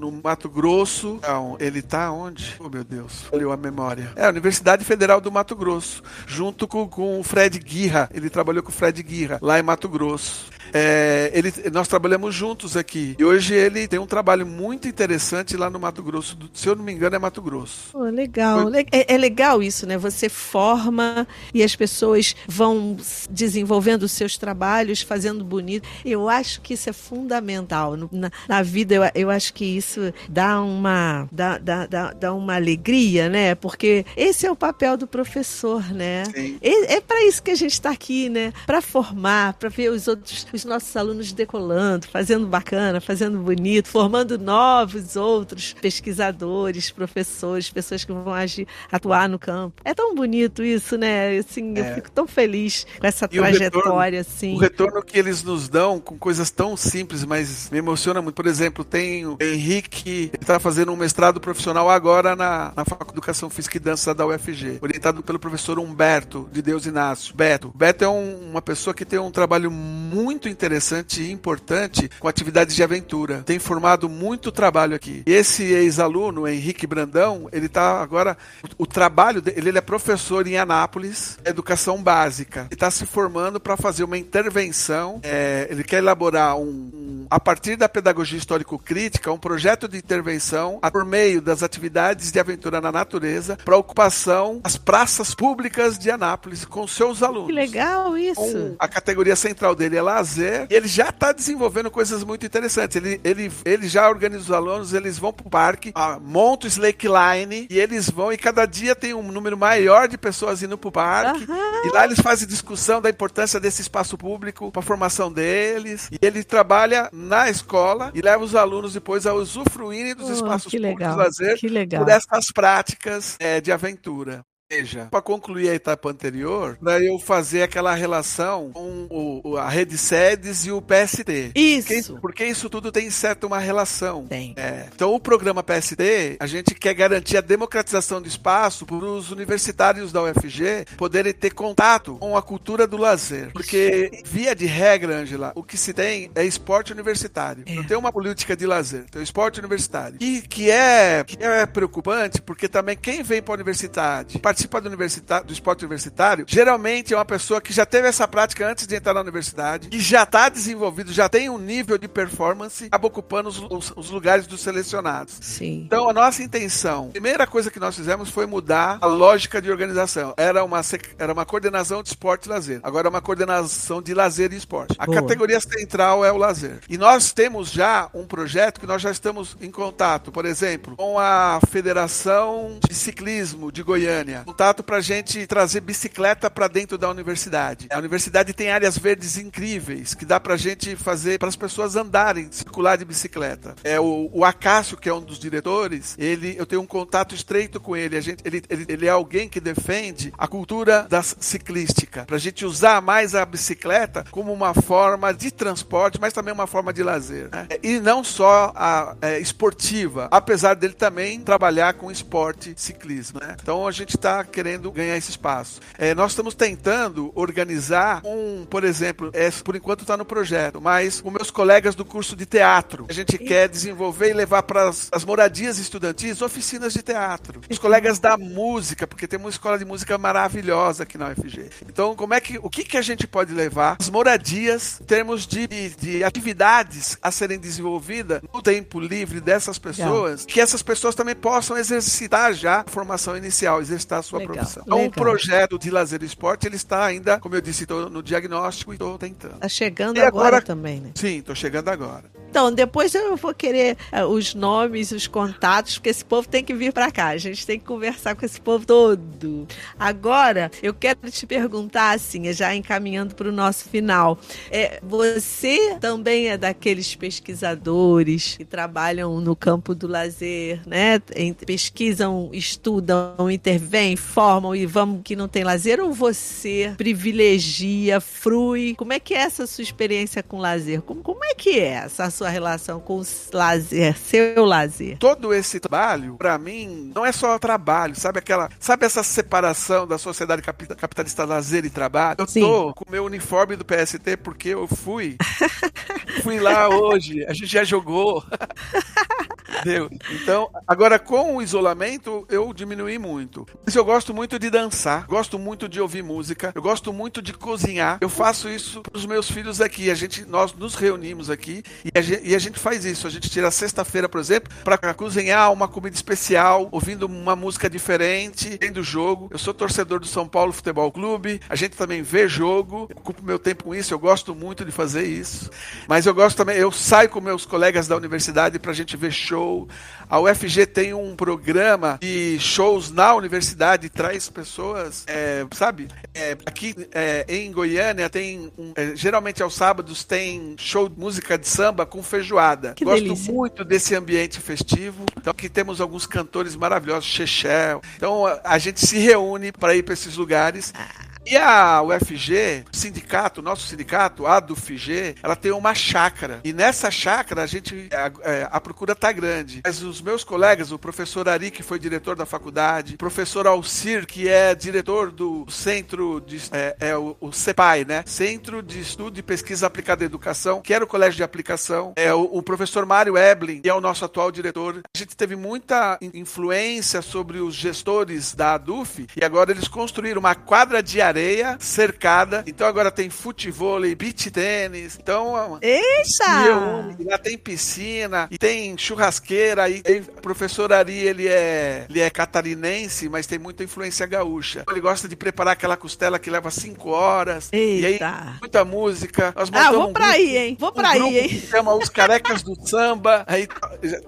no 0.00 0.10
Mato 0.10 0.50
Grosso. 0.50 1.20
Não, 1.22 1.56
ele 1.60 1.78
está 1.78 2.10
onde? 2.10 2.56
Oh, 2.58 2.68
meu 2.68 2.82
Deus, 2.82 3.24
olhou 3.30 3.52
a 3.52 3.56
memória. 3.56 4.10
É 4.22 4.26
a 4.26 4.28
Universidade 4.28 4.84
Federal 4.84 5.20
do 5.20 5.32
Mato 5.32 5.56
Grosso, 5.56 6.00
junto 6.28 6.68
com, 6.68 6.86
com 6.86 7.18
o 7.18 7.24
Fred 7.24 7.58
Guirra. 7.58 8.08
Ele 8.14 8.30
trabalhou 8.30 8.62
com 8.62 8.68
o 8.68 8.72
Fred 8.72 9.02
Guirra, 9.02 9.40
lá 9.42 9.58
em 9.58 9.64
Mato 9.64 9.88
Grosso. 9.88 10.46
É, 10.72 11.30
ele, 11.34 11.52
nós 11.70 11.86
trabalhamos 11.86 12.34
juntos 12.34 12.76
aqui. 12.76 13.14
E 13.18 13.24
hoje 13.24 13.54
ele 13.54 13.86
tem 13.86 13.98
um 13.98 14.06
trabalho 14.06 14.46
muito 14.46 14.88
interessante 14.88 15.56
lá 15.56 15.68
no 15.68 15.78
Mato 15.78 16.02
Grosso. 16.02 16.34
Do, 16.34 16.50
se 16.54 16.66
eu 16.66 16.74
não 16.74 16.82
me 16.82 16.92
engano, 16.92 17.14
é 17.14 17.18
Mato 17.18 17.42
Grosso. 17.42 17.90
Oh, 17.92 18.04
legal. 18.04 18.70
Foi... 18.70 18.86
É, 18.90 19.14
é, 19.14 19.18
legal 19.18 19.62
isso, 19.62 19.86
né? 19.86 19.98
Você 19.98 20.28
forma 20.28 21.26
e 21.52 21.62
as 21.62 21.76
pessoas 21.76 22.34
vão 22.46 22.96
desenvolvendo 23.28 24.04
os 24.04 24.12
seus 24.12 24.38
trabalhos, 24.38 25.02
fazendo 25.02 25.44
bonito. 25.44 25.86
Eu 26.04 26.28
acho 26.28 26.60
que 26.62 26.74
isso 26.74 26.88
é 26.88 26.92
fundamental. 26.92 27.96
Na, 28.10 28.30
na 28.48 28.62
vida, 28.62 28.94
eu, 28.94 29.02
eu 29.14 29.30
acho 29.30 29.52
que 29.52 29.64
isso 29.64 30.12
dá 30.28 30.62
uma, 30.62 31.28
dá, 31.30 31.58
dá, 31.58 31.86
dá, 31.86 32.12
dá 32.12 32.32
uma 32.32 32.54
alegria, 32.54 33.28
né? 33.28 33.54
Porque 33.54 34.06
esse 34.16 34.46
é 34.46 34.50
o 34.50 34.56
papel 34.56 34.96
do 34.96 35.06
professor, 35.06 35.82
né? 35.92 36.24
Sim. 36.26 36.58
É, 36.60 36.94
é 36.94 37.00
para 37.00 37.24
isso 37.26 37.42
que 37.42 37.50
a 37.50 37.54
gente 37.54 37.72
está 37.72 37.90
aqui, 37.90 38.28
né? 38.28 38.52
Para 38.66 38.80
formar, 38.80 39.54
para 39.54 39.68
ver 39.68 39.90
os 39.90 40.08
outros, 40.08 40.46
os 40.52 40.64
nossos 40.64 40.94
alunos 40.96 41.32
decolando, 41.32 42.06
fazendo 42.06 42.46
bacana, 42.46 43.00
fazendo 43.00 43.38
bonito, 43.38 43.88
formando 43.88 44.38
novos 44.38 45.16
outros 45.16 45.74
pesquisadores, 45.80 46.90
professores, 46.90 47.70
pessoas 47.70 48.04
que 48.04 48.12
vão 48.12 48.32
agir, 48.32 48.66
atuar 48.90 49.28
no 49.28 49.38
campo. 49.38 49.80
É 49.84 49.94
tão 49.94 50.14
bonito 50.14 50.62
isso, 50.62 50.96
né? 50.96 51.38
Assim, 51.38 51.76
é. 51.76 51.80
eu 51.80 51.94
fico 51.94 52.10
tão 52.10 52.26
feliz 52.26 52.86
com 53.00 53.06
essa 53.06 53.26
e 53.26 53.38
trajetória, 53.38 53.70
o 53.70 53.82
retorno, 53.82 54.18
assim. 54.18 54.54
O 54.54 54.58
retorno 54.58 55.02
que 55.02 55.18
eles 55.18 55.42
nos 55.42 55.68
dão 55.68 56.00
com 56.00 56.18
coisas 56.18 56.50
tão 56.50 56.76
simples, 56.76 57.24
mas 57.24 57.70
me 57.70 57.78
emociona 57.78 58.20
muito. 58.20 58.34
Por 58.34 58.46
exemplo, 58.46 58.84
tem 58.84 59.26
o 59.26 59.36
Henrique, 59.40 60.30
ele 60.32 60.38
está 60.40 60.58
fazendo 60.58 60.92
um 60.92 60.96
mestrado 60.96 61.40
profissional 61.40 61.88
agora 61.88 62.34
na, 62.34 62.72
na 62.76 62.84
Faculdade 62.84 63.12
de 63.12 63.14
Educação 63.14 63.50
Física 63.50 63.76
e 63.76 63.80
Dança 63.80 64.01
da 64.12 64.26
UFG, 64.26 64.78
orientado 64.80 65.22
pelo 65.22 65.38
professor 65.38 65.78
Humberto 65.78 66.48
de 66.50 66.60
Deus 66.60 66.84
Inácio. 66.84 67.34
Beto. 67.34 67.72
Beto 67.74 68.04
é 68.04 68.08
um, 68.08 68.50
uma 68.50 68.60
pessoa 68.60 68.92
que 68.92 69.04
tem 69.04 69.18
um 69.18 69.30
trabalho 69.30 69.70
muito 69.70 70.48
interessante 70.48 71.22
e 71.22 71.30
importante 71.30 72.10
com 72.18 72.26
atividades 72.26 72.74
de 72.74 72.82
aventura. 72.82 73.42
Tem 73.46 73.58
formado 73.58 74.08
muito 74.08 74.50
trabalho 74.50 74.96
aqui. 74.96 75.22
E 75.24 75.32
esse 75.32 75.62
ex-aluno, 75.62 76.48
Henrique 76.48 76.86
Brandão, 76.86 77.48
ele 77.52 77.66
está 77.66 78.02
agora. 78.02 78.36
O, 78.78 78.82
o 78.82 78.86
trabalho 78.86 79.40
dele, 79.40 79.68
ele 79.68 79.78
é 79.78 79.80
professor 79.80 80.46
em 80.46 80.58
Anápolis, 80.58 81.38
educação 81.44 82.02
básica. 82.02 82.62
Ele 82.62 82.74
está 82.74 82.90
se 82.90 83.06
formando 83.06 83.60
para 83.60 83.76
fazer 83.76 84.04
uma 84.04 84.18
intervenção. 84.18 85.20
É, 85.22 85.68
ele 85.70 85.84
quer 85.84 85.98
elaborar 85.98 86.56
um, 86.56 86.90
um, 86.94 87.26
a 87.30 87.38
partir 87.38 87.76
da 87.76 87.88
pedagogia 87.88 88.38
histórico-crítica, 88.38 89.30
um 89.30 89.38
projeto 89.38 89.86
de 89.86 89.98
intervenção 89.98 90.80
por 90.92 91.04
meio 91.04 91.40
das 91.40 91.62
atividades 91.62 92.32
de 92.32 92.40
aventura 92.40 92.80
na 92.80 92.90
natureza 92.90 93.58
para 93.64 93.76
ocupação 93.92 94.60
praças 94.84 95.34
públicas 95.34 95.98
de 95.98 96.10
Anápolis 96.10 96.64
com 96.64 96.86
seus 96.86 97.22
alunos. 97.22 97.46
Que 97.46 97.52
legal 97.52 98.16
isso! 98.16 98.34
Com 98.34 98.76
a 98.78 98.88
categoria 98.88 99.36
central 99.36 99.74
dele 99.74 99.96
é 99.96 100.02
lazer. 100.02 100.66
E 100.70 100.74
ele 100.74 100.88
já 100.88 101.10
está 101.10 101.32
desenvolvendo 101.32 101.90
coisas 101.90 102.24
muito 102.24 102.44
interessantes. 102.44 102.96
Ele, 102.96 103.20
ele, 103.22 103.52
ele 103.64 103.88
já 103.88 104.08
organiza 104.08 104.42
os 104.42 104.50
alunos, 104.50 104.92
eles 104.92 105.18
vão 105.18 105.32
para 105.32 105.46
o 105.46 105.50
parque, 105.50 105.92
monta 106.20 106.66
o 106.66 106.68
slackline 106.68 107.66
e 107.70 107.78
eles 107.78 108.10
vão, 108.10 108.32
e 108.32 108.36
cada 108.36 108.66
dia 108.66 108.94
tem 108.94 109.14
um 109.14 109.22
número 109.22 109.56
maior 109.56 110.08
de 110.08 110.18
pessoas 110.18 110.62
indo 110.62 110.76
para 110.76 110.88
o 110.88 110.92
parque. 110.92 111.50
Uhum. 111.50 111.86
E 111.86 111.90
lá 111.90 112.04
eles 112.04 112.20
fazem 112.20 112.48
discussão 112.48 113.00
da 113.00 113.10
importância 113.10 113.60
desse 113.60 113.82
espaço 113.82 114.16
público 114.18 114.70
para 114.70 114.80
a 114.80 114.84
formação 114.84 115.30
deles. 115.30 116.08
E 116.10 116.18
ele 116.20 116.42
trabalha 116.42 117.08
na 117.12 117.48
escola 117.48 118.10
e 118.14 118.20
leva 118.20 118.42
os 118.42 118.54
alunos 118.54 118.94
depois 118.94 119.26
a 119.26 119.34
usufruírem 119.34 120.14
dos 120.14 120.28
oh, 120.28 120.32
espaços 120.32 120.72
públicos 120.72 121.08
de 121.08 121.16
lazer 121.16 121.58
por 121.98 122.08
essas 122.08 122.50
práticas 122.52 123.36
é, 123.38 123.60
de 123.60 123.70
aventura. 123.82 124.46
Veja, 124.72 125.06
para 125.10 125.20
concluir 125.20 125.68
a 125.68 125.74
etapa 125.74 126.08
anterior, 126.08 126.78
para 126.82 126.98
eu 127.04 127.18
fazer 127.18 127.62
aquela 127.62 127.94
relação 127.94 128.70
com 128.72 129.06
o, 129.44 129.58
a 129.58 129.68
Rede 129.68 129.98
Sedes 129.98 130.64
e 130.64 130.72
o 130.72 130.80
PST. 130.80 131.52
Isso. 131.54 132.14
Porque, 132.14 132.20
porque 132.22 132.44
isso 132.46 132.70
tudo 132.70 132.90
tem 132.90 133.10
certo 133.10 133.46
uma 133.46 133.58
relação. 133.58 134.24
Tem. 134.26 134.54
É. 134.56 134.86
Então, 134.94 135.12
o 135.12 135.20
programa 135.20 135.62
PST, 135.62 136.38
a 136.40 136.46
gente 136.46 136.74
quer 136.74 136.94
garantir 136.94 137.36
a 137.36 137.42
democratização 137.42 138.22
do 138.22 138.26
espaço 138.26 138.86
para 138.86 138.96
os 138.96 139.30
universitários 139.30 140.10
da 140.10 140.22
UFG 140.22 140.86
poderem 140.96 141.34
ter 141.34 141.52
contato 141.52 142.16
com 142.16 142.34
a 142.34 142.40
cultura 142.40 142.86
do 142.86 142.96
lazer. 142.96 143.52
Porque, 143.52 144.22
via 144.24 144.54
de 144.54 144.64
regra, 144.64 145.16
Angela, 145.16 145.52
o 145.54 145.62
que 145.62 145.76
se 145.76 145.92
tem 145.92 146.30
é 146.34 146.46
esporte 146.46 146.94
universitário. 146.94 147.62
É. 147.66 147.74
Não 147.74 147.84
tem 147.84 147.96
uma 147.98 148.10
política 148.10 148.56
de 148.56 148.66
lazer, 148.66 149.04
tem 149.10 149.22
esporte 149.22 149.60
universitário. 149.60 150.16
E 150.18 150.40
que 150.40 150.70
é, 150.70 151.22
que 151.24 151.36
é 151.44 151.66
preocupante, 151.66 152.40
porque 152.40 152.70
também 152.70 152.96
quem 152.96 153.22
vem 153.22 153.42
para 153.42 153.52
a 153.52 153.56
universidade 153.56 154.38
participa 154.38 154.61
participa 154.68 154.80
do, 154.80 155.46
do 155.46 155.52
esporte 155.52 155.84
universitário, 155.84 156.44
geralmente 156.48 157.12
é 157.12 157.16
uma 157.16 157.24
pessoa 157.24 157.60
que 157.60 157.72
já 157.72 157.84
teve 157.84 158.08
essa 158.08 158.26
prática 158.26 158.68
antes 158.68 158.86
de 158.86 158.94
entrar 158.94 159.14
na 159.14 159.20
universidade, 159.20 159.88
que 159.88 160.00
já 160.00 160.22
está 160.22 160.48
desenvolvido, 160.48 161.12
já 161.12 161.28
tem 161.28 161.48
um 161.48 161.58
nível 161.58 161.98
de 161.98 162.08
performance, 162.08 162.86
acaba 162.86 163.06
ocupando 163.06 163.48
os, 163.48 163.58
os, 163.58 163.92
os 163.96 164.10
lugares 164.10 164.46
dos 164.46 164.60
selecionados. 164.60 165.38
Sim. 165.40 165.82
Então, 165.86 166.08
a 166.08 166.12
nossa 166.12 166.42
intenção, 166.42 167.08
a 167.08 167.12
primeira 167.12 167.46
coisa 167.46 167.70
que 167.70 167.80
nós 167.80 167.96
fizemos 167.96 168.30
foi 168.30 168.46
mudar 168.46 168.98
a 169.00 169.06
lógica 169.06 169.60
de 169.60 169.70
organização. 169.70 170.34
Era 170.36 170.64
uma, 170.64 170.80
era 171.18 171.32
uma 171.32 171.44
coordenação 171.44 172.02
de 172.02 172.10
esporte 172.10 172.46
e 172.46 172.48
lazer. 172.48 172.80
Agora 172.82 173.08
é 173.08 173.10
uma 173.10 173.20
coordenação 173.20 174.00
de 174.02 174.14
lazer 174.14 174.52
e 174.52 174.56
esporte. 174.56 174.94
A 174.98 175.06
Boa. 175.06 175.20
categoria 175.20 175.60
central 175.60 176.24
é 176.24 176.32
o 176.32 176.36
lazer. 176.36 176.80
E 176.88 176.96
nós 176.96 177.32
temos 177.32 177.70
já 177.70 178.08
um 178.14 178.24
projeto 178.24 178.80
que 178.80 178.86
nós 178.86 179.02
já 179.02 179.10
estamos 179.10 179.56
em 179.60 179.70
contato, 179.70 180.30
por 180.30 180.44
exemplo, 180.44 180.96
com 180.96 181.18
a 181.18 181.60
Federação 181.68 182.78
de 182.88 182.94
Ciclismo 182.94 183.72
de 183.72 183.82
Goiânia. 183.82 184.44
Contato 184.52 184.82
para 184.82 184.98
a 184.98 185.00
gente 185.00 185.46
trazer 185.46 185.80
bicicleta 185.80 186.50
para 186.50 186.68
dentro 186.68 186.98
da 186.98 187.08
universidade. 187.08 187.88
A 187.90 187.98
universidade 187.98 188.52
tem 188.52 188.70
áreas 188.70 188.98
verdes 188.98 189.38
incríveis 189.38 190.12
que 190.12 190.26
dá 190.26 190.38
para 190.38 190.52
a 190.52 190.56
gente 190.58 190.94
fazer 190.94 191.38
para 191.38 191.48
as 191.48 191.56
pessoas 191.56 191.96
andarem, 191.96 192.52
circular 192.52 192.96
de 192.96 193.04
bicicleta. 193.06 193.74
É 193.82 193.98
o, 193.98 194.28
o 194.30 194.44
Acácio, 194.44 194.98
que 194.98 195.08
é 195.08 195.14
um 195.14 195.22
dos 195.22 195.38
diretores, 195.38 196.14
ele, 196.18 196.54
eu 196.58 196.66
tenho 196.66 196.82
um 196.82 196.86
contato 196.86 197.34
estreito 197.34 197.80
com 197.80 197.96
ele. 197.96 198.14
A 198.14 198.20
gente, 198.20 198.42
ele, 198.44 198.62
ele, 198.68 198.84
ele 198.90 199.06
é 199.06 199.08
alguém 199.08 199.48
que 199.48 199.58
defende 199.58 200.30
a 200.36 200.46
cultura 200.46 201.06
da 201.08 201.22
ciclística, 201.22 202.26
para 202.26 202.36
a 202.36 202.38
gente 202.38 202.66
usar 202.66 203.00
mais 203.00 203.34
a 203.34 203.46
bicicleta 203.46 204.22
como 204.30 204.52
uma 204.52 204.74
forma 204.74 205.32
de 205.32 205.50
transporte, 205.50 206.20
mas 206.20 206.34
também 206.34 206.52
uma 206.52 206.66
forma 206.66 206.92
de 206.92 207.02
lazer. 207.02 207.48
Né? 207.50 207.68
E 207.82 207.98
não 207.98 208.22
só 208.22 208.70
a 208.76 209.16
é, 209.22 209.38
esportiva, 209.38 210.28
apesar 210.30 210.74
dele 210.74 210.92
também 210.92 211.40
trabalhar 211.40 211.94
com 211.94 212.10
esporte 212.10 212.74
ciclismo. 212.76 213.40
Né? 213.40 213.56
Então 213.58 213.86
a 213.86 213.90
gente 213.90 214.14
está 214.14 214.41
querendo 214.44 214.90
ganhar 214.90 215.16
esse 215.16 215.30
espaço. 215.30 215.80
É, 215.98 216.14
nós 216.14 216.32
estamos 216.32 216.54
tentando 216.54 217.32
organizar 217.34 218.22
um, 218.24 218.64
por 218.68 218.84
exemplo, 218.84 219.30
é, 219.32 219.50
por 219.50 219.76
enquanto 219.76 220.02
está 220.02 220.16
no 220.16 220.24
projeto, 220.24 220.80
mas 220.80 221.20
com 221.20 221.30
meus 221.30 221.50
colegas 221.50 221.94
do 221.94 222.04
curso 222.04 222.34
de 222.36 222.46
teatro, 222.46 223.06
a 223.08 223.12
gente 223.12 223.38
quer 223.38 223.68
desenvolver 223.68 224.30
e 224.30 224.34
levar 224.34 224.62
para 224.62 224.88
as 224.88 225.24
moradias 225.24 225.78
estudantis 225.78 226.42
oficinas 226.42 226.92
de 226.92 227.02
teatro. 227.02 227.60
Os 227.68 227.78
colegas 227.78 228.18
da 228.18 228.36
música, 228.36 229.06
porque 229.06 229.26
tem 229.26 229.38
uma 229.38 229.50
escola 229.50 229.78
de 229.78 229.84
música 229.84 230.16
maravilhosa 230.18 231.02
aqui 231.02 231.18
na 231.18 231.28
UFG. 231.30 231.70
Então, 231.86 232.14
como 232.14 232.34
é 232.34 232.40
que 232.40 232.58
o 232.62 232.70
que, 232.70 232.84
que 232.84 232.96
a 232.96 233.02
gente 233.02 233.26
pode 233.26 233.52
levar 233.52 233.96
as 233.98 234.10
moradias 234.10 235.00
em 235.00 235.04
termos 235.04 235.46
de, 235.46 235.66
de 235.66 236.24
atividades 236.24 237.18
a 237.22 237.30
serem 237.30 237.58
desenvolvidas 237.58 238.42
no 238.52 238.62
tempo 238.62 239.00
livre 239.00 239.40
dessas 239.40 239.78
pessoas, 239.78 240.44
que 240.44 240.60
essas 240.60 240.82
pessoas 240.82 241.14
também 241.14 241.34
possam 241.34 241.76
exercitar 241.76 242.52
já 242.52 242.80
a 242.86 242.90
formação 242.90 243.36
inicial, 243.36 243.80
exercitar 243.80 244.21
a 244.22 244.24
sua 244.24 244.38
Legal. 244.38 244.54
profissão. 244.54 244.82
Então, 244.86 245.06
o 245.06 245.10
projeto 245.10 245.78
de 245.78 245.90
lazer 245.90 246.22
e 246.22 246.26
esporte, 246.26 246.66
ele 246.66 246.76
está 246.76 247.04
ainda, 247.04 247.38
como 247.38 247.54
eu 247.54 247.60
disse, 247.60 247.82
estou 247.82 248.08
no 248.08 248.22
diagnóstico 248.22 248.92
e 248.92 248.94
estou 248.94 249.18
tentando. 249.18 249.54
Está 249.54 249.68
chegando 249.68 250.18
agora, 250.18 250.48
agora, 250.48 250.62
também, 250.62 251.00
né? 251.00 251.10
Sim, 251.14 251.38
estou 251.38 251.54
chegando 251.54 251.88
agora. 251.88 252.24
Então, 252.52 252.70
depois 252.70 253.14
eu 253.14 253.34
vou 253.34 253.54
querer 253.54 253.96
uh, 254.12 254.26
os 254.26 254.54
nomes, 254.54 255.10
os 255.10 255.26
contatos, 255.26 255.94
porque 255.94 256.10
esse 256.10 256.22
povo 256.22 256.46
tem 256.46 256.62
que 256.62 256.74
vir 256.74 256.92
para 256.92 257.10
cá. 257.10 257.28
A 257.28 257.38
gente 257.38 257.66
tem 257.66 257.78
que 257.78 257.84
conversar 257.86 258.34
com 258.34 258.44
esse 258.44 258.60
povo 258.60 258.84
todo. 258.84 259.66
Agora, 259.98 260.70
eu 260.82 260.92
quero 260.92 261.30
te 261.30 261.46
perguntar, 261.46 262.14
assim, 262.14 262.52
já 262.52 262.74
encaminhando 262.74 263.34
para 263.34 263.48
o 263.48 263.52
nosso 263.52 263.88
final. 263.88 264.38
É, 264.70 265.00
você 265.02 265.96
também 265.98 266.48
é 266.48 266.58
daqueles 266.58 267.14
pesquisadores 267.14 268.58
que 268.58 268.66
trabalham 268.66 269.40
no 269.40 269.56
campo 269.56 269.94
do 269.94 270.06
lazer, 270.06 270.82
né? 270.86 271.18
Pesquisam, 271.64 272.50
estudam, 272.52 273.50
intervêm, 273.50 274.11
formam 274.16 274.74
e 274.74 274.86
vamos 274.86 275.22
que 275.24 275.36
não 275.36 275.48
tem 275.48 275.64
lazer? 275.64 276.00
Ou 276.00 276.12
você 276.12 276.94
privilegia, 276.96 278.20
frui? 278.20 278.94
Como 278.96 279.12
é 279.12 279.20
que 279.20 279.34
é 279.34 279.38
essa 279.38 279.66
sua 279.66 279.82
experiência 279.82 280.42
com 280.42 280.58
lazer? 280.58 281.02
Como, 281.02 281.22
como 281.22 281.44
é 281.44 281.54
que 281.54 281.78
é 281.80 282.04
essa 282.04 282.30
sua 282.30 282.48
relação 282.48 283.00
com 283.00 283.20
o 283.20 283.26
lazer, 283.52 284.16
seu 284.16 284.64
lazer? 284.64 285.18
Todo 285.18 285.52
esse 285.52 285.80
trabalho, 285.80 286.36
para 286.36 286.58
mim, 286.58 287.12
não 287.14 287.24
é 287.24 287.32
só 287.32 287.58
trabalho, 287.58 288.14
sabe 288.14 288.38
aquela, 288.38 288.68
sabe 288.78 289.06
essa 289.06 289.22
separação 289.22 290.06
da 290.06 290.18
sociedade 290.18 290.62
capitalista 290.62 291.44
lazer 291.44 291.84
e 291.84 291.90
trabalho? 291.90 292.36
Eu 292.38 292.46
Sim. 292.46 292.60
tô 292.60 292.94
com 292.94 293.04
o 293.08 293.10
meu 293.10 293.24
uniforme 293.24 293.76
do 293.76 293.84
PST 293.84 294.36
porque 294.42 294.70
eu 294.70 294.86
fui 294.88 295.36
fui 296.42 296.58
lá 296.60 296.88
hoje, 296.88 297.44
a 297.46 297.52
gente 297.52 297.66
já 297.66 297.84
jogou. 297.84 298.44
Entendeu? 299.80 300.10
Então, 300.30 300.70
agora 300.86 301.18
com 301.18 301.56
o 301.56 301.62
isolamento, 301.62 302.46
eu 302.48 302.72
diminui 302.74 303.18
muito. 303.18 303.66
Mas 303.84 303.94
eu 303.94 304.01
gosto 304.04 304.32
muito 304.34 304.58
de 304.58 304.70
dançar, 304.70 305.26
gosto 305.26 305.58
muito 305.58 305.88
de 305.88 306.00
ouvir 306.00 306.22
música, 306.22 306.72
eu 306.74 306.82
gosto 306.82 307.12
muito 307.12 307.42
de 307.42 307.52
cozinhar. 307.52 308.18
Eu 308.20 308.28
faço 308.28 308.68
isso 308.68 309.02
para 309.02 309.16
os 309.16 309.26
meus 309.26 309.50
filhos 309.50 309.80
aqui. 309.80 310.10
A 310.10 310.14
gente, 310.14 310.44
nós 310.44 310.72
nos 310.74 310.94
reunimos 310.94 311.50
aqui 311.50 311.82
e 312.04 312.18
a 312.18 312.22
gente, 312.22 312.48
e 312.48 312.54
a 312.54 312.58
gente 312.58 312.78
faz 312.78 313.04
isso. 313.04 313.26
A 313.26 313.30
gente 313.30 313.50
tira 313.50 313.70
sexta-feira, 313.70 314.28
por 314.28 314.40
exemplo, 314.40 314.72
para 314.84 315.14
cozinhar 315.14 315.72
uma 315.72 315.88
comida 315.88 316.16
especial, 316.16 316.88
ouvindo 316.90 317.26
uma 317.26 317.54
música 317.54 317.88
diferente, 317.88 318.78
tendo 318.78 319.02
jogo. 319.02 319.48
Eu 319.50 319.58
sou 319.58 319.74
torcedor 319.74 320.20
do 320.20 320.26
São 320.26 320.48
Paulo 320.48 320.72
Futebol 320.72 321.10
Clube. 321.12 321.60
A 321.68 321.76
gente 321.76 321.96
também 321.96 322.22
vê 322.22 322.48
jogo. 322.48 323.06
Eu 323.10 323.16
ocupo 323.18 323.42
meu 323.42 323.58
tempo 323.58 323.84
com 323.84 323.94
isso. 323.94 324.14
Eu 324.14 324.18
gosto 324.18 324.54
muito 324.54 324.84
de 324.84 324.92
fazer 324.92 325.24
isso. 325.24 325.70
Mas 326.08 326.26
eu 326.26 326.34
gosto 326.34 326.56
também. 326.56 326.76
Eu 326.76 326.90
saio 326.90 327.28
com 327.28 327.40
meus 327.40 327.66
colegas 327.66 328.08
da 328.08 328.16
universidade 328.16 328.78
para 328.78 328.90
a 328.90 328.94
gente 328.94 329.16
ver 329.16 329.32
show. 329.32 329.88
A 330.28 330.40
UFG 330.40 330.86
tem 330.86 331.12
um 331.12 331.36
programa 331.36 332.18
de 332.22 332.58
shows 332.58 333.10
na 333.10 333.34
universidade, 333.34 333.91
traz 334.08 334.48
pessoas, 334.48 335.24
é, 335.26 335.66
sabe? 335.72 336.08
É, 336.34 336.56
aqui 336.66 336.94
é, 337.12 337.44
em 337.48 337.70
Goiânia 337.72 338.28
tem, 338.28 338.72
um, 338.78 338.92
é, 338.96 339.14
geralmente 339.14 339.62
aos 339.62 339.74
sábados 339.74 340.24
tem 340.24 340.74
show 340.78 341.08
de 341.08 341.18
música 341.18 341.58
de 341.58 341.68
samba 341.68 342.06
com 342.06 342.22
feijoada. 342.22 342.94
Que 342.94 343.04
Gosto 343.04 343.22
delícia. 343.22 343.52
muito 343.52 343.84
desse 343.84 344.14
ambiente 344.14 344.60
festivo. 344.60 345.24
Então 345.36 345.50
aqui 345.50 345.68
temos 345.68 346.00
alguns 346.00 346.26
cantores 346.26 346.76
maravilhosos, 346.76 347.28
Chechel. 347.28 348.00
Então 348.16 348.46
a, 348.46 348.60
a 348.64 348.78
gente 348.78 349.04
se 349.04 349.18
reúne 349.18 349.72
para 349.72 349.94
ir 349.94 350.02
para 350.02 350.14
esses 350.14 350.36
lugares. 350.36 350.92
Ah. 350.96 351.31
E 351.44 351.56
a 351.56 352.00
UFG, 352.02 352.84
sindicato, 352.92 353.60
nosso 353.60 353.86
sindicato, 353.86 354.46
a 354.46 354.60
do 354.60 354.76
FG, 354.76 355.34
ela 355.42 355.56
tem 355.56 355.72
uma 355.72 355.92
chácara. 355.94 356.60
E 356.62 356.72
nessa 356.72 357.10
chácara 357.10 357.62
a 357.62 357.66
gente 357.66 358.08
a, 358.12 358.32
é, 358.48 358.68
a 358.70 358.80
procura 358.80 359.14
tá 359.14 359.32
grande. 359.32 359.80
Mas 359.84 360.02
os 360.02 360.22
meus 360.22 360.44
colegas, 360.44 360.92
o 360.92 360.98
professor 360.98 361.48
Ari, 361.48 361.70
que 361.70 361.82
foi 361.82 361.98
diretor 361.98 362.36
da 362.36 362.46
faculdade, 362.46 363.14
o 363.14 363.18
professor 363.18 363.66
Alcir, 363.66 364.24
que 364.26 364.48
é 364.48 364.74
diretor 364.74 365.32
do 365.32 365.66
centro 365.68 366.40
de 366.40 366.62
é, 366.70 366.96
é 367.00 367.16
o, 367.16 367.36
o, 367.40 367.52
CEPAI, 367.52 368.04
né? 368.04 368.22
Centro 368.24 368.80
de 368.82 369.00
Estudo 369.00 369.38
e 369.38 369.42
Pesquisa 369.42 369.86
Aplicada 369.86 370.24
à 370.24 370.26
Educação, 370.26 370.80
que 370.80 370.94
era 370.94 371.04
o 371.04 371.08
colégio 371.08 371.38
de 371.38 371.42
aplicação. 371.42 372.12
É 372.14 372.32
o, 372.32 372.42
o 372.42 372.62
professor 372.62 373.04
Mário 373.04 373.36
Eblin, 373.36 373.80
que 373.80 373.88
é 373.88 373.94
o 373.94 374.00
nosso 374.00 374.24
atual 374.24 374.52
diretor. 374.52 375.02
A 375.14 375.18
gente 375.18 375.36
teve 375.36 375.56
muita 375.56 376.18
influência 376.22 377.20
sobre 377.20 377.58
os 377.58 377.74
gestores 377.74 378.54
da 378.54 378.74
ADUF 378.74 379.26
e 379.36 379.44
agora 379.44 379.72
eles 379.72 379.88
construíram 379.88 380.38
uma 380.38 380.54
quadra 380.54 381.02
de 381.02 381.20
areia 381.20 381.31
cercada. 381.78 382.64
Então 382.66 382.86
agora 382.86 383.10
tem 383.10 383.30
futebol, 383.30 384.00
beach 384.16 384.50
tênis. 384.50 385.18
Então. 385.20 385.78
Eita! 385.80 387.12
lá 387.24 387.38
tem 387.38 387.56
piscina 387.56 388.48
e 388.50 388.58
tem 388.58 388.96
churrasqueira. 388.96 389.88
E, 389.88 390.02
e 390.06 390.18
o 390.18 390.40
professor 390.40 390.92
Ari, 390.92 391.18
ele 391.18 391.48
é, 391.48 392.06
ele 392.08 392.20
é 392.20 392.30
catarinense, 392.30 393.28
mas 393.28 393.46
tem 393.46 393.58
muita 393.58 393.84
influência 393.84 394.26
gaúcha. 394.26 394.84
Ele 394.88 395.00
gosta 395.00 395.28
de 395.28 395.36
preparar 395.36 395.72
aquela 395.72 395.96
costela 395.96 396.38
que 396.38 396.50
leva 396.50 396.70
cinco 396.70 397.10
horas. 397.10 397.68
Eita! 397.72 398.08
E 398.08 398.24
aí, 398.24 398.54
muita 398.60 398.84
música. 398.84 399.52
Nós 399.56 399.70
ah, 399.72 399.92
vou 399.92 400.12
pra 400.12 400.26
um 400.26 400.28
aí, 400.28 400.56
hein? 400.56 400.76
Vou 400.78 400.92
pra 400.92 401.08
um 401.08 401.12
aí, 401.12 401.38
hein? 401.38 401.48
Que 401.48 401.66
chama 401.66 401.94
Os 401.94 402.08
Carecas 402.08 402.62
do 402.62 402.76
Samba. 402.86 403.44
Aí, 403.46 403.68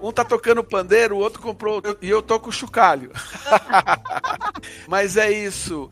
um 0.01 0.11
tá 0.11 0.23
tocando 0.23 0.63
pandeiro, 0.63 1.15
o 1.15 1.19
outro 1.19 1.41
comprou. 1.41 1.81
E 2.01 2.09
eu 2.09 2.21
toco 2.21 2.51
chocalho. 2.51 3.11
mas 4.87 5.17
é 5.17 5.31
isso. 5.31 5.89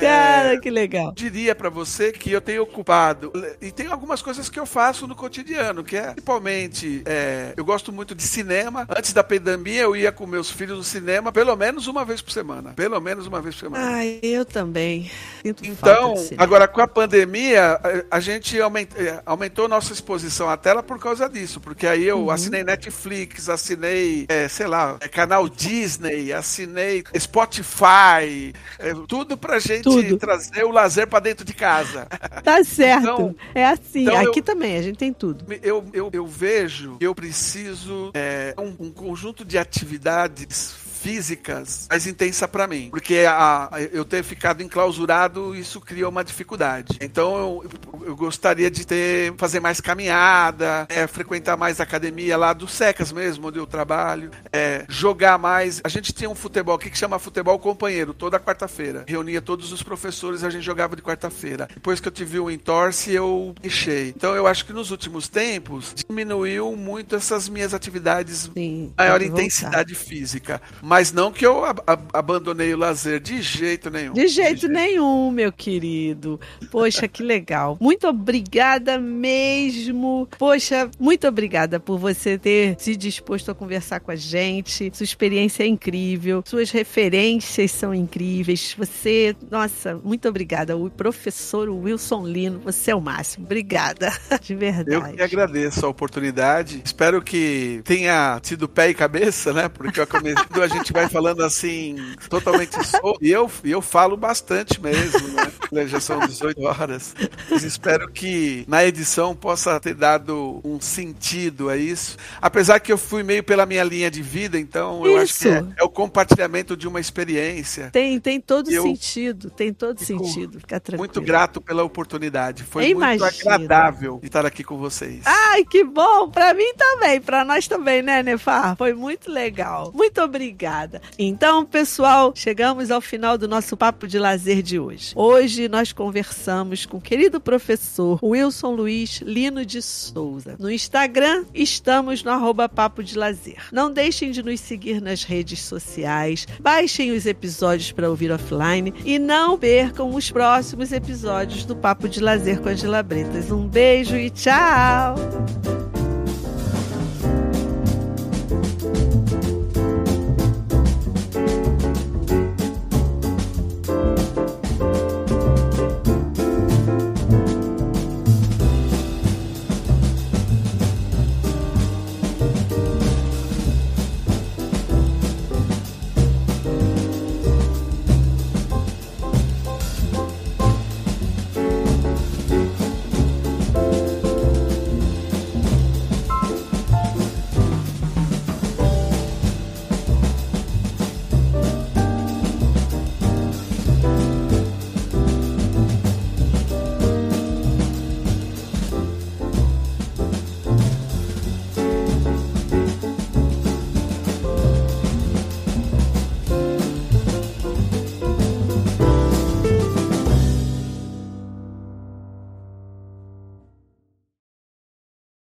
Cara, 0.00 0.45
Cara, 0.48 0.60
que 0.60 0.70
legal. 0.70 1.12
Diria 1.12 1.54
para 1.54 1.68
você 1.68 2.12
que 2.12 2.30
eu 2.30 2.40
tenho 2.40 2.62
ocupado. 2.62 3.32
E 3.60 3.70
tem 3.70 3.86
algumas 3.86 4.22
coisas 4.22 4.48
que 4.48 4.58
eu 4.58 4.66
faço 4.66 5.06
no 5.06 5.14
cotidiano, 5.14 5.84
que 5.84 5.96
é 5.96 6.12
principalmente. 6.12 7.02
É, 7.04 7.54
eu 7.56 7.64
gosto 7.64 7.92
muito 7.92 8.14
de 8.14 8.22
cinema. 8.22 8.86
Antes 8.88 9.12
da 9.12 9.22
pandemia, 9.22 9.82
eu 9.82 9.96
ia 9.96 10.12
com 10.12 10.26
meus 10.26 10.50
filhos 10.50 10.76
no 10.76 10.84
cinema 10.84 11.32
pelo 11.32 11.54
menos 11.56 11.86
uma 11.86 12.04
vez 12.04 12.20
por 12.20 12.32
semana. 12.32 12.72
Pelo 12.74 13.00
menos 13.00 13.26
uma 13.26 13.40
vez 13.40 13.54
por 13.54 13.60
semana. 13.62 13.96
Ai, 13.96 14.18
eu 14.22 14.44
também. 14.44 15.10
Sinto 15.42 15.66
então, 15.66 16.14
agora 16.38 16.66
com 16.66 16.80
a 16.80 16.88
pandemia, 16.88 17.78
a, 18.10 18.20
gente 18.20 18.60
aument, 18.60 18.88
é, 18.96 19.22
aumentou 19.24 19.68
nossa 19.68 19.92
exposição 19.92 20.48
à 20.48 20.56
tela 20.56 20.82
por 20.82 20.98
causa 20.98 21.28
disso. 21.28 21.60
Porque 21.60 21.86
aí 21.86 22.04
eu 22.04 22.24
uhum. 22.24 22.30
assinei 22.30 22.64
Netflix, 22.64 23.48
assinei, 23.48 24.26
é, 24.28 24.48
sei 24.48 24.66
lá, 24.66 24.96
é, 25.00 25.08
canal 25.08 25.48
Disney, 25.48 26.32
assinei 26.32 27.04
Spotify, 27.18 28.52
é, 28.78 28.94
tudo 29.06 29.36
pra 29.36 29.58
gente 29.58 30.16
trazer 30.16 30.35
trazer 30.36 30.64
o 30.64 30.70
lazer 30.70 31.06
para 31.06 31.20
dentro 31.20 31.44
de 31.44 31.54
casa. 31.54 32.06
Tá 32.42 32.62
certo. 32.62 33.02
Então, 33.02 33.36
é 33.54 33.66
assim. 33.66 34.02
Então 34.02 34.16
Aqui 34.16 34.38
eu, 34.38 34.44
também, 34.44 34.76
a 34.76 34.82
gente 34.82 34.96
tem 34.96 35.12
tudo. 35.12 35.44
Eu, 35.62 35.84
eu, 35.92 36.10
eu 36.12 36.26
vejo 36.26 36.96
que 36.98 37.04
eu 37.06 37.14
preciso 37.14 38.10
é, 38.14 38.54
um, 38.58 38.86
um 38.86 38.90
conjunto 38.92 39.44
de 39.44 39.58
atividades 39.58 40.85
físicas 40.96 41.86
mais 41.90 42.06
intensa 42.06 42.48
para 42.48 42.66
mim, 42.66 42.88
porque 42.90 43.18
a, 43.28 43.68
a, 43.72 43.82
eu 43.82 44.04
ter 44.04 44.22
ficado 44.22 44.62
enclausurado, 44.62 45.54
isso 45.54 45.80
criou 45.80 46.10
uma 46.10 46.24
dificuldade. 46.24 46.96
Então 47.00 47.36
eu, 47.36 48.06
eu 48.06 48.16
gostaria 48.16 48.70
de 48.70 48.86
ter 48.86 49.34
fazer 49.36 49.60
mais 49.60 49.80
caminhada, 49.80 50.86
é, 50.88 51.06
frequentar 51.06 51.56
mais 51.56 51.80
a 51.80 51.82
academia 51.82 52.36
lá 52.36 52.52
do 52.52 52.68
Secas 52.68 53.12
mesmo, 53.12 53.48
onde 53.48 53.58
eu 53.58 53.66
trabalho, 53.66 54.30
é, 54.52 54.84
jogar 54.88 55.38
mais. 55.38 55.80
A 55.84 55.88
gente 55.88 56.12
tinha 56.12 56.28
um 56.28 56.34
futebol 56.34 56.74
aqui 56.74 56.90
que 56.90 56.98
chama 56.98 57.18
futebol 57.18 57.58
companheiro, 57.58 58.14
toda 58.14 58.38
quarta-feira. 58.38 59.04
Reunia 59.06 59.40
todos 59.40 59.72
os 59.72 59.82
professores 59.82 60.42
e 60.42 60.46
a 60.46 60.50
gente 60.50 60.64
jogava 60.64 60.96
de 60.96 61.02
quarta-feira. 61.02 61.68
Depois 61.72 62.00
que 62.00 62.08
eu 62.08 62.12
tive 62.12 62.38
o 62.38 62.50
entorse, 62.50 63.12
eu 63.12 63.54
deixei. 63.60 64.08
Então 64.08 64.34
eu 64.34 64.46
acho 64.46 64.64
que 64.64 64.72
nos 64.72 64.90
últimos 64.90 65.28
tempos 65.28 65.94
diminuiu 66.08 66.74
muito 66.76 67.16
essas 67.16 67.48
minhas 67.48 67.74
atividades 67.74 68.50
Sim, 68.54 68.92
maior 68.96 69.22
intensidade 69.22 69.94
física. 69.94 70.60
Mas 70.86 71.12
não 71.12 71.32
que 71.32 71.44
eu 71.44 71.64
ab 71.64 71.80
abandonei 72.12 72.72
o 72.72 72.76
lazer 72.76 73.18
de 73.18 73.42
jeito 73.42 73.90
nenhum. 73.90 74.12
De 74.12 74.28
jeito, 74.28 74.54
de 74.54 74.60
jeito 74.60 74.68
nenhum, 74.68 75.32
meu 75.32 75.50
querido. 75.50 76.38
Poxa, 76.70 77.08
que 77.08 77.24
legal. 77.24 77.76
Muito 77.80 78.06
obrigada 78.06 78.96
mesmo. 78.96 80.28
Poxa, 80.38 80.88
muito 80.96 81.26
obrigada 81.26 81.80
por 81.80 81.98
você 81.98 82.38
ter 82.38 82.76
se 82.78 82.94
disposto 82.94 83.50
a 83.50 83.54
conversar 83.54 83.98
com 83.98 84.12
a 84.12 84.16
gente. 84.16 84.92
Sua 84.94 85.02
experiência 85.02 85.64
é 85.64 85.66
incrível, 85.66 86.44
suas 86.46 86.70
referências 86.70 87.72
são 87.72 87.92
incríveis. 87.92 88.72
Você, 88.78 89.34
nossa, 89.50 90.00
muito 90.04 90.28
obrigada. 90.28 90.76
O 90.76 90.88
professor 90.88 91.68
Wilson 91.68 92.24
Lino, 92.28 92.60
você 92.60 92.92
é 92.92 92.94
o 92.94 93.00
máximo. 93.00 93.44
Obrigada, 93.44 94.12
de 94.40 94.54
verdade. 94.54 94.94
Eu 94.94 95.16
que 95.16 95.22
agradeço 95.22 95.84
a 95.84 95.88
oportunidade. 95.88 96.80
Espero 96.84 97.20
que 97.20 97.82
tenha 97.84 98.38
tido 98.40 98.68
pé 98.68 98.90
e 98.90 98.94
cabeça, 98.94 99.52
né? 99.52 99.68
Porque 99.68 99.98
eu 99.98 100.06
comecei, 100.06 100.36
gente 100.78 100.92
vai 100.92 101.08
falando 101.08 101.42
assim, 101.42 101.96
totalmente 102.28 102.82
solto. 102.86 103.18
E 103.22 103.30
eu, 103.30 103.50
eu 103.64 103.80
falo 103.80 104.16
bastante 104.16 104.80
mesmo, 104.80 105.28
né? 105.72 105.86
Já 105.86 106.00
são 106.00 106.20
18 106.20 106.62
horas. 106.62 107.14
Mas 107.50 107.62
espero 107.62 108.10
que 108.10 108.64
na 108.68 108.84
edição 108.84 109.34
possa 109.34 109.78
ter 109.80 109.94
dado 109.94 110.60
um 110.64 110.80
sentido 110.80 111.68
a 111.68 111.76
isso. 111.76 112.16
Apesar 112.40 112.80
que 112.80 112.92
eu 112.92 112.98
fui 112.98 113.22
meio 113.22 113.42
pela 113.42 113.66
minha 113.66 113.84
linha 113.84 114.10
de 114.10 114.22
vida, 114.22 114.58
então 114.58 115.04
eu 115.06 115.18
acho 115.18 115.38
que 115.38 115.48
é, 115.48 115.64
é, 115.78 115.84
o 115.84 115.88
compartilhamento 115.88 116.76
de 116.76 116.86
uma 116.86 117.00
experiência. 117.00 117.90
Tem, 117.90 118.18
tem 118.20 118.40
todo 118.40 118.70
eu 118.70 118.82
sentido, 118.82 119.50
tem 119.50 119.72
todo 119.72 119.98
sentido. 120.00 120.60
Fica 120.60 120.80
tranquilo. 120.80 120.98
Muito 120.98 121.20
grato 121.20 121.60
pela 121.60 121.82
oportunidade. 121.82 122.64
Foi 122.64 122.94
muito 122.94 123.24
agradável 123.24 124.20
estar 124.22 124.44
aqui 124.46 124.62
com 124.62 124.76
vocês. 124.76 125.22
Ai, 125.24 125.64
que 125.64 125.84
bom! 125.84 126.30
Pra 126.30 126.54
mim 126.54 126.72
também, 126.76 127.20
pra 127.20 127.44
nós 127.44 127.66
também, 127.66 128.02
né, 128.02 128.22
Nefar? 128.22 128.76
Foi 128.76 128.92
muito 128.92 129.30
legal. 129.30 129.92
Muito 129.94 130.20
obrigada. 130.66 131.00
Então, 131.18 131.64
pessoal, 131.64 132.32
chegamos 132.34 132.90
ao 132.90 133.00
final 133.00 133.38
do 133.38 133.46
nosso 133.46 133.76
papo 133.76 134.06
de 134.06 134.18
lazer 134.18 134.62
de 134.62 134.78
hoje. 134.78 135.12
Hoje 135.14 135.68
nós 135.68 135.92
conversamos 135.92 136.84
com 136.84 136.96
o 136.96 137.00
querido 137.00 137.40
professor 137.40 138.18
Wilson 138.22 138.72
Luiz 138.72 139.20
Lino 139.20 139.64
de 139.64 139.80
Souza. 139.80 140.56
No 140.58 140.70
Instagram, 140.70 141.44
estamos 141.54 142.22
no 142.22 142.30
arroba 142.30 142.68
papo 142.68 143.02
de 143.02 143.16
lazer. 143.16 143.62
Não 143.72 143.90
deixem 143.90 144.30
de 144.30 144.42
nos 144.42 144.60
seguir 144.60 145.00
nas 145.00 145.22
redes 145.22 145.62
sociais, 145.62 146.46
baixem 146.60 147.12
os 147.12 147.26
episódios 147.26 147.92
para 147.92 148.10
ouvir 148.10 148.32
offline 148.32 148.92
e 149.04 149.18
não 149.18 149.58
percam 149.58 150.14
os 150.14 150.30
próximos 150.30 150.92
episódios 150.92 151.64
do 151.64 151.76
Papo 151.76 152.08
de 152.08 152.20
Lazer 152.20 152.60
com 152.60 152.68
Angela 152.68 153.02
Bretas. 153.02 153.50
Um 153.50 153.68
beijo 153.68 154.16
e 154.16 154.30
tchau! 154.30 155.14